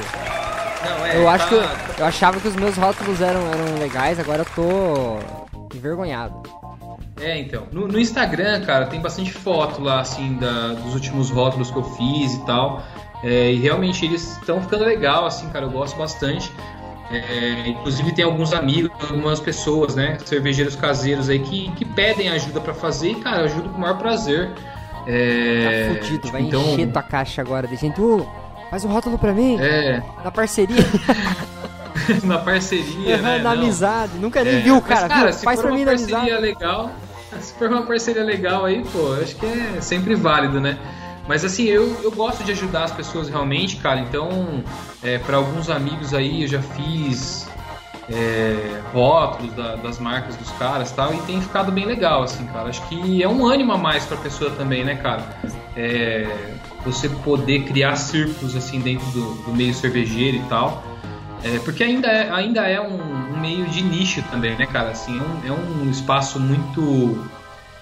Não, 0.84 1.06
é, 1.06 1.18
eu 1.18 1.30
acho 1.30 1.44
tá- 1.46 1.50
que 1.50 1.56
eu, 1.56 1.64
eu 2.00 2.06
achava 2.06 2.40
que 2.40 2.48
os 2.48 2.56
meus 2.56 2.76
rótulos 2.76 3.22
eram, 3.22 3.40
eram 3.42 3.80
legais, 3.80 4.20
agora 4.20 4.42
eu 4.42 4.46
tô 4.56 5.76
envergonhado. 5.76 6.36
É, 7.22 7.40
então. 7.40 7.64
No, 7.72 7.88
no 7.88 8.00
Instagram, 8.00 8.62
cara, 8.66 8.88
tem 8.88 9.00
bastante 9.00 9.32
foto 9.32 9.82
lá, 9.82 10.02
assim, 10.02 10.36
da- 10.38 10.74
dos 10.74 10.94
últimos 10.94 11.30
rótulos 11.30 11.72
que 11.72 11.78
eu 11.78 11.84
fiz 11.84 12.34
e 12.34 12.46
tal. 12.46 12.84
É, 13.24 13.52
e 13.54 13.60
realmente 13.60 14.06
eles 14.06 14.34
estão 14.38 14.62
ficando 14.62 14.84
legal, 14.84 15.26
assim, 15.26 15.48
cara, 15.50 15.66
eu 15.66 15.70
gosto 15.70 15.96
bastante. 15.98 16.52
É, 17.12 17.68
inclusive 17.70 18.12
tem 18.14 18.26
alguns 18.26 18.54
amigos, 18.54 18.92
algumas 19.08 19.40
pessoas, 19.40 19.94
né, 19.96 20.18
cervejeiros 20.26 20.76
caseiros 20.76 21.30
aí 21.30 21.40
que, 21.40 21.70
que 21.74 21.86
pedem 21.86 22.30
ajuda 22.30 22.60
pra 22.60 22.74
fazer 22.74 23.12
e, 23.12 23.16
cara, 23.16 23.44
ajudo 23.44 23.70
com 23.70 23.78
o 23.78 23.82
maior 23.82 23.98
prazer. 23.98 24.50
É, 25.06 25.90
Tá 25.90 25.94
fudido, 25.96 26.18
tipo, 26.20 26.32
vai 26.32 26.42
então, 26.44 26.62
encher 26.62 26.92
tua 26.92 27.04
caixa 27.04 27.42
agora 27.42 27.68
de 27.68 27.76
gente. 27.76 28.00
Ô, 28.02 28.26
faz 28.70 28.84
um 28.86 28.90
rótulo 28.90 29.18
pra 29.20 29.34
mim, 29.34 29.58
É, 29.60 30.02
na 30.24 30.32
parceria, 30.32 30.78
na 32.24 32.38
parceria, 32.40 33.18
né? 33.18 33.38
na 33.40 33.54
não. 33.56 33.62
amizade. 33.64 34.14
Nunca 34.18 34.44
nem 34.44 34.56
É, 34.56 34.60
viu, 34.62 34.76
mas, 34.76 34.86
cara. 34.86 35.08
cara, 35.08 35.24
viu? 35.26 35.34
se 35.34 35.44
Faz 35.44 35.58
for 35.60 35.64
pra 35.68 35.72
uma 35.72 35.78
mim 35.78 35.86
na 35.86 35.92
parceria 35.92 36.18
amizade. 36.18 36.42
legal, 36.42 36.92
se 37.40 37.54
for 37.54 37.70
uma 37.70 37.82
parceria 37.84 38.24
legal 38.24 38.66
aí, 38.66 38.84
pô, 38.92 39.14
acho 39.22 39.36
que 39.36 39.46
é 39.46 39.82
sempre 39.82 40.16
válido, 40.16 40.60
né? 40.60 40.78
Mas 41.28 41.46
assim, 41.46 41.64
eu, 41.64 42.02
eu 42.04 42.12
gosto 42.12 42.44
de 42.44 42.52
ajudar 42.52 42.84
as 42.84 42.92
pessoas 42.92 43.30
realmente, 43.30 43.78
cara. 43.78 44.00
Então, 44.02 44.64
é, 45.02 45.18
para 45.18 45.38
alguns 45.38 45.70
amigos 45.70 46.14
aí, 46.14 46.42
eu 46.44 46.48
já 46.48 46.62
fiz 46.62 47.50
é, 48.10 48.82
rótulos 48.92 49.54
da- 49.54 49.78
das 49.78 49.98
marcas 50.00 50.36
dos 50.36 50.52
caras 50.52 50.92
tal, 50.92 51.14
e 51.14 51.22
tem 51.22 51.42
ficado 51.42 51.72
bem 51.72 51.86
legal, 51.86 52.24
assim, 52.24 52.46
cara. 52.48 52.68
Acho 52.70 52.82
que 52.88 53.24
é 53.24 53.28
um 53.28 53.46
ânimo 53.46 53.72
a 53.72 53.78
mais 53.78 54.06
pra 54.06 54.18
pessoa 54.18 54.52
também, 54.52 54.84
né, 54.84 54.96
cara? 54.96 55.24
É, 55.76 56.50
você 56.84 57.08
poder 57.08 57.64
criar 57.64 57.96
círculos, 57.96 58.56
assim, 58.56 58.80
dentro 58.82 59.06
do, 59.12 59.34
do 59.44 59.54
meio 59.54 59.74
cervejeiro 59.74 60.38
e 60.38 60.44
tal. 60.50 60.84
É, 61.44 61.60
porque 61.60 61.84
ainda 61.84 62.08
é, 62.08 62.30
ainda 62.32 62.68
é 62.68 62.80
um, 62.82 63.00
um 63.34 63.40
meio 63.40 63.66
de 63.68 63.82
nicho 63.82 64.22
também, 64.32 64.56
né, 64.58 64.66
cara? 64.66 64.92
Assim, 64.92 65.20
é, 65.46 65.52
um, 65.52 65.56
é 65.56 65.58
um 65.58 65.90
espaço 65.90 66.40
muito 66.40 67.18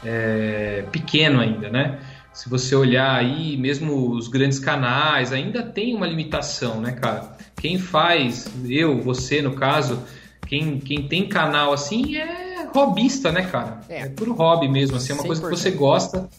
é, 0.03 0.83
pequeno 0.91 1.39
ainda, 1.39 1.69
né? 1.69 1.99
Se 2.33 2.49
você 2.49 2.75
olhar 2.75 3.13
aí, 3.15 3.57
mesmo 3.57 4.11
os 4.11 4.27
grandes 4.27 4.57
canais, 4.57 5.31
ainda 5.33 5.61
tem 5.63 5.95
uma 5.95 6.07
limitação, 6.07 6.79
né, 6.79 6.93
cara? 6.93 7.35
Quem 7.57 7.77
faz, 7.77 8.49
eu, 8.67 9.01
você 9.01 9.41
no 9.41 9.53
caso, 9.53 9.99
quem, 10.47 10.79
quem 10.79 11.07
tem 11.07 11.27
canal 11.27 11.73
assim 11.73 12.15
é 12.15 12.67
hobbyista, 12.73 13.31
né, 13.31 13.43
cara? 13.43 13.81
É. 13.89 14.01
É, 14.03 14.09
puro 14.09 14.33
hobby 14.33 14.67
mesmo, 14.69 14.95
assim, 14.97 15.11
é 15.11 15.15
uma 15.15 15.23
coisa 15.23 15.41
que 15.41 15.47
100%. 15.47 15.51
você 15.57 15.71
gosta, 15.71 16.29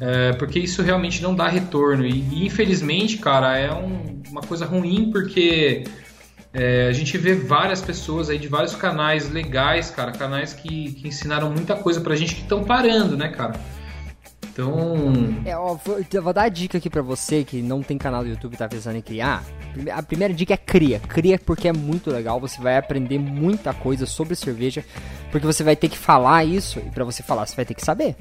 é, 0.00 0.32
porque 0.34 0.60
isso 0.60 0.80
realmente 0.80 1.20
não 1.22 1.34
dá 1.34 1.48
retorno. 1.48 2.06
E, 2.06 2.20
e, 2.32 2.46
infelizmente, 2.46 3.18
cara, 3.18 3.58
é 3.58 3.72
um- 3.72 4.22
uma 4.30 4.40
coisa 4.42 4.64
ruim 4.64 5.10
porque 5.12 5.84
é, 6.54 6.86
a 6.88 6.92
gente 6.92 7.18
vê 7.18 7.34
várias 7.34 7.82
pessoas 7.82 8.30
aí 8.30 8.38
de 8.38 8.46
vários 8.46 8.74
canais 8.76 9.30
legais, 9.30 9.90
cara, 9.90 10.12
canais 10.12 10.52
que, 10.54 10.92
que 10.92 11.08
ensinaram 11.08 11.50
muita 11.50 11.74
coisa 11.74 12.00
pra 12.00 12.14
gente 12.14 12.34
que 12.36 12.42
estão 12.42 12.62
parando, 12.64 13.16
né, 13.16 13.28
cara? 13.28 13.58
Então, 14.52 14.94
É, 15.46 15.56
ó, 15.56 15.74
vou, 15.74 15.96
vou 16.22 16.32
dar 16.32 16.42
a 16.42 16.48
dica 16.48 16.76
aqui 16.78 16.90
pra 16.90 17.00
você 17.02 17.42
que 17.42 17.62
não 17.62 17.82
tem 17.82 17.96
canal 17.96 18.22
do 18.22 18.28
YouTube 18.28 18.52
e 18.54 18.56
tá 18.56 18.68
pensando 18.68 18.96
em 18.96 19.00
criar. 19.00 19.42
A 19.92 20.02
primeira 20.02 20.32
dica 20.34 20.52
é 20.52 20.56
cria. 20.58 21.00
Cria 21.00 21.38
porque 21.38 21.68
é 21.68 21.72
muito 21.72 22.10
legal. 22.10 22.38
Você 22.40 22.60
vai 22.60 22.76
aprender 22.76 23.18
muita 23.18 23.72
coisa 23.72 24.04
sobre 24.04 24.34
cerveja. 24.36 24.84
Porque 25.30 25.46
você 25.46 25.64
vai 25.64 25.74
ter 25.74 25.88
que 25.88 25.96
falar 25.96 26.44
isso. 26.44 26.78
E 26.80 26.90
pra 26.90 27.04
você 27.04 27.22
falar, 27.22 27.46
você 27.46 27.56
vai 27.56 27.64
ter 27.64 27.74
que 27.74 27.84
saber. 27.84 28.14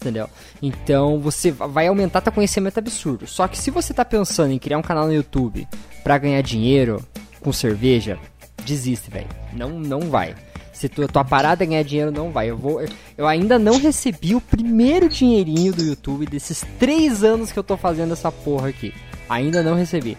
Entendeu? 0.00 0.28
Então 0.60 1.18
você 1.20 1.50
va- 1.50 1.66
vai 1.66 1.86
aumentar 1.88 2.20
teu 2.20 2.32
conhecimento 2.32 2.78
absurdo. 2.78 3.26
Só 3.26 3.46
que 3.48 3.58
se 3.58 3.70
você 3.70 3.92
tá 3.92 4.04
pensando 4.04 4.52
em 4.52 4.58
criar 4.58 4.78
um 4.78 4.82
canal 4.82 5.06
no 5.06 5.14
YouTube 5.14 5.66
pra 6.04 6.18
ganhar 6.18 6.42
dinheiro 6.42 7.04
com 7.40 7.52
cerveja, 7.52 8.18
desiste, 8.64 9.10
velho. 9.10 9.28
Não, 9.52 9.70
não 9.70 10.00
vai. 10.02 10.34
Se 10.82 10.88
tu, 10.88 11.06
tua 11.06 11.22
parada 11.22 11.62
é 11.62 11.66
ganhar 11.68 11.84
dinheiro, 11.84 12.10
não 12.10 12.32
vai. 12.32 12.50
Eu, 12.50 12.56
vou, 12.56 12.84
eu 13.16 13.28
ainda 13.28 13.56
não 13.56 13.78
recebi 13.78 14.34
o 14.34 14.40
primeiro 14.40 15.08
dinheirinho 15.08 15.72
do 15.72 15.80
YouTube 15.80 16.26
desses 16.26 16.66
três 16.76 17.22
anos 17.22 17.52
que 17.52 17.58
eu 17.60 17.62
tô 17.62 17.76
fazendo 17.76 18.12
essa 18.14 18.32
porra 18.32 18.70
aqui. 18.70 18.92
Ainda 19.28 19.62
não 19.62 19.76
recebi. 19.76 20.18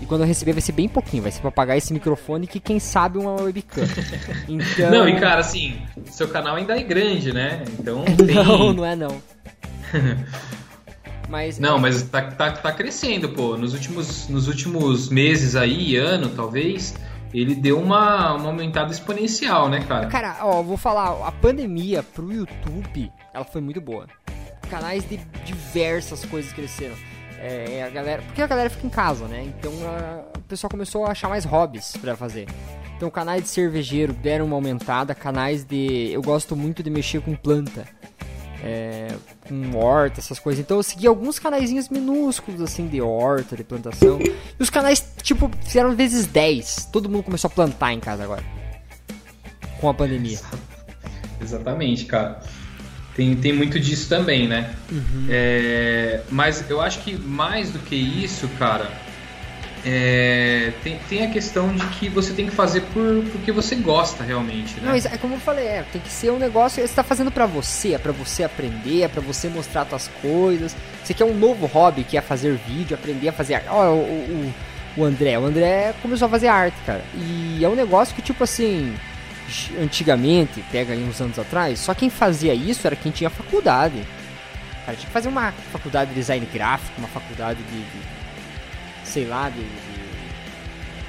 E 0.00 0.06
quando 0.06 0.20
eu 0.20 0.28
receber 0.28 0.52
vai 0.52 0.60
ser 0.60 0.70
bem 0.70 0.88
pouquinho, 0.88 1.24
vai 1.24 1.32
ser 1.32 1.40
pra 1.40 1.50
pagar 1.50 1.76
esse 1.76 1.92
microfone 1.92 2.46
que 2.46 2.60
quem 2.60 2.78
sabe 2.78 3.18
uma 3.18 3.34
webcam. 3.42 3.82
Então... 4.48 4.92
não, 4.92 5.08
e 5.08 5.18
cara, 5.18 5.40
assim, 5.40 5.82
seu 6.08 6.28
canal 6.28 6.54
ainda 6.54 6.78
é 6.78 6.84
grande, 6.84 7.32
né? 7.32 7.64
Então 7.76 8.04
tem. 8.14 8.36
Não, 8.36 8.72
não 8.72 8.84
é 8.84 8.94
não. 8.94 9.20
Mas 11.28 11.60
Não, 11.60 11.78
mas 11.78 12.02
tá, 12.02 12.22
tá, 12.22 12.50
tá 12.50 12.72
crescendo, 12.72 13.28
pô. 13.28 13.56
Nos 13.56 13.72
últimos, 13.72 14.28
nos 14.28 14.48
últimos 14.48 15.08
meses 15.08 15.54
aí, 15.54 15.94
ano 15.94 16.28
talvez, 16.28 16.92
ele 17.32 17.54
deu 17.54 17.78
uma, 17.78 18.34
uma 18.34 18.48
aumentada 18.48 18.92
exponencial, 18.92 19.68
né, 19.68 19.80
cara? 19.86 20.06
Cara, 20.06 20.38
ó, 20.42 20.62
vou 20.62 20.76
falar, 20.76 21.26
a 21.26 21.32
pandemia 21.32 22.02
pro 22.02 22.32
YouTube, 22.32 23.12
ela 23.32 23.44
foi 23.44 23.60
muito 23.60 23.80
boa. 23.80 24.06
Canais 24.68 25.08
de 25.08 25.16
diversas 25.44 26.24
coisas 26.24 26.52
cresceram. 26.52 26.94
É, 27.42 27.84
a 27.84 27.88
galera, 27.88 28.20
porque 28.22 28.42
a 28.42 28.46
galera 28.46 28.68
fica 28.68 28.86
em 28.86 28.90
casa, 28.90 29.26
né? 29.26 29.42
Então 29.44 29.72
a, 29.86 30.38
o 30.38 30.42
pessoal 30.42 30.70
começou 30.70 31.06
a 31.06 31.12
achar 31.12 31.28
mais 31.28 31.44
hobbies 31.44 31.96
pra 31.96 32.14
fazer. 32.14 32.46
Então 32.96 33.08
canais 33.08 33.42
de 33.42 33.48
cervejeiro 33.48 34.12
deram 34.12 34.44
uma 34.44 34.56
aumentada, 34.56 35.14
canais 35.14 35.64
de, 35.64 36.10
eu 36.12 36.20
gosto 36.20 36.54
muito 36.54 36.82
de 36.82 36.90
mexer 36.90 37.22
com 37.22 37.34
planta. 37.34 37.86
É, 38.62 39.08
com 39.48 39.76
horta, 39.76 40.20
essas 40.20 40.38
coisas. 40.38 40.60
Então 40.60 40.76
eu 40.76 40.82
segui 40.82 41.06
alguns 41.06 41.38
canaizinhos 41.38 41.88
minúsculos, 41.88 42.60
assim, 42.60 42.86
de 42.86 43.00
horta, 43.00 43.56
de 43.56 43.64
plantação. 43.64 44.18
E 44.20 44.62
os 44.62 44.68
canais, 44.68 45.12
tipo, 45.22 45.50
fizeram 45.64 45.94
vezes 45.96 46.26
10. 46.26 46.90
Todo 46.92 47.08
mundo 47.08 47.22
começou 47.22 47.48
a 47.48 47.54
plantar 47.54 47.92
em 47.92 48.00
casa 48.00 48.22
agora. 48.22 48.44
Com 49.80 49.88
a 49.88 49.94
pandemia. 49.94 50.38
Exatamente, 51.40 52.04
cara. 52.04 52.42
Tem, 53.14 53.34
tem 53.36 53.52
muito 53.52 53.80
disso 53.80 54.08
também, 54.08 54.46
né? 54.46 54.74
É, 55.28 56.22
mas 56.30 56.68
eu 56.70 56.80
acho 56.80 57.00
que 57.00 57.16
mais 57.16 57.70
do 57.70 57.78
que 57.78 57.96
isso, 57.96 58.48
cara, 58.58 58.90
é, 59.84 60.72
tem, 60.82 60.98
tem 61.08 61.24
a 61.24 61.30
questão 61.30 61.74
de 61.74 61.84
que 61.86 62.08
você 62.08 62.34
tem 62.34 62.46
que 62.46 62.52
fazer 62.54 62.82
por, 62.92 63.24
porque 63.32 63.50
você 63.50 63.74
gosta 63.74 64.22
realmente, 64.22 64.78
né? 64.78 64.88
Não, 64.88 64.94
é 64.94 65.16
como 65.16 65.34
eu 65.34 65.40
falei, 65.40 65.66
é, 65.66 65.84
tem 65.90 66.00
que 66.00 66.10
ser 66.10 66.30
um 66.30 66.38
negócio, 66.38 66.86
você 66.86 66.94
tá 66.94 67.02
fazendo 67.02 67.30
para 67.30 67.46
você, 67.46 67.94
é 67.94 67.98
para 67.98 68.12
você 68.12 68.44
aprender, 68.44 69.02
é 69.02 69.08
para 69.08 69.22
você 69.22 69.48
mostrar 69.48 69.86
suas 69.86 70.08
coisas. 70.20 70.76
Você 71.02 71.14
quer 71.14 71.24
um 71.24 71.34
novo 71.34 71.66
hobby, 71.66 72.04
que 72.04 72.16
é 72.18 72.20
fazer 72.20 72.58
vídeo, 72.66 72.94
aprender 72.94 73.28
a 73.28 73.32
fazer, 73.32 73.62
ó, 73.68 73.90
o, 73.90 74.00
o, 74.00 74.54
o 74.98 75.04
André, 75.04 75.38
o 75.38 75.46
André 75.46 75.94
começou 76.02 76.26
a 76.26 76.30
fazer 76.30 76.48
arte, 76.48 76.76
cara. 76.84 77.02
E 77.14 77.64
é 77.64 77.68
um 77.68 77.74
negócio 77.74 78.14
que 78.14 78.20
tipo 78.20 78.44
assim, 78.44 78.94
antigamente, 79.80 80.62
pega 80.70 80.92
aí 80.92 81.02
uns 81.02 81.20
anos 81.22 81.38
atrás, 81.38 81.78
só 81.78 81.94
quem 81.94 82.10
fazia 82.10 82.52
isso 82.52 82.86
era 82.86 82.94
quem 82.94 83.10
tinha 83.10 83.30
faculdade. 83.30 84.06
Cara, 84.84 84.96
tinha 84.96 85.06
que 85.06 85.12
fazer 85.12 85.28
uma 85.28 85.52
faculdade 85.72 86.10
de 86.10 86.16
design 86.16 86.46
gráfico, 86.52 86.92
uma 86.98 87.08
faculdade 87.08 87.62
de, 87.62 87.78
de 87.78 88.19
sei 89.10 89.26
lá, 89.26 89.48
de, 89.48 89.60
de, 89.60 90.00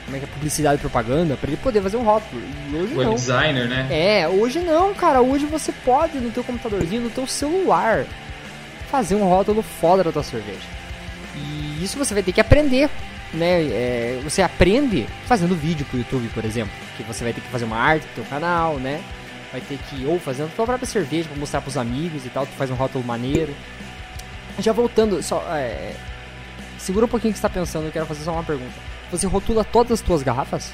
como 0.06 0.18
é 0.18 0.20
que 0.20 0.26
é 0.26 0.30
publicidade 0.34 0.76
e 0.76 0.80
propaganda, 0.80 1.38
para 1.38 1.50
ele 1.50 1.58
poder 1.58 1.82
fazer 1.82 1.98
um 1.98 2.04
rótulo. 2.04 2.42
E 2.70 2.76
hoje 2.76 2.94
Web 2.94 3.06
não. 3.06 3.16
designer, 3.16 3.68
né? 3.68 3.88
É, 3.90 4.28
hoje 4.28 4.60
não, 4.60 4.94
cara. 4.94 5.22
Hoje 5.22 5.46
você 5.46 5.72
pode 5.72 6.20
no 6.20 6.32
teu 6.32 6.44
computadorzinho, 6.44 7.04
no 7.04 7.10
teu 7.10 7.26
celular, 7.28 8.06
fazer 8.90 9.16
um 9.16 9.24
rótulo 9.24 9.62
foda 9.62 10.04
da 10.04 10.12
tua 10.12 10.24
cerveja. 10.24 10.68
E 11.36 11.84
isso 11.84 11.98
você 11.98 12.14
vai 12.14 12.24
ter 12.24 12.34
que 12.34 12.42
aprender, 12.42 12.90
né? 13.34 13.64
É, 13.64 14.20
você 14.24 14.42
aprende 14.42 15.08
fazendo 15.26 15.56
vídeo 15.56 15.86
pro 15.86 15.98
YouTube, 15.98 16.28
por 16.34 16.44
exemplo, 16.44 16.74
que 16.98 17.04
você 17.04 17.24
vai 17.24 17.32
ter 17.32 17.40
que 17.40 17.48
fazer 17.48 17.66
uma 17.66 17.78
arte 17.78 18.06
pro 18.08 18.16
teu 18.16 18.26
canal, 18.26 18.76
né? 18.78 19.02
Vai 19.52 19.62
ter 19.62 19.78
que 19.90 20.06
ou 20.06 20.20
fazendo 20.20 20.48
a 20.48 20.56
tua 20.56 20.66
própria 20.66 20.86
cerveja 20.86 21.30
para 21.30 21.38
mostrar 21.38 21.62
pros 21.62 21.78
amigos 21.78 22.26
e 22.26 22.30
tal, 22.30 22.46
tu 22.46 22.54
faz 22.54 22.70
um 22.70 22.76
rótulo 22.76 23.04
maneiro. 23.04 23.56
Já 24.60 24.74
voltando, 24.74 25.24
só 25.24 25.42
é, 25.52 25.94
segura 26.82 27.06
um 27.06 27.10
pouquinho 27.10 27.34
que 27.34 27.40
você 27.40 27.44
tá 27.44 27.50
pensando, 27.50 27.86
eu 27.86 27.92
quero 27.92 28.06
fazer 28.06 28.24
só 28.24 28.34
uma 28.34 28.44
pergunta. 28.44 28.74
Você 29.12 29.28
rotula 29.28 29.64
todas 29.64 29.94
as 29.94 30.02
tuas 30.02 30.24
garrafas? 30.24 30.74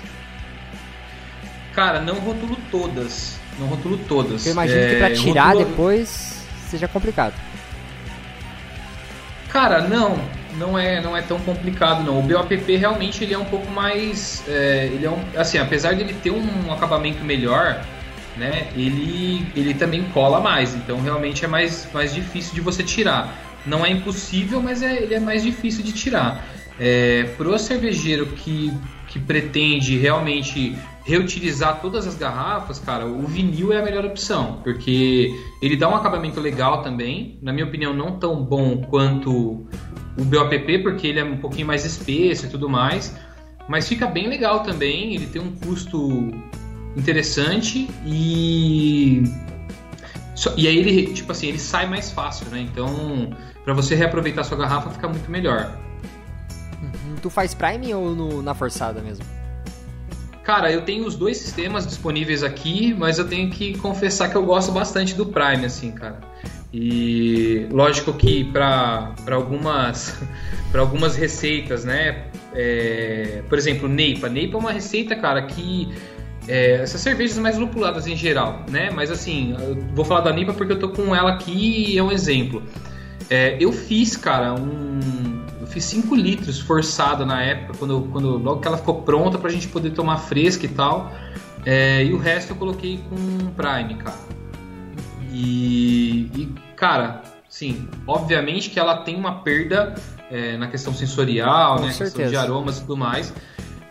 Cara, 1.74 2.00
não 2.02 2.16
rotulo 2.16 2.58
todas. 2.72 3.38
Não 3.60 3.68
rotulo 3.68 3.98
todas. 4.08 4.46
Eu 4.46 4.52
imagino 4.54 4.80
É, 4.80 4.88
que 4.90 4.96
pra 4.98 5.10
eu 5.10 5.16
tirar 5.16 5.48
rotulo- 5.54 5.66
depois 5.66 6.44
seja 6.70 6.88
complicado. 6.88 7.34
Cara, 9.50 9.82
não, 9.82 10.20
não 10.58 10.78
é, 10.78 11.02
não 11.02 11.16
é 11.16 11.22
tão 11.22 11.40
complicado 11.40 12.04
não. 12.04 12.20
O 12.20 12.22
BOPP 12.24 12.76
realmente 12.76 13.24
ele 13.24 13.34
é 13.34 13.38
um 13.38 13.46
pouco 13.46 13.70
mais, 13.72 14.44
é, 14.48 14.90
ele 14.92 15.06
é 15.06 15.10
um, 15.10 15.20
assim, 15.36 15.58
apesar 15.58 15.96
dele 15.96 16.14
ter 16.22 16.32
um 16.32 16.72
acabamento 16.72 17.24
melhor, 17.24 17.82
né? 18.36 18.68
Ele, 18.76 19.48
ele 19.56 19.74
também 19.74 20.04
cola 20.14 20.40
mais. 20.40 20.74
Então 20.76 21.02
realmente 21.02 21.44
é 21.46 21.48
mais, 21.48 21.88
mais 21.94 22.14
difícil 22.14 22.54
de 22.54 22.62
você 22.62 22.84
tirar. 22.84 23.34
Não 23.68 23.86
é 23.86 23.92
impossível, 23.92 24.62
mas 24.62 24.82
é, 24.82 25.04
ele 25.04 25.14
é 25.14 25.20
mais 25.20 25.44
difícil 25.44 25.84
de 25.84 25.92
tirar. 25.92 26.44
É, 26.80 27.24
pro 27.36 27.58
cervejeiro 27.60 28.28
que, 28.28 28.72
que 29.08 29.20
pretende 29.20 29.98
realmente 29.98 30.76
reutilizar 31.04 31.82
todas 31.82 32.06
as 32.06 32.16
garrafas, 32.16 32.80
cara, 32.80 33.06
o 33.06 33.26
vinil 33.26 33.72
é 33.72 33.80
a 33.80 33.84
melhor 33.84 34.06
opção, 34.06 34.60
porque 34.64 35.34
ele 35.62 35.78
dá 35.78 35.88
um 35.88 35.96
acabamento 35.96 36.40
legal 36.42 36.84
também, 36.84 37.40
na 37.42 37.54
minha 37.54 37.66
opinião 37.66 37.94
não 37.94 38.20
tão 38.20 38.44
bom 38.44 38.82
quanto 38.82 39.66
o 40.18 40.24
BOPP, 40.26 40.80
porque 40.80 41.08
ele 41.08 41.20
é 41.20 41.24
um 41.24 41.38
pouquinho 41.38 41.66
mais 41.66 41.86
espesso 41.86 42.46
e 42.46 42.50
tudo 42.50 42.68
mais, 42.68 43.18
mas 43.70 43.88
fica 43.88 44.06
bem 44.06 44.28
legal 44.28 44.64
também, 44.64 45.16
ele 45.16 45.28
tem 45.28 45.42
um 45.42 45.56
custo 45.56 46.30
interessante 46.98 47.90
e 48.06 49.24
só- 50.38 50.54
e 50.56 50.68
aí 50.68 50.78
ele, 50.78 51.14
tipo 51.14 51.32
assim, 51.32 51.48
ele 51.48 51.58
sai 51.60 51.88
mais 51.88 52.12
fácil, 52.12 52.46
né? 52.50 52.60
Então, 52.62 53.36
para 53.66 53.74
você 53.74 53.96
reaproveitar 53.96 54.44
sua 54.44 54.58
garrafa 54.58 54.90
fica 54.92 55.08
muito 55.08 55.30
melhor. 55.32 55.76
Tu 57.22 57.30
faz 57.30 57.54
Prime 57.56 57.92
ou 57.96 58.16
no- 58.16 58.42
na 58.44 58.54
forçada 58.54 59.02
mesmo? 59.02 59.26
Cara, 60.44 60.72
eu 60.72 60.82
tenho 60.84 61.06
os 61.06 61.16
dois 61.16 61.38
sistemas 61.38 61.86
disponíveis 61.86 62.44
aqui, 62.44 62.94
mas 62.94 63.18
eu 63.18 63.28
tenho 63.28 63.50
que 63.50 63.78
confessar 63.80 64.30
que 64.30 64.36
eu 64.38 64.46
gosto 64.46 64.72
bastante 64.72 65.14
do 65.16 65.26
Prime, 65.26 65.66
assim, 65.66 65.92
cara. 65.92 66.20
E 66.72 67.68
lógico 67.72 68.14
que 68.14 68.44
para 68.46 69.14
algumas 69.32 70.16
para 70.72 70.82
algumas 70.82 71.16
receitas, 71.16 71.84
né? 71.84 72.26
É, 72.54 73.42
por 73.50 73.58
exemplo, 73.58 73.88
Neipa. 73.88 74.30
Neipa 74.30 74.58
é 74.58 74.60
uma 74.60 74.72
receita, 74.72 75.16
cara, 75.16 75.42
que 75.42 75.90
é, 76.48 76.82
essas 76.82 77.02
cervejas 77.02 77.38
mais 77.38 77.58
lupuladas 77.58 78.08
em 78.08 78.16
geral, 78.16 78.64
né? 78.70 78.90
Mas 78.90 79.12
assim, 79.12 79.56
eu 79.60 79.76
vou 79.94 80.06
falar 80.06 80.22
da 80.22 80.32
Neipa 80.32 80.54
porque 80.54 80.72
eu 80.72 80.80
tô 80.80 80.90
com 80.90 81.16
ela 81.16 81.32
aqui 81.32 81.92
e 81.94 81.98
é 81.98 82.04
um 82.04 82.12
exemplo. 82.12 82.64
É, 83.30 83.58
eu 83.60 83.72
fiz, 83.72 84.16
cara, 84.16 84.54
um. 84.54 85.46
Eu 85.60 85.68
fiz 85.68 85.84
5 85.86 86.16
litros 86.16 86.60
forçada 86.60 87.26
na 87.26 87.42
época, 87.42 87.74
quando, 87.78 88.08
quando 88.12 88.38
logo 88.38 88.62
que 88.62 88.68
ela 88.68 88.78
ficou 88.78 89.02
pronta 89.02 89.38
pra 89.38 89.50
gente 89.50 89.68
poder 89.68 89.92
tomar 89.92 90.18
fresca 90.18 90.66
e 90.66 90.70
tal. 90.70 91.12
É, 91.66 92.06
e 92.06 92.14
o 92.14 92.18
resto 92.18 92.52
eu 92.52 92.56
coloquei 92.56 93.00
com 93.10 93.48
Prime, 93.52 93.96
cara. 93.96 94.18
E, 95.34 96.32
e, 96.34 96.56
cara, 96.78 97.22
sim, 97.50 97.90
obviamente 98.08 98.70
que 98.70 98.80
ela 98.80 98.98
tem 98.98 99.16
uma 99.16 99.42
perda 99.42 99.96
é, 100.32 100.56
na 100.56 100.68
questão 100.68 100.94
sensorial, 100.94 101.76
Com 101.76 101.82
né? 101.82 101.88
Questão 101.90 102.08
certeza. 102.08 102.30
de 102.30 102.38
aromas 102.38 102.78
e 102.78 102.82
tudo 102.82 102.96
mais. 102.96 103.34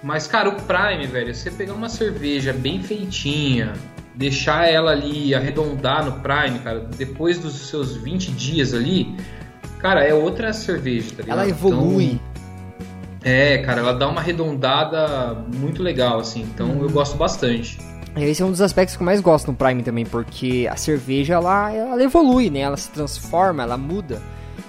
Mas, 0.06 0.28
cara, 0.28 0.48
o 0.50 0.52
Prime, 0.54 1.04
velho, 1.08 1.34
você 1.34 1.50
pegar 1.50 1.72
uma 1.72 1.88
cerveja 1.88 2.52
bem 2.52 2.80
feitinha, 2.80 3.72
deixar 4.14 4.70
ela 4.70 4.92
ali 4.92 5.34
arredondar 5.34 6.04
no 6.04 6.12
Prime, 6.20 6.60
cara, 6.60 6.86
depois 6.96 7.40
dos 7.40 7.54
seus 7.68 7.96
20 7.96 8.30
dias 8.30 8.72
ali, 8.72 9.16
cara, 9.80 10.04
é 10.04 10.14
outra 10.14 10.52
cerveja, 10.52 11.10
tá 11.16 11.22
ligado? 11.24 11.38
Ela 11.40 11.48
evolui. 11.48 12.04
Então, 12.04 12.20
é, 13.24 13.58
cara, 13.58 13.80
ela 13.80 13.92
dá 13.94 14.06
uma 14.06 14.20
arredondada 14.20 15.34
muito 15.52 15.82
legal, 15.82 16.20
assim, 16.20 16.42
então 16.42 16.68
Uhum. 16.68 16.82
eu 16.82 16.90
gosto 16.90 17.16
bastante. 17.16 17.76
Esse 18.16 18.42
é 18.42 18.44
um 18.44 18.52
dos 18.52 18.60
aspectos 18.60 18.96
que 18.96 19.02
eu 19.02 19.04
mais 19.06 19.20
gosto 19.20 19.48
no 19.48 19.54
Prime 19.56 19.82
também, 19.82 20.06
porque 20.06 20.68
a 20.70 20.76
cerveja 20.76 21.34
ela, 21.34 21.72
ela 21.72 22.00
evolui, 22.00 22.48
né? 22.48 22.60
Ela 22.60 22.76
se 22.76 22.90
transforma, 22.92 23.64
ela 23.64 23.76
muda. 23.76 24.22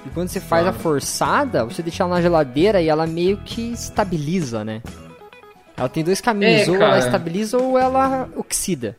E 0.04 0.10
quando 0.10 0.30
você 0.30 0.40
faz 0.40 0.64
Claro. 0.64 0.76
a 0.76 0.80
forçada, 0.80 1.64
você 1.64 1.84
deixa 1.84 2.02
ela 2.02 2.16
na 2.16 2.22
geladeira 2.24 2.82
e 2.82 2.90
ela 2.90 3.06
meio 3.06 3.38
que 3.38 3.62
estabiliza, 3.72 4.66
né? 4.66 4.82
Ela 5.78 5.88
tem 5.88 6.04
dois 6.04 6.20
caminhos, 6.20 6.68
É, 6.68 6.72
ou 6.72 6.78
ela 6.82 6.98
estabiliza 6.98 7.58
ou 7.58 7.78
ela 7.78 8.28
oxida. 8.36 8.98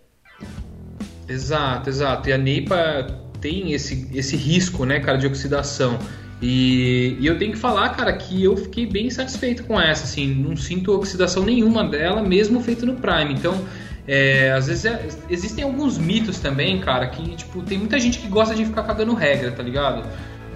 Exato, 1.28 1.90
exato. 1.90 2.28
E 2.28 2.32
a 2.32 2.38
Neipa 2.38 3.06
tem 3.40 3.72
esse, 3.72 4.08
esse 4.14 4.36
risco, 4.36 4.84
né, 4.84 5.00
cara, 5.00 5.18
de 5.18 5.26
oxidação. 5.26 5.98
E, 6.40 7.16
e 7.18 7.26
eu 7.26 7.36
tenho 7.36 7.52
que 7.52 7.58
falar, 7.58 7.88
cara, 7.90 8.12
que 8.12 8.42
eu 8.44 8.56
fiquei 8.56 8.86
bem 8.86 9.10
satisfeito 9.10 9.64
com 9.64 9.78
essa, 9.78 10.04
assim, 10.04 10.32
não 10.32 10.56
sinto 10.56 10.92
oxidação 10.92 11.44
nenhuma 11.44 11.82
dela, 11.84 12.22
mesmo 12.22 12.60
feito 12.60 12.86
no 12.86 12.94
Prime. 12.94 13.34
Então, 13.34 13.60
é, 14.06 14.52
às 14.52 14.68
vezes 14.68 14.84
é- 14.84 15.08
existem 15.28 15.64
alguns 15.64 15.98
mitos 15.98 16.38
também, 16.38 16.78
cara, 16.80 17.08
que, 17.08 17.34
tipo, 17.34 17.60
tem 17.62 17.76
muita 17.76 17.98
gente 17.98 18.20
que 18.20 18.28
gosta 18.28 18.54
de 18.54 18.64
ficar 18.64 18.84
cagando 18.84 19.14
regra, 19.14 19.50
tá 19.50 19.62
ligado? 19.64 20.06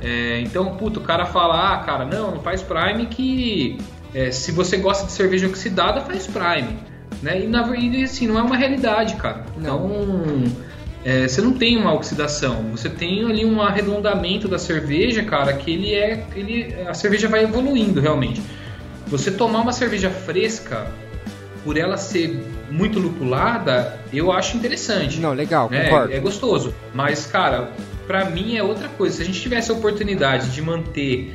É, 0.00 0.40
então, 0.40 0.76
puto, 0.76 1.00
o 1.00 1.02
cara 1.02 1.26
fala, 1.26 1.74
ah, 1.74 1.78
cara, 1.78 2.04
não, 2.04 2.30
não 2.32 2.40
faz 2.42 2.62
Prime 2.62 3.06
que 3.06 3.76
é, 4.14 4.30
se 4.30 4.52
você 4.52 4.76
gosta 4.76 5.06
de 5.06 5.12
cerveja 5.12 5.46
oxidada, 5.46 6.00
faz 6.00 6.26
Prime. 6.26 6.78
Né? 7.22 7.42
E 7.42 7.46
na 7.46 7.62
verdade, 7.62 8.04
assim, 8.04 8.26
não 8.26 8.38
é 8.38 8.42
uma 8.42 8.56
realidade, 8.56 9.14
cara. 9.16 9.44
Então, 9.56 10.44
é, 11.04 11.26
você 11.26 11.40
não 11.40 11.52
tem 11.52 11.76
uma 11.76 11.92
oxidação, 11.92 12.70
você 12.70 12.88
tem 12.88 13.24
ali 13.24 13.44
um 13.44 13.60
arredondamento 13.60 14.48
da 14.48 14.58
cerveja, 14.58 15.22
cara, 15.22 15.52
que 15.52 15.70
ele 15.70 15.94
é. 15.94 16.24
Ele, 16.34 16.74
a 16.86 16.94
cerveja 16.94 17.28
vai 17.28 17.44
evoluindo 17.44 18.00
realmente. 18.00 18.42
Você 19.06 19.30
tomar 19.30 19.60
uma 19.60 19.72
cerveja 19.72 20.10
fresca, 20.10 20.86
por 21.64 21.76
ela 21.76 21.96
ser 21.96 22.42
muito 22.70 22.98
lupulada, 22.98 24.00
eu 24.12 24.32
acho 24.32 24.56
interessante 24.56 25.20
Não, 25.20 25.32
legal, 25.32 25.68
né? 25.70 25.84
concordo. 25.84 26.12
É 26.12 26.18
gostoso. 26.18 26.74
Mas, 26.94 27.26
cara, 27.26 27.70
pra 28.06 28.24
mim 28.24 28.56
é 28.56 28.62
outra 28.62 28.88
coisa. 28.88 29.16
Se 29.16 29.22
a 29.22 29.24
gente 29.24 29.40
tivesse 29.40 29.70
a 29.70 29.74
oportunidade 29.74 30.50
de 30.50 30.62
manter 30.62 31.34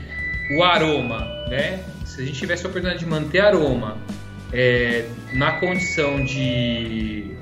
o 0.58 0.64
aroma, 0.64 1.20
né? 1.50 1.80
Se 2.18 2.24
a 2.24 2.26
gente 2.26 2.40
tivesse 2.40 2.66
a 2.66 2.70
oportunidade 2.70 3.06
de 3.06 3.08
manter 3.08 3.42
aroma 3.42 3.96
é, 4.52 5.06
na 5.34 5.52
condição 5.52 6.26
de. 6.26 7.36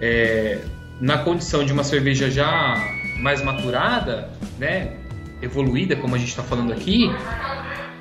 é, 0.00 0.60
na 0.98 1.18
condição 1.18 1.62
de 1.62 1.70
uma 1.70 1.84
cerveja 1.84 2.30
já 2.30 2.82
mais 3.18 3.42
maturada, 3.42 4.30
né? 4.58 4.94
Evoluída, 5.42 5.96
como 5.96 6.14
a 6.14 6.18
gente 6.18 6.30
está 6.30 6.42
falando 6.42 6.72
aqui, 6.72 7.10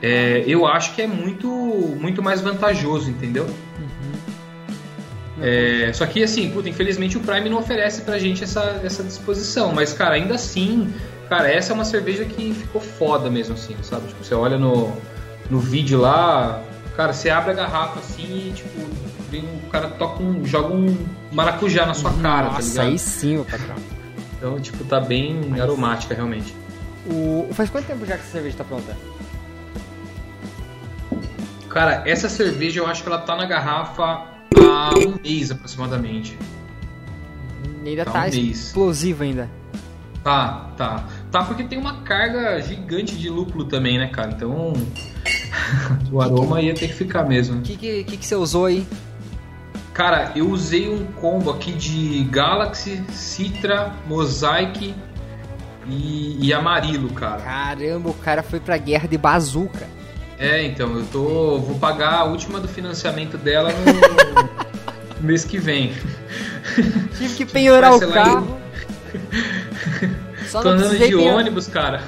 é, 0.01 0.45
eu 0.47 0.65
acho 0.65 0.95
que 0.95 1.01
é 1.01 1.07
muito, 1.07 1.49
muito 1.99 2.23
mais 2.23 2.39
vantajoso, 2.39 3.09
entendeu? 3.09 3.53
É, 5.41 5.91
só 5.91 6.05
que 6.05 6.23
assim, 6.23 6.49
puta, 6.49 6.69
infelizmente 6.69 7.17
o 7.17 7.19
Prime 7.19 7.49
não 7.49 7.57
oferece 7.57 8.03
pra 8.03 8.17
gente 8.17 8.41
essa, 8.41 8.79
essa 8.85 9.03
disposição. 9.03 9.73
Mas, 9.73 9.91
cara, 9.91 10.15
ainda 10.15 10.35
assim, 10.35 10.93
cara, 11.27 11.51
essa 11.51 11.73
é 11.73 11.75
uma 11.75 11.83
cerveja 11.83 12.23
que 12.23 12.53
ficou 12.53 12.79
foda 12.79 13.29
mesmo, 13.29 13.55
assim, 13.55 13.75
sabe? 13.81 14.07
Tipo, 14.07 14.23
você 14.23 14.33
olha 14.33 14.57
no, 14.57 14.95
no 15.49 15.59
vídeo 15.59 15.99
lá, 15.99 16.61
cara, 16.95 17.13
você 17.13 17.29
abre 17.29 17.51
a 17.51 17.53
garrafa 17.53 17.99
assim 17.99 18.49
e, 18.49 18.53
tipo, 18.53 18.69
vem 19.29 19.43
um 19.43 19.69
cara 19.69 19.89
toca 19.89 20.21
um. 20.23 20.45
joga 20.45 20.73
um 20.73 20.97
maracujá 21.31 21.85
na 21.85 21.93
sua 21.93 22.11
cara, 22.13 22.47
tá 22.47 22.53
Nossa, 22.55 22.69
ligado? 22.69 22.87
aí 22.87 22.99
sim, 22.99 23.43
patrão. 23.43 23.75
Então, 24.37 24.59
tipo, 24.59 24.83
tá 24.83 24.99
bem 24.99 25.59
aromática 25.59 26.13
realmente. 26.13 26.55
O... 27.07 27.47
Faz 27.53 27.69
quanto 27.69 27.85
tempo 27.85 28.05
já 28.05 28.15
que 28.15 28.21
essa 28.23 28.31
cerveja 28.31 28.57
tá 28.57 28.63
pronta? 28.63 28.95
Cara, 31.69 32.03
essa 32.05 32.29
cerveja 32.29 32.79
eu 32.79 32.87
acho 32.87 33.03
que 33.03 33.09
ela 33.09 33.19
tá 33.19 33.35
na 33.35 33.45
garrafa 33.45 34.03
há 34.57 34.91
um 34.97 35.19
mês 35.21 35.51
aproximadamente. 35.51 36.37
Ainda 37.85 38.05
Tá 38.05 38.11
tá, 38.11 38.19
um 38.19 38.21
mês. 38.23 38.35
explosiva 38.35 39.23
ainda. 39.23 39.49
Tá, 40.23 40.69
tá. 40.77 41.03
Tá 41.35 41.43
porque 41.43 41.65
tem 41.65 41.77
uma 41.77 41.97
carga 41.97 42.61
gigante 42.61 43.13
de 43.17 43.29
lúpulo 43.29 43.65
também, 43.65 43.97
né, 43.97 44.07
cara? 44.07 44.31
Então. 44.31 44.71
o 46.09 46.21
aroma 46.21 46.61
ia 46.61 46.73
ter 46.73 46.87
que 46.87 46.93
ficar 46.93 47.25
mesmo. 47.25 47.59
O 47.59 47.61
que, 47.61 47.75
que, 47.75 48.05
que, 48.05 48.15
que 48.15 48.25
você 48.25 48.35
usou 48.35 48.63
aí? 48.63 48.87
Cara, 49.93 50.31
eu 50.33 50.49
usei 50.49 50.87
um 50.87 51.03
combo 51.03 51.51
aqui 51.51 51.73
de 51.73 52.23
Galaxy, 52.31 53.03
Citra, 53.11 53.91
Mosaic 54.07 54.95
e, 55.85 56.37
e 56.39 56.53
Amarilo, 56.53 57.09
cara. 57.09 57.41
Caramba, 57.41 58.11
o 58.11 58.13
cara 58.13 58.41
foi 58.41 58.61
pra 58.61 58.77
guerra 58.77 59.05
de 59.05 59.17
bazuca. 59.17 59.89
É, 60.39 60.63
então, 60.63 60.95
eu 60.95 61.05
tô. 61.07 61.59
Vou 61.59 61.77
pagar 61.77 62.13
a 62.13 62.23
última 62.23 62.61
do 62.61 62.69
financiamento 62.69 63.37
dela 63.37 63.71
no, 63.73 65.19
mês 65.19 65.43
que 65.43 65.57
vem. 65.57 65.91
Tive 67.17 67.35
que 67.35 67.45
penhorar 67.45 67.93
o 67.93 67.99
carro. 68.09 68.57
Só 70.55 70.61
tô 70.61 70.69
andando 70.69 70.97
de 70.97 71.15
ônibus, 71.15 71.67
cara. 71.67 72.01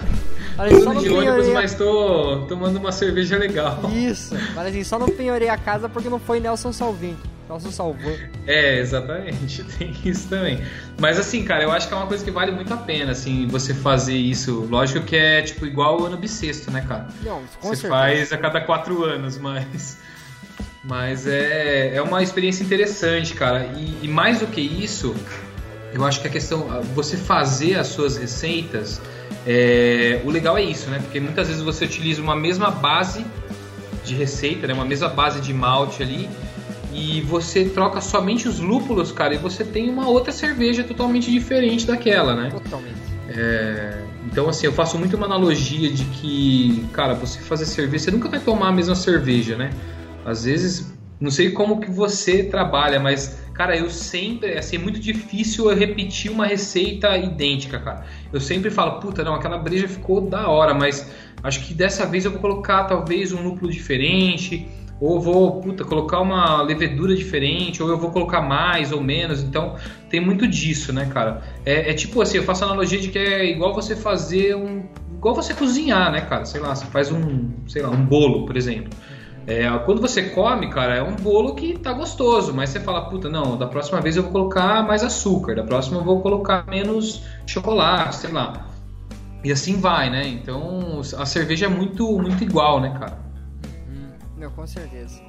Olha, 0.58 0.72
Tô 0.72 0.78
andando 0.78 1.00
de 1.02 1.10
ônibus, 1.10 1.24
penhorei 1.24 1.52
a- 1.52 1.54
mas 1.54 1.76
tô 1.76 2.46
tomando 2.48 2.78
uma 2.78 2.92
cerveja 2.92 3.38
legal. 3.38 3.80
Isso, 3.94 4.34
mas 4.56 4.68
assim, 4.68 4.84
só 4.84 4.98
não 4.98 5.08
penhorei 5.10 5.50
a 5.50 5.58
casa 5.58 5.88
porque 5.88 6.10
não 6.10 6.20
foi 6.20 6.40
Nelson 6.40 6.72
Salvin. 6.74 7.16
Nelson 7.48 7.72
salvou. 7.72 8.12
É, 8.46 8.80
exatamente, 8.80 9.64
tem 9.78 9.96
isso 10.04 10.28
também. 10.28 10.62
Mas 11.00 11.18
assim, 11.20 11.46
cara, 11.46 11.64
eu 11.64 11.72
acho 11.72 11.88
que 11.88 11.94
é 11.94 11.98
uma 11.98 12.08
coisa 12.08 12.24
que 12.26 12.32
vale 12.32 12.52
muito 12.52 12.74
a 12.74 12.78
pena, 12.78 13.12
assim, 13.14 13.48
você 13.48 13.74
fazer 13.74 14.16
isso. 14.18 14.68
Lógico 14.70 15.06
que 15.06 15.16
é 15.16 15.42
tipo 15.42 15.66
igual 15.66 16.02
o 16.02 16.06
ano 16.06 16.18
bissexto, 16.18 16.70
né, 16.72 16.84
cara? 16.88 17.08
Não, 17.24 17.42
com 17.62 17.70
você 17.70 17.76
certeza. 17.82 17.90
faz 17.90 18.34
a 18.34 18.38
cada 18.38 18.60
quatro 18.62 19.04
anos, 19.06 19.38
mas. 19.40 19.98
Mas 20.84 21.28
é, 21.28 21.96
é 21.96 22.02
uma 22.02 22.24
experiência 22.24 22.64
interessante, 22.64 23.34
cara. 23.34 23.66
E, 23.78 24.06
e 24.06 24.08
mais 24.08 24.40
do 24.40 24.48
que 24.48 24.62
isso, 24.62 25.14
eu 25.94 26.06
acho 26.06 26.22
que 26.22 26.28
a 26.28 26.32
questão. 26.32 26.68
Você 26.96 27.18
fazer 27.18 27.76
as 27.76 27.88
suas 27.88 28.18
receitas. 28.18 29.02
é, 29.46 30.22
o 30.26 30.30
legal 30.30 30.58
é 30.58 30.64
isso, 30.64 30.90
né? 30.90 31.00
Porque 31.00 31.20
muitas 31.20 31.48
vezes 31.48 31.64
você 31.64 31.86
utiliza 31.86 32.22
uma 32.22 32.36
mesma 32.36 32.70
base 32.70 33.26
de 34.04 34.16
receita, 34.16 34.68
né? 34.68 34.74
Uma 34.74 34.86
mesma 34.86 35.10
base 35.10 35.42
de 35.42 35.54
malte 35.54 36.04
ali. 36.04 36.30
E 36.94 37.22
você 37.22 37.66
troca 37.66 38.02
somente 38.02 38.48
os 38.48 38.60
lúpulos, 38.60 39.12
cara, 39.12 39.36
e 39.36 39.38
você 39.38 39.64
tem 39.64 39.90
uma 39.90 40.08
outra 40.08 40.32
cerveja 40.32 40.84
totalmente 40.84 41.30
diferente 41.30 41.86
daquela, 41.86 42.36
né? 42.36 42.50
Totalmente. 42.50 42.96
É, 43.30 44.02
então, 44.26 44.50
assim, 44.50 44.66
eu 44.66 44.74
faço 44.74 44.98
muito 44.98 45.16
uma 45.16 45.26
analogia 45.26 45.92
de 45.92 46.04
que, 46.06 46.86
cara, 46.94 47.14
você 47.14 47.40
fazer 47.40 47.66
cerveja, 47.66 48.06
você 48.06 48.12
nunca 48.12 48.30
vai 48.30 48.40
tomar 48.40 48.70
a 48.70 48.72
mesma 48.72 48.96
cerveja, 48.96 49.56
né? 49.56 49.70
Às 50.26 50.46
vezes, 50.46 50.92
não 51.20 51.30
sei 51.30 51.52
como 51.52 51.80
que 51.80 51.92
você 51.92 52.44
trabalha, 52.44 53.00
mas, 53.00 53.38
cara, 53.58 53.76
eu 53.76 53.90
sempre, 53.90 54.56
assim, 54.56 54.76
é 54.76 54.80
muito 54.80 55.00
difícil 55.00 55.70
eu 55.70 55.76
repetir 55.76 56.32
uma 56.32 56.46
receita 56.46 57.18
idêntica, 57.18 57.80
cara. 57.80 58.06
Eu 58.32 58.40
sempre 58.40 58.70
falo, 58.70 59.00
puta, 59.00 59.24
não, 59.24 59.34
aquela 59.34 59.58
breja 59.58 59.88
ficou 59.88 60.22
da 60.22 60.48
hora, 60.48 60.76
mas 60.76 61.12
acho 61.42 61.66
que 61.66 61.74
dessa 61.74 62.06
vez 62.06 62.24
eu 62.24 62.32
vou 62.32 62.40
colocar 62.40 62.84
talvez 62.84 63.34
um 63.34 63.42
lúpulo 63.42 63.72
diferente, 63.72 64.68
ou 65.02 65.20
vou, 65.20 65.60
puta, 65.60 65.84
colocar 65.84 66.20
uma 66.20 66.62
levedura 66.62 67.16
diferente, 67.16 67.82
ou 67.82 67.90
eu 67.90 67.98
vou 67.98 68.12
colocar 68.12 68.42
mais 68.42 68.92
ou 68.92 69.02
menos. 69.02 69.42
Então, 69.42 69.76
tem 70.08 70.20
muito 70.20 70.48
disso, 70.48 70.94
né, 70.94 71.10
cara? 71.12 71.42
É, 71.66 71.90
é 71.90 71.94
tipo 71.94 72.22
assim, 72.22 72.38
eu 72.38 72.44
faço 72.44 72.64
analogia 72.64 73.00
de 73.00 73.10
que 73.10 73.18
é 73.18 73.44
igual 73.46 73.74
você 73.74 73.96
fazer 73.96 74.56
um. 74.56 74.84
igual 75.16 75.34
você 75.34 75.54
cozinhar, 75.56 76.12
né, 76.12 76.22
cara? 76.22 76.46
Sei 76.46 76.62
lá, 76.62 76.76
você 76.76 76.86
faz 76.86 77.12
um, 77.12 77.50
sei 77.68 77.82
lá, 77.82 77.90
um 77.90 78.06
bolo, 78.06 78.46
por 78.46 78.56
exemplo. 78.56 78.90
É, 79.48 79.66
quando 79.86 80.02
você 80.02 80.30
come, 80.32 80.70
cara, 80.70 80.96
é 80.96 81.02
um 81.02 81.16
bolo 81.16 81.56
que 81.56 81.80
tá 81.80 81.94
gostoso, 81.94 82.54
mas 82.54 82.70
você 82.70 82.82
fala, 82.82 83.10
puta, 83.10 83.30
não, 83.30 83.58
da 83.58 83.66
próxima 83.66 84.02
vez 84.02 84.18
eu 84.18 84.24
vou 84.24 84.32
colocar 84.34 84.86
mais 84.86 85.06
açúcar, 85.06 85.56
da 85.56 85.64
próxima 85.64 86.00
eu 86.00 86.04
vou 86.04 86.22
colocar 86.22 86.68
menos 86.68 87.24
chocolate, 87.46 88.18
sei 88.18 88.32
lá. 88.34 88.68
E 89.46 89.50
assim 89.50 89.80
vai, 89.80 90.10
né? 90.10 90.28
Então 90.28 91.00
a 91.18 91.26
cerveja 91.26 91.68
é 91.68 91.70
muito, 91.70 92.20
muito 92.20 92.44
igual, 92.44 92.82
né, 92.82 92.90
cara? 93.00 93.18
Não, 94.38 94.52
com 94.52 94.68
certeza. 94.68 95.22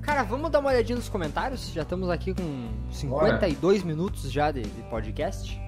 Cara, 0.00 0.22
vamos 0.22 0.50
dar 0.50 0.60
uma 0.60 0.70
olhadinha 0.70 0.96
nos 0.96 1.10
comentários? 1.10 1.70
Já 1.70 1.82
estamos 1.82 2.08
aqui 2.08 2.32
com 2.32 2.70
52 2.90 3.82
minutos 3.82 4.32
já 4.32 4.50
de, 4.50 4.62
de 4.62 4.82
podcast. 4.84 5.60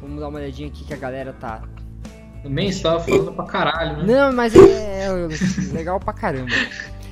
Vamos 0.00 0.20
dar 0.20 0.28
uma 0.28 0.38
olhadinha 0.38 0.68
aqui 0.68 0.84
que 0.86 0.94
a 0.94 0.96
galera 0.96 1.34
tá. 1.34 1.62
Também 2.46 2.68
estava 2.68 3.00
falando 3.00 3.32
pra 3.32 3.44
caralho, 3.44 3.96
né? 3.98 4.14
Não, 4.14 4.32
mas 4.32 4.54
é, 4.54 5.06
é 5.06 5.72
legal 5.72 5.98
pra 5.98 6.12
caramba. 6.12 6.52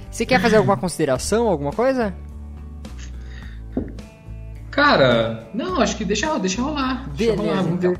Você 0.09 0.24
quer 0.24 0.41
fazer 0.41 0.59
alguma 0.59 0.76
consideração, 0.76 1.49
alguma 1.49 1.72
coisa? 1.72 2.14
Cara, 4.70 5.49
não, 5.53 5.80
acho 5.80 5.97
que 5.97 6.05
deixa, 6.05 6.39
deixa 6.39 6.62
rolar. 6.62 7.09
Deixa 7.16 7.32
Beleza, 7.32 7.43
rolar, 7.43 7.62
vamos 7.62 7.78
então. 7.78 7.97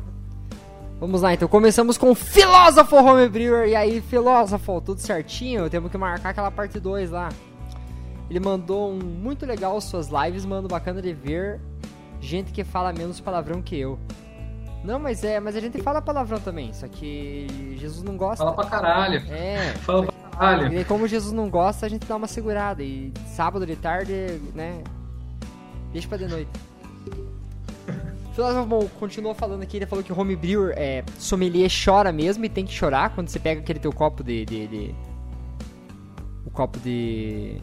Vamos 1.01 1.23
lá, 1.23 1.35
então. 1.35 1.49
Começamos 1.49 1.99
com 1.99 2.13
o 2.13 2.15
Filósofo 2.15 2.95
Homebrewer. 2.95 3.69
E 3.69 3.75
aí, 3.75 4.01
Filósofo, 4.01 4.81
tudo 4.81 5.01
certinho? 5.01 5.69
Temos 5.69 5.91
que 5.91 5.99
marcar 5.99 6.29
aquela 6.29 6.53
parte 6.53 6.79
2 6.79 7.11
lá. 7.11 7.31
Ele 8.31 8.39
mandou 8.39 8.93
um 8.93 8.99
muito 8.99 9.45
legal 9.45 9.81
suas 9.81 10.09
lives, 10.09 10.45
mano, 10.45 10.69
bacana 10.69 11.03
de 11.03 11.13
ver. 11.13 11.61
Gente 12.21 12.53
que 12.53 12.63
fala 12.63 12.93
menos 12.93 13.19
palavrão 13.21 13.61
que 13.61 13.77
eu. 13.77 13.99
Não, 14.85 14.99
mas 14.99 15.25
é, 15.25 15.41
mas 15.41 15.57
a 15.57 15.61
gente 15.61 15.81
fala 15.83 16.03
palavrão 16.03 16.39
também, 16.39 16.73
só 16.75 16.87
que 16.87 17.47
Jesus 17.81 18.03
não 18.03 18.17
gosta. 18.19 18.45
Fala 18.45 18.55
pra 18.55 18.67
caralho. 18.67 19.17
É. 19.33 19.73
Fala 19.79 20.05
pra 20.13 20.31
caralho. 20.39 20.79
E 20.79 20.85
como 20.85 21.09
Jesus 21.09 21.33
não 21.33 21.49
gosta, 21.49 21.87
a 21.87 21.89
gente 21.89 22.07
dá 22.07 22.15
uma 22.17 22.27
segurada. 22.27 22.83
E 22.83 23.11
sábado 23.29 23.65
de 23.67 23.77
tarde, 23.77 24.13
né? 24.55 24.83
Deixa 25.91 26.07
pra 26.07 26.19
de 26.19 26.27
noite. 26.27 26.51
Filósofo 28.35 28.67
bom, 28.67 28.87
continuou 28.99 29.33
falando 29.33 29.63
aqui, 29.63 29.77
ele 29.77 29.87
falou 29.87 30.05
que 30.05 30.13
o 30.13 30.21
homebrewer 30.21 30.75
é 30.77 31.05
sommelier 31.19 31.71
chora 31.85 32.11
mesmo 32.13 32.45
e 32.45 32.49
tem 32.49 32.67
que 32.67 32.73
chorar 32.75 33.15
quando 33.15 33.29
você 33.29 33.39
pega 33.39 33.61
aquele 33.61 33.79
teu 33.79 33.93
copo 33.93 34.23
de. 34.23 34.45
de, 34.45 34.67
de- 34.67 34.95
o 36.45 36.51
copo 36.51 36.79
de. 36.81 37.59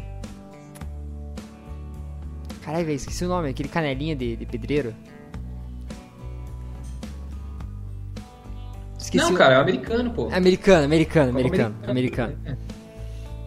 Caralho, 2.64 2.86
velho, 2.86 2.96
esqueci 2.96 3.26
o 3.26 3.28
nome, 3.28 3.50
aquele 3.50 3.70
canelinha 3.70 4.16
de, 4.16 4.36
de 4.38 4.46
pedreiro. 4.46 4.94
Esqueci 9.12 9.30
Não, 9.32 9.38
cara, 9.38 9.56
é 9.56 9.58
americano, 9.58 10.10
pô. 10.12 10.30
Americano, 10.32 10.86
americano, 10.86 11.34
Copo 11.34 11.40
americano, 11.40 11.76
americano. 11.86 12.38
É. 12.46 12.56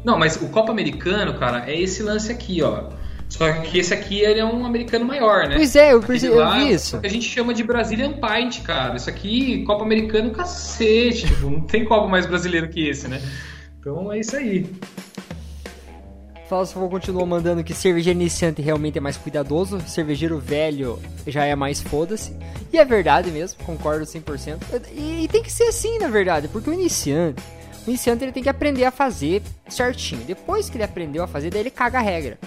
Não, 0.04 0.18
mas 0.18 0.36
o 0.36 0.48
copo 0.48 0.70
americano, 0.70 1.32
cara, 1.38 1.64
é 1.70 1.80
esse 1.80 2.02
lance 2.02 2.30
aqui, 2.30 2.62
ó. 2.62 2.90
Só 3.30 3.50
que 3.62 3.78
esse 3.78 3.94
aqui 3.94 4.20
ele 4.20 4.38
é 4.40 4.44
um 4.44 4.66
americano 4.66 5.06
maior, 5.06 5.48
né? 5.48 5.54
Pois 5.56 5.74
é, 5.74 5.92
eu 5.92 5.96
Aquele 5.98 6.06
percebi, 6.06 6.34
eu 6.34 6.38
lá 6.40 6.58
vi 6.58 6.64
é 6.68 6.72
isso. 6.72 7.00
a 7.02 7.08
gente 7.08 7.26
chama 7.26 7.54
de 7.54 7.64
Brazilian 7.64 8.12
Pint, 8.12 8.60
cara. 8.62 8.96
Isso 8.96 9.08
aqui, 9.08 9.64
copo 9.64 9.82
americano, 9.82 10.30
cacete. 10.30 11.26
tipo, 11.26 11.48
não 11.48 11.62
tem 11.62 11.84
copo 11.86 12.08
mais 12.08 12.26
brasileiro 12.26 12.68
que 12.68 12.86
esse, 12.86 13.08
né? 13.08 13.22
Então 13.80 14.12
é 14.12 14.20
isso 14.20 14.36
aí. 14.36 14.66
Filósofo 16.55 16.88
continuou 16.88 17.26
mandando 17.26 17.64
que 17.64 17.74
cervejeiro 17.74 18.16
iniciante 18.16 18.62
realmente 18.62 18.96
é 18.96 19.00
mais 19.00 19.16
cuidadoso, 19.16 19.80
cervejeiro 19.88 20.38
velho 20.38 21.00
já 21.26 21.44
é 21.44 21.57
mais 21.57 21.80
foda-se. 21.80 22.32
E 22.72 22.78
é 22.78 22.84
verdade 22.84 23.28
mesmo, 23.32 23.59
concordo 23.64 24.05
100%. 24.05 24.61
E, 24.92 25.24
e 25.24 25.28
tem 25.28 25.42
que 25.42 25.50
ser 25.50 25.64
assim, 25.64 25.98
na 25.98 26.07
verdade, 26.07 26.46
porque 26.46 26.70
o 26.70 26.72
iniciante, 26.72 27.42
o 27.84 27.90
iniciante 27.90 28.22
ele 28.22 28.30
tem 28.30 28.40
que 28.40 28.48
aprender 28.48 28.84
a 28.84 28.92
fazer 28.92 29.42
certinho. 29.68 30.22
Depois 30.24 30.70
que 30.70 30.76
ele 30.76 30.84
aprendeu 30.84 31.24
a 31.24 31.26
fazer, 31.26 31.50
daí 31.50 31.61
ele 31.61 31.70
caga 31.70 31.98
a 31.98 32.02
regra. 32.02 32.38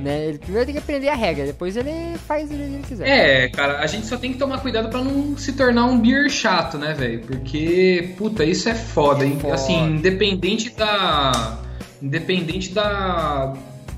Né? 0.00 0.24
Ele 0.24 0.38
primeiro 0.38 0.64
tem 0.64 0.74
que 0.74 0.80
aprender 0.80 1.08
a 1.10 1.14
regra, 1.14 1.44
depois 1.44 1.76
ele 1.76 2.16
faz 2.26 2.46
o 2.46 2.48
que 2.48 2.54
ele 2.54 2.82
quiser. 2.88 3.06
É, 3.06 3.48
cara, 3.50 3.80
a 3.80 3.86
gente 3.86 4.06
só 4.06 4.16
tem 4.16 4.32
que 4.32 4.38
tomar 4.38 4.62
cuidado 4.62 4.88
pra 4.88 5.04
não 5.04 5.36
se 5.36 5.52
tornar 5.52 5.84
um 5.84 6.00
beer 6.00 6.30
chato, 6.30 6.78
né, 6.78 6.94
velho? 6.94 7.20
Porque, 7.20 8.14
puta, 8.16 8.44
isso 8.44 8.66
é 8.66 8.74
foda, 8.74 9.26
hein? 9.26 9.38
foda. 9.38 9.56
Assim, 9.56 9.90
independente 9.90 10.70
da. 10.70 11.60
Independente 12.02 12.70
da. 12.72 13.52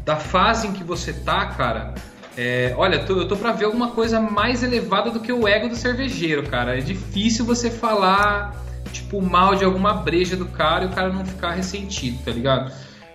Da 0.04 0.16
fase 0.16 0.68
em 0.68 0.72
que 0.72 0.84
você 0.84 1.12
tá, 1.12 1.46
cara. 1.46 1.92
é, 2.38 2.74
olha, 2.76 2.98
tô- 3.04 3.16
eu 3.16 3.26
tô 3.26 3.34
pra 3.36 3.50
ver 3.52 3.64
alguma 3.64 3.90
coisa 3.92 4.20
mais 4.20 4.62
elevada 4.62 5.10
do 5.10 5.18
que 5.20 5.32
o 5.32 5.48
ego 5.48 5.68
do 5.70 5.74
cervejeiro, 5.74 6.42
cara. 6.44 6.78
É 6.78 6.80
difícil 6.82 7.44
você 7.46 7.70
falar, 7.70 8.54
tipo, 8.92 9.20
mal 9.22 9.54
de 9.56 9.64
alguma 9.64 9.94
breja 9.94 10.36
do 10.36 10.44
cara 10.46 10.84
e 10.84 10.86
o 10.86 10.90
cara 10.90 11.08
não 11.08 11.24
ficar 11.24 11.52
ressentido, 11.52 12.18
tá 12.24 12.30
ligado? 12.30 12.70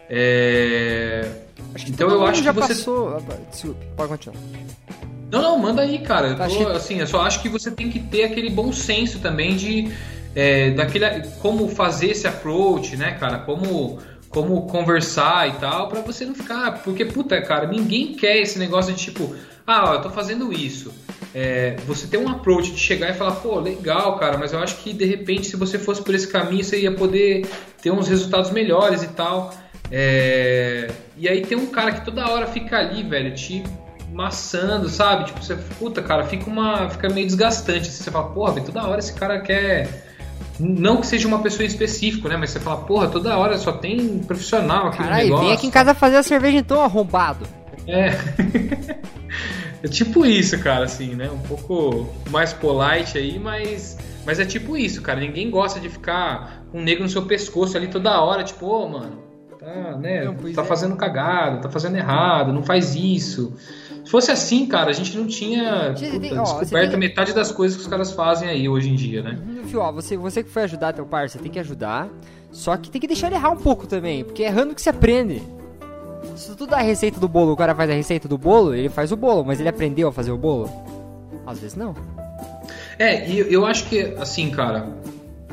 É. 0.10 1.32
Acho 1.74 1.86
que 1.86 1.92
então 1.92 2.10
eu 2.10 2.26
acho 2.26 2.42
que 2.44 2.52
você- 2.52 2.68
passou. 2.76 3.18
Ah, 3.18 3.34
Desculpe, 3.50 3.86
pode 3.96 4.10
continuar. 4.10 4.38
Não, 5.32 5.42
não, 5.42 5.58
manda 5.60 5.82
aí, 5.84 6.00
cara. 6.00 6.28
Eu, 6.30 6.36
tô, 6.36 6.44
Acho 6.44 6.58
que- 6.58 6.64
assim, 6.72 7.00
eu 7.00 7.08
só 7.08 7.22
acho 7.22 7.42
que 7.42 7.48
você 7.48 7.72
tem 7.72 7.90
que 7.90 8.00
ter 8.00 8.24
aquele 8.26 8.50
bom 8.50 8.74
senso 8.74 9.20
também 9.20 9.56
de 9.56 9.92
é, 10.36 10.72
daquele, 10.72 11.06
como 11.42 11.68
fazer 11.70 12.08
esse 12.12 12.26
approach, 12.28 12.96
né, 12.98 13.12
cara? 13.20 13.40
Como, 13.40 14.00
como 14.32 14.66
conversar 14.66 15.50
e 15.50 15.52
tal, 15.54 15.88
pra 15.88 16.02
você 16.02 16.26
não 16.26 16.34
ficar. 16.34 16.82
Porque, 16.84 17.06
puta, 17.06 17.40
cara, 17.42 17.68
ninguém 17.68 18.14
quer 18.14 18.38
esse 18.38 18.58
negócio 18.58 18.94
de 18.94 19.00
tipo, 19.00 19.36
ah, 19.68 19.92
eu 19.94 20.02
tô 20.02 20.10
fazendo 20.10 20.52
isso. 20.52 20.92
É, 21.36 21.76
você 21.86 22.08
tem 22.08 22.20
um 22.20 22.30
approach 22.30 22.72
de 22.72 22.80
chegar 22.80 23.10
e 23.10 23.14
falar, 23.14 23.34
pô, 23.36 23.60
legal, 23.60 24.18
cara, 24.18 24.38
mas 24.38 24.54
eu 24.54 24.60
acho 24.60 24.78
que 24.78 24.94
de 24.94 25.06
repente, 25.06 25.48
se 25.48 25.56
você 25.56 25.78
fosse 25.78 26.02
por 26.02 26.16
esse 26.16 26.28
caminho, 26.28 26.64
você 26.64 26.80
ia 26.80 26.92
poder 26.92 27.46
ter 27.82 27.92
uns 27.92 28.08
resultados 28.08 28.52
melhores 28.52 29.04
e 29.04 29.10
tal. 29.10 29.54
É, 29.92 30.90
e 31.18 31.28
aí 31.28 31.42
tem 31.42 31.58
um 31.58 31.68
cara 31.68 31.92
que 31.92 32.06
toda 32.06 32.28
hora 32.30 32.48
fica 32.48 32.78
ali, 32.78 33.04
velho, 33.04 33.36
te 33.36 33.64
maçando, 34.12 34.90
sabe? 34.90 35.26
Tipo, 35.26 35.44
você, 35.44 35.56
puta, 35.56 36.02
cara, 36.02 36.26
fica 36.26 36.50
uma. 36.50 36.90
Fica 36.90 37.10
meio 37.10 37.26
desgastante. 37.26 37.90
Assim, 37.90 38.04
você 38.04 38.12
fala, 38.12 38.30
porra, 38.30 38.62
toda 38.62 38.86
hora 38.88 39.00
esse 39.00 39.14
cara 39.14 39.40
quer. 39.40 40.11
Não 40.62 40.98
que 40.98 41.08
seja 41.08 41.28
uma 41.28 41.42
pessoa 41.42 41.64
em 41.64 41.68
específico, 41.68 42.28
né? 42.28 42.38
Mas 42.38 42.52
você 42.52 42.60
fala, 42.60 42.78
porra, 42.78 43.08
toda 43.08 43.36
hora 43.36 43.58
só 43.58 43.72
tem 43.72 44.20
profissional 44.20 44.88
aqui 44.88 45.00
Caralho, 45.00 45.16
no 45.16 45.24
negócio. 45.24 45.46
vem 45.46 45.54
aqui 45.56 45.68
em 45.68 45.72
casa 45.72 45.96
fazer 45.96 46.18
a 46.18 46.24
cerveja 46.24 46.58
então, 46.58 46.82
arrombado. 46.82 47.48
É. 47.88 48.12
é 49.84 49.88
tipo 49.88 50.24
isso, 50.26 50.60
cara, 50.60 50.86
assim, 50.86 51.16
né? 51.16 51.30
Um 51.32 51.40
pouco 51.40 52.10
mais 52.30 52.54
polite 52.54 53.18
aí, 53.18 53.40
mas. 53.40 53.98
Mas 54.24 54.40
é 54.40 54.46
tipo 54.46 54.78
isso, 54.78 55.02
cara. 55.02 55.20
Ninguém 55.20 55.50
gosta 55.50 55.80
de 55.80 55.90
ficar 55.90 56.64
com 56.72 56.80
um 56.80 56.84
negro 56.84 57.04
no 57.04 57.10
seu 57.10 57.24
pescoço 57.24 57.76
ali 57.76 57.88
toda 57.88 58.22
hora, 58.22 58.44
tipo, 58.44 58.68
ô, 58.68 58.88
mano, 58.88 59.18
tá, 59.60 59.98
né? 59.98 60.26
Não, 60.26 60.36
tá 60.54 60.62
é. 60.62 60.66
fazendo 60.66 60.96
cagada, 60.96 61.58
tá 61.58 61.70
fazendo 61.70 61.98
errado, 61.98 62.54
não 62.54 62.62
faz 62.62 62.94
isso. 62.96 63.54
Se 64.04 64.10
fosse 64.12 64.32
assim, 64.32 64.66
cara, 64.66 64.90
a 64.90 64.94
gente 64.94 65.16
não 65.18 65.28
tinha 65.28 65.94
Gente, 65.96 66.12
puta, 66.14 66.20
tem- 66.22 66.40
ó, 66.40 66.44
você 66.46 66.60
descoberto 66.62 66.90
tem- 66.92 67.00
metade 67.00 67.34
das 67.34 67.52
coisas 67.52 67.78
que 67.78 67.84
os 67.84 67.88
caras 67.90 68.12
fazem 68.12 68.50
aí 68.50 68.68
hoje 68.68 68.90
em 68.90 68.96
dia, 68.96 69.22
né? 69.22 69.38
Viu, 69.64 69.80
ó, 69.80 69.92
você, 69.92 70.18
você 70.18 70.44
que 70.44 70.50
foi 70.50 70.64
ajudar 70.64 70.94
teu 70.94 71.06
parceiro, 71.06 71.34
você 71.34 71.40
tem 71.40 71.52
que 71.52 71.60
ajudar. 71.60 72.10
Só 72.52 72.76
que 72.76 72.90
tem 72.90 73.00
que 73.00 73.08
deixar 73.08 73.28
ele 73.28 73.36
errar 73.36 73.52
um 73.52 73.58
pouco 73.58 73.88
também, 73.88 74.24
porque 74.26 74.44
é 74.44 74.48
errando 74.48 74.76
que 74.76 74.82
se 74.82 74.90
aprende. 74.90 75.42
Se 76.36 76.56
tu 76.56 76.68
dá 76.68 76.78
a 76.78 76.82
receita 76.82 77.20
do 77.20 77.28
bolo, 77.28 77.54
o 77.54 77.56
cara 77.56 77.74
faz 77.74 77.90
a 77.90 77.94
receita 77.94 78.28
do 78.28 78.38
bolo, 78.38 78.74
ele 78.76 78.90
faz 78.90 79.12
o 79.12 79.16
bolo, 79.16 79.46
mas 79.46 79.60
ele 79.60 79.70
aprendeu 79.70 80.10
a 80.10 80.12
fazer 80.12 80.32
o 80.32 80.38
bolo? 80.38 80.70
Às 81.46 81.60
vezes 81.60 81.76
não. 81.78 81.96
É, 83.00 83.28
e 83.30 83.40
eu- 83.40 83.48
eu 83.48 83.66
acho 83.66 83.86
que, 83.86 84.02
assim, 84.20 84.50
cara, 84.52 84.90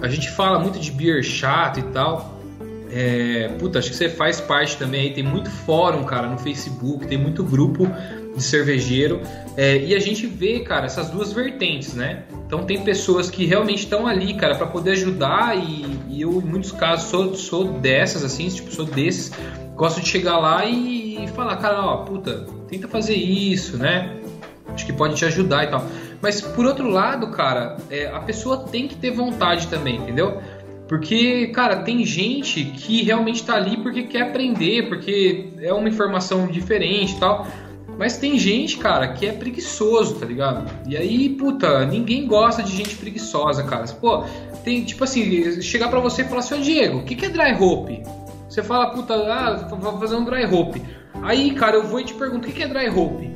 a 0.02 0.08
gente 0.08 0.30
fala 0.30 0.58
muito 0.58 0.78
de 0.80 0.90
beer 0.90 1.22
chato 1.22 1.78
e 1.80 1.82
tal. 1.84 2.36
É, 2.90 3.48
puta, 3.58 3.78
acho 3.78 3.90
que 3.90 3.96
você 3.96 4.08
faz 4.08 4.40
parte 4.40 4.76
também 4.76 5.02
aí. 5.02 5.14
Tem 5.14 5.22
muito 5.22 5.50
fórum, 5.50 6.04
cara, 6.04 6.26
no 6.28 6.38
Facebook, 6.38 7.06
tem 7.06 7.18
muito 7.18 7.44
grupo 7.44 7.86
de 8.38 8.44
cervejeiro. 8.44 9.20
é, 9.56 9.84
e 9.84 9.94
a 9.94 10.00
gente 10.00 10.26
vê, 10.26 10.60
cara, 10.60 10.86
essas 10.86 11.10
duas 11.10 11.32
vertentes, 11.32 11.94
né? 11.94 12.22
Então 12.46 12.64
tem 12.64 12.82
pessoas 12.82 13.28
que 13.28 13.44
realmente 13.44 13.80
estão 13.80 14.06
ali, 14.06 14.34
cara, 14.34 14.54
para 14.54 14.66
poder 14.66 14.92
ajudar. 14.92 15.56
E, 15.56 15.84
e 16.08 16.22
eu, 16.22 16.32
em 16.40 16.46
muitos 16.46 16.72
casos, 16.72 17.10
sou, 17.10 17.34
sou 17.34 17.64
dessas, 17.64 18.24
assim, 18.24 18.48
tipo, 18.48 18.70
sou 18.72 18.86
desses. 18.86 19.30
Gosto 19.76 20.00
de 20.00 20.08
chegar 20.08 20.38
lá 20.38 20.64
e 20.64 21.28
falar, 21.34 21.56
cara, 21.56 21.80
ó, 21.80 21.98
puta, 21.98 22.46
tenta 22.68 22.88
fazer 22.88 23.14
isso, 23.14 23.76
né? 23.76 24.18
acho 24.78 24.86
que 24.86 24.92
pode 24.92 25.16
te 25.16 25.24
ajudar 25.24 25.64
e 25.64 25.66
tal. 25.68 25.84
Mas 26.22 26.40
por 26.40 26.64
outro 26.64 26.88
lado, 26.88 27.28
cara, 27.30 27.76
é, 27.90 28.06
a 28.06 28.20
pessoa 28.20 28.64
tem 28.64 28.86
que 28.86 28.94
ter 28.94 29.10
vontade 29.10 29.66
também, 29.66 29.96
entendeu? 29.96 30.40
Porque, 30.88 31.48
cara, 31.48 31.82
tem 31.82 32.04
gente 32.04 32.64
que 32.64 33.02
realmente 33.02 33.44
tá 33.44 33.54
ali 33.54 33.76
porque 33.76 34.04
quer 34.04 34.22
aprender, 34.22 34.88
porque 34.88 35.50
é 35.60 35.72
uma 35.72 35.88
informação 35.88 36.46
diferente 36.46 37.14
e 37.14 37.20
tal. 37.20 37.46
Mas 37.98 38.16
tem 38.16 38.38
gente, 38.38 38.78
cara, 38.78 39.08
que 39.08 39.26
é 39.26 39.32
preguiçoso, 39.32 40.14
tá 40.14 40.24
ligado? 40.24 40.70
E 40.86 40.96
aí, 40.96 41.30
puta, 41.30 41.84
ninguém 41.84 42.26
gosta 42.26 42.62
de 42.62 42.74
gente 42.74 42.96
preguiçosa, 42.96 43.64
cara. 43.64 43.84
Pô, 43.88 44.24
tem, 44.64 44.84
tipo 44.84 45.02
assim, 45.02 45.60
chegar 45.60 45.88
pra 45.88 45.98
você 45.98 46.22
e 46.22 46.24
falar 46.24 46.40
assim, 46.40 46.54
ô 46.54 46.58
Diego, 46.58 46.98
o 46.98 47.04
que, 47.04 47.16
que 47.16 47.26
é 47.26 47.28
dry 47.28 47.54
hope? 47.60 48.02
Você 48.48 48.62
fala, 48.62 48.90
puta, 48.90 49.14
ah, 49.14 49.68
vou 49.68 49.98
fazer 49.98 50.14
um 50.14 50.24
dry 50.24 50.46
hope. 50.46 50.80
Aí, 51.22 51.50
cara, 51.50 51.76
eu 51.76 51.82
vou 51.82 52.00
e 52.00 52.04
te 52.04 52.14
pergunto, 52.14 52.48
o 52.48 52.52
que, 52.52 52.62
é 52.62 52.68
dry 52.68 52.88
hope? 52.88 53.28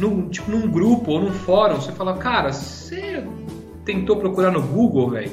num, 0.00 0.28
tipo, 0.28 0.50
num 0.50 0.68
grupo 0.68 1.12
ou 1.12 1.20
num 1.20 1.32
fórum, 1.32 1.76
você 1.76 1.92
fala, 1.92 2.16
cara, 2.16 2.52
você 2.52 3.22
tentou 3.84 4.16
procurar 4.16 4.50
no 4.50 4.62
Google, 4.62 5.10
velho? 5.10 5.32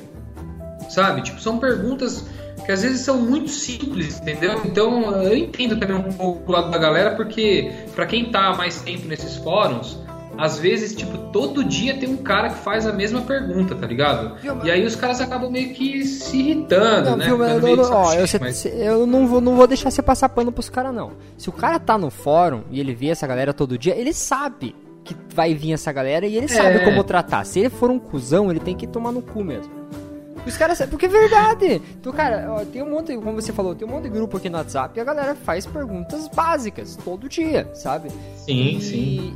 Sabe? 0.89 1.21
Tipo, 1.21 1.39
são 1.39 1.57
perguntas 1.57 2.25
que 2.65 2.71
às 2.71 2.81
vezes 2.81 3.01
são 3.01 3.17
muito 3.17 3.49
simples, 3.49 4.19
entendeu? 4.19 4.61
Então 4.65 5.11
eu 5.23 5.37
entendo 5.37 5.77
também 5.79 5.95
um 5.95 6.11
pouco 6.11 6.49
o 6.49 6.51
lado 6.51 6.69
da 6.71 6.77
galera, 6.77 7.15
porque 7.15 7.71
pra 7.95 8.05
quem 8.05 8.25
tá 8.31 8.53
mais 8.55 8.81
tempo 8.81 9.07
nesses 9.07 9.35
fóruns, 9.37 9.97
às 10.37 10.59
vezes, 10.59 10.93
tipo, 10.93 11.17
todo 11.31 11.63
dia 11.63 11.95
tem 11.97 12.07
um 12.09 12.17
cara 12.17 12.49
que 12.49 12.59
faz 12.59 12.85
a 12.85 12.93
mesma 12.93 13.21
pergunta, 13.21 13.73
tá 13.73 13.87
ligado? 13.87 14.35
E 14.63 14.69
aí 14.69 14.85
os 14.85 14.95
caras 14.95 15.19
acabam 15.19 15.49
meio 15.49 15.73
que 15.73 16.05
se 16.05 16.37
irritando, 16.37 17.09
Não, 17.11 17.17
né? 17.17 17.25
viu, 17.25 17.43
eu, 17.43 17.81
ó, 17.91 18.13
eu, 18.13 18.25
mas- 18.39 18.65
eu 18.65 19.07
não, 19.07 19.25
vou, 19.25 19.41
não 19.41 19.55
vou 19.55 19.65
deixar 19.65 19.89
você 19.89 20.01
passar 20.03 20.29
pano 20.29 20.51
pros 20.51 20.69
caras, 20.69 20.93
não. 20.93 21.13
Se 21.39 21.49
o 21.49 21.51
cara 21.51 21.79
tá 21.79 21.97
no 21.97 22.11
fórum 22.11 22.61
e 22.69 22.79
ele 22.79 22.93
vê 22.93 23.07
essa 23.07 23.25
galera 23.25 23.51
todo 23.51 23.79
dia, 23.79 23.95
ele 23.95 24.13
sabe 24.13 24.75
que 25.03 25.15
vai 25.33 25.55
vir 25.55 25.73
essa 25.73 25.91
galera 25.91 26.27
e 26.27 26.35
ele 26.37 26.47
sabe 26.47 26.75
É. 26.77 26.79
como 26.85 27.03
tratar. 27.03 27.43
Se 27.45 27.59
ele 27.61 27.69
for 27.69 27.89
um 27.89 27.97
cuzão, 27.97 28.51
ele 28.51 28.59
tem 28.59 28.75
que 28.75 28.85
tomar 28.85 29.11
no 29.11 29.21
cu 29.23 29.43
mesmo. 29.43 29.71
Os 30.47 30.57
caras 30.57 30.77
sabem, 30.77 30.91
porque 30.91 31.05
é 31.05 31.09
verdade. 31.09 31.81
Então, 31.99 32.11
cara, 32.13 32.47
ó, 32.49 32.65
tem 32.65 32.81
um 32.81 32.89
monte, 32.89 33.15
como 33.17 33.33
você 33.33 33.51
falou, 33.51 33.75
tem 33.75 33.87
um 33.87 33.91
monte 33.91 34.03
de 34.03 34.09
grupo 34.09 34.37
aqui 34.37 34.49
no 34.49 34.57
WhatsApp 34.57 34.97
e 34.97 35.01
a 35.01 35.03
galera 35.03 35.35
faz 35.35 35.65
perguntas 35.65 36.27
básicas 36.29 36.95
todo 37.03 37.27
dia, 37.27 37.69
sabe? 37.73 38.09
Sim, 38.37 38.77
e, 38.77 38.81
sim. 38.81 39.33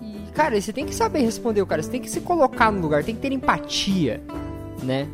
E, 0.00 0.08
e, 0.28 0.32
cara, 0.32 0.60
você 0.60 0.72
tem 0.72 0.86
que 0.86 0.94
saber 0.94 1.20
responder 1.20 1.60
o 1.62 1.66
cara, 1.66 1.82
você 1.82 1.90
tem 1.90 2.00
que 2.00 2.10
se 2.10 2.20
colocar 2.20 2.70
no 2.72 2.80
lugar, 2.80 3.04
tem 3.04 3.14
que 3.14 3.20
ter 3.20 3.32
empatia, 3.32 4.22
né? 4.82 5.06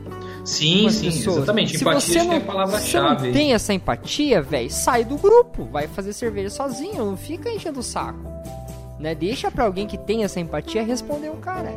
Sim, 0.45 0.89
sim, 0.89 1.07
pessoas. 1.07 1.37
exatamente. 1.39 1.77
Se 1.77 1.83
Empatia 1.85 2.01
você 2.01 2.21
que 2.21 2.27
não, 2.27 2.33
é 2.35 2.41
palavra-chave. 2.41 3.27
não 3.27 3.33
tem 3.35 3.53
essa 3.53 3.75
empatia, 3.75 4.41
velho, 4.41 4.71
sai 4.71 5.05
do 5.05 5.19
grupo, 5.19 5.65
vai 5.67 5.87
fazer 5.87 6.13
cerveja 6.15 6.49
sozinho, 6.49 7.05
não 7.05 7.17
fica 7.19 7.51
enchendo 7.51 7.81
o 7.81 7.83
saco. 7.83 8.21
Né? 8.99 9.15
Deixa 9.15 9.51
pra 9.51 9.65
alguém 9.65 9.87
que 9.87 9.99
tem 9.99 10.25
essa 10.25 10.41
empatia 10.41 10.83
responder 10.83 11.29
o 11.29 11.37
cara. 11.37 11.71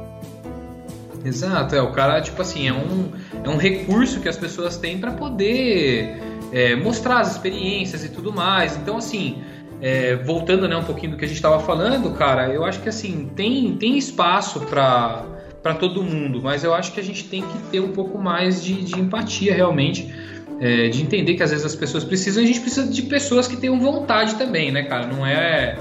Exato, 1.23 1.75
é, 1.75 1.81
o 1.81 1.91
cara, 1.91 2.19
tipo 2.21 2.41
assim, 2.41 2.67
é 2.67 2.73
um, 2.73 3.11
é 3.43 3.49
um 3.49 3.57
recurso 3.57 4.19
que 4.19 4.27
as 4.27 4.37
pessoas 4.37 4.77
têm 4.77 4.97
para 4.97 5.11
poder 5.11 6.21
é, 6.51 6.75
mostrar 6.75 7.19
as 7.19 7.31
experiências 7.31 8.03
e 8.03 8.09
tudo 8.09 8.33
mais. 8.33 8.75
Então, 8.75 8.97
assim, 8.97 9.43
é, 9.81 10.15
voltando 10.15 10.67
né, 10.67 10.75
um 10.75 10.83
pouquinho 10.83 11.11
do 11.11 11.17
que 11.17 11.25
a 11.25 11.27
gente 11.27 11.37
estava 11.37 11.59
falando, 11.59 12.11
cara, 12.11 12.49
eu 12.49 12.63
acho 12.63 12.81
que 12.81 12.89
assim, 12.89 13.29
tem, 13.35 13.75
tem 13.77 13.97
espaço 13.97 14.61
para 14.61 15.25
para 15.61 15.75
todo 15.75 16.01
mundo, 16.01 16.41
mas 16.41 16.63
eu 16.63 16.73
acho 16.73 16.91
que 16.91 16.99
a 16.99 17.03
gente 17.03 17.25
tem 17.25 17.43
que 17.43 17.57
ter 17.69 17.79
um 17.79 17.91
pouco 17.91 18.17
mais 18.17 18.63
de, 18.63 18.81
de 18.83 18.99
empatia 18.99 19.53
realmente. 19.53 20.11
é, 20.59 20.89
de 20.89 21.01
entender 21.01 21.33
que 21.33 21.41
às 21.41 21.49
vezes 21.49 21.65
as 21.65 21.75
pessoas 21.75 22.03
precisam, 22.03 22.43
a 22.43 22.45
gente 22.45 22.59
precisa 22.59 22.87
de 22.87 23.01
pessoas 23.01 23.47
que 23.47 23.57
tenham 23.57 23.79
vontade 23.79 24.35
também, 24.35 24.71
né, 24.71 24.83
cara? 24.83 25.07
Não 25.07 25.25
é 25.25 25.75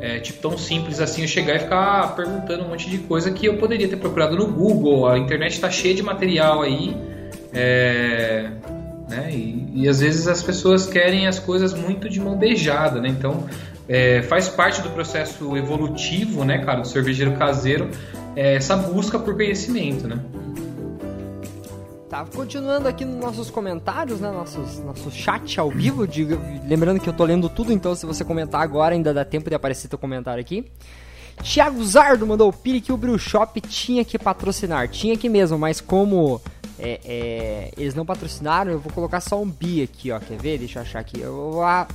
é, 0.00 0.18
tipo, 0.18 0.40
tão 0.40 0.56
simples 0.56 1.00
assim 1.00 1.22
eu 1.22 1.28
chegar 1.28 1.56
e 1.56 1.58
ficar 1.60 2.14
perguntando 2.16 2.64
um 2.64 2.68
monte 2.68 2.88
de 2.88 2.98
coisa 2.98 3.30
que 3.30 3.46
eu 3.46 3.58
poderia 3.58 3.88
ter 3.88 3.96
procurado 3.96 4.36
no 4.36 4.46
Google. 4.46 5.06
A 5.06 5.18
internet 5.18 5.52
está 5.52 5.70
cheia 5.70 5.94
de 5.94 6.02
material 6.02 6.62
aí. 6.62 6.96
é, 7.52 8.50
né? 9.08 9.28
E, 9.32 9.68
e 9.74 9.88
às 9.88 10.00
vezes 10.00 10.28
as 10.28 10.42
pessoas 10.42 10.86
querem 10.86 11.26
as 11.26 11.38
coisas 11.38 11.74
muito 11.74 12.08
de 12.08 12.20
mão 12.20 12.38
beijada, 12.38 13.00
né? 13.00 13.08
Então 13.08 13.44
é, 13.88 14.22
faz 14.22 14.48
parte 14.48 14.80
do 14.80 14.90
processo 14.90 15.56
evolutivo, 15.56 16.44
né, 16.44 16.58
cara, 16.58 16.80
do 16.80 16.86
cervejeiro 16.86 17.32
caseiro, 17.32 17.90
é, 18.36 18.54
essa 18.54 18.76
busca 18.76 19.18
por 19.18 19.34
conhecimento, 19.34 20.06
né? 20.06 20.16
Tá, 22.10 22.24
continuando 22.24 22.88
aqui 22.88 23.04
nos 23.04 23.20
nossos 23.20 23.50
comentários, 23.50 24.20
né? 24.20 24.32
Nossos, 24.32 24.80
nosso 24.80 25.12
chat 25.12 25.60
ao 25.60 25.70
vivo. 25.70 26.08
diga- 26.08 26.36
lembrando 26.66 26.98
que 27.00 27.08
eu 27.08 27.12
tô 27.12 27.24
lendo 27.24 27.48
tudo, 27.48 27.72
então 27.72 27.94
se 27.94 28.04
você 28.04 28.24
comentar 28.24 28.60
agora, 28.62 28.96
ainda 28.96 29.14
dá 29.14 29.24
tempo 29.24 29.48
de 29.48 29.54
aparecer 29.54 29.86
teu 29.86 29.96
comentário 29.96 30.40
aqui. 30.40 30.68
Thiago 31.40 31.82
Zardo 31.84 32.26
mandou 32.26 32.48
o 32.48 32.52
Pire 32.52 32.80
que 32.80 32.92
o 32.92 32.96
Brew 32.96 33.16
Shop 33.16 33.60
tinha 33.60 34.04
que 34.04 34.18
patrocinar. 34.18 34.88
Tinha 34.88 35.16
que 35.16 35.28
mesmo, 35.28 35.56
mas 35.56 35.80
como 35.80 36.40
é, 36.80 37.00
é, 37.04 37.70
eles 37.78 37.94
não 37.94 38.04
patrocinaram, 38.04 38.72
eu 38.72 38.80
vou 38.80 38.92
colocar 38.92 39.20
só 39.20 39.40
um 39.40 39.48
bi 39.48 39.80
aqui, 39.80 40.10
ó. 40.10 40.18
Quer 40.18 40.36
ver? 40.36 40.58
Deixa 40.58 40.80
eu 40.80 40.82
achar 40.82 40.98
aqui. 40.98 41.20
Eu 41.20 41.32
vou 41.32 41.60
lá. 41.60 41.86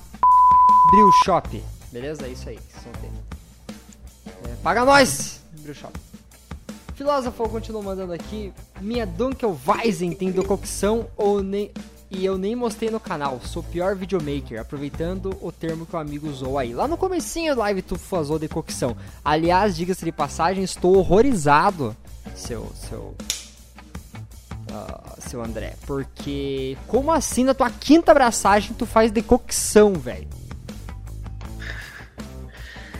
Brew 0.92 1.12
Shop. 1.26 1.62
Beleza? 1.92 2.26
É 2.26 2.30
isso 2.30 2.48
aí. 2.48 2.58
É, 4.46 4.56
paga 4.64 4.86
nós! 4.86 5.42
Brew 5.60 5.76
Shop. 5.76 5.94
Filósofo 6.96 7.50
continua 7.50 7.82
mandando 7.82 8.14
aqui. 8.14 8.54
Minha 8.80 9.06
Dunkelweizen 9.06 10.14
tem 10.14 10.32
decocção 10.32 11.08
ou 11.18 11.44
nem. 11.44 11.70
E 12.10 12.24
eu 12.24 12.38
nem 12.38 12.56
mostrei 12.56 12.90
no 12.90 13.02
canal. 13.02 13.42
Sou 13.44 13.62
o 13.62 13.66
pior 13.66 13.96
videomaker. 13.96 14.62
Aproveitando 14.62 15.38
o 15.42 15.52
termo 15.52 15.86
que 15.86 15.94
o 15.94 16.00
amigo 16.00 16.30
usou 16.30 16.58
aí. 16.58 16.74
Lá 16.74 16.88
no 16.88 16.96
comecinho 16.96 17.54
da 17.54 17.64
live 17.64 17.82
tu 17.82 17.98
fazou 17.98 18.40
decocção. 18.40 18.96
Aliás, 19.24 19.76
diga-se 19.76 20.06
de 20.06 20.12
passagem, 20.12 20.64
estou 20.64 20.96
horrorizado, 20.98 21.94
seu. 22.34 22.72
seu. 22.76 23.14
ah, 24.72 25.16
seu 25.20 25.44
André. 25.44 25.74
Porque. 25.86 26.78
Como 26.88 27.12
assim 27.12 27.44
na 27.44 27.54
tua 27.54 27.70
quinta 27.70 28.12
abraçagem 28.12 28.74
tu 28.74 28.86
faz 28.86 29.12
decocção, 29.12 29.94
velho? 29.96 30.30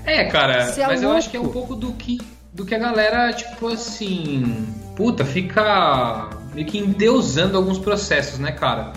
É, 0.06 0.26
cara, 0.26 0.70
é 0.70 0.86
mas 0.86 1.02
eu 1.02 1.12
acho 1.12 1.30
que 1.32 1.38
é 1.38 1.40
um 1.40 1.50
pouco 1.50 1.76
do 1.76 1.92
que, 1.94 2.20
do 2.56 2.66
que 2.66 2.74
a 2.74 2.80
galera, 2.80 3.34
tipo 3.34 3.68
assim, 3.68 4.66
puta, 4.96 5.26
fica 5.26 6.30
meio 6.54 6.66
que 6.66 6.78
endeusando 6.78 7.58
alguns 7.58 7.78
processos, 7.78 8.40
né, 8.40 8.54
cara? 8.54 8.94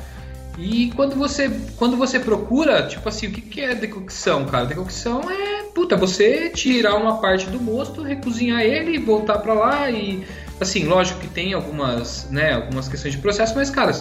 E 0.57 0.93
quando 0.95 1.17
você, 1.17 1.51
quando 1.77 1.97
você 1.97 2.21
procura, 2.21 2.87
tipo 2.87 3.09
assim, 3.09 3.27
o 3.27 3.33
que, 3.33 3.41
que 3.41 3.61
é 3.61 3.75
decocção, 3.75 4.45
cara? 4.47 4.65
Decocção 4.65 5.23
é, 5.29 5.65
puta, 5.75 5.97
você 5.97 6.51
tirar 6.51 6.95
uma 6.95 7.19
parte 7.21 7.47
do 7.47 7.61
mosto, 7.61 8.01
recozinhar 8.01 8.63
ele, 8.63 8.97
voltar 8.99 9.39
pra 9.39 9.55
lá 9.55 9.91
e, 9.91 10.25
assim, 10.61 10.85
lógico 10.85 11.19
que 11.19 11.29
tem 11.29 11.53
algumas, 11.53 12.31
né, 12.31 12.55
algumas 12.55 12.89
questões 12.89 13.15
de 13.15 13.21
processo, 13.21 13.55
mas, 13.57 13.71
cara, 13.71 13.93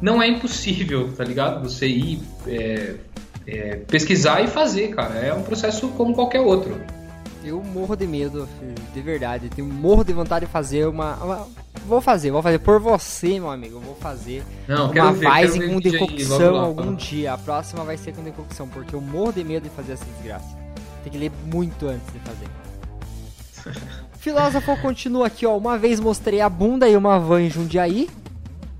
não 0.00 0.22
é 0.22 0.26
impossível, 0.26 1.12
tá 1.12 1.22
ligado? 1.22 1.62
Você 1.68 1.86
ir 1.86 2.22
é, 2.46 2.94
é, 3.46 3.76
pesquisar 3.76 4.42
e 4.42 4.46
fazer, 4.46 4.88
cara. 4.88 5.14
É 5.16 5.34
um 5.34 5.42
processo 5.42 5.88
como 5.88 6.14
qualquer 6.14 6.40
outro. 6.40 6.80
Eu 7.44 7.62
morro 7.62 7.96
de 7.96 8.06
medo, 8.06 8.48
de 8.94 9.00
verdade. 9.00 9.48
Tenho 9.48 9.66
morro 9.68 10.04
de 10.04 10.12
vontade 10.12 10.46
de 10.46 10.52
fazer 10.52 10.86
uma, 10.86 11.14
uma- 11.16 11.48
Vou 11.86 12.00
fazer, 12.00 12.30
vou 12.30 12.40
fazer 12.42 12.60
por 12.60 12.78
você, 12.80 13.40
meu 13.40 13.50
amigo. 13.50 13.80
Vou 13.80 13.96
fazer 13.96 14.44
Não, 14.68 14.90
uma 14.92 15.12
ver 15.12 15.26
com 15.26 15.32
aí, 15.32 15.80
decocção 15.80 16.52
lá, 16.52 16.62
algum 16.62 16.94
dia. 16.94 17.32
A 17.32 17.38
próxima 17.38 17.82
vai 17.82 17.96
ser 17.96 18.14
com 18.14 18.22
decocção, 18.22 18.68
porque 18.68 18.94
eu 18.94 19.00
morro 19.00 19.32
de 19.32 19.42
medo 19.42 19.64
de 19.64 19.70
fazer 19.70 19.92
essa 19.94 20.04
desgraça. 20.04 20.56
Tem 21.02 21.10
que 21.12 21.18
ler 21.18 21.32
muito 21.52 21.86
antes 21.88 22.06
de 22.12 22.20
fazer. 22.20 23.80
Filósofo 24.18 24.76
continua 24.80 25.26
aqui, 25.26 25.44
ó. 25.44 25.56
Uma 25.56 25.76
vez 25.76 25.98
mostrei 25.98 26.40
a 26.40 26.48
bunda 26.48 26.88
e 26.88 26.96
uma 26.96 27.18
van 27.18 27.42
em 27.42 27.50
Jundiaí. 27.50 28.08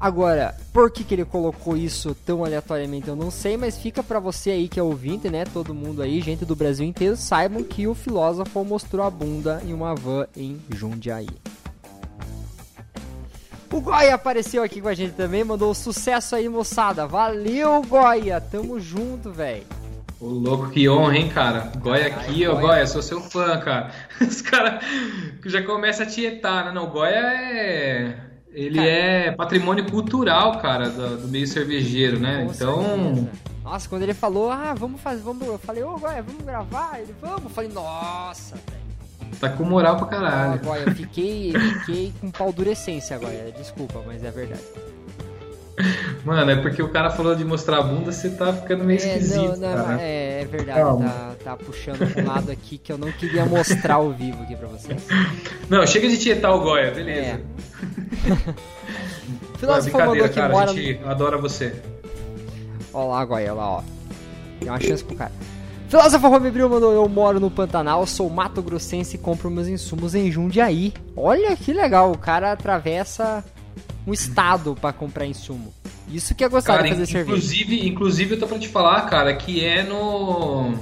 Agora, 0.02 0.56
por 0.72 0.90
que, 0.90 1.04
que 1.04 1.14
ele 1.14 1.24
colocou 1.24 1.76
isso 1.76 2.12
tão 2.26 2.44
aleatoriamente 2.44 3.06
eu 3.06 3.14
não 3.14 3.30
sei, 3.30 3.56
mas 3.56 3.78
fica 3.78 4.02
pra 4.02 4.18
você 4.18 4.50
aí 4.50 4.68
que 4.68 4.80
é 4.80 4.82
ouvinte, 4.82 5.30
né? 5.30 5.44
Todo 5.44 5.72
mundo 5.72 6.02
aí, 6.02 6.20
gente 6.20 6.44
do 6.44 6.56
Brasil 6.56 6.84
inteiro, 6.84 7.16
saibam 7.16 7.62
que 7.62 7.86
o 7.86 7.94
filósofo 7.94 8.64
mostrou 8.64 9.06
a 9.06 9.08
bunda 9.08 9.62
em 9.64 9.72
uma 9.72 9.94
van 9.94 10.26
em 10.36 10.60
Jundiaí. 10.70 11.28
O 13.70 13.80
Goya 13.80 14.16
apareceu 14.16 14.64
aqui 14.64 14.80
com 14.80 14.88
a 14.88 14.94
gente 14.94 15.12
também, 15.12 15.44
mandou 15.44 15.72
sucesso 15.72 16.34
aí, 16.34 16.48
moçada. 16.48 17.06
Valeu, 17.06 17.80
Goya. 17.82 18.40
Tamo 18.40 18.80
junto, 18.80 19.30
velho. 19.30 19.62
Ô, 20.20 20.26
louco, 20.26 20.70
que 20.70 20.88
honra, 20.88 21.16
hein, 21.16 21.28
cara? 21.28 21.70
Goia 21.78 22.08
aqui, 22.08 22.44
ô 22.48 22.54
Goia. 22.54 22.66
Goia, 22.66 22.86
sou 22.88 23.02
seu 23.02 23.20
fã, 23.20 23.56
cara. 23.60 23.92
Os 24.20 24.42
caras 24.42 24.84
já 25.46 25.62
começam 25.62 26.04
a 26.04 26.08
tietar, 26.08 26.64
né? 26.64 26.72
Não, 26.72 26.90
Goia 26.90 27.14
é. 27.14 28.31
Ele 28.52 28.76
Cara. 28.76 28.88
é 28.88 29.30
patrimônio 29.32 29.90
cultural, 29.90 30.58
cara, 30.58 30.90
do, 30.90 31.22
do 31.22 31.28
meio 31.28 31.46
cervejeiro, 31.46 32.18
né? 32.20 32.46
Então. 32.50 32.82
certeza. 32.82 33.30
Nossa, 33.64 33.88
quando 33.88 34.02
ele 34.02 34.14
falou, 34.14 34.50
ah, 34.50 34.74
vamos 34.74 35.00
fazer, 35.00 35.22
vamos. 35.22 35.46
Eu 35.46 35.58
falei, 35.58 35.82
ô, 35.82 35.96
Goya, 35.96 36.22
vamos 36.22 36.44
gravar? 36.44 37.00
Ele, 37.00 37.14
vamos. 37.20 37.44
Eu 37.44 37.50
falei, 37.50 37.70
nossa, 37.72 38.56
velho. 38.56 38.82
Tá 39.40 39.48
com 39.48 39.64
moral 39.64 39.96
pra 39.96 40.06
caralho. 40.06 40.60
Goya, 40.60 40.84
eu 40.86 40.94
fiquei, 40.94 41.52
fiquei 41.52 42.12
com 42.20 42.30
paldurecência, 42.30 43.18
Goya. 43.18 43.52
Desculpa, 43.56 44.02
mas 44.06 44.22
é 44.22 44.30
verdade. 44.30 44.62
Mano, 46.24 46.50
é 46.50 46.56
porque 46.56 46.82
o 46.82 46.88
cara 46.88 47.10
falou 47.10 47.34
de 47.34 47.44
mostrar 47.44 47.78
a 47.78 47.82
bunda, 47.82 48.12
você 48.12 48.30
tá 48.30 48.52
ficando 48.52 48.84
meio 48.84 49.00
É, 49.00 49.16
esquisito, 49.16 49.56
não, 49.58 49.76
não, 49.76 49.84
cara. 49.84 50.02
é, 50.02 50.42
é 50.42 50.44
verdade, 50.44 51.02
tá, 51.04 51.34
tá 51.42 51.56
puxando 51.56 52.12
pra 52.12 52.22
um 52.22 52.26
lado 52.26 52.50
aqui 52.50 52.78
que 52.78 52.92
eu 52.92 52.98
não 52.98 53.10
queria 53.12 53.44
mostrar 53.46 53.94
ao 53.94 54.10
vivo 54.10 54.42
aqui 54.42 54.54
pra 54.54 54.68
vocês. 54.68 55.02
Não, 55.68 55.86
chega 55.86 56.08
de 56.08 56.18
tietar 56.18 56.54
o 56.54 56.60
Goia, 56.60 56.90
beleza. 56.90 57.20
É. 57.20 57.40
Não, 59.62 59.68
é 59.76 59.82
Filósofo 59.82 59.96
mandou 59.98 60.28
que 60.28 60.34
cara, 60.34 60.52
mora 60.52 60.70
a 60.70 60.74
gente 60.74 61.00
adora 61.04 61.38
você. 61.38 61.72
Ó 62.92 63.06
lá, 63.08 63.24
Goya, 63.24 63.54
lá, 63.54 63.68
ó. 63.78 63.82
Tem 64.58 64.68
uma 64.68 64.80
chance 64.80 65.04
pro 65.04 65.14
cara. 65.16 65.32
Filósofo 65.88 66.26
Romebril 66.28 66.68
mandou, 66.68 66.92
eu 66.92 67.08
moro 67.08 67.38
no 67.38 67.50
Pantanal, 67.50 68.06
sou 68.06 68.28
Mato 68.28 68.62
Grossense 68.62 69.16
e 69.16 69.18
compro 69.18 69.50
meus 69.50 69.68
insumos 69.68 70.14
em 70.14 70.30
Jundiaí. 70.30 70.92
Olha 71.16 71.54
que 71.56 71.72
legal, 71.72 72.10
o 72.10 72.18
cara 72.18 72.50
atravessa 72.52 73.44
um 74.06 74.12
estado 74.12 74.76
pra 74.80 74.92
comprar 74.92 75.26
insumo. 75.26 75.72
Isso 76.08 76.34
que 76.34 76.42
é 76.44 76.48
gostar 76.48 76.74
Cara, 76.74 76.82
de 76.84 76.88
fazer 76.90 77.06
cerveja. 77.06 77.36
inclusive, 77.36 77.88
inclusive 77.88 78.34
eu 78.34 78.38
tô 78.40 78.46
pra 78.46 78.58
te 78.58 78.68
falar, 78.68 79.02
cara, 79.02 79.34
que 79.34 79.64
é 79.64 79.82
no 79.82 80.74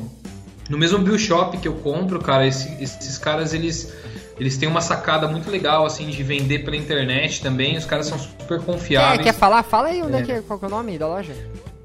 no 0.68 0.79
mesmo 0.79 0.99
brew 1.01 1.18
shop 1.18 1.59
que 1.59 1.66
eu 1.68 1.75
compro, 1.75 2.21
cara, 2.21 2.47
esse- 2.47 2.77
esses 2.83 3.18
caras 3.18 3.53
eles 3.53 3.93
eles 4.39 4.57
têm 4.57 4.68
uma 4.68 4.81
sacada 4.81 5.29
muito 5.29 5.51
legal 5.51 5.85
assim 5.85 6.09
de 6.09 6.23
vender 6.23 6.61
pela 6.61 6.77
internet 6.77 7.43
também. 7.43 7.77
Os 7.77 7.85
caras 7.85 8.07
são 8.07 8.18
super 8.18 8.61
confiáveis. 8.62 9.21
quer 9.23 9.35
falar? 9.35 9.62
Fala 9.62 9.89
aí 9.89 10.03
onde 10.03 10.14
é. 10.16 10.21
É. 10.21 10.23
que 10.23 10.33
é, 10.33 10.41
qual 10.41 10.59
que 10.59 10.64
é 10.64 10.68
o 10.68 10.71
nome 10.71 10.97
da 10.99 11.07
loja. 11.07 11.35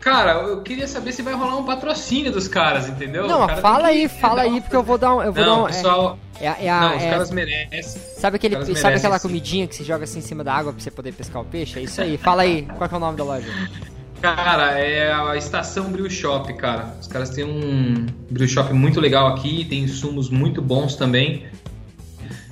Cara, 0.05 0.33
eu 0.33 0.61
queria 0.61 0.87
saber 0.87 1.11
se 1.11 1.23
vai 1.23 1.33
rolar 1.33 1.57
um 1.57 1.65
patrocínio 1.65 2.31
dos 2.31 2.47
caras, 2.47 2.87
entendeu? 2.87 3.27
Não, 3.27 3.47
cara 3.47 3.59
fala 3.59 3.87
aí, 3.87 4.07
que 4.07 4.19
fala 4.19 4.41
aí, 4.43 4.61
porque 4.61 4.75
eu 4.75 4.83
vou 4.83 4.99
dar 4.99 5.15
um. 5.15 5.23
Eu 5.23 5.33
vou 5.33 5.43
Não, 5.43 5.55
dar 5.57 5.63
um. 5.63 5.65
pessoal, 5.65 6.19
é, 6.39 6.45
é, 6.45 6.65
é 6.65 6.69
a- 6.69 6.79
não, 6.81 6.95
os 6.97 7.01
é- 7.03 7.09
caras 7.09 7.31
merecem. 7.31 8.01
sabe, 8.15 8.35
aquele, 8.35 8.53
caras 8.53 8.67
sabe 8.67 8.83
merecem, 8.83 8.97
aquela 8.97 9.19
comidinha 9.19 9.65
que 9.67 9.75
se 9.75 9.83
joga 9.83 10.03
assim 10.03 10.19
em 10.19 10.21
cima 10.21 10.43
da 10.43 10.53
água 10.53 10.71
pra 10.71 10.79
você 10.79 10.91
poder 10.91 11.11
pescar 11.11 11.41
o 11.41 11.45
peixe? 11.45 11.79
É 11.79 11.81
isso 11.81 11.99
aí. 11.99 12.19
Fala 12.19 12.43
aí, 12.43 12.67
qual 12.77 12.87
é 12.87 12.95
o 12.95 12.99
nome 12.99 13.17
da 13.17 13.23
loja? 13.23 13.47
Cara, 14.21 14.79
é 14.79 15.11
a 15.11 15.35
Estação 15.35 15.85
Brew 15.91 16.07
Shop, 16.07 16.53
cara. 16.53 16.95
Os 17.01 17.07
caras 17.07 17.31
têm 17.31 17.43
um 17.43 18.05
brew 18.29 18.47
shop 18.47 18.71
muito 18.73 18.99
legal 19.01 19.25
aqui, 19.27 19.65
tem 19.65 19.79
insumos 19.85 20.29
muito 20.29 20.61
bons 20.61 20.95
também. 20.95 21.47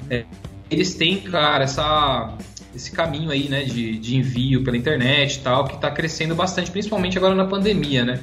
É, 0.10 0.26
eles 0.72 0.96
têm, 0.96 1.22
cara, 1.22 1.64
essa, 1.66 2.34
esse 2.76 2.92
caminho 2.92 3.30
aí, 3.32 3.48
né, 3.50 3.64
de, 3.64 3.98
de 3.98 4.16
envio 4.16 4.64
pela 4.64 4.76
internet 4.76 5.36
e 5.36 5.40
tal, 5.40 5.66
que 5.66 5.80
tá 5.80 5.92
crescendo 5.92 6.34
bastante, 6.36 6.72
principalmente 6.72 7.18
agora 7.18 7.36
na 7.36 7.46
pandemia, 7.46 8.04
né? 8.04 8.20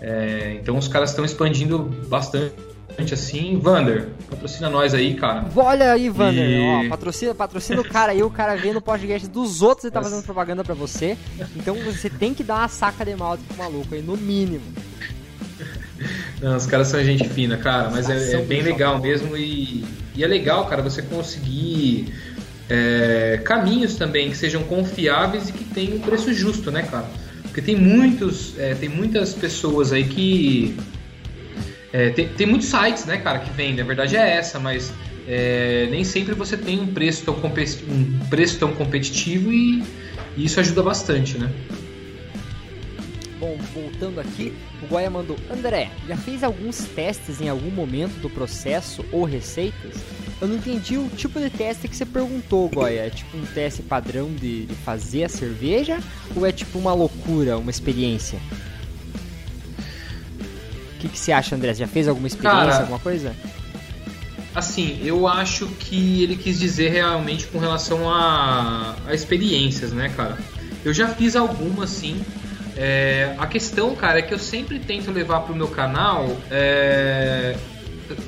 É, 0.00 0.58
então 0.60 0.76
os 0.76 0.88
caras 0.88 1.10
estão 1.10 1.24
expandindo 1.24 1.78
bastante 2.08 2.52
assim. 3.12 3.58
Vander, 3.58 4.08
patrocina 4.30 4.70
nós 4.70 4.94
aí, 4.94 5.14
cara. 5.14 5.46
Olha 5.54 5.92
aí, 5.92 6.08
Vander, 6.08 6.48
E- 6.48 6.86
ó, 6.86 6.88
patrocina, 6.88 7.34
patrocina 7.34 7.80
o 7.80 7.84
cara 7.84 8.12
aí, 8.12 8.22
o 8.22 8.30
cara 8.30 8.56
vê 8.56 8.72
no 8.72 8.80
podcast 8.80 9.28
dos 9.28 9.62
outros 9.62 9.86
e 9.86 9.90
tá 9.90 10.02
fazendo 10.02 10.22
propaganda 10.22 10.62
pra 10.62 10.74
você. 10.74 11.16
Então 11.54 11.74
você 11.76 12.08
tem 12.10 12.32
que 12.34 12.44
dar 12.44 12.56
uma 12.56 12.68
saca 12.68 13.04
de 13.04 13.14
malte 13.16 13.42
pro 13.44 13.56
maluco 13.56 13.94
aí, 13.94 14.02
no 14.02 14.16
mínimo. 14.16 14.64
Não, 16.40 16.56
os 16.56 16.66
caras 16.66 16.88
são 16.88 17.02
gente 17.02 17.26
fina, 17.28 17.56
cara, 17.56 17.90
mas 17.90 18.08
é, 18.10 18.34
é 18.34 18.42
bem 18.42 18.60
legal 18.62 18.98
mesmo 19.00 19.36
e, 19.36 19.84
e 20.14 20.22
é 20.22 20.26
legal, 20.26 20.66
cara, 20.66 20.82
você 20.82 21.00
conseguir 21.00 22.12
é, 22.68 23.40
caminhos 23.44 23.96
também 23.96 24.30
que 24.30 24.36
sejam 24.36 24.62
confiáveis 24.64 25.48
e 25.48 25.52
que 25.52 25.64
tenham 25.64 25.96
um 25.96 26.00
preço 26.00 26.32
justo, 26.32 26.70
né, 26.70 26.82
cara? 26.82 27.08
Porque 27.42 27.62
tem 27.62 27.76
muitos, 27.76 28.58
é, 28.58 28.74
tem 28.74 28.88
muitas 28.88 29.32
pessoas 29.32 29.92
aí 29.92 30.04
que 30.04 30.76
é, 31.92 32.10
tem, 32.10 32.28
tem 32.28 32.46
muitos 32.46 32.68
sites, 32.68 33.06
né, 33.06 33.18
cara, 33.18 33.38
que 33.38 33.50
vendem. 33.50 33.82
A 33.82 33.86
verdade 33.86 34.16
é 34.16 34.36
essa, 34.36 34.58
mas 34.58 34.92
é, 35.26 35.88
nem 35.90 36.04
sempre 36.04 36.34
você 36.34 36.56
tem 36.56 36.80
um 36.80 36.88
preço 36.88 37.24
tão, 37.24 37.34
um 37.34 38.18
preço 38.28 38.58
tão 38.58 38.72
competitivo 38.72 39.52
e, 39.52 39.82
e 40.36 40.44
isso 40.44 40.60
ajuda 40.60 40.82
bastante, 40.82 41.38
né? 41.38 41.50
Bom, 43.38 43.56
voltando 43.74 44.18
aqui, 44.18 44.52
o 44.82 44.86
Goya 44.86 45.10
mandou: 45.10 45.36
André, 45.50 45.90
já 46.08 46.16
fez 46.16 46.42
alguns 46.42 46.78
testes 46.84 47.40
em 47.40 47.48
algum 47.48 47.70
momento 47.70 48.18
do 48.20 48.30
processo 48.30 49.04
ou 49.12 49.24
receitas? 49.24 49.94
Eu 50.40 50.48
não 50.48 50.56
entendi 50.56 50.98
o 50.98 51.08
tipo 51.08 51.40
de 51.40 51.48
teste 51.48 51.88
que 51.88 51.96
você 51.96 52.04
perguntou, 52.04 52.68
Goya. 52.68 53.06
É 53.06 53.10
tipo 53.10 53.36
um 53.36 53.46
teste 53.46 53.82
padrão 53.82 54.30
de, 54.32 54.66
de 54.66 54.74
fazer 54.74 55.24
a 55.24 55.28
cerveja? 55.28 55.98
Ou 56.34 56.44
é 56.44 56.52
tipo 56.52 56.78
uma 56.78 56.92
loucura, 56.92 57.56
uma 57.56 57.70
experiência? 57.70 58.38
O 60.94 60.98
que, 60.98 61.08
que 61.08 61.18
você 61.18 61.32
acha, 61.32 61.54
André? 61.54 61.72
Você 61.72 61.80
já 61.80 61.86
fez 61.86 62.06
alguma 62.06 62.26
experiência, 62.26 62.66
Cara, 62.66 62.80
alguma 62.80 62.98
coisa? 62.98 63.34
Assim, 64.54 65.00
eu 65.02 65.26
acho 65.26 65.66
que 65.66 66.22
ele 66.22 66.36
quis 66.36 66.58
dizer 66.58 66.90
realmente 66.90 67.46
com 67.46 67.58
relação 67.58 68.10
a, 68.10 68.94
a 69.06 69.14
experiências, 69.14 69.92
né, 69.92 70.12
cara? 70.14 70.38
Eu 70.84 70.92
já 70.92 71.08
fiz 71.08 71.34
algumas, 71.34 71.90
sim. 71.90 72.20
É, 72.76 73.34
a 73.38 73.46
questão, 73.46 73.94
cara, 73.94 74.18
é 74.18 74.22
que 74.22 74.34
eu 74.34 74.38
sempre 74.38 74.78
tento 74.78 75.10
levar 75.10 75.40
pro 75.40 75.54
meu 75.54 75.68
canal 75.68 76.36
é, 76.50 77.56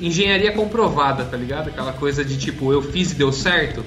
engenharia 0.01 0.51
comprovada, 0.51 1.25
tá 1.25 1.37
ligado? 1.37 1.69
Aquela 1.69 1.93
coisa 1.93 2.23
de 2.23 2.37
tipo, 2.37 2.71
eu 2.71 2.81
fiz 2.81 3.11
e 3.11 3.15
deu 3.15 3.31
certo. 3.31 3.83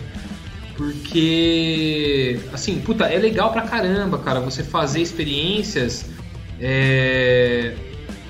Porque, 0.76 2.40
assim, 2.52 2.80
puta, 2.80 3.04
é 3.06 3.18
legal 3.18 3.52
pra 3.52 3.62
caramba, 3.62 4.18
cara, 4.18 4.40
você 4.40 4.62
fazer 4.62 5.00
experiências. 5.00 6.06
É, 6.60 7.74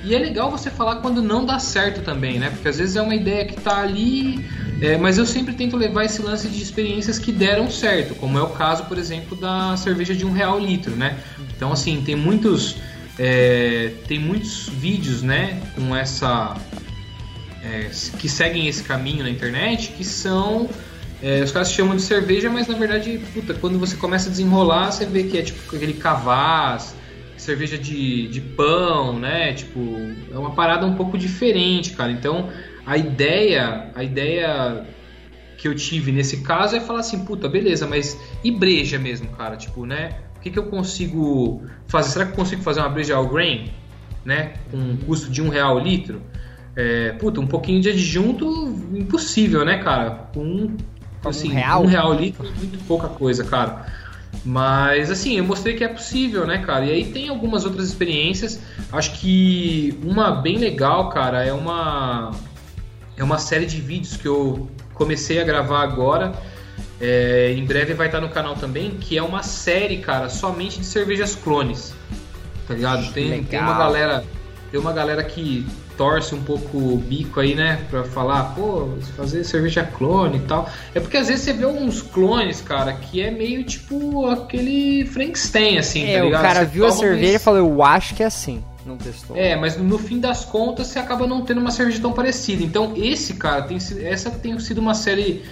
e 0.05 0.15
é 0.15 0.19
legal 0.19 0.51
você 0.51 0.69
falar 0.69 0.97
quando 0.97 1.23
não 1.23 1.45
dá 1.45 1.59
certo 1.59 2.03
também, 2.03 2.39
né? 2.39 2.51
Porque 2.51 2.69
às 2.69 2.79
vezes 2.79 2.97
é 2.97 3.03
uma 3.03 3.15
ideia 3.15 3.45
que 3.45 3.55
tá 3.61 3.81
ali, 3.81 4.45
é, 4.81 4.97
mas 4.97 5.17
eu 5.17 5.25
sempre 5.25 5.55
tento 5.55 5.77
levar 5.77 6.05
esse 6.05 6.21
lance 6.21 6.49
de 6.49 6.61
experiências 6.61 7.19
que 7.19 7.31
deram 7.31 7.71
certo, 7.71 8.15
como 8.17 8.37
é 8.37 8.43
o 8.43 8.49
caso, 8.49 8.85
por 8.87 8.99
exemplo, 8.99 9.37
da 9.37 9.77
cerveja 9.77 10.15
de 10.15 10.27
um 10.27 10.33
real 10.33 10.59
litro, 10.59 10.97
né? 10.97 11.19
Então, 11.57 11.73
assim, 11.73 12.03
tem 12.03 12.17
muitos, 12.17 12.77
é, 13.17 13.93
tem 14.09 14.19
muitos 14.19 14.69
vídeos, 14.69 15.23
né, 15.23 15.63
com 15.77 15.95
essa 15.95 16.57
é, 17.65 17.91
que 18.19 18.29
seguem 18.29 18.67
esse 18.67 18.83
caminho 18.83 19.23
na 19.23 19.31
internet, 19.31 19.93
que 19.93 20.05
são 20.05 20.69
é, 21.23 21.43
os 21.43 21.53
caras 21.53 21.71
chamam 21.71 21.95
de 21.95 22.03
cerveja, 22.03 22.51
mas 22.51 22.67
na 22.67 22.75
verdade, 22.75 23.21
puta, 23.33 23.55
quando 23.55 23.79
você 23.79 23.97
começa 23.97 24.29
a 24.29 24.31
desenrolar, 24.31 24.91
você 24.91 25.07
vê 25.07 25.25
que 25.25 25.39
é 25.39 25.43
tipo 25.43 25.77
aquele 25.77 25.95
cavaz, 25.95 26.95
cerveja 27.37 27.79
de, 27.79 28.29
de 28.29 28.41
pão, 28.41 29.19
né? 29.19 29.53
Tipo, 29.53 29.81
é 30.33 30.37
uma 30.37 30.51
parada 30.51 30.87
um 30.87 30.95
pouco 30.95 31.17
diferente, 31.17 31.93
cara. 31.93 32.11
Então, 32.11 32.51
a 32.85 32.97
ideia, 32.97 33.91
a 33.95 34.03
ideia 34.03 34.85
que 35.59 35.69
eu 35.69 35.75
tive 35.75 36.11
nesse 36.11 36.43
caso 36.43 36.75
é 36.75 36.81
falar 36.81 37.01
assim, 37.01 37.25
puta, 37.25 37.49
beleza, 37.49 37.87
mas 37.87 38.19
e 38.43 38.51
breja 38.51 38.99
mesmo, 38.99 39.29
cara? 39.29 39.57
Tipo, 39.57 39.87
né? 39.87 40.19
O 40.37 40.41
que, 40.41 40.51
que 40.51 40.59
eu 40.59 40.65
consigo 40.65 41.63
fazer? 41.87 42.11
Será 42.11 42.25
que 42.27 42.33
eu 42.33 42.37
consigo 42.37 42.63
fazer 42.63 42.81
uma 42.81 42.89
breja 42.89 43.15
all 43.15 43.29
grain, 43.29 43.73
né? 44.25 44.55
Com 44.71 44.77
um 44.77 44.97
custo 44.97 45.31
de 45.31 45.41
um 45.41 45.49
real 45.49 45.77
o 45.77 45.79
litro? 45.79 46.21
É, 46.75 47.13
puta, 47.13 47.41
um 47.41 47.47
pouquinho 47.47 47.81
de 47.81 47.91
adjunto, 47.91 48.47
impossível, 48.95 49.65
né, 49.65 49.79
cara? 49.79 50.29
Com 50.33 50.75
assim, 51.25 51.51
um 51.51 51.55
real? 51.55 51.83
um 51.83 51.87
real 51.87 52.11
o 52.11 52.15
litro 52.15 52.47
é 52.47 52.51
muito 52.51 52.79
pouca 52.87 53.09
coisa, 53.09 53.45
cara. 53.45 53.87
Mas 54.45 55.11
assim, 55.11 55.37
eu 55.37 55.45
mostrei 55.45 55.75
que 55.75 55.85
é 55.85 55.89
possível, 55.89 56.47
né, 56.47 56.59
cara? 56.59 56.87
E 56.87 56.91
aí 56.91 57.05
tem 57.13 57.29
algumas 57.29 57.65
outras 57.65 57.87
experiências. 57.87 58.61
Acho 58.91 59.13
que 59.13 59.99
uma 60.03 60.31
bem 60.31 60.57
legal, 60.57 61.11
cara, 61.11 61.45
é 61.45 61.53
uma 61.53 62.33
é 63.17 63.23
uma 63.23 63.39
série 63.39 63.67
de 63.67 63.81
vídeos 63.81 64.17
que 64.17 64.27
eu 64.27 64.69
comecei 64.95 65.41
a 65.41 65.45
gravar 65.45 65.83
agora. 65.83 66.33
É, 67.01 67.53
em 67.57 67.65
breve 67.65 67.95
vai 67.95 68.07
estar 68.07 68.21
no 68.21 68.29
canal 68.29 68.55
também, 68.55 68.93
que 68.93 69.19
é 69.19 69.23
uma 69.23 69.43
série, 69.43 69.99
cara, 69.99 70.29
somente 70.29 70.79
de 70.79 70.87
cervejas 70.87 71.35
clones. 71.35 71.95
Tá 72.67 72.75
ligado? 72.75 73.13
Tem, 73.13 73.43
tem 73.45 73.61
uma 73.61 73.77
galera, 73.77 74.25
tem 74.71 74.81
uma 74.81 74.93
galera 74.93 75.23
que 75.23 75.67
torce 75.97 76.35
um 76.35 76.43
pouco 76.43 76.77
o 76.77 76.97
bico 76.97 77.41
aí, 77.41 77.55
né? 77.55 77.85
Pra 77.91 78.05
falar, 78.05 78.55
pô, 78.55 78.89
fazer 79.17 79.45
cerveja 79.45 79.85
clone 79.85 80.39
e 80.39 80.41
tal. 80.41 80.69
É 80.95 81.01
porque 81.01 81.17
às 81.17 81.29
vezes 81.29 81.45
você 81.45 81.53
vê 81.53 81.65
alguns 81.65 82.03
clones, 82.03 82.61
cara, 82.61 82.93
que 82.93 83.21
é 83.21 83.31
meio 83.31 83.65
tipo 83.65 84.29
aquele 84.29 85.07
Frankenstein, 85.07 85.79
assim, 85.79 86.05
é, 86.05 86.19
tá 86.19 86.25
ligado? 86.25 86.41
o 86.41 86.43
cara 86.43 86.61
Você 86.61 86.67
viu 86.67 86.87
a 86.87 86.93
cerveja 86.93 87.37
e 87.37 87.39
falou, 87.39 87.61
eu 87.61 87.83
acho 87.83 88.15
que 88.15 88.23
é 88.23 88.27
assim. 88.27 88.63
Não 88.85 88.97
testou. 88.97 89.37
É, 89.37 89.55
mas 89.55 89.77
no 89.77 89.99
fim 89.99 90.19
das 90.19 90.45
contas 90.45 90.89
você 90.89 90.99
acaba 90.99 91.27
não 91.27 91.43
tendo 91.43 91.61
uma 91.61 91.71
cerveja 91.71 92.01
tão 92.01 92.13
parecida. 92.13 92.63
Então 92.65 92.93
esse, 92.97 93.35
cara, 93.35 93.63
tem, 93.63 93.79
essa 94.03 94.31
tem 94.31 94.59
sido 94.59 94.79
uma 94.79 94.95
série 94.95 95.45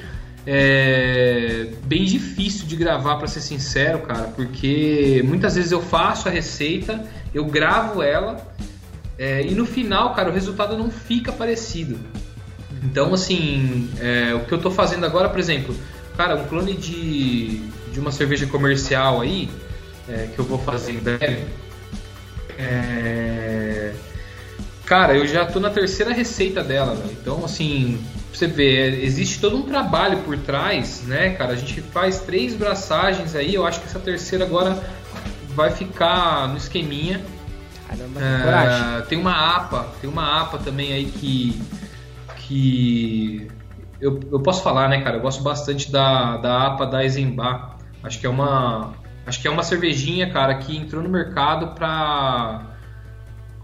é, 0.47 1.68
bem 1.84 2.05
difícil 2.05 2.66
de 2.66 2.76
gravar, 2.76 3.16
pra 3.16 3.26
ser 3.26 3.41
sincero, 3.41 4.01
cara, 4.01 4.32
porque 4.34 5.22
muitas 5.24 5.55
vezes 5.55 5.70
eu 5.70 5.80
faço 5.80 6.28
a 6.28 6.30
receita, 6.30 7.05
eu 7.32 7.45
gravo 7.45 8.03
ela 8.03 8.45
é, 9.21 9.43
e 9.43 9.55
no 9.55 9.66
final, 9.66 10.14
cara, 10.14 10.31
o 10.31 10.33
resultado 10.33 10.79
não 10.79 10.91
fica 10.91 11.31
parecido. 11.31 11.99
Então, 12.83 13.12
assim, 13.12 13.91
é, 14.01 14.35
o 14.35 14.47
que 14.47 14.53
eu 14.53 14.59
tô 14.59 14.71
fazendo 14.71 15.05
agora, 15.05 15.29
por 15.29 15.39
exemplo, 15.39 15.77
cara, 16.16 16.37
um 16.37 16.47
clone 16.47 16.73
de, 16.73 17.59
de 17.93 18.01
uma 18.01 18.11
cerveja 18.11 18.47
comercial 18.47 19.21
aí, 19.21 19.51
é, 20.09 20.29
que 20.35 20.39
eu 20.39 20.45
vou 20.47 20.59
fazer 20.59 20.93
em 20.93 21.01
breve. 21.01 21.45
É, 22.59 23.93
cara, 24.87 25.14
eu 25.14 25.27
já 25.27 25.45
tô 25.45 25.61
na 25.61 25.68
terceira 25.68 26.14
receita 26.14 26.64
dela, 26.64 26.95
velho. 26.95 27.14
Então, 27.21 27.45
assim, 27.45 28.03
você 28.33 28.47
ver, 28.47 29.05
existe 29.05 29.39
todo 29.39 29.55
um 29.55 29.62
trabalho 29.62 30.21
por 30.21 30.39
trás, 30.39 31.03
né, 31.03 31.35
cara? 31.35 31.53
A 31.53 31.57
gente 31.57 31.83
faz 31.83 32.21
três 32.21 32.55
braçagens 32.55 33.35
aí, 33.35 33.55
eu 33.55 33.66
acho 33.66 33.81
que 33.81 33.87
essa 33.87 34.01
terceira 34.01 34.47
agora 34.47 34.83
vai 35.55 35.71
ficar 35.71 36.49
no 36.49 36.57
esqueminha. 36.57 37.21
Caramba, 37.91 38.20
É, 38.20 38.43
coragem. 38.45 39.09
tem 39.09 39.18
uma 39.18 39.57
APA, 39.57 39.88
tem 40.01 40.09
uma 40.09 40.41
APA 40.43 40.59
também 40.59 40.93
aí 40.93 41.07
que. 41.07 41.61
que. 42.36 43.49
Eu, 44.01 44.18
eu 44.32 44.41
posso 44.41 44.62
falar, 44.62 44.88
né, 44.88 45.01
cara? 45.03 45.16
Eu 45.16 45.20
gosto 45.20 45.43
bastante 45.43 45.91
da, 45.91 46.36
da 46.38 46.66
APA 46.68 46.86
da 46.86 47.03
Eisenbach. 47.03 47.74
Acho 48.03 48.18
que 48.20 48.26
é 48.26 48.30
uma. 48.30 48.95
Acho 49.26 49.41
que 49.43 49.49
é 49.49 49.51
uma 49.51 49.62
cervejinha, 49.62 50.30
cara, 50.30 50.55
que 50.55 50.76
entrou 50.76 51.03
no 51.03 51.09
mercado 51.09 51.74
pra. 51.74 52.62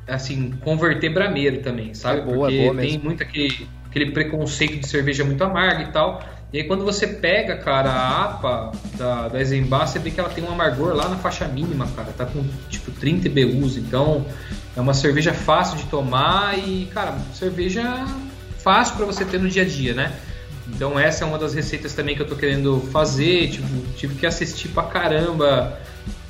Assim, 0.08 0.52
converter 0.62 1.12
brameiro 1.12 1.62
também, 1.62 1.92
sabe? 1.94 2.20
É 2.20 2.24
boa, 2.24 2.48
Porque 2.48 2.62
boa 2.62 2.76
tem 2.76 2.98
muito 2.98 3.22
aquele, 3.22 3.68
aquele 3.86 4.10
preconceito 4.12 4.78
de 4.78 4.86
cerveja 4.86 5.24
muito 5.24 5.42
amarga 5.42 5.82
e 5.82 5.90
tal. 5.90 6.22
E 6.57 6.61
aí 6.61 6.64
quando 6.64 6.86
você 6.86 7.07
pega, 7.07 7.54
cara, 7.54 7.90
a 7.90 8.24
APA 8.24 8.72
da, 8.96 9.28
da 9.28 9.38
Eisenbach, 9.38 9.90
você 9.90 9.98
vê 9.98 10.11
que 10.11 10.18
ela 10.18 10.30
tem 10.30 10.42
um 10.42 10.50
amargor 10.50 10.94
lá 10.94 11.07
na 11.07 11.16
faixa 11.16 11.46
mínima, 11.46 11.86
cara. 11.94 12.14
Tá 12.16 12.24
com 12.24 12.42
tipo 12.70 12.90
30 12.92 13.28
BUs, 13.28 13.76
então 13.76 14.24
é 14.74 14.80
uma 14.80 14.94
cerveja 14.94 15.34
fácil 15.34 15.76
de 15.76 15.84
tomar 15.84 16.59
e, 16.59 16.86
cara, 16.94 17.14
cerveja 17.34 18.07
fácil 18.57 18.96
para 18.96 19.04
você 19.04 19.22
ter 19.26 19.38
no 19.38 19.50
dia 19.50 19.64
a 19.64 19.66
dia, 19.66 19.92
né? 19.92 20.18
Então 20.66 20.98
essa 20.98 21.26
é 21.26 21.28
uma 21.28 21.36
das 21.36 21.52
receitas 21.52 21.92
também 21.92 22.16
que 22.16 22.22
eu 22.22 22.26
tô 22.26 22.36
querendo 22.36 22.80
fazer, 22.90 23.50
tipo, 23.50 23.68
tive 23.94 24.14
que 24.14 24.24
assistir 24.24 24.68
pra 24.68 24.84
caramba 24.84 25.78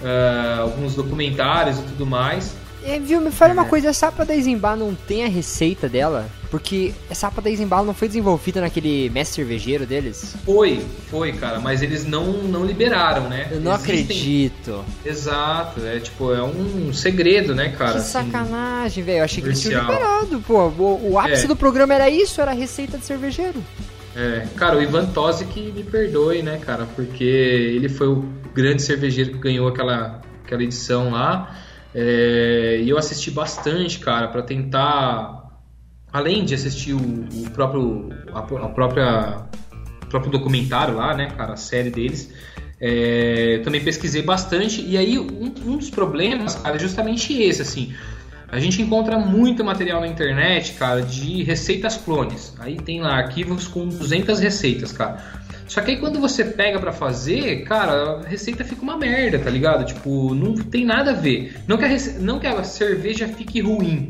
ah, 0.03 0.59
alguns 0.62 0.97
documentários 0.97 1.79
e 1.79 1.83
tudo 1.83 2.05
mais. 2.05 2.57
É, 2.89 3.01
viu, 3.01 3.20
me 3.20 3.30
fala 3.32 3.53
uma 3.53 3.64
coisa, 3.64 3.89
essa 3.89 4.07
APA 4.09 4.24
da 4.24 4.34
Eisenbach 4.34 4.78
não 4.78 4.95
tem 4.95 5.24
a 5.24 5.28
receita 5.28 5.89
dela? 5.89 6.26
Porque 6.51 6.95
essa 7.11 7.26
APA 7.26 7.43
da 7.43 7.51
Eisenbach 7.51 7.84
não 7.84 7.93
foi 7.93 8.07
desenvolvida 8.07 8.61
naquele 8.61 9.11
mestre 9.11 9.37
cervejeiro 9.43 9.84
deles? 9.84 10.37
Foi, 10.45 10.84
foi, 11.11 11.32
cara, 11.32 11.59
mas 11.59 11.82
eles 11.82 12.07
não, 12.07 12.24
não 12.45 12.64
liberaram, 12.64 13.28
né? 13.28 13.49
Eu 13.51 13.61
não 13.61 13.72
Existem- 13.74 13.95
acredito. 14.01 14.84
Exato, 15.05 15.80
é 15.84 15.99
tipo, 15.99 16.32
é 16.32 16.43
um 16.43 16.93
segredo, 16.93 17.55
né, 17.55 17.70
cara? 17.70 17.93
que 17.93 17.99
assim. 17.99 18.11
sacanagem, 18.12 19.03
velho. 19.03 19.18
Eu 19.18 19.24
achei 19.24 19.43
que 19.43 19.49
eles 19.49 19.61
tinham 19.61 19.80
liberado, 19.80 20.41
pô. 20.47 20.68
O, 20.68 21.11
o 21.12 21.18
ápice 21.18 21.45
É. 21.47 21.49
do 21.49 21.57
programa 21.57 21.93
era 21.95 22.09
isso, 22.09 22.41
era 22.41 22.53
a 22.53 22.55
receita 22.55 22.97
de 22.97 23.05
cervejeiro. 23.05 23.62
É, 24.14 24.47
cara, 24.57 24.78
o 24.78 24.82
Ivan 24.82 25.07
Tosi 25.07 25.45
que 25.45 25.72
me 25.72 25.82
perdoe, 25.82 26.41
né, 26.43 26.59
cara, 26.64 26.87
porque 26.95 27.24
ele 27.24 27.89
foi 27.89 28.07
o 28.09 28.24
grande 28.55 28.80
cervejeiro 28.82 29.32
que 29.32 29.39
ganhou 29.39 29.66
aquela, 29.68 30.20
aquela 30.45 30.62
edição 30.62 31.11
lá. 31.11 31.55
É, 31.99 32.82
e 32.82 32.90
eu 32.90 32.99
assisti 32.99 33.30
bastante, 33.30 33.99
cara, 33.99 34.28
pra 34.28 34.42
tentar. 34.42 35.44
Além 36.12 36.44
de 36.44 36.55
assistir 36.55 36.92
o, 36.92 36.99
o 36.99 37.51
próprio. 37.51 38.11
A, 38.34 38.40
a 38.40 38.68
própria. 38.68 39.47
O 40.03 40.07
próprio 40.07 40.30
documentário 40.30 40.94
lá, 40.94 41.14
né, 41.16 41.30
cara, 41.36 41.55
a 41.55 41.57
série 41.57 41.90
deles. 41.90 42.32
é, 42.78 43.57
eu 43.57 43.62
também 43.62 43.82
pesquisei 43.82 44.20
bastante. 44.20 44.82
E 44.82 44.99
aí, 44.99 45.18
um, 45.18 45.53
um 45.64 45.78
dos 45.78 45.88
problemas, 45.88 46.55
cara, 46.57 46.76
é 46.76 46.78
justamente 46.78 47.32
esse, 47.32 47.62
assim. 47.62 47.94
A 48.49 48.61
gente 48.61 48.80
encontra 48.80 49.18
muito 49.18 49.64
material 49.64 50.01
na 50.01 50.07
internet, 50.07 50.74
cara, 50.74 51.03
de 51.03 51.42
receitas 51.42 51.97
clones. 51.97 52.55
Aí 52.59 52.76
tem 52.76 53.01
lá 53.01 53.16
arquivos 53.16 53.66
com 53.66 53.88
200 53.88 54.38
receitas, 54.38 54.92
cara. 54.92 55.16
Só 55.69 55.81
que 55.81 55.91
aí 55.93 55.97
quando 55.97 56.21
você 56.21 56.45
pega 56.45 56.79
pra 56.79 56.93
fazer, 56.93 57.64
cara, 57.64 58.21
a 58.25 58.29
receita 58.29 58.64
fica 58.64 58.83
uma 58.83 58.97
merda, 58.97 59.39
tá 59.39 59.51
ligado? 59.51 59.85
Tipo, 59.85 60.35
não 60.35 60.55
tem 60.55 60.85
nada 60.85 61.11
a 61.11 61.14
ver. 61.14 61.57
Não 61.67 61.77
que 61.77 61.85
a, 61.85 61.89
rece- 61.89 62.19
não 62.21 62.39
que 62.39 62.47
a 62.47 62.62
cerveja 62.62 63.27
fique 63.27 63.61
ruim, 63.61 64.09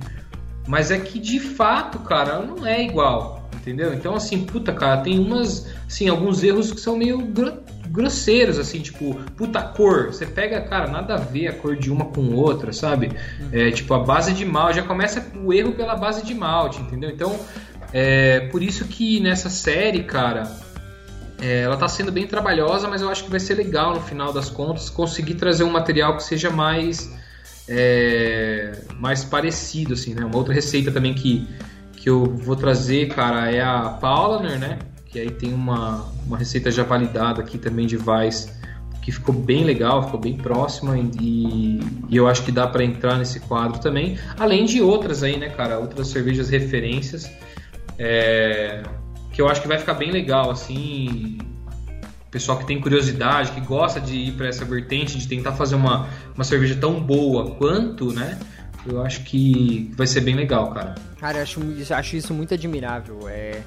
mas 0.66 0.90
é 0.90 0.98
que 0.98 1.18
de 1.18 1.40
fato, 1.40 1.98
cara, 2.00 2.40
não 2.40 2.66
é 2.66 2.82
igual, 2.82 3.48
entendeu? 3.54 3.94
Então, 3.94 4.14
assim, 4.14 4.44
puta, 4.44 4.72
cara, 4.72 5.00
tem 5.00 5.18
umas, 5.18 5.66
assim, 5.86 6.08
alguns 6.08 6.42
erros 6.42 6.72
que 6.72 6.80
são 6.80 6.96
meio 6.96 7.18
gro- 7.18 7.58
grosseiros, 7.88 8.58
assim, 8.58 8.80
tipo, 8.80 9.14
puta 9.36 9.62
cor. 9.62 10.08
Você 10.08 10.26
pega, 10.26 10.60
cara, 10.60 10.86
nada 10.88 11.14
a 11.14 11.18
ver 11.18 11.46
a 11.48 11.52
cor 11.54 11.74
de 11.74 11.90
uma 11.90 12.04
com 12.06 12.34
outra, 12.34 12.70
sabe? 12.72 13.12
É, 13.50 13.70
tipo, 13.70 13.94
a 13.94 14.00
base 14.00 14.34
de 14.34 14.44
malte, 14.44 14.76
já 14.76 14.82
começa 14.82 15.24
o 15.42 15.54
erro 15.54 15.72
pela 15.72 15.96
base 15.96 16.22
de 16.22 16.34
malte, 16.34 16.82
entendeu? 16.82 17.08
Então, 17.08 17.34
é 17.94 18.40
por 18.50 18.62
isso 18.62 18.84
que 18.84 19.20
nessa 19.20 19.48
série, 19.48 20.02
cara, 20.02 20.42
é, 21.40 21.62
ela 21.62 21.76
tá 21.76 21.88
sendo 21.88 22.10
bem 22.10 22.26
trabalhosa, 22.26 22.88
mas 22.88 23.02
eu 23.02 23.08
acho 23.08 23.24
que 23.24 23.30
vai 23.30 23.40
ser 23.40 23.54
legal 23.54 23.94
no 23.94 24.00
final 24.00 24.32
das 24.32 24.48
contas 24.48 24.88
conseguir 24.88 25.34
trazer 25.34 25.64
um 25.64 25.70
material 25.70 26.16
que 26.16 26.22
seja 26.22 26.50
mais 26.50 27.12
é, 27.68 28.80
mais 28.98 29.24
parecido, 29.24 29.94
assim, 29.94 30.14
né? 30.14 30.24
Uma 30.24 30.36
outra 30.36 30.54
receita 30.54 30.90
também 30.90 31.14
que, 31.14 31.46
que 31.92 32.08
eu 32.08 32.24
vou 32.24 32.56
trazer, 32.56 33.08
cara, 33.08 33.50
é 33.50 33.60
a 33.60 33.88
Paulaner, 34.00 34.58
né? 34.58 34.78
Que 35.06 35.18
aí 35.18 35.30
tem 35.30 35.52
uma, 35.52 36.06
uma 36.26 36.38
receita 36.38 36.70
já 36.70 36.84
validada 36.84 37.42
aqui 37.42 37.58
também 37.58 37.86
de 37.86 37.96
Weiss 37.96 38.54
que 39.02 39.12
ficou 39.12 39.32
bem 39.32 39.62
legal, 39.62 40.02
ficou 40.02 40.18
bem 40.18 40.36
próxima 40.36 40.98
e, 40.98 41.78
e 42.08 42.16
eu 42.16 42.26
acho 42.26 42.42
que 42.42 42.50
dá 42.50 42.66
para 42.66 42.82
entrar 42.82 43.16
nesse 43.16 43.38
quadro 43.38 43.80
também, 43.80 44.18
além 44.36 44.64
de 44.64 44.82
outras 44.82 45.22
aí, 45.22 45.36
né, 45.36 45.48
cara, 45.48 45.78
outras 45.78 46.08
cervejas 46.08 46.48
referências 46.48 47.30
é, 48.00 48.82
que 49.36 49.42
eu 49.42 49.48
acho 49.50 49.60
que 49.60 49.68
vai 49.68 49.78
ficar 49.78 49.92
bem 49.92 50.10
legal, 50.10 50.50
assim, 50.50 51.36
pessoal 52.30 52.56
que 52.56 52.64
tem 52.64 52.80
curiosidade, 52.80 53.52
que 53.52 53.60
gosta 53.60 54.00
de 54.00 54.16
ir 54.16 54.32
para 54.32 54.48
essa 54.48 54.64
vertente, 54.64 55.18
de 55.18 55.28
tentar 55.28 55.52
fazer 55.52 55.74
uma, 55.74 56.08
uma 56.34 56.42
cerveja 56.42 56.74
tão 56.74 56.98
boa 56.98 57.50
quanto, 57.50 58.14
né, 58.14 58.38
eu 58.86 59.02
acho 59.02 59.24
que 59.24 59.92
vai 59.94 60.06
ser 60.06 60.22
bem 60.22 60.34
legal, 60.34 60.72
cara. 60.72 60.94
Cara, 61.20 61.38
eu 61.38 61.42
acho, 61.42 61.60
acho 61.92 62.16
isso 62.16 62.32
muito 62.32 62.54
admirável. 62.54 63.28
É. 63.28 63.60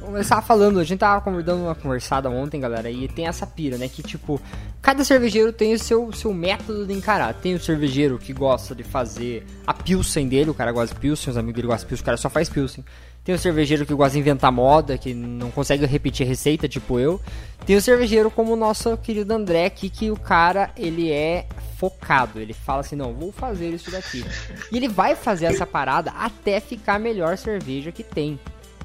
Começar 0.00 0.40
falando, 0.42 0.78
a 0.78 0.84
gente 0.84 1.00
tava 1.00 1.42
dando 1.42 1.64
uma 1.64 1.74
conversada 1.74 2.30
ontem, 2.30 2.60
galera, 2.60 2.88
e 2.88 3.08
tem 3.08 3.26
essa 3.26 3.46
pira, 3.46 3.76
né? 3.76 3.88
Que 3.88 4.02
tipo, 4.02 4.40
cada 4.80 5.02
cervejeiro 5.02 5.52
tem 5.52 5.74
o 5.74 5.78
seu, 5.78 6.12
seu 6.12 6.32
método 6.32 6.86
de 6.86 6.92
encarar. 6.92 7.34
Tem 7.34 7.54
o 7.54 7.60
cervejeiro 7.60 8.16
que 8.16 8.32
gosta 8.32 8.74
de 8.76 8.84
fazer 8.84 9.44
a 9.66 9.74
Pilsen 9.74 10.28
dele, 10.28 10.50
o 10.50 10.54
cara 10.54 10.70
gosta 10.70 10.94
de 10.94 11.00
Pilsen, 11.00 11.32
os 11.32 11.36
amigos 11.36 11.56
dele 11.56 11.66
gostam 11.66 11.86
de 11.86 11.88
Pilsen, 11.88 12.02
o 12.02 12.06
cara 12.06 12.16
só 12.16 12.30
faz 12.30 12.48
Pilsen. 12.48 12.84
Tem 13.24 13.34
o 13.34 13.38
cervejeiro 13.38 13.84
que 13.84 13.92
gosta 13.92 14.12
de 14.12 14.20
inventar 14.20 14.50
moda, 14.50 14.96
que 14.96 15.12
não 15.12 15.50
consegue 15.50 15.84
repetir 15.84 16.26
receita, 16.26 16.66
tipo 16.66 16.98
eu. 16.98 17.20
Tem 17.66 17.76
o 17.76 17.82
cervejeiro 17.82 18.30
como 18.30 18.54
o 18.54 18.56
nosso 18.56 18.96
querido 18.96 19.34
André 19.34 19.66
aqui, 19.66 19.90
que 19.90 20.10
o 20.10 20.16
cara, 20.16 20.70
ele 20.76 21.12
é 21.12 21.46
focado. 21.76 22.40
Ele 22.40 22.54
fala 22.54 22.80
assim, 22.80 22.96
não, 22.96 23.12
vou 23.12 23.30
fazer 23.30 23.68
isso 23.70 23.90
daqui. 23.90 24.24
E 24.72 24.76
ele 24.76 24.88
vai 24.88 25.14
fazer 25.14 25.46
essa 25.46 25.66
parada 25.66 26.10
até 26.12 26.58
ficar 26.58 26.94
a 26.94 26.98
melhor 26.98 27.36
cerveja 27.36 27.92
que 27.92 28.02
tem. 28.02 28.40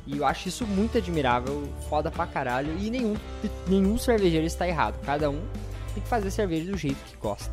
E 0.05 0.17
eu 0.17 0.25
acho 0.25 0.49
isso 0.49 0.67
muito 0.67 0.97
admirável, 0.97 1.63
foda 1.89 2.11
pra 2.11 2.27
caralho. 2.27 2.77
E 2.77 2.89
nenhum, 2.89 3.15
nenhum 3.67 3.97
cervejeiro 3.97 4.45
está 4.45 4.67
errado. 4.67 4.99
Cada 5.05 5.29
um 5.29 5.39
tem 5.93 6.03
que 6.03 6.09
fazer 6.09 6.29
cerveja 6.29 6.69
do 6.69 6.77
jeito 6.77 6.97
que 7.05 7.15
gosta. 7.15 7.51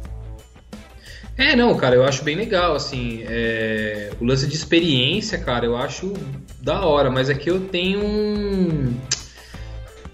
É, 1.40 1.56
não, 1.56 1.74
cara, 1.74 1.96
eu 1.96 2.04
acho 2.04 2.22
bem 2.22 2.36
legal, 2.36 2.74
assim, 2.74 3.24
é, 3.26 4.10
o 4.20 4.24
lance 4.26 4.46
de 4.46 4.54
experiência, 4.54 5.38
cara, 5.38 5.64
eu 5.64 5.74
acho 5.74 6.12
da 6.60 6.84
hora, 6.84 7.10
mas 7.10 7.30
aqui 7.30 7.48
eu 7.48 7.60
tenho 7.60 8.04
um... 8.04 8.94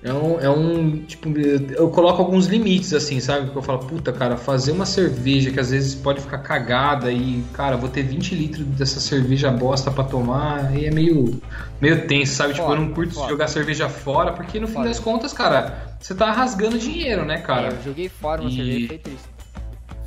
é 0.04 0.12
um, 0.12 0.40
é 0.40 0.48
um. 0.48 0.98
Tipo, 0.98 1.36
eu 1.36 1.90
coloco 1.90 2.22
alguns 2.22 2.46
limites, 2.46 2.94
assim, 2.94 3.18
sabe? 3.18 3.46
Porque 3.46 3.58
eu 3.58 3.62
falo, 3.62 3.80
puta, 3.80 4.12
cara, 4.12 4.36
fazer 4.36 4.70
uma 4.70 4.86
cerveja 4.86 5.50
que 5.50 5.58
às 5.58 5.72
vezes 5.72 5.96
pode 5.96 6.20
ficar 6.20 6.38
cagada 6.38 7.10
e, 7.10 7.42
cara, 7.52 7.76
vou 7.76 7.88
ter 7.88 8.04
20 8.04 8.32
litros 8.36 8.64
dessa 8.64 9.00
cerveja 9.00 9.50
bosta 9.50 9.90
pra 9.90 10.04
tomar, 10.04 10.66
aí 10.66 10.86
é 10.86 10.92
meio, 10.92 11.42
meio 11.80 12.06
tenso, 12.06 12.36
sabe? 12.36 12.54
Tipo, 12.54 12.70
eu 12.70 12.76
não 12.76 12.90
curto 12.92 13.14
foda. 13.14 13.28
jogar 13.28 13.48
cerveja 13.48 13.88
fora, 13.88 14.32
porque 14.32 14.60
no 14.60 14.68
fim 14.68 14.74
foda. 14.74 14.88
das 14.90 15.00
contas, 15.00 15.32
cara, 15.32 15.96
você 16.00 16.14
tá 16.14 16.30
rasgando 16.30 16.78
dinheiro, 16.78 17.24
né, 17.24 17.38
cara? 17.38 17.70
É, 17.70 17.72
eu 17.72 17.82
joguei 17.82 18.08
fora 18.08 18.42
uma 18.42 18.48
e... 18.48 18.54
cerveja 18.54 18.86
foi 18.86 18.98
triste. 18.98 19.35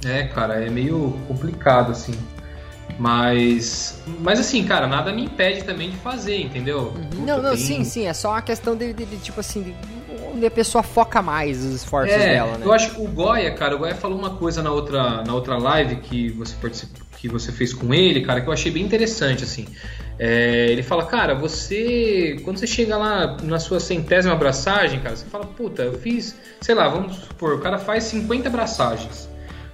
É, 0.05 0.23
cara, 0.23 0.65
é 0.65 0.69
meio 0.69 1.17
complicado, 1.27 1.91
assim. 1.91 2.13
Mas. 2.97 4.01
Mas 4.19 4.39
assim, 4.39 4.65
cara, 4.65 4.87
nada 4.87 5.11
me 5.13 5.25
impede 5.25 5.63
também 5.63 5.89
de 5.89 5.97
fazer, 5.97 6.41
entendeu? 6.41 6.93
Uhum. 6.95 7.25
Não, 7.25 7.41
não, 7.41 7.55
sim, 7.55 7.83
sim. 7.83 8.07
É 8.07 8.13
só 8.13 8.31
uma 8.31 8.41
questão 8.41 8.75
de, 8.75 8.93
de, 8.93 9.05
de 9.05 9.17
tipo 9.17 9.39
assim, 9.39 9.63
de, 9.63 9.75
onde 10.33 10.45
a 10.45 10.51
pessoa 10.51 10.83
foca 10.83 11.21
mais 11.21 11.63
os 11.63 11.75
esforços 11.75 12.13
é, 12.13 12.33
dela, 12.33 12.57
né? 12.57 12.65
Eu 12.65 12.73
acho 12.73 12.95
que 12.95 13.01
o 13.01 13.07
Goya, 13.07 13.51
cara, 13.51 13.75
o 13.75 13.79
Goya 13.79 13.95
falou 13.95 14.17
uma 14.17 14.31
coisa 14.31 14.61
na 14.61 14.71
outra, 14.71 15.23
na 15.23 15.33
outra 15.33 15.57
live 15.57 15.97
que 15.97 16.29
você 16.29 16.55
que 17.19 17.27
você 17.27 17.51
fez 17.51 17.73
com 17.73 17.93
ele, 17.93 18.21
cara, 18.21 18.39
que 18.39 18.47
eu 18.47 18.53
achei 18.53 18.71
bem 18.71 18.83
interessante, 18.83 19.43
assim. 19.43 19.67
É, 20.17 20.67
ele 20.69 20.81
fala, 20.81 21.05
cara, 21.05 21.35
você. 21.35 22.39
Quando 22.43 22.57
você 22.57 22.67
chega 22.67 22.95
lá 22.97 23.37
na 23.43 23.59
sua 23.59 23.79
centésima 23.79 24.33
abraçagem, 24.33 25.01
cara, 25.01 25.15
você 25.15 25.25
fala, 25.25 25.45
puta, 25.45 25.83
eu 25.83 25.99
fiz, 25.99 26.35
sei 26.61 26.75
lá, 26.75 26.87
vamos 26.87 27.15
supor, 27.15 27.55
o 27.55 27.59
cara 27.59 27.77
faz 27.77 28.05
50 28.05 28.47
abraçagens, 28.47 29.29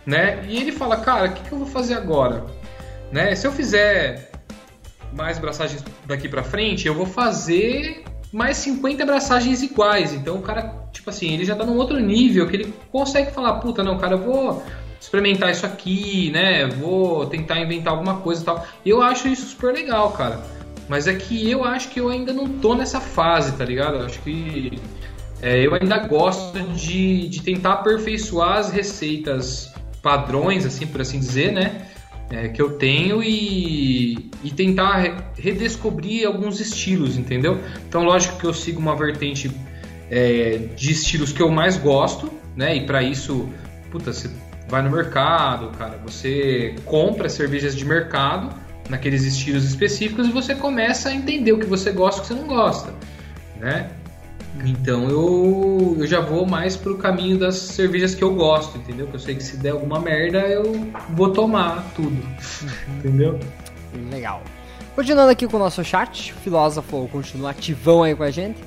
né? 0.05 0.45
E 0.47 0.57
ele 0.57 0.71
fala, 0.71 0.97
cara, 0.97 1.29
o 1.29 1.33
que, 1.33 1.43
que 1.43 1.51
eu 1.51 1.57
vou 1.57 1.67
fazer 1.67 1.95
agora? 1.95 2.45
Né? 3.11 3.33
Se 3.35 3.47
eu 3.47 3.51
fizer 3.51 4.31
mais 5.13 5.39
braçagens 5.39 5.83
daqui 6.05 6.27
para 6.27 6.43
frente, 6.43 6.87
eu 6.87 6.93
vou 6.93 7.05
fazer 7.05 8.03
mais 8.31 8.57
50 8.57 9.03
abraçagens 9.03 9.63
iguais. 9.63 10.13
Então 10.13 10.35
o 10.35 10.41
cara, 10.41 10.73
tipo 10.91 11.09
assim, 11.09 11.33
ele 11.33 11.45
já 11.45 11.55
tá 11.55 11.65
num 11.65 11.77
outro 11.77 11.99
nível 11.99 12.47
que 12.47 12.55
ele 12.55 12.73
consegue 12.91 13.31
falar, 13.31 13.59
puta, 13.59 13.81
não, 13.83 13.97
cara, 13.97 14.15
eu 14.15 14.21
vou 14.21 14.63
experimentar 14.99 15.51
isso 15.51 15.65
aqui, 15.65 16.31
né? 16.31 16.67
Vou 16.67 17.25
tentar 17.27 17.59
inventar 17.59 17.93
alguma 17.93 18.17
coisa 18.17 18.41
e 18.41 18.45
tal. 18.45 18.67
Eu 18.85 19.01
acho 19.01 19.27
isso 19.27 19.47
super 19.47 19.73
legal, 19.73 20.11
cara. 20.11 20.41
Mas 20.87 21.07
é 21.07 21.15
que 21.15 21.49
eu 21.49 21.63
acho 21.63 21.89
que 21.89 21.99
eu 21.99 22.09
ainda 22.09 22.31
não 22.33 22.47
tô 22.47 22.75
nessa 22.75 22.99
fase, 22.99 23.53
tá 23.53 23.65
ligado? 23.65 23.97
Eu 23.97 24.05
acho 24.05 24.21
que 24.21 24.79
é, 25.41 25.65
eu 25.65 25.73
ainda 25.73 25.97
gosto 25.99 26.59
de, 26.73 27.27
de 27.27 27.41
tentar 27.41 27.73
aperfeiçoar 27.73 28.57
as 28.57 28.71
receitas 28.71 29.73
padrões, 30.05 30.65
assim, 30.65 30.85
por 30.85 31.01
assim 31.01 31.19
dizer, 31.19 31.51
né? 31.51 31.81
é, 32.29 32.47
que 32.47 32.61
eu 32.61 32.71
tenho 32.77 33.23
e, 33.23 34.31
e 34.43 34.51
tentar 34.51 35.31
redescobrir 35.37 36.25
alguns 36.25 36.59
estilos, 36.59 37.17
entendeu? 37.17 37.59
Então, 37.87 38.03
lógico 38.03 38.37
que 38.37 38.45
eu 38.45 38.53
sigo 38.53 38.79
uma 38.79 38.95
vertente 38.95 39.51
é, 40.09 40.69
de 40.75 40.91
estilos 40.91 41.31
que 41.31 41.41
eu 41.41 41.49
mais 41.49 41.77
gosto, 41.77 42.31
né? 42.55 42.75
E 42.75 42.85
para 42.85 43.03
isso, 43.03 43.49
puta, 43.91 44.11
você 44.11 44.29
vai 44.67 44.81
no 44.81 44.89
mercado, 44.89 45.69
cara, 45.77 45.99
você 46.03 46.75
compra 46.85 47.29
cervejas 47.29 47.75
de 47.75 47.85
mercado 47.85 48.55
naqueles 48.89 49.23
estilos 49.23 49.63
específicos 49.63 50.27
e 50.27 50.31
você 50.31 50.55
começa 50.55 51.09
a 51.09 51.13
entender 51.13 51.51
o 51.51 51.59
que 51.59 51.65
você 51.65 51.91
gosta 51.91 52.19
e 52.19 52.19
o 52.19 52.21
que 52.23 52.33
você 52.33 52.39
não 52.39 52.47
gosta, 52.47 52.93
né? 53.59 53.91
Então 54.63 55.09
eu, 55.09 55.97
eu 55.99 56.07
já 56.07 56.21
vou 56.21 56.45
mais 56.45 56.77
pro 56.77 56.97
caminho 56.97 57.37
das 57.37 57.55
cervejas 57.55 58.15
que 58.15 58.23
eu 58.23 58.33
gosto, 58.33 58.77
entendeu? 58.77 59.07
Que 59.07 59.15
eu 59.15 59.19
sei 59.19 59.35
que 59.35 59.43
se 59.43 59.57
der 59.57 59.71
alguma 59.71 59.99
merda 59.99 60.39
eu 60.39 60.63
vou 61.09 61.31
tomar 61.31 61.83
tudo, 61.95 62.17
entendeu? 62.97 63.39
Legal. 64.11 64.41
Continuando 64.95 65.31
aqui 65.31 65.45
com 65.45 65.57
o 65.57 65.59
nosso 65.59 65.83
chat, 65.83 66.31
o 66.31 66.35
filósofo 66.37 67.09
continua 67.11 67.49
ativão 67.49 68.03
aí 68.03 68.15
com 68.15 68.23
a 68.23 68.31
gente. 68.31 68.57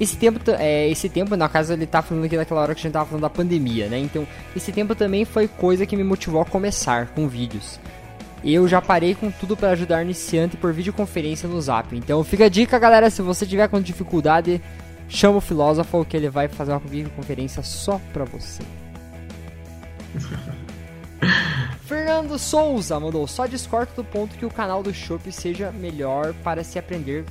Esse 0.00 0.16
tempo, 0.16 0.40
é, 0.58 0.88
esse 0.88 1.08
tempo, 1.08 1.36
na 1.36 1.48
casa 1.48 1.74
ele 1.74 1.86
tá 1.86 2.02
falando 2.02 2.24
aqui 2.24 2.36
daquela 2.36 2.60
hora 2.60 2.74
que 2.74 2.80
a 2.80 2.82
gente 2.82 2.92
tava 2.92 3.06
falando 3.06 3.22
da 3.22 3.30
pandemia, 3.30 3.88
né? 3.88 3.98
Então, 3.98 4.26
esse 4.54 4.72
tempo 4.72 4.94
também 4.94 5.24
foi 5.24 5.48
coisa 5.48 5.86
que 5.86 5.96
me 5.96 6.02
motivou 6.04 6.40
a 6.42 6.44
começar 6.44 7.06
com 7.14 7.28
vídeos. 7.28 7.78
Eu 8.44 8.68
já 8.68 8.82
parei 8.82 9.14
com 9.14 9.30
tudo 9.30 9.56
para 9.56 9.70
ajudar 9.70 10.02
iniciante 10.02 10.56
por 10.56 10.72
videoconferência 10.72 11.48
no 11.48 11.60
Zap. 11.60 11.96
Então, 11.96 12.22
fica 12.24 12.44
a 12.44 12.48
dica, 12.48 12.78
galera, 12.78 13.08
se 13.08 13.22
você 13.22 13.46
tiver 13.46 13.68
com 13.68 13.80
dificuldade, 13.80 14.60
Chama 15.08 15.38
o 15.38 15.40
filósofo 15.40 16.04
que 16.04 16.16
ele 16.16 16.28
vai 16.28 16.48
fazer 16.48 16.72
uma 16.72 16.80
videoconferência 16.80 17.62
só 17.62 18.00
pra 18.12 18.24
você. 18.24 18.62
Fernando 21.86 22.38
Souza 22.38 22.98
mandou 22.98 23.26
só 23.26 23.46
discordo 23.46 23.92
do 23.94 24.04
ponto 24.04 24.36
que 24.36 24.44
o 24.44 24.50
canal 24.50 24.82
do 24.82 24.92
Shop 24.92 25.30
seja 25.30 25.70
melhor 25.70 26.34
para 26.42 26.64
se 26.64 26.78
aprender 26.78 27.24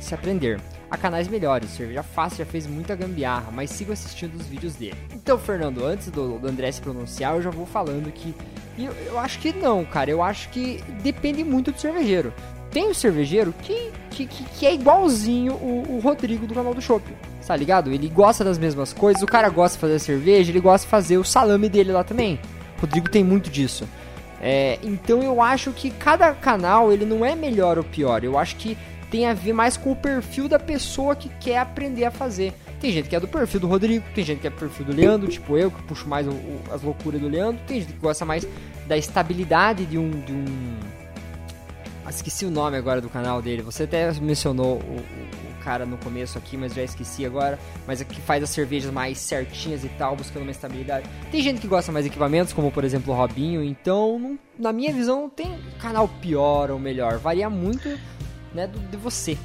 se 0.00 0.14
aprender. 0.14 0.60
Há 0.90 0.96
canais 0.96 1.28
melhores, 1.28 1.70
cerveja 1.70 2.02
fácil 2.02 2.38
já 2.38 2.46
fez 2.46 2.66
muita 2.66 2.96
gambiarra, 2.96 3.50
mas 3.52 3.70
sigo 3.70 3.92
assistindo 3.92 4.34
os 4.36 4.46
vídeos 4.46 4.74
dele. 4.74 4.96
Então, 5.12 5.38
Fernando, 5.38 5.84
antes 5.84 6.10
do, 6.10 6.38
do 6.38 6.48
André 6.48 6.72
se 6.72 6.80
pronunciar, 6.80 7.34
eu 7.34 7.42
já 7.42 7.50
vou 7.50 7.66
falando 7.66 8.10
que 8.10 8.34
eu, 8.78 8.92
eu 8.92 9.18
acho 9.18 9.38
que 9.38 9.52
não, 9.52 9.84
cara. 9.84 10.10
Eu 10.10 10.22
acho 10.22 10.48
que 10.48 10.82
depende 11.02 11.44
muito 11.44 11.70
do 11.72 11.78
cervejeiro. 11.78 12.32
Tem 12.70 12.88
um 12.88 12.94
cervejeiro 12.94 13.54
que, 13.62 13.90
que, 14.10 14.26
que 14.26 14.66
é 14.66 14.74
igualzinho 14.74 15.54
o, 15.54 15.96
o, 15.96 16.00
Rodrigo 16.00 16.46
do 16.46 16.54
canal 16.54 16.74
do 16.74 16.82
Shopping. 16.82 17.14
Tá 17.46 17.56
ligado? 17.56 17.90
Ele 17.90 18.08
gosta 18.08 18.44
das 18.44 18.58
mesmas 18.58 18.92
coisas, 18.92 19.22
o 19.22 19.26
cara 19.26 19.48
gosta 19.48 19.76
de 19.76 19.80
fazer 19.80 19.98
cerveja, 19.98 20.50
ele 20.50 20.60
gosta 20.60 20.86
de 20.86 20.90
fazer 20.90 21.16
o 21.16 21.24
salame 21.24 21.68
dele 21.68 21.92
lá 21.92 22.04
também. 22.04 22.38
O 22.76 22.82
Rodrigo 22.82 23.08
tem 23.08 23.24
muito 23.24 23.48
disso. 23.48 23.88
É, 24.40 24.78
então 24.82 25.22
eu 25.22 25.42
acho 25.42 25.72
que 25.72 25.90
cada 25.90 26.32
canal 26.32 26.92
ele 26.92 27.04
não 27.04 27.24
é 27.24 27.34
melhor 27.34 27.78
ou 27.78 27.84
pior. 27.84 28.22
Eu 28.22 28.38
acho 28.38 28.56
que 28.56 28.76
tem 29.10 29.26
a 29.26 29.32
ver 29.32 29.54
mais 29.54 29.76
com 29.76 29.92
o 29.92 29.96
perfil 29.96 30.48
da 30.48 30.58
pessoa 30.58 31.16
que 31.16 31.30
quer 31.40 31.58
aprender 31.58 32.04
a 32.04 32.10
fazer. 32.10 32.52
Tem 32.80 32.92
gente 32.92 33.08
que 33.08 33.16
é 33.16 33.20
do 33.20 33.26
perfil 33.26 33.60
do 33.60 33.66
Rodrigo, 33.66 34.04
tem 34.14 34.24
gente 34.24 34.40
que 34.40 34.46
é 34.46 34.50
do 34.50 34.56
perfil 34.56 34.86
do 34.86 34.92
Leandro, 34.92 35.28
tipo 35.28 35.56
eu, 35.56 35.70
que 35.70 35.82
puxo 35.82 36.08
mais 36.08 36.28
o, 36.28 36.30
o, 36.30 36.60
as 36.70 36.82
loucuras 36.82 37.20
do 37.20 37.28
Leandro, 37.28 37.60
tem 37.66 37.80
gente 37.80 37.92
que 37.92 37.98
gosta 37.98 38.24
mais 38.24 38.46
da 38.86 38.96
estabilidade 38.96 39.84
de 39.84 39.98
um, 39.98 40.10
de 40.10 40.32
um 40.32 40.78
esqueci 42.10 42.44
o 42.44 42.50
nome 42.50 42.76
agora 42.76 43.00
do 43.00 43.08
canal 43.08 43.42
dele. 43.42 43.62
Você 43.62 43.84
até 43.84 44.12
mencionou 44.20 44.76
o, 44.76 44.96
o, 44.96 45.48
cara 45.62 45.84
no 45.84 45.98
começo 45.98 46.38
aqui, 46.38 46.56
mas 46.56 46.72
já 46.72 46.82
esqueci 46.82 47.26
agora. 47.26 47.58
Mas 47.86 48.00
é 48.00 48.04
que 48.04 48.20
faz 48.20 48.42
as 48.42 48.50
cervejas 48.50 48.90
mais 48.90 49.18
certinhas 49.18 49.84
e 49.84 49.88
tal, 49.90 50.16
buscando 50.16 50.42
uma 50.42 50.50
estabilidade. 50.50 51.08
Tem 51.30 51.42
gente 51.42 51.60
que 51.60 51.66
gosta 51.66 51.92
mais 51.92 52.04
de 52.04 52.10
equipamentos, 52.10 52.52
como 52.52 52.70
por 52.70 52.84
exemplo 52.84 53.12
o 53.12 53.16
Robinho. 53.16 53.62
Então, 53.62 54.18
não, 54.18 54.38
na 54.58 54.72
minha 54.72 54.92
visão, 54.92 55.22
não 55.22 55.30
tem 55.30 55.58
canal 55.78 56.08
pior 56.08 56.70
ou 56.70 56.78
melhor. 56.78 57.18
Varia 57.18 57.50
muito 57.50 57.88
né, 58.54 58.66
do, 58.66 58.78
de 58.78 58.96
você. 58.96 59.36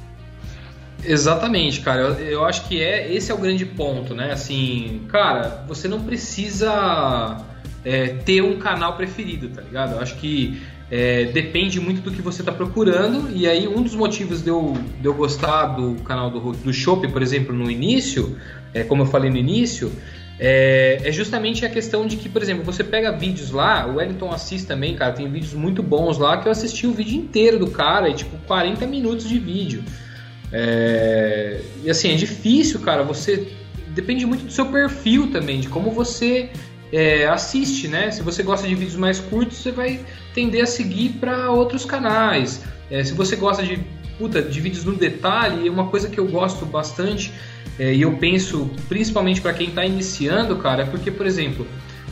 Exatamente, 1.04 1.80
cara. 1.80 2.00
Eu, 2.00 2.14
eu 2.20 2.44
acho 2.44 2.66
que 2.66 2.82
é 2.82 3.12
esse 3.12 3.30
é 3.30 3.34
o 3.34 3.38
grande 3.38 3.66
ponto, 3.66 4.14
né? 4.14 4.32
Assim, 4.32 5.06
cara, 5.08 5.64
você 5.68 5.86
não 5.86 6.02
precisa 6.02 7.44
é, 7.84 8.08
ter 8.08 8.42
um 8.42 8.58
canal 8.58 8.96
preferido, 8.96 9.48
tá 9.50 9.60
ligado? 9.60 9.92
Eu 9.92 10.00
acho 10.00 10.16
que 10.16 10.62
é, 10.90 11.24
depende 11.26 11.80
muito 11.80 12.02
do 12.02 12.10
que 12.10 12.20
você 12.20 12.42
está 12.42 12.52
procurando. 12.52 13.30
E 13.34 13.46
aí, 13.46 13.66
um 13.66 13.82
dos 13.82 13.94
motivos 13.94 14.42
de 14.42 14.50
eu, 14.50 14.76
de 15.00 15.06
eu 15.06 15.14
gostar 15.14 15.66
do 15.66 15.96
canal 16.02 16.30
do, 16.30 16.52
do 16.52 16.72
Shop, 16.72 17.06
por 17.08 17.22
exemplo, 17.22 17.54
no 17.54 17.70
início, 17.70 18.36
é, 18.72 18.82
como 18.82 19.02
eu 19.02 19.06
falei 19.06 19.30
no 19.30 19.36
início, 19.36 19.90
é, 20.38 21.00
é, 21.04 21.12
justamente 21.12 21.64
a 21.64 21.70
questão 21.70 22.06
de 22.06 22.16
que, 22.16 22.28
por 22.28 22.42
exemplo, 22.42 22.64
você 22.64 22.82
pega 22.82 23.12
vídeos 23.12 23.50
lá, 23.50 23.86
o 23.86 23.96
Wellington 23.96 24.32
assiste 24.32 24.66
também, 24.66 24.96
cara, 24.96 25.12
tem 25.12 25.30
vídeos 25.30 25.54
muito 25.54 25.82
bons 25.82 26.18
lá 26.18 26.36
que 26.38 26.48
eu 26.48 26.52
assisti 26.52 26.86
o 26.86 26.92
vídeo 26.92 27.16
inteiro 27.16 27.58
do 27.58 27.70
cara, 27.70 28.08
e 28.08 28.14
tipo 28.14 28.36
40 28.46 28.86
minutos 28.86 29.28
de 29.28 29.38
vídeo. 29.38 29.82
É, 30.52 31.60
e 31.82 31.90
assim, 31.90 32.12
é 32.12 32.16
difícil, 32.16 32.80
cara, 32.80 33.02
você. 33.02 33.52
Depende 33.88 34.26
muito 34.26 34.46
do 34.46 34.50
seu 34.50 34.66
perfil 34.66 35.30
também, 35.30 35.60
de 35.60 35.68
como 35.68 35.92
você 35.92 36.50
é, 36.94 37.26
assiste, 37.26 37.88
né? 37.88 38.12
Se 38.12 38.22
você 38.22 38.44
gosta 38.44 38.68
de 38.68 38.74
vídeos 38.76 38.94
mais 38.94 39.18
curtos, 39.18 39.58
você 39.58 39.72
vai 39.72 39.98
tender 40.32 40.62
a 40.62 40.66
seguir 40.66 41.14
para 41.14 41.50
outros 41.50 41.84
canais. 41.84 42.62
É, 42.88 43.02
se 43.02 43.12
você 43.14 43.34
gosta 43.34 43.64
de, 43.64 43.80
puta, 44.16 44.40
de 44.40 44.60
vídeos 44.60 44.84
no 44.84 44.94
detalhe, 44.94 45.68
uma 45.68 45.88
coisa 45.88 46.08
que 46.08 46.20
eu 46.20 46.26
gosto 46.28 46.64
bastante 46.64 47.32
é, 47.80 47.92
e 47.92 48.02
eu 48.02 48.16
penso 48.18 48.70
principalmente 48.88 49.40
para 49.40 49.52
quem 49.52 49.70
está 49.70 49.84
iniciando, 49.84 50.54
cara, 50.56 50.82
é 50.82 50.86
porque, 50.86 51.10
por 51.10 51.26
exemplo, 51.26 51.66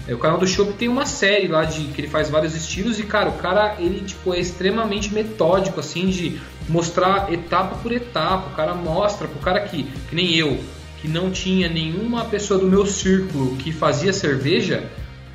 é, 0.09 0.15
o 0.15 0.19
canal 0.19 0.37
do 0.37 0.49
Shop 0.49 0.73
tem 0.73 0.89
uma 0.89 1.07
série 1.07 1.47
lá 1.47 1.65
de 1.65 1.85
que 1.85 2.01
ele 2.01 2.09
faz 2.09 2.29
vários 2.29 2.57
estilos 2.57 2.99
e, 2.99 3.05
cara, 3.05 3.29
o 3.29 3.39
cara 3.39 3.77
ele 3.79 4.01
tipo 4.01 4.35
é 4.35 4.41
extremamente 4.41 5.15
metódico 5.15 5.79
assim 5.79 6.09
de 6.09 6.41
mostrar 6.69 7.33
etapa 7.33 7.77
por 7.77 7.93
etapa. 7.93 8.49
O 8.51 8.57
cara 8.57 8.75
mostra 8.75 9.29
pro 9.29 9.39
cara 9.39 9.61
que, 9.61 9.85
que 9.85 10.17
nem 10.17 10.35
eu, 10.35 10.59
que 11.03 11.09
não 11.09 11.33
tinha 11.33 11.69
nenhuma 11.69 12.25
pessoa 12.27 12.61
do 12.61 12.67
meu 12.67 12.87
círculo 12.87 13.57
que 13.57 13.73
fazia 13.73 14.13
cerveja, 14.13 14.85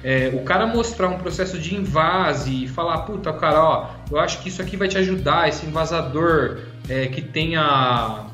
é, 0.01 0.31
o 0.33 0.39
cara 0.39 0.65
mostrar 0.65 1.09
um 1.09 1.17
processo 1.17 1.59
de 1.59 1.75
invase 1.75 2.63
e 2.63 2.67
falar, 2.69 2.99
puta, 2.99 3.33
cara, 3.33 3.61
ó, 3.61 3.89
eu 4.09 4.17
acho 4.17 4.41
que 4.41 4.47
isso 4.47 4.61
aqui 4.61 4.77
vai 4.77 4.87
te 4.87 4.97
ajudar, 4.97 5.49
esse 5.49 5.65
invasador 5.65 6.59
é, 6.87 7.07
que 7.07 7.21
tem 7.21 7.57
a, 7.57 8.27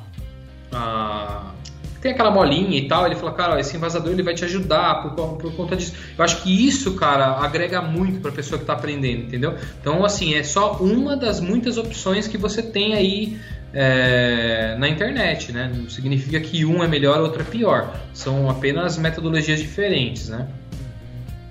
a, 0.72 1.52
tem 2.00 2.12
aquela 2.12 2.30
molinha 2.30 2.78
e 2.78 2.88
tal, 2.88 3.08
ele 3.08 3.16
fala, 3.16 3.32
cara, 3.32 3.56
ó, 3.56 3.58
esse 3.58 3.76
invasador 3.76 4.14
ele 4.14 4.22
vai 4.22 4.36
te 4.36 4.46
ajudar 4.46 5.02
por, 5.02 5.38
por 5.38 5.56
conta 5.56 5.76
disso. 5.76 5.96
Eu 6.16 6.24
acho 6.24 6.44
que 6.44 6.68
isso, 6.68 6.94
cara, 6.94 7.40
agrega 7.44 7.82
muito 7.82 8.20
para 8.20 8.32
pessoa 8.32 8.60
que 8.60 8.64
está 8.64 8.74
aprendendo, 8.74 9.24
entendeu? 9.24 9.58
Então, 9.82 10.06
assim, 10.06 10.36
é 10.36 10.44
só 10.44 10.74
uma 10.74 11.18
das 11.18 11.40
muitas 11.40 11.78
opções 11.78 12.28
que 12.28 12.38
você 12.38 12.62
tem 12.62 12.94
aí 12.94 13.40
é, 13.74 14.76
na 14.78 14.88
internet, 14.88 15.52
né? 15.52 15.72
Não 15.76 15.90
significa 15.90 16.40
que 16.40 16.64
um 16.64 16.84
é 16.84 16.88
melhor, 16.88 17.20
outro 17.20 17.42
é 17.42 17.46
pior. 17.46 18.00
São 18.14 18.50
apenas 18.50 18.98
metodologias 18.98 19.60
diferentes, 19.60 20.30
né? 20.30 20.48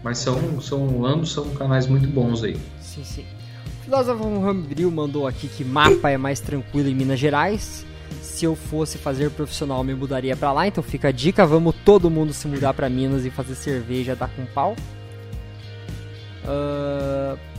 Mas 0.03 0.19
são, 0.19 0.61
são 0.61 1.05
ambos 1.05 1.33
são 1.33 1.49
canais 1.51 1.87
muito 1.87 2.07
bons 2.07 2.45
aí. 2.45 2.57
Sim, 2.81 3.05
sim. 3.05 3.25
O 3.81 3.85
filósofo 3.85 4.41
Rambril 4.41 4.91
mandou 4.91 5.27
aqui 5.27 5.49
que 5.49 5.65
mapa 5.65 6.11
é 6.11 6.17
mais 6.17 6.39
tranquilo 6.39 6.89
em 6.89 6.95
Minas 6.95 7.19
Gerais. 7.19 7.85
Se 8.21 8.45
eu 8.45 8.55
fosse 8.55 8.99
fazer 8.99 9.31
profissional, 9.31 9.83
me 9.83 9.95
mudaria 9.95 10.37
para 10.37 10.53
lá. 10.53 10.67
Então 10.67 10.83
fica 10.83 11.09
a 11.09 11.13
dica, 11.13 11.45
vamos 11.45 11.75
todo 11.85 12.11
mundo 12.11 12.33
se 12.33 12.47
mudar 12.47 12.75
para 12.75 12.89
Minas 12.89 13.25
e 13.25 13.31
fazer 13.31 13.55
cerveja 13.55 14.15
dar 14.15 14.29
com 14.29 14.45
pau. 14.47 14.77
Uh... 16.45 17.52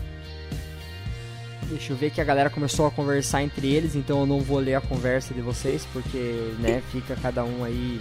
Deixa 1.70 1.94
eu 1.94 1.98
ver 1.98 2.12
que 2.12 2.22
a 2.22 2.24
galera 2.24 2.50
começou 2.50 2.86
a 2.86 2.92
conversar 2.92 3.42
entre 3.42 3.74
eles, 3.74 3.96
então 3.96 4.20
eu 4.22 4.26
não 4.26 4.40
vou 4.40 4.60
ler 4.60 4.76
a 4.76 4.82
conversa 4.82 5.34
de 5.34 5.42
vocês, 5.42 5.88
porque 5.92 6.54
né, 6.60 6.82
fica 6.92 7.16
cada 7.16 7.44
um 7.44 7.64
aí 7.64 8.00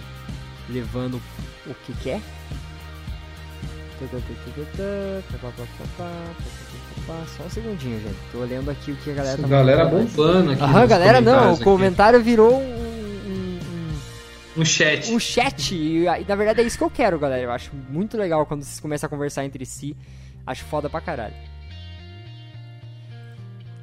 levando 0.69 1.21
o 1.65 1.73
que 1.85 1.93
quer. 2.01 2.21
Só 7.37 7.43
um 7.43 7.49
segundinho, 7.49 8.01
gente. 8.01 8.15
Tô 8.31 8.39
olhando 8.39 8.69
aqui 8.69 8.91
o 8.91 8.95
que 8.97 9.11
a 9.11 9.13
galera 9.13 9.41
tá 9.41 9.47
Galera 9.47 9.85
bombando 9.85 10.51
aqui. 10.51 10.61
Aham, 10.61 10.87
galera, 10.87 11.21
não. 11.21 11.53
O 11.53 11.59
comentário 11.59 12.19
aqui. 12.19 12.29
virou 12.29 12.55
um, 12.55 12.63
um, 12.63 13.59
um, 14.57 14.61
um 14.61 14.65
chat. 14.65 15.11
Um 15.11 15.19
chat. 15.19 15.73
E, 15.73 16.05
na 16.27 16.35
verdade 16.35 16.61
é 16.61 16.63
isso 16.63 16.77
que 16.77 16.83
eu 16.83 16.89
quero, 16.89 17.17
galera. 17.17 17.43
Eu 17.43 17.51
acho 17.51 17.71
muito 17.89 18.17
legal 18.17 18.45
quando 18.45 18.63
vocês 18.63 18.79
começam 18.79 19.07
a 19.07 19.09
conversar 19.09 19.45
entre 19.45 19.65
si. 19.65 19.95
Acho 20.45 20.65
foda 20.65 20.89
pra 20.89 20.99
caralho. 20.99 21.35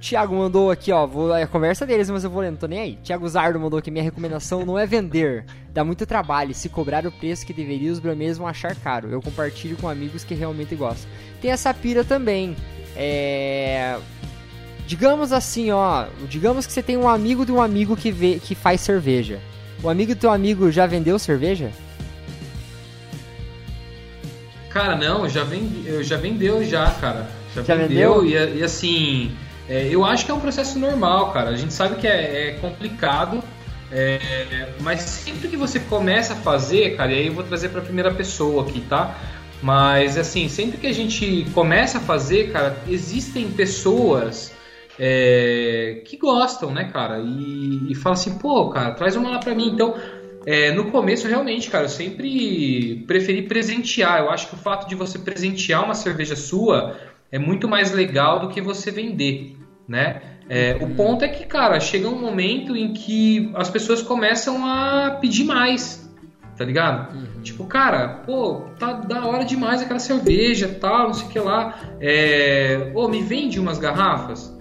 Thiago 0.00 0.34
mandou 0.34 0.70
aqui, 0.70 0.90
ó, 0.90 1.06
vou, 1.06 1.36
é 1.36 1.42
a 1.42 1.46
conversa 1.46 1.86
deles, 1.86 2.08
mas 2.08 2.24
eu 2.24 2.30
vou 2.30 2.40
ler, 2.40 2.50
não 2.50 2.56
tô 2.56 2.66
nem 2.66 2.80
aí. 2.80 2.98
Thiago 3.04 3.28
Zardo 3.28 3.60
mandou 3.60 3.78
aqui, 3.78 3.90
minha 3.90 4.02
recomendação 4.02 4.64
não 4.64 4.78
é 4.78 4.86
vender, 4.86 5.44
dá 5.74 5.84
muito 5.84 6.06
trabalho, 6.06 6.54
se 6.54 6.70
cobrar 6.70 7.06
o 7.06 7.12
preço 7.12 7.44
que 7.44 7.52
deveria, 7.52 7.92
os 7.92 7.98
brameiros 7.98 8.38
vão 8.38 8.46
achar 8.46 8.74
caro. 8.74 9.10
Eu 9.10 9.20
compartilho 9.20 9.76
com 9.76 9.88
amigos 9.88 10.24
que 10.24 10.34
realmente 10.34 10.74
gostam. 10.74 11.10
Tem 11.42 11.50
essa 11.50 11.72
pira 11.74 12.02
também, 12.02 12.56
é... 12.96 13.98
Digamos 14.86 15.32
assim, 15.32 15.70
ó, 15.70 16.06
digamos 16.28 16.66
que 16.66 16.72
você 16.72 16.82
tem 16.82 16.96
um 16.96 17.08
amigo 17.08 17.44
de 17.44 17.52
um 17.52 17.62
amigo 17.62 17.96
que, 17.96 18.10
vê, 18.10 18.40
que 18.42 18.54
faz 18.54 18.80
cerveja. 18.80 19.38
O 19.82 19.88
amigo 19.88 20.14
do 20.14 20.20
teu 20.20 20.32
amigo 20.32 20.70
já 20.70 20.86
vendeu 20.86 21.18
cerveja? 21.18 21.70
Cara, 24.70 24.96
não, 24.96 25.28
já, 25.28 25.44
vendi, 25.44 26.02
já 26.02 26.16
vendeu 26.16 26.64
já, 26.64 26.90
cara. 26.92 27.28
Já, 27.54 27.62
já 27.62 27.74
vendeu, 27.76 28.22
vendeu? 28.22 28.46
E, 28.46 28.58
e 28.58 28.62
assim... 28.64 29.30
É, 29.70 29.86
eu 29.88 30.04
acho 30.04 30.24
que 30.24 30.32
é 30.32 30.34
um 30.34 30.40
processo 30.40 30.80
normal, 30.80 31.32
cara. 31.32 31.50
A 31.50 31.56
gente 31.56 31.72
sabe 31.72 31.94
que 31.94 32.06
é, 32.08 32.48
é 32.48 32.52
complicado, 32.54 33.40
é, 33.92 34.68
mas 34.80 35.00
sempre 35.02 35.46
que 35.46 35.56
você 35.56 35.78
começa 35.78 36.32
a 36.32 36.36
fazer, 36.36 36.96
cara, 36.96 37.12
e 37.12 37.18
aí 37.20 37.26
eu 37.28 37.32
vou 37.32 37.44
trazer 37.44 37.68
para 37.68 37.80
a 37.80 37.84
primeira 37.84 38.12
pessoa 38.12 38.64
aqui, 38.64 38.80
tá? 38.80 39.16
Mas 39.62 40.18
assim, 40.18 40.48
sempre 40.48 40.76
que 40.76 40.88
a 40.88 40.92
gente 40.92 41.46
começa 41.54 41.98
a 41.98 42.00
fazer, 42.00 42.50
cara, 42.50 42.76
existem 42.88 43.48
pessoas 43.52 44.52
é, 44.98 46.02
que 46.04 46.16
gostam, 46.16 46.72
né, 46.72 46.90
cara? 46.92 47.20
E, 47.20 47.92
e 47.92 47.94
fala 47.94 48.14
assim, 48.14 48.38
pô, 48.38 48.70
cara, 48.70 48.90
traz 48.94 49.14
uma 49.14 49.30
lá 49.30 49.38
pra 49.38 49.54
mim. 49.54 49.68
Então, 49.68 49.94
é, 50.46 50.72
no 50.72 50.90
começo, 50.90 51.28
realmente, 51.28 51.70
cara, 51.70 51.84
eu 51.84 51.88
sempre 51.88 53.04
preferi 53.06 53.42
presentear. 53.42 54.18
Eu 54.18 54.30
acho 54.30 54.48
que 54.48 54.54
o 54.54 54.58
fato 54.58 54.88
de 54.88 54.96
você 54.96 55.16
presentear 55.16 55.84
uma 55.84 55.94
cerveja 55.94 56.34
sua 56.34 56.98
é 57.30 57.38
muito 57.38 57.68
mais 57.68 57.92
legal 57.92 58.40
do 58.40 58.48
que 58.48 58.60
você 58.60 58.90
vender 58.90 59.59
né? 59.90 60.22
É, 60.48 60.78
o 60.80 60.88
ponto 60.94 61.24
é 61.24 61.28
que, 61.28 61.44
cara, 61.44 61.80
chega 61.80 62.08
um 62.08 62.18
momento 62.18 62.76
em 62.76 62.92
que 62.92 63.50
as 63.54 63.68
pessoas 63.68 64.00
começam 64.00 64.64
a 64.64 65.18
pedir 65.20 65.44
mais, 65.44 66.08
tá 66.56 66.64
ligado? 66.64 67.12
Uhum. 67.12 67.42
Tipo, 67.42 67.64
cara, 67.64 68.20
pô, 68.24 68.62
tá 68.78 68.92
da 68.92 69.26
hora 69.26 69.44
demais 69.44 69.82
aquela 69.82 69.98
cerveja, 69.98 70.76
tal, 70.80 71.08
não 71.08 71.14
sei 71.14 71.26
o 71.26 71.30
que 71.30 71.38
lá. 71.40 71.78
É, 72.00 72.92
ô, 72.94 73.08
me 73.08 73.20
vende 73.20 73.58
umas 73.58 73.78
garrafas? 73.78 74.56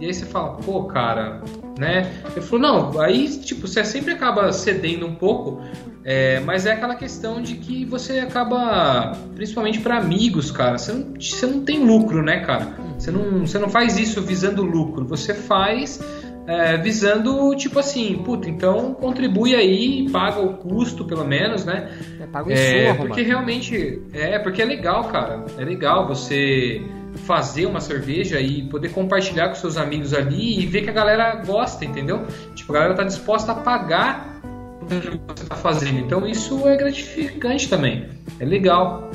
E 0.00 0.06
aí 0.06 0.12
você 0.12 0.26
fala, 0.26 0.56
pô, 0.56 0.84
cara, 0.84 1.40
né? 1.78 2.12
Ele 2.32 2.44
falou, 2.44 2.60
não, 2.60 3.00
aí, 3.00 3.28
tipo, 3.38 3.68
você 3.68 3.84
sempre 3.84 4.12
acaba 4.12 4.52
cedendo 4.52 5.06
um 5.06 5.14
pouco, 5.14 5.62
é, 6.04 6.40
mas 6.40 6.66
é 6.66 6.72
aquela 6.72 6.96
questão 6.96 7.40
de 7.40 7.54
que 7.54 7.84
você 7.84 8.18
acaba, 8.18 9.12
principalmente 9.34 9.78
para 9.78 9.96
amigos, 9.96 10.50
cara, 10.50 10.76
você 10.76 10.92
não, 10.92 11.14
você 11.20 11.46
não 11.46 11.64
tem 11.64 11.84
lucro, 11.84 12.22
né, 12.22 12.40
cara? 12.40 12.74
Você 13.02 13.10
não, 13.10 13.44
você 13.44 13.58
não 13.58 13.68
faz 13.68 13.98
isso 13.98 14.22
visando 14.22 14.62
lucro, 14.62 15.04
você 15.04 15.34
faz 15.34 16.00
é, 16.46 16.76
visando, 16.76 17.52
tipo 17.56 17.80
assim, 17.80 18.22
puta, 18.24 18.48
então 18.48 18.94
contribui 18.94 19.56
aí, 19.56 20.08
paga 20.08 20.40
o 20.40 20.54
custo, 20.54 21.04
pelo 21.04 21.24
menos, 21.24 21.64
né? 21.64 21.90
É, 22.20 22.26
paga 22.26 22.48
o 22.48 22.52
é, 22.52 22.94
Porque 22.94 23.22
realmente, 23.22 24.00
é, 24.12 24.38
porque 24.38 24.62
é 24.62 24.64
legal, 24.64 25.02
cara, 25.08 25.44
é 25.58 25.64
legal 25.64 26.06
você 26.06 26.80
fazer 27.26 27.66
uma 27.66 27.80
cerveja 27.80 28.40
e 28.40 28.62
poder 28.68 28.90
compartilhar 28.90 29.48
com 29.48 29.56
seus 29.56 29.76
amigos 29.76 30.14
ali 30.14 30.60
e 30.60 30.66
ver 30.66 30.82
que 30.82 30.90
a 30.90 30.92
galera 30.92 31.34
gosta, 31.44 31.84
entendeu? 31.84 32.24
Tipo, 32.54 32.70
a 32.70 32.74
galera 32.76 32.94
tá 32.94 33.02
disposta 33.02 33.50
a 33.50 33.56
pagar 33.56 34.40
o 34.80 34.86
que 34.86 35.40
você 35.40 35.48
tá 35.48 35.56
fazendo. 35.56 35.98
Então 35.98 36.24
isso 36.24 36.68
é 36.68 36.76
gratificante 36.76 37.68
também. 37.68 38.08
É 38.38 38.44
legal. 38.44 39.10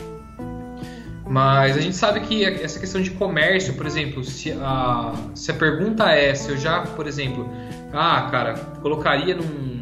Mas 1.29 1.75
a 1.75 1.81
gente 1.81 1.95
sabe 1.95 2.21
que 2.21 2.45
essa 2.45 2.79
questão 2.79 3.01
de 3.01 3.11
comércio, 3.11 3.73
por 3.73 3.85
exemplo, 3.85 4.23
se 4.23 4.51
a, 4.51 5.13
se 5.35 5.51
a 5.51 5.53
pergunta 5.53 6.09
é 6.09 6.33
se 6.33 6.51
eu 6.51 6.57
já, 6.57 6.81
por 6.81 7.05
exemplo, 7.05 7.49
ah, 7.93 8.27
cara, 8.31 8.53
colocaria 8.81 9.35
num, 9.35 9.81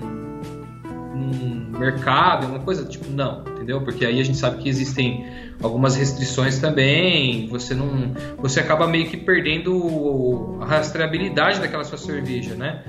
num 1.13 1.77
mercado, 1.77 2.45
alguma 2.45 2.63
coisa, 2.63 2.83
tipo, 2.85 3.09
não, 3.11 3.41
entendeu? 3.41 3.81
Porque 3.81 4.05
aí 4.05 4.19
a 4.19 4.23
gente 4.23 4.37
sabe 4.37 4.57
que 4.61 4.67
existem 4.67 5.25
algumas 5.61 5.95
restrições 5.95 6.59
também, 6.59 7.47
você 7.47 7.75
não. 7.75 8.13
Você 8.39 8.59
acaba 8.59 8.87
meio 8.87 9.07
que 9.07 9.17
perdendo 9.17 10.57
a 10.61 10.65
rastreabilidade 10.65 11.59
daquela 11.59 11.83
sua 11.83 11.97
cerveja, 11.97 12.55
né? 12.55 12.83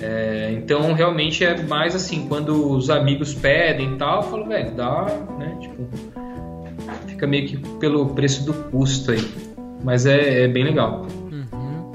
É, 0.00 0.52
então 0.52 0.92
realmente 0.92 1.44
é 1.44 1.60
mais 1.62 1.94
assim, 1.94 2.26
quando 2.28 2.70
os 2.70 2.88
amigos 2.88 3.34
pedem 3.34 3.94
e 3.94 3.96
tal, 3.96 4.22
eu 4.22 4.30
falo, 4.30 4.46
velho, 4.46 4.74
dá, 4.74 5.06
né? 5.38 5.58
Tipo, 5.60 5.88
fica 7.08 7.26
meio 7.26 7.48
que 7.48 7.56
pelo 7.78 8.06
preço 8.10 8.44
do 8.44 8.54
custo 8.54 9.10
aí. 9.10 9.26
Mas 9.82 10.06
é, 10.06 10.44
é 10.44 10.48
bem 10.48 10.64
legal. 10.64 11.06
Uhum. 11.30 11.92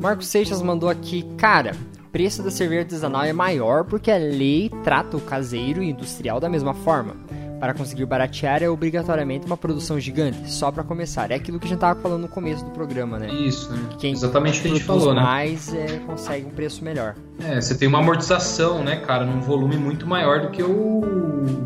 Marcos 0.00 0.26
Seixas 0.28 0.62
mandou 0.62 0.88
aqui, 0.88 1.22
cara, 1.36 1.72
preço 2.12 2.42
da 2.42 2.50
cerveja 2.50 2.82
artesanal 2.82 3.24
é 3.24 3.32
maior 3.32 3.84
porque 3.84 4.10
a 4.10 4.16
lei 4.16 4.70
trata 4.82 5.16
o 5.16 5.20
caseiro 5.20 5.82
e 5.82 5.90
industrial 5.90 6.40
da 6.40 6.48
mesma 6.48 6.74
forma. 6.74 7.14
Para 7.60 7.74
conseguir 7.74 8.06
baratear 8.06 8.62
é 8.62 8.70
obrigatoriamente 8.70 9.44
uma 9.44 9.56
produção 9.56 10.00
gigante, 10.00 10.50
só 10.50 10.72
para 10.72 10.82
começar. 10.82 11.30
É 11.30 11.34
aquilo 11.34 11.60
que 11.60 11.66
a 11.66 11.68
gente 11.68 11.78
tava 11.78 12.00
falando 12.00 12.22
no 12.22 12.28
começo 12.28 12.64
do 12.64 12.70
programa, 12.70 13.18
né? 13.18 13.30
Isso, 13.30 13.70
né? 13.70 13.82
Quem 13.98 14.12
Exatamente 14.12 14.60
o 14.60 14.62
que 14.62 14.68
a 14.68 14.70
gente 14.70 14.84
falou, 14.84 15.12
né? 15.12 15.20
mais 15.20 15.72
é, 15.74 15.98
consegue 16.06 16.46
um 16.46 16.50
preço 16.50 16.82
melhor. 16.82 17.16
É, 17.38 17.60
você 17.60 17.76
tem 17.76 17.86
uma 17.86 17.98
amortização, 17.98 18.82
né, 18.82 18.96
cara, 18.96 19.26
num 19.26 19.42
volume 19.42 19.76
muito 19.76 20.06
maior 20.06 20.40
do 20.40 20.48
que 20.48 20.62
o 20.62 21.02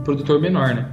produtor 0.02 0.40
menor, 0.40 0.74
né? 0.74 0.88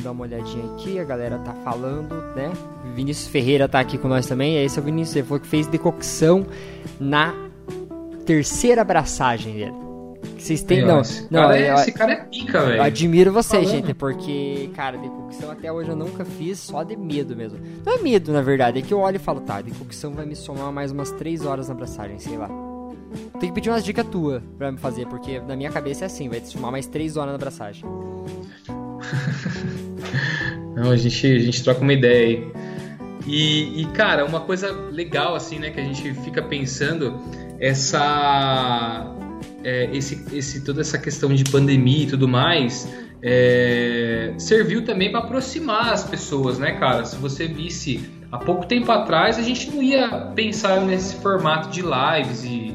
Vamos 0.00 0.04
dar 0.04 0.10
uma 0.12 0.22
olhadinha 0.22 0.64
aqui, 0.72 0.98
a 0.98 1.04
galera 1.04 1.38
tá 1.38 1.52
falando, 1.64 2.14
né? 2.34 2.50
Vinícius 2.94 3.28
Ferreira 3.28 3.68
tá 3.68 3.80
aqui 3.80 3.98
com 3.98 4.08
nós 4.08 4.26
também. 4.26 4.62
Esse 4.62 4.78
é 4.78 4.82
o 4.82 4.84
Vinícius, 4.84 5.16
ele 5.16 5.26
falou 5.26 5.40
que 5.40 5.46
fez 5.46 5.66
decocção 5.66 6.46
na 6.98 7.34
terceira 8.24 8.80
abraçagem 8.80 9.54
dele. 9.54 9.74
Vocês 10.38 10.62
têm. 10.62 10.84
Não, 10.84 11.00
esse, 11.00 11.26
não, 11.30 11.40
cara 11.42 11.58
é, 11.58 11.74
esse 11.74 11.92
cara 11.92 12.12
é 12.12 12.16
pica, 12.16 12.64
velho. 12.64 12.82
Admiro 12.82 13.32
vocês, 13.32 13.68
gente, 13.68 13.92
porque, 13.92 14.70
cara, 14.74 14.96
decocção 14.96 15.50
até 15.50 15.70
hoje 15.70 15.90
eu 15.90 15.96
nunca 15.96 16.24
fiz, 16.24 16.58
só 16.58 16.82
de 16.82 16.96
medo 16.96 17.36
mesmo. 17.36 17.58
Não 17.84 17.92
é 17.92 17.98
medo, 17.98 18.32
na 18.32 18.40
verdade, 18.40 18.78
é 18.78 18.82
que 18.82 18.92
eu 18.92 19.00
olho 19.00 19.16
e 19.16 19.18
falo, 19.18 19.40
tá, 19.40 19.60
decocção 19.60 20.12
vai 20.12 20.24
me 20.24 20.34
somar 20.34 20.72
mais 20.72 20.92
umas 20.92 21.10
3 21.10 21.44
horas 21.44 21.68
na 21.68 21.74
abraçagem, 21.74 22.18
sei 22.18 22.38
lá. 22.38 22.48
Tem 23.38 23.48
que 23.48 23.54
pedir 23.54 23.70
umas 23.70 23.84
dicas 23.84 24.06
tuas 24.06 24.42
pra 24.56 24.70
me 24.72 24.78
fazer, 24.78 25.06
porque 25.06 25.40
na 25.40 25.56
minha 25.56 25.70
cabeça 25.70 26.04
é 26.04 26.06
assim, 26.06 26.28
vai 26.28 26.40
te 26.40 26.48
somar 26.48 26.70
mais 26.70 26.86
3 26.86 27.16
horas 27.16 27.30
na 27.30 27.36
abraçagem. 27.36 27.84
Não, 30.76 30.90
a 30.90 30.96
gente, 30.96 31.26
a 31.26 31.38
gente 31.38 31.62
troca 31.62 31.80
uma 31.80 31.92
ideia 31.92 32.26
aí. 32.26 32.52
E, 33.26 33.82
e, 33.82 33.84
cara, 33.92 34.24
uma 34.24 34.40
coisa 34.40 34.72
legal, 34.90 35.34
assim, 35.34 35.58
né, 35.58 35.70
que 35.70 35.80
a 35.80 35.84
gente 35.84 36.14
fica 36.24 36.42
pensando, 36.42 37.20
essa 37.58 39.14
é, 39.62 39.90
esse, 39.92 40.24
esse, 40.32 40.64
toda 40.64 40.80
essa 40.80 40.98
questão 40.98 41.34
de 41.34 41.44
pandemia 41.44 42.04
e 42.04 42.06
tudo 42.06 42.26
mais 42.26 42.88
é, 43.22 44.32
serviu 44.38 44.84
também 44.84 45.10
para 45.10 45.20
aproximar 45.20 45.92
as 45.92 46.04
pessoas, 46.04 46.58
né, 46.58 46.72
cara? 46.72 47.04
Se 47.04 47.16
você 47.16 47.46
visse 47.46 48.00
há 48.32 48.38
pouco 48.38 48.66
tempo 48.66 48.90
atrás, 48.90 49.38
a 49.38 49.42
gente 49.42 49.70
não 49.70 49.82
ia 49.82 50.08
pensar 50.34 50.80
nesse 50.80 51.16
formato 51.16 51.68
de 51.68 51.82
lives 51.82 52.44
e, 52.44 52.74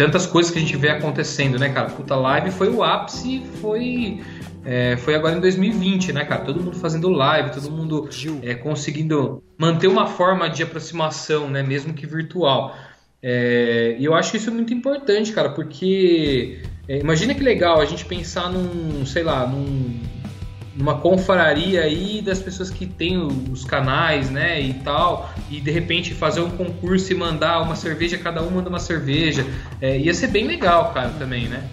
tantas 0.00 0.26
coisas 0.26 0.50
que 0.50 0.56
a 0.58 0.62
gente 0.62 0.74
vê 0.78 0.88
acontecendo, 0.88 1.58
né, 1.58 1.68
cara? 1.68 1.90
Puta, 1.90 2.16
live 2.16 2.50
foi 2.50 2.70
o 2.70 2.82
ápice, 2.82 3.42
foi. 3.60 4.22
É, 4.64 4.96
foi 4.96 5.14
agora 5.14 5.36
em 5.36 5.40
2020, 5.40 6.10
né, 6.14 6.24
cara? 6.24 6.42
Todo 6.42 6.62
mundo 6.62 6.76
fazendo 6.76 7.10
live, 7.10 7.50
todo 7.50 7.70
mundo 7.70 8.08
é, 8.42 8.54
conseguindo 8.54 9.42
manter 9.58 9.88
uma 9.88 10.06
forma 10.06 10.48
de 10.48 10.62
aproximação, 10.62 11.50
né, 11.50 11.62
mesmo 11.62 11.92
que 11.92 12.06
virtual. 12.06 12.74
É, 13.22 13.96
e 13.98 14.04
eu 14.06 14.14
acho 14.14 14.34
isso 14.38 14.50
muito 14.50 14.72
importante, 14.72 15.32
cara, 15.32 15.50
porque 15.50 16.62
é, 16.88 16.98
imagina 16.98 17.34
que 17.34 17.42
legal 17.42 17.78
a 17.78 17.84
gente 17.84 18.06
pensar 18.06 18.50
num, 18.50 19.04
sei 19.04 19.22
lá, 19.22 19.46
num, 19.46 20.00
numa 20.74 20.98
confraria 20.98 21.82
aí 21.82 22.22
das 22.22 22.38
pessoas 22.38 22.70
que 22.70 22.86
têm 22.86 23.18
os 23.18 23.64
canais, 23.64 24.30
né, 24.30 24.60
e 24.60 24.74
tal, 24.74 25.30
e 25.50 25.60
de 25.60 25.70
repente 25.70 26.14
fazer 26.14 26.40
um 26.40 26.50
concurso 26.50 27.12
e 27.12 27.16
mandar 27.16 27.60
uma 27.62 27.74
cerveja, 27.74 28.16
cada 28.18 28.42
um 28.42 28.50
manda 28.50 28.68
uma 28.68 28.80
cerveja. 28.80 29.44
É, 29.80 29.98
ia 29.98 30.14
ser 30.14 30.28
bem 30.28 30.46
legal, 30.46 30.92
cara, 30.92 31.10
também, 31.18 31.48
né? 31.48 31.68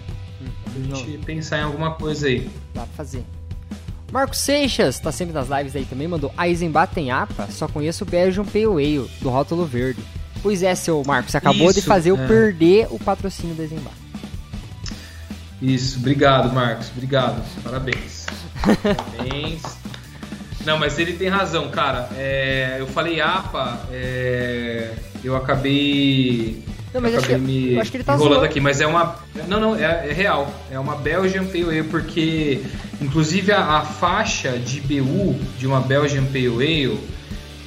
A 0.92 0.94
gente 0.96 1.18
pensar 1.18 1.58
em 1.58 1.62
alguma 1.62 1.92
coisa 1.92 2.26
aí. 2.26 2.48
Dá 2.74 2.82
pra 2.82 2.90
fazer. 2.96 3.24
Marcos 4.10 4.38
Seixas, 4.38 4.98
tá 4.98 5.12
sempre 5.12 5.34
nas 5.34 5.48
lives 5.48 5.76
aí 5.76 5.84
também, 5.84 6.08
mandou 6.08 6.32
Eisenbach 6.38 6.94
tem 6.94 7.10
APA, 7.10 7.46
só 7.50 7.68
conheço 7.68 8.04
o 8.04 8.06
Belgian 8.06 8.44
Pale 8.44 8.64
Ale, 8.64 9.10
do 9.20 9.28
rótulo 9.28 9.66
verde. 9.66 10.02
Pois 10.42 10.62
é, 10.62 10.74
seu 10.74 11.02
Marcos, 11.04 11.32
você 11.32 11.36
acabou 11.36 11.68
Isso, 11.70 11.80
de 11.80 11.86
fazer 11.86 12.10
eu 12.10 12.16
é. 12.16 12.26
perder 12.26 12.86
o 12.90 12.98
patrocínio 12.98 13.54
da 13.54 13.64
Eisenbach. 13.64 14.07
Isso, 15.60 15.98
obrigado, 15.98 16.52
Marcos. 16.52 16.88
Obrigado. 16.94 17.42
Parabéns. 17.62 18.26
Parabéns. 18.62 19.62
Não, 20.64 20.78
mas 20.78 20.98
ele 20.98 21.14
tem 21.14 21.28
razão, 21.28 21.68
cara. 21.70 22.08
É, 22.16 22.76
eu 22.78 22.86
falei 22.86 23.20
APA, 23.20 23.80
é, 23.90 24.92
eu 25.24 25.34
acabei. 25.36 26.62
Não, 26.92 27.00
mas 27.00 27.12
eu 27.12 27.18
acho 27.18 27.26
acabei 27.28 27.46
que- 27.46 27.52
me 27.68 27.74
eu 27.74 27.80
acho 27.80 27.90
que 27.90 27.96
ele 27.96 28.04
tá 28.04 28.14
enrolando 28.14 28.32
zoando. 28.34 28.46
aqui, 28.46 28.60
mas 28.60 28.80
é 28.80 28.86
uma. 28.86 29.16
Não, 29.46 29.58
não, 29.60 29.74
é, 29.76 30.08
é 30.08 30.12
real. 30.12 30.52
É 30.70 30.78
uma 30.78 30.94
Belgian 30.96 31.44
Pale 31.46 31.64
Ale, 31.64 31.82
porque 31.84 32.62
inclusive 33.00 33.50
a, 33.52 33.78
a 33.78 33.82
faixa 33.82 34.58
de 34.58 34.80
BU 34.80 35.34
de 35.58 35.66
uma 35.66 35.80
Belgian 35.80 36.24
Pale 36.26 36.46
Ale 36.48 36.98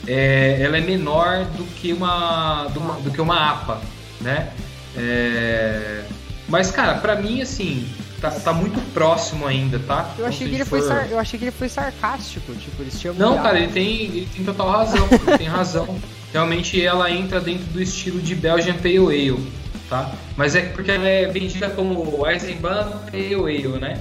é, 0.07 0.61
ela 0.61 0.77
é 0.77 0.81
menor 0.81 1.45
do 1.57 1.63
que 1.75 1.93
uma, 1.93 2.65
do, 2.73 2.79
do 3.03 3.11
que 3.11 3.21
uma 3.21 3.51
APA, 3.51 3.81
né? 4.19 4.51
É, 4.95 6.03
mas, 6.51 6.69
cara, 6.69 6.95
pra 6.95 7.15
mim, 7.15 7.41
assim, 7.41 7.87
tá, 8.19 8.29
tá 8.29 8.53
muito 8.53 8.79
próximo 8.93 9.47
ainda, 9.47 9.79
tá? 9.79 10.13
Eu 10.19 10.25
achei, 10.25 10.47
que 10.49 10.55
ele 10.55 10.65
foi 10.65 10.81
sar- 10.81 11.07
eu 11.09 11.17
achei 11.17 11.39
que 11.39 11.45
ele 11.45 11.51
foi 11.51 11.69
sarcástico, 11.69 12.53
tipo, 12.55 12.81
eles 12.83 12.99
tinham 12.99 13.15
Não, 13.15 13.41
cara, 13.41 13.57
ele 13.57 13.71
tem, 13.71 14.01
ele 14.03 14.29
tem 14.35 14.43
total 14.45 14.69
razão. 14.69 15.07
Ele 15.09 15.37
tem 15.37 15.47
razão. 15.47 15.97
Realmente 16.33 16.81
ela 16.85 17.09
entra 17.09 17.39
dentro 17.41 17.65
do 17.65 17.81
estilo 17.81 18.19
de 18.21 18.35
Belgian 18.35 18.75
Pale 18.75 18.97
Ale, 18.99 19.51
tá? 19.89 20.11
Mas 20.37 20.55
é 20.55 20.61
porque 20.61 20.91
ela 20.91 21.07
é 21.07 21.25
vendida 21.27 21.69
como 21.69 22.25
Eisenbahn 22.27 22.89
Pale 23.11 23.33
Ale, 23.35 23.67
né? 23.79 23.99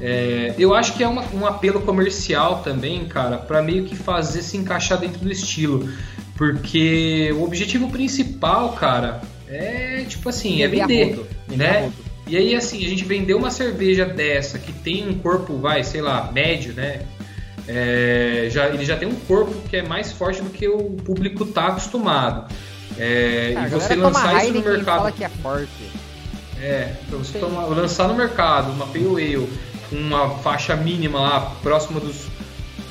É, 0.00 0.54
eu 0.58 0.74
acho 0.74 0.94
que 0.94 1.04
é 1.04 1.06
uma- 1.08 1.24
um 1.32 1.46
apelo 1.46 1.80
comercial 1.82 2.60
também, 2.64 3.04
cara, 3.04 3.38
pra 3.38 3.62
meio 3.62 3.84
que 3.84 3.94
fazer 3.94 4.42
se 4.42 4.56
encaixar 4.56 4.98
dentro 4.98 5.20
do 5.20 5.30
estilo. 5.30 5.88
Porque 6.36 7.32
o 7.36 7.44
objetivo 7.44 7.88
principal, 7.88 8.72
cara, 8.72 9.20
é 9.52 10.04
tipo 10.08 10.28
assim, 10.28 10.62
é 10.62 10.68
Vender 10.68 10.86
vender, 10.86 11.26
vender 11.48 11.56
né? 11.56 11.92
E 12.26 12.36
aí, 12.36 12.54
assim, 12.54 12.84
a 12.84 12.88
gente 12.88 13.04
vendeu 13.04 13.36
uma 13.36 13.50
cerveja 13.50 14.04
dessa 14.06 14.58
que 14.58 14.72
tem 14.72 15.08
um 15.08 15.14
corpo, 15.18 15.58
vai, 15.58 15.82
sei 15.84 16.00
lá, 16.00 16.30
médio, 16.32 16.72
né? 16.72 17.02
É, 17.68 18.48
já, 18.50 18.68
ele 18.68 18.84
já 18.84 18.96
tem 18.96 19.08
um 19.08 19.14
corpo 19.14 19.54
que 19.68 19.76
é 19.76 19.82
mais 19.82 20.12
forte 20.12 20.40
do 20.42 20.50
que 20.50 20.66
o 20.68 20.78
público 21.04 21.44
tá 21.46 21.68
acostumado. 21.68 22.52
É, 22.98 23.52
Cara, 23.54 23.66
e 23.66 23.70
você 23.70 23.94
lançar 23.94 24.44
isso 24.44 24.54
no 24.54 24.62
mercado. 24.62 24.84
fala 24.98 25.12
que 25.12 25.24
é 25.24 25.28
forte. 25.28 25.68
É, 26.60 26.92
pra 27.08 27.18
você 27.18 27.38
tomar- 27.38 27.64
lançar 27.66 28.06
no 28.08 28.14
mercado 28.14 28.70
uma 28.72 28.86
Pale 28.86 29.06
Ale 29.36 29.48
com 29.90 29.96
uma 29.96 30.30
faixa 30.38 30.76
mínima 30.76 31.20
lá 31.20 31.40
próxima 31.62 31.98
dos, 31.98 32.26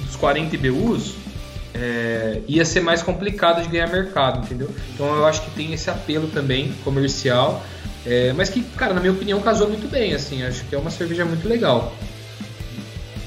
dos 0.05 0.15
40 0.17 0.55
IBUs, 0.55 1.13
é, 1.73 2.41
ia 2.47 2.65
ser 2.65 2.81
mais 2.81 3.01
complicado 3.01 3.61
de 3.61 3.69
ganhar 3.69 3.87
mercado, 3.87 4.45
entendeu? 4.45 4.69
Então 4.93 5.15
eu 5.15 5.25
acho 5.25 5.41
que 5.43 5.51
tem 5.51 5.73
esse 5.73 5.89
apelo 5.89 6.27
também 6.27 6.73
comercial, 6.83 7.63
é, 8.05 8.33
mas 8.33 8.49
que, 8.49 8.61
cara, 8.61 8.93
na 8.93 8.99
minha 8.99 9.13
opinião, 9.13 9.39
casou 9.41 9.67
muito 9.67 9.89
bem, 9.89 10.13
assim, 10.13 10.43
acho 10.43 10.65
que 10.65 10.75
é 10.75 10.77
uma 10.77 10.91
cerveja 10.91 11.23
muito 11.25 11.47
legal. 11.47 11.93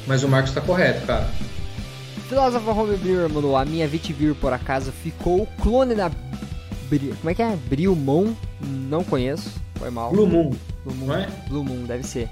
Mas 0.06 0.22
o 0.22 0.28
Marcos 0.28 0.52
tá 0.52 0.60
correto, 0.60 1.06
cara. 1.06 1.28
Filósofo 2.28 2.70
Homebrewer 2.70 3.28
mandou 3.30 3.56
a 3.56 3.64
minha 3.64 3.86
Vitivir 3.86 4.34
por 4.34 4.52
acaso 4.52 4.90
ficou 4.90 5.42
o 5.42 5.46
clone 5.62 5.94
da 5.94 6.10
Bri... 6.88 7.14
como 7.20 7.30
é 7.30 7.34
que 7.34 7.42
é? 7.42 7.56
Brilmon? 7.68 8.32
Não 8.60 9.04
conheço, 9.04 9.50
foi 9.76 9.90
mal. 9.90 10.10
Blue 10.10 10.26
Moon, 10.26 10.50
Blue 10.84 10.94
Moon, 10.94 11.06
não 11.06 11.14
é? 11.14 11.28
Blue 11.48 11.64
Moon, 11.64 11.84
deve 11.84 12.04
ser. 12.04 12.28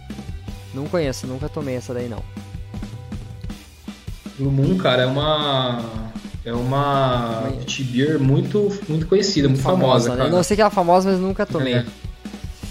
Não 0.74 0.86
conheço, 0.86 1.26
nunca 1.26 1.48
tomei 1.48 1.76
essa 1.76 1.92
daí 1.94 2.08
não. 2.08 2.22
Moon, 4.38 4.76
cara, 4.78 5.02
é 5.02 5.06
uma 5.06 5.80
é 6.44 6.52
uma 6.52 7.52
beer 7.90 8.18
muito 8.18 8.70
muito 8.88 9.06
conhecida, 9.06 9.48
muito 9.48 9.62
famosa, 9.62 10.10
né? 10.10 10.16
cara. 10.16 10.30
Não 10.30 10.42
sei 10.42 10.56
que 10.56 10.60
ela 10.60 10.70
é 10.70 10.74
famosa, 10.74 11.10
mas 11.10 11.20
nunca 11.20 11.46
tomei. 11.46 11.74
É. 11.74 11.84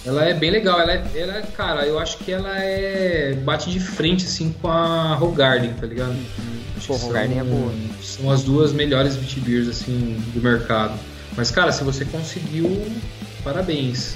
Ela 0.04 0.26
é 0.26 0.34
bem 0.34 0.50
legal, 0.50 0.80
ela 0.80 0.94
é, 0.94 1.04
ela 1.16 1.38
é- 1.38 1.42
cara, 1.42 1.86
eu 1.86 2.00
acho 2.00 2.18
que 2.18 2.32
ela 2.32 2.58
é 2.58 3.34
bate 3.44 3.70
de 3.70 3.80
frente 3.80 4.26
assim 4.26 4.54
com 4.62 4.68
a 4.68 5.14
Rogarden, 5.14 5.74
tá 5.74 5.86
ligado? 5.86 6.16
Acho 6.76 6.88
Pô, 6.88 7.16
é 7.16 7.44
boa. 7.44 7.72
São 8.02 8.32
as 8.32 8.44
duas 8.44 8.74
melhores 8.74 9.16
beers 9.16 9.68
assim 9.68 10.18
do 10.34 10.42
mercado. 10.42 10.98
Mas 11.38 11.52
cara, 11.52 11.72
se 11.72 11.84
você 11.84 12.04
conseguiu, 12.06 12.84
parabéns. 13.44 14.16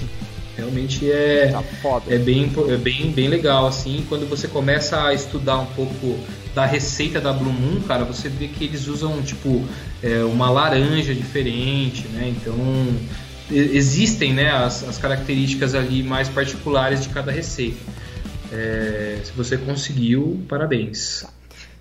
Realmente 0.56 1.10
é 1.10 1.48
Tá 1.52 1.62
foda. 1.82 2.12
é 2.12 2.18
bem, 2.18 2.50
é 2.68 2.76
bem, 2.76 3.10
bem 3.12 3.28
legal, 3.28 3.66
assim. 3.66 4.04
Quando 4.08 4.26
você 4.28 4.48
começa 4.48 5.04
a 5.04 5.12
estudar 5.14 5.58
um 5.58 5.66
pouco 5.66 6.18
da 6.56 6.64
receita 6.64 7.20
da 7.20 7.34
Blue 7.34 7.52
Moon, 7.52 7.82
cara, 7.82 8.02
você 8.02 8.30
vê 8.30 8.48
que 8.48 8.64
eles 8.64 8.88
usam, 8.88 9.20
tipo, 9.20 9.62
é, 10.02 10.24
uma 10.24 10.48
laranja 10.48 11.14
diferente, 11.14 12.08
né? 12.08 12.34
Então, 12.34 12.56
existem, 13.50 14.32
né, 14.32 14.50
as, 14.50 14.82
as 14.88 14.96
características 14.96 15.74
ali 15.74 16.02
mais 16.02 16.30
particulares 16.30 17.02
de 17.02 17.10
cada 17.10 17.30
receita. 17.30 17.76
É, 18.50 19.18
se 19.22 19.32
você 19.32 19.58
conseguiu, 19.58 20.42
parabéns. 20.48 21.26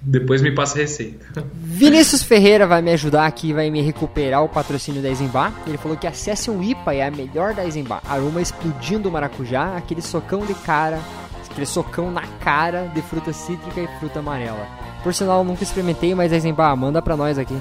Depois 0.01 0.41
me 0.41 0.51
passa 0.51 0.77
a 0.77 0.81
receita. 0.81 1.25
Vinícius 1.55 2.21
Ferreira 2.21 2.67
vai 2.67 2.81
me 2.81 2.91
ajudar 2.91 3.27
aqui, 3.27 3.53
vai 3.53 3.71
me 3.71 3.81
recuperar 3.81 4.43
o 4.43 4.49
patrocínio 4.49 5.01
da 5.01 5.07
Eisenbach. 5.07 5.55
Ele 5.65 5.77
falou 5.77 5.95
que 5.95 6.05
a 6.05 6.11
Cecil 6.11 6.61
IPA 6.61 6.93
é 6.95 7.07
a 7.07 7.11
melhor 7.11 7.53
da 7.53 7.63
Eisenbach. 7.63 8.05
Aroma 8.05 8.41
explodindo 8.41 9.09
maracujá, 9.09 9.77
aquele 9.77 10.01
socão 10.01 10.45
de 10.45 10.53
cara, 10.53 10.99
aquele 11.55 11.65
socão 11.65 12.11
na 12.11 12.23
cara 12.41 12.91
de 12.93 13.01
fruta 13.01 13.31
cítrica 13.31 13.79
e 13.79 13.87
fruta 13.99 14.19
amarela. 14.19 14.67
Por 15.01 15.13
sinal, 15.13 15.43
nunca 15.43 15.63
experimentei, 15.63 16.13
mas 16.13 16.33
a 16.33 16.35
Eisenbach, 16.35 16.77
manda 16.77 17.01
pra 17.01 17.15
nós 17.15 17.37
aqui. 17.37 17.57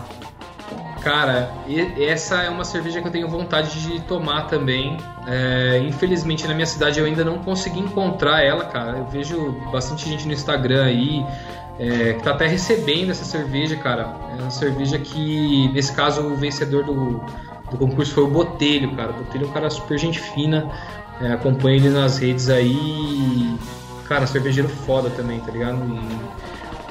Cara, 1.01 1.53
essa 1.99 2.43
é 2.43 2.49
uma 2.49 2.65
cerveja 2.65 3.01
que 3.01 3.07
eu 3.07 3.13
tenho 3.13 3.29
vontade 3.29 3.81
de 3.83 4.01
tomar 4.01 4.47
também. 4.47 4.97
É, 5.27 5.79
infelizmente 5.87 6.49
na 6.49 6.55
minha 6.55 6.67
cidade 6.67 6.99
eu 6.99 7.07
ainda 7.07 7.23
não 7.23 7.39
consegui 7.39 7.79
encontrar 7.79 8.43
ela, 8.43 8.65
cara. 8.65 8.99
Eu 8.99 9.07
vejo 9.07 9.53
bastante 9.71 10.09
gente 10.09 10.27
no 10.27 10.33
Instagram 10.33 10.85
aí 10.85 11.25
é, 11.79 12.15
que 12.15 12.23
tá 12.23 12.31
até 12.31 12.47
recebendo 12.47 13.11
essa 13.11 13.25
cerveja, 13.25 13.77
cara. 13.77 14.17
É 14.37 14.41
uma 14.41 14.51
cerveja 14.51 14.99
que, 14.99 15.69
nesse 15.75 15.93
caso, 15.93 16.23
o 16.23 16.37
vencedor 16.37 16.85
do, 16.85 17.23
do 17.71 17.77
concurso 17.77 18.15
foi 18.15 18.25
o 18.25 18.29
Botelho, 18.29 18.97
cara. 18.97 19.11
O 19.11 19.15
Botelho 19.15 19.45
é 19.45 19.49
um 19.49 19.53
cara 19.53 19.69
super 19.69 19.99
gente 19.99 20.19
fina. 20.19 20.71
É, 21.21 21.33
acompanha 21.33 21.77
ele 21.77 21.91
nas 21.91 22.17
redes 22.17 22.49
aí. 22.49 23.57
Cara, 24.09 24.27
cervejeiro 24.27 24.69
foda 24.69 25.11
também, 25.11 25.41
tá 25.41 25.51
ligado? 25.51 25.79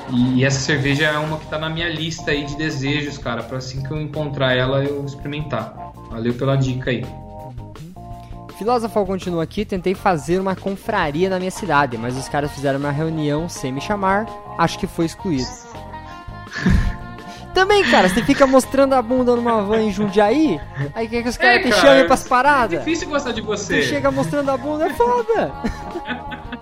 E, 0.10 0.40
e 0.40 0.46
essa 0.46 0.60
cerveja 0.60 1.06
é 1.06 1.18
uma 1.18 1.38
que 1.38 1.48
tá 1.48 1.58
na 1.58 1.70
minha 1.70 1.90
lista 1.90 2.32
aí 2.32 2.46
de 2.46 2.56
desejos, 2.58 3.18
cara, 3.18 3.44
para 3.44 3.58
assim 3.58 3.82
que 3.82 3.92
eu 3.92 4.02
encontrar 4.02 4.54
ela 4.54 4.84
eu 4.84 5.04
experimentar. 5.06 5.74
Valeu 6.10 6.34
pela 6.34 6.56
dica 6.56 6.92
aí. 6.92 7.06
Filósofo 8.58 9.06
continua 9.06 9.44
aqui, 9.44 9.66
tentei 9.66 9.96
fazer 9.96 10.40
uma 10.40 10.56
confraria 10.56 11.30
na 11.30 11.40
minha 11.40 11.52
cidade, 11.52 11.98
mas 11.98 12.18
os 12.18 12.30
caras 12.30 12.52
fizeram 12.52 12.80
uma 12.80 12.92
reunião 12.92 13.50
sem 13.50 13.72
me 13.72 13.82
chamar, 13.82 14.28
acho 14.58 14.78
que 14.78 14.88
foi 14.88 15.06
excluído. 15.06 15.48
Também, 17.54 17.84
cara, 17.84 18.10
você 18.10 18.24
fica 18.24 18.48
mostrando 18.48 18.94
a 18.94 19.02
bunda 19.02 19.36
numa 19.36 19.62
van 19.62 19.82
em 19.82 19.92
Jundiaí, 19.92 20.60
aí 20.96 21.08
quer 21.08 21.22
que 21.22 21.30
os 21.30 21.38
caras 21.38 21.62
te 21.62 21.70
cara, 21.70 21.82
chamem 21.82 22.08
pras 22.08 22.26
É 22.26 22.30
paradas? 22.30 22.80
difícil 22.80 23.10
gostar 23.10 23.32
de 23.32 23.42
você. 23.42 23.82
Você 23.82 23.90
chega 23.90 24.10
mostrando 24.10 24.50
a 24.50 24.58
bunda, 24.58 24.88
é 24.88 24.94
foda. 24.94 25.52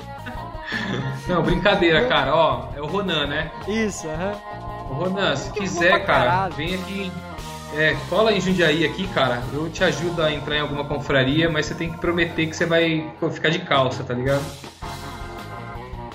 Não, 1.28 1.42
brincadeira, 1.44 2.08
cara. 2.08 2.36
Ó, 2.36 2.66
é 2.76 2.82
o 2.82 2.86
Ronan, 2.86 3.28
né? 3.28 3.52
Isso, 3.68 4.08
aham. 4.08 4.34
O 4.90 4.94
Ronan, 4.94 5.36
se 5.36 5.52
quiser, 5.54 6.06
cara, 6.06 6.50
vem 6.50 6.76
aqui. 6.76 7.12
É, 7.74 7.96
cola 8.10 8.34
em 8.34 8.42
Jundiaí 8.42 8.86
aqui, 8.86 9.08
cara. 9.08 9.42
Eu 9.54 9.70
te 9.70 9.84
ajudo 9.84 10.22
a 10.22 10.32
entrar 10.32 10.58
em 10.58 10.60
alguma 10.60 10.84
confraria, 10.84 11.50
mas 11.50 11.68
você 11.68 11.76
tem 11.76 11.90
que 11.90 11.98
prometer 11.98 12.48
que 12.48 12.56
você 12.56 12.66
vai 12.66 13.10
ficar 13.32 13.50
de 13.50 13.60
calça, 13.60 14.04
tá 14.04 14.14
ligado? 14.14 14.44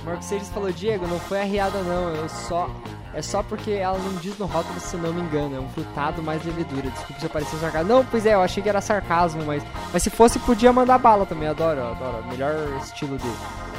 Marcos 0.04 0.26
Seixas 0.26 0.50
falou, 0.50 0.70
Diego, 0.70 1.06
não 1.06 1.18
foi 1.18 1.40
arriada 1.40 1.80
não, 1.82 2.14
eu 2.14 2.28
só... 2.28 2.70
É 3.16 3.22
só 3.22 3.42
porque 3.42 3.70
ela 3.70 3.96
não 3.98 4.14
diz 4.16 4.36
no 4.36 4.44
rótulo, 4.44 4.78
se 4.78 4.94
não 4.98 5.10
me 5.10 5.22
engano, 5.22 5.56
é 5.56 5.58
um 5.58 5.70
frutado 5.70 6.22
mais 6.22 6.44
levedura. 6.44 6.90
Desculpa 6.90 7.18
se 7.18 7.24
eu 7.24 7.30
parecer 7.30 7.56
sarcasmo. 7.56 7.88
Não, 7.88 8.04
pois 8.04 8.26
é, 8.26 8.34
eu 8.34 8.42
achei 8.42 8.62
que 8.62 8.68
era 8.68 8.82
sarcasmo, 8.82 9.42
mas... 9.46 9.64
Mas 9.90 10.02
se 10.02 10.10
fosse, 10.10 10.38
podia 10.38 10.70
mandar 10.70 10.98
bala 10.98 11.24
também, 11.24 11.48
adoro, 11.48 11.82
adoro. 11.82 12.22
Melhor 12.26 12.54
estilo 12.78 13.16
de 13.16 13.24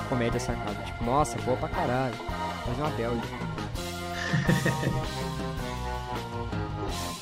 comédia 0.09 0.39
sarcasmo. 0.39 0.83
Tipo, 0.83 1.03
nossa, 1.03 1.37
boa 1.41 1.55
pra 1.55 1.69
caralho. 1.69 2.15
Fazer 2.65 2.81
uma 2.81 2.89
Bélgica. 2.89 3.27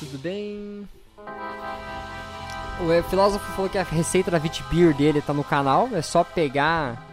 Tudo 0.00 0.18
bem? 0.18 0.88
O 2.80 3.02
filósofo 3.10 3.44
falou 3.52 3.68
que 3.68 3.76
a 3.76 3.82
receita 3.82 4.30
da 4.30 4.38
Vitbeer 4.38 4.96
dele 4.96 5.20
tá 5.20 5.34
no 5.34 5.44
canal, 5.44 5.90
é 5.92 6.00
só 6.00 6.24
pegar 6.24 7.06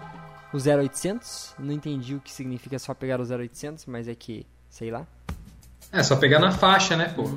o 0.53 0.57
0800. 0.57 1.55
Não 1.59 1.73
entendi 1.73 2.15
o 2.15 2.21
que 2.21 2.31
significa 2.31 2.80
só 2.80 2.93
pegar 2.93 3.19
o 3.19 3.23
0800, 3.23 3.85
mas 3.85 4.07
é 4.07 4.15
que, 4.15 4.45
sei 4.73 4.89
lá. 4.89 5.05
É, 5.91 6.01
só 6.01 6.15
pegar 6.15 6.39
na 6.39 6.51
faixa, 6.51 6.97
né, 6.97 7.13
pô? 7.15 7.29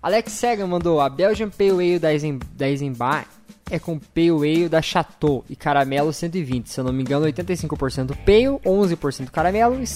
Alex 0.00 0.32
Sega 0.32 0.64
mandou 0.66 1.00
a 1.00 1.08
Belgian 1.08 1.50
Pale 1.50 1.70
Ale 1.70 1.98
da, 1.98 2.12
Eisen, 2.12 2.38
da 2.52 2.68
Eisenbach 2.68 3.26
é 3.70 3.78
com 3.78 3.98
Pale 3.98 4.30
Ale 4.30 4.68
da 4.68 4.80
Chateau 4.80 5.44
e 5.50 5.56
caramelo 5.56 6.12
120. 6.12 6.68
Se 6.70 6.78
eu 6.78 6.84
não 6.84 6.92
me 6.92 7.02
engano, 7.02 7.26
85% 7.26 8.14
Pale, 8.24 8.60
11% 8.64 9.30
caramelo 9.30 9.82
e 9.82 9.86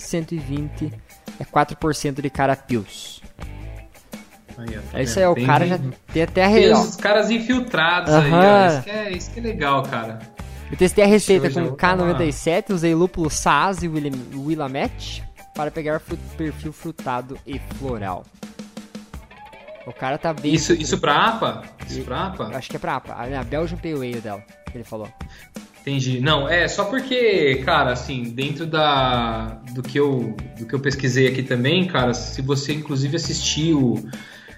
120 0.00 0.92
é 1.40 1.44
4% 1.44 2.20
de 2.20 2.28
carapils. 2.28 3.22
Aí, 4.58 4.76
ó, 4.76 4.80
tá 4.92 4.98
É 4.98 5.02
isso 5.04 5.18
aí, 5.18 5.26
o 5.26 5.34
Tem- 5.34 5.46
cara 5.46 5.66
já 5.66 5.78
tem 6.12 6.22
até 6.24 6.44
a 6.44 6.48
Tem 6.50 6.58
real. 6.60 6.82
os 6.82 6.96
caras 6.96 7.30
infiltrados 7.30 8.12
aí, 8.12 8.30
Aham. 8.30 8.44
ó. 8.44 8.68
Isso 8.68 8.82
que, 8.82 8.90
é, 8.90 9.10
isso 9.12 9.30
que 9.30 9.40
é 9.40 9.42
legal, 9.42 9.82
cara. 9.84 10.18
Eu 10.70 10.76
testei 10.76 11.04
a 11.04 11.06
receita 11.06 11.48
com 11.48 11.64
já 11.64 11.72
K97, 11.72 12.70
usei 12.74 12.94
lúpulo 12.94 13.30
Saaz 13.30 13.82
e 13.82 13.88
Willam- 13.88 14.12
Willamette 14.34 15.22
para 15.54 15.70
pegar 15.70 16.00
fru- 16.00 16.18
perfil 16.36 16.72
frutado 16.72 17.38
e 17.46 17.58
floral. 17.78 18.24
O 19.86 19.92
cara 19.92 20.16
tá 20.16 20.32
bem. 20.32 20.54
Isso, 20.54 20.72
isso 20.72 20.98
pra 20.98 21.14
APA? 21.28 21.62
Isso 21.86 22.00
E- 22.00 22.04
pra 22.04 22.26
APA? 22.28 22.50
Acho 22.56 22.70
que 22.70 22.76
é 22.76 22.78
pra 22.78 22.96
APA. 22.96 23.14
A 23.14 23.44
Belgian 23.44 23.76
Pale 23.78 23.94
Ale 23.94 24.20
dela, 24.20 24.42
que 24.70 24.76
ele 24.76 24.84
falou. 24.84 25.08
Entendi. 25.80 26.20
Não, 26.20 26.48
é 26.48 26.68
só 26.68 26.84
porque, 26.84 27.56
cara, 27.64 27.90
assim, 27.92 28.22
dentro 28.22 28.64
da 28.64 29.60
do 29.74 29.82
que 29.82 29.98
eu 29.98 30.36
do 30.56 30.64
que 30.64 30.72
eu 30.74 30.78
pesquisei 30.78 31.26
aqui 31.26 31.42
também, 31.42 31.86
cara, 31.88 32.14
se 32.14 32.40
você 32.40 32.72
inclusive 32.72 33.16
assistiu, 33.16 34.08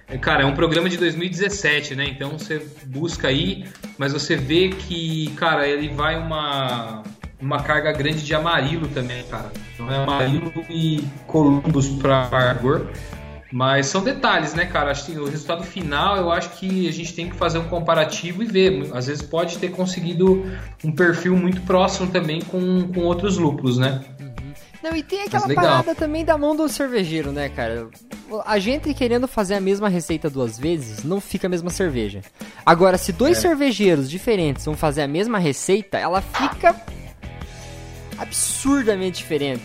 é, 0.06 0.18
cara, 0.18 0.42
é 0.42 0.46
um 0.46 0.54
programa 0.54 0.86
de 0.90 0.98
2017, 0.98 1.94
né? 1.94 2.04
Então 2.06 2.32
você 2.38 2.58
busca 2.84 3.28
aí, 3.28 3.64
mas 3.96 4.12
você 4.12 4.36
vê 4.36 4.68
que, 4.68 5.30
cara, 5.36 5.66
ele 5.66 5.88
vai 5.88 6.18
uma 6.18 7.02
uma 7.40 7.62
carga 7.62 7.92
grande 7.92 8.24
de 8.24 8.34
amarilo 8.34 8.88
também, 8.88 9.22
cara. 9.24 9.50
Então 9.74 9.90
é 9.90 9.96
amarilo 10.02 10.52
e 10.70 11.04
columbus 11.26 11.88
para 11.88 12.26
amargor. 12.26 12.86
Mas 13.52 13.86
são 13.86 14.02
detalhes, 14.02 14.52
né, 14.52 14.66
cara? 14.66 14.90
Acho 14.90 15.06
que 15.06 15.18
o 15.18 15.26
resultado 15.26 15.62
final, 15.62 16.16
eu 16.16 16.32
acho 16.32 16.50
que 16.50 16.88
a 16.88 16.92
gente 16.92 17.14
tem 17.14 17.28
que 17.30 17.36
fazer 17.36 17.58
um 17.58 17.68
comparativo 17.68 18.42
e 18.42 18.46
ver. 18.46 18.90
Às 18.92 19.06
vezes 19.06 19.22
pode 19.22 19.58
ter 19.58 19.70
conseguido 19.70 20.44
um 20.82 20.90
perfil 20.90 21.36
muito 21.36 21.60
próximo 21.62 22.10
também 22.10 22.40
com, 22.40 22.88
com 22.92 23.00
outros 23.02 23.38
lúpulos, 23.38 23.78
né? 23.78 24.00
Não, 24.82 24.94
e 24.94 25.02
tem 25.02 25.22
aquela 25.22 25.48
parada 25.54 25.94
também 25.94 26.24
da 26.24 26.36
mão 26.36 26.56
do 26.56 26.68
cervejeiro, 26.68 27.30
né, 27.30 27.48
cara? 27.48 27.88
A 28.44 28.58
gente 28.58 28.92
querendo 28.92 29.28
fazer 29.28 29.54
a 29.54 29.60
mesma 29.60 29.88
receita 29.88 30.28
duas 30.28 30.58
vezes, 30.58 31.04
não 31.04 31.20
fica 31.20 31.46
a 31.46 31.50
mesma 31.50 31.70
cerveja. 31.70 32.22
Agora, 32.66 32.98
se 32.98 33.12
dois 33.12 33.38
É. 33.38 33.40
cervejeiros 33.40 34.10
diferentes 34.10 34.64
vão 34.64 34.74
fazer 34.74 35.02
a 35.02 35.08
mesma 35.08 35.38
receita, 35.38 35.96
ela 35.96 36.20
fica 36.20 36.74
absurdamente 38.18 39.18
diferente. 39.18 39.64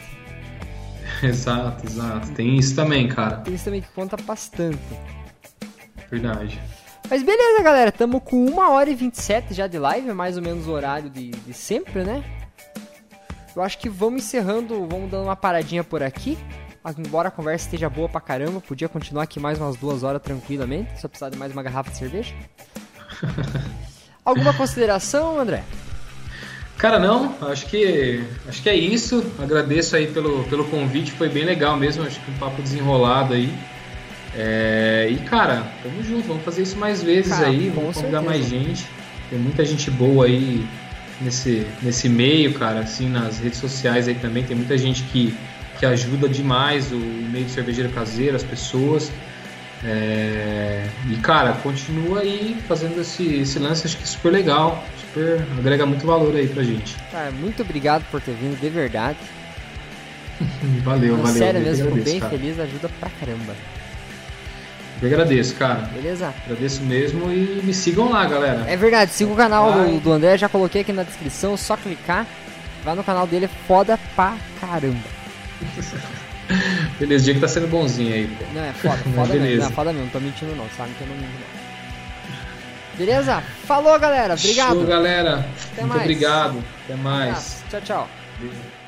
exato, 1.23 1.85
exato. 1.85 2.31
Tem 2.31 2.57
isso 2.57 2.75
também, 2.75 3.07
cara. 3.07 3.43
Isso 3.47 3.65
também 3.65 3.81
que 3.81 3.89
conta 3.89 4.17
bastante. 4.17 4.79
Verdade. 6.09 6.59
Mas 7.09 7.23
beleza, 7.23 7.63
galera. 7.63 7.91
Tamo 7.91 8.21
com 8.21 8.45
1 8.45 8.57
hora 8.57 8.89
e 8.89 8.95
27 8.95 9.53
já 9.53 9.67
de 9.67 9.77
live, 9.77 10.13
mais 10.13 10.37
ou 10.37 10.43
menos 10.43 10.67
o 10.67 10.71
horário 10.71 11.09
de, 11.09 11.31
de 11.31 11.53
sempre, 11.53 12.03
né? 12.03 12.23
Eu 13.55 13.63
acho 13.63 13.77
que 13.77 13.89
vamos 13.89 14.23
encerrando, 14.23 14.87
vamos 14.87 15.09
dando 15.09 15.23
uma 15.23 15.35
paradinha 15.35 15.83
por 15.83 16.03
aqui. 16.03 16.37
Embora 16.97 17.27
a 17.27 17.31
conversa 17.31 17.65
esteja 17.65 17.89
boa 17.89 18.07
pra 18.07 18.21
caramba, 18.21 18.61
podia 18.61 18.87
continuar 18.87 19.23
aqui 19.23 19.39
mais 19.39 19.59
umas 19.59 19.75
duas 19.75 20.01
horas 20.01 20.21
tranquilamente, 20.21 20.99
só 20.99 21.07
precisar 21.07 21.29
de 21.29 21.37
mais 21.37 21.51
uma 21.51 21.61
garrafa 21.61 21.91
de 21.91 21.97
cerveja. 21.97 22.33
Alguma 24.23 24.53
consideração, 24.53 25.39
André? 25.39 25.63
Cara, 26.79 26.97
não, 26.97 27.35
acho 27.41 27.65
que 27.65 28.23
acho 28.47 28.63
que 28.63 28.69
é 28.69 28.75
isso. 28.75 29.21
Agradeço 29.37 29.97
aí 29.97 30.07
pelo, 30.07 30.45
pelo 30.45 30.63
convite, 30.63 31.11
foi 31.11 31.27
bem 31.27 31.43
legal 31.43 31.75
mesmo, 31.75 32.03
acho 32.03 32.21
que 32.21 32.31
um 32.31 32.35
papo 32.35 32.61
desenrolado 32.61 33.33
aí. 33.33 33.53
É, 34.33 35.09
e 35.11 35.17
cara, 35.17 35.67
tamo 35.83 36.01
junto, 36.01 36.29
vamos 36.29 36.43
fazer 36.43 36.61
isso 36.61 36.77
mais 36.77 37.03
vezes 37.03 37.33
Cara, 37.33 37.47
aí, 37.47 37.69
vamos 37.69 37.97
convidar 37.97 38.21
certeza. 38.21 38.39
mais 38.39 38.45
gente. 38.47 38.87
Tem 39.29 39.37
muita 39.37 39.65
gente 39.65 39.91
boa 39.91 40.25
aí 40.25 40.65
nesse, 41.19 41.67
nesse 41.81 42.07
meio, 42.07 42.53
cara, 42.53 42.79
assim, 42.79 43.09
nas 43.09 43.39
redes 43.39 43.59
sociais 43.59 44.07
aí 44.07 44.15
também, 44.15 44.45
tem 44.45 44.55
muita 44.55 44.77
gente 44.77 45.03
que, 45.03 45.35
que 45.77 45.85
ajuda 45.85 46.29
demais 46.29 46.93
o 46.93 46.95
meio 46.95 47.43
de 47.43 47.51
cervejeiro 47.51 47.89
caseiro, 47.89 48.37
as 48.37 48.43
pessoas. 48.43 49.11
É, 49.83 50.87
e 51.09 51.17
cara, 51.17 51.53
continua 51.53 52.21
aí 52.21 52.55
fazendo 52.69 53.01
esse, 53.01 53.41
esse 53.41 53.59
lance, 53.59 53.85
acho 53.85 53.97
que 53.97 54.03
é 54.03 54.07
super 54.07 54.31
legal, 54.31 54.81
super 55.13 55.41
agrega 55.57 55.85
muito 55.85 56.05
valor 56.05 56.35
aí 56.35 56.47
pra 56.47 56.63
gente. 56.63 56.95
Cara, 57.11 57.31
muito 57.31 57.61
obrigado 57.61 58.03
por 58.11 58.21
ter 58.21 58.33
vindo, 58.33 58.59
de 58.59 58.69
verdade. 58.69 59.17
Valeu, 60.83 61.17
Não, 61.17 61.23
valeu. 61.23 61.37
sério 61.37 61.59
mesmo, 61.59 61.87
agradeço, 61.87 62.05
bem 62.11 62.19
cara. 62.19 62.31
feliz, 62.31 62.59
ajuda 62.59 62.89
pra 62.99 63.09
caramba. 63.19 63.53
Eu 65.01 65.07
agradeço, 65.07 65.55
cara. 65.55 65.81
Beleza? 65.93 66.33
Agradeço 66.45 66.81
mesmo 66.83 67.31
e 67.31 67.61
me 67.63 67.73
sigam 67.73 68.09
lá, 68.09 68.25
galera. 68.25 68.63
É 68.67 68.75
verdade, 68.77 69.11
siga 69.11 69.31
o 69.31 69.35
canal 69.35 69.71
do, 69.71 69.99
do 69.99 70.11
André, 70.11 70.37
já 70.37 70.47
coloquei 70.49 70.81
aqui 70.81 70.93
na 70.93 71.03
descrição, 71.03 71.55
só 71.57 71.75
clicar. 71.77 72.25
Vai 72.83 72.95
no 72.95 73.03
canal 73.03 73.27
dele, 73.27 73.45
é 73.45 73.49
foda 73.67 73.99
pra 74.15 74.35
caramba. 74.61 74.97
Beleza, 76.99 77.21
o 77.21 77.25
dia 77.25 77.33
que 77.35 77.39
tá 77.41 77.47
sendo 77.47 77.67
bonzinho 77.67 78.13
aí, 78.13 78.27
pô. 78.27 78.45
Não, 78.53 78.63
é 78.63 78.71
foda, 78.73 78.97
foda 79.15 79.33
mesmo. 79.39 79.63
Não, 79.63 79.71
foda 79.71 79.91
mesmo, 79.93 80.05
não 80.05 80.11
tô 80.11 80.19
mentindo 80.21 80.55
não, 80.55 80.65
sabe 80.75 80.91
que 80.97 81.01
eu 81.01 81.07
não 81.07 81.15
minto 81.15 81.27
não. 81.53 81.58
Beleza? 82.99 83.41
Falou, 83.65 83.97
galera. 83.97 84.33
Obrigado. 84.33 84.75
Show, 84.75 84.85
galera. 84.85 85.45
Até 85.71 85.81
Muito 85.81 85.87
mais. 85.87 86.01
obrigado. 86.01 86.63
Até 86.83 86.95
mais. 86.95 87.63
Tchau, 87.69 87.81
tchau. 87.81 88.09
Beijo. 88.37 88.78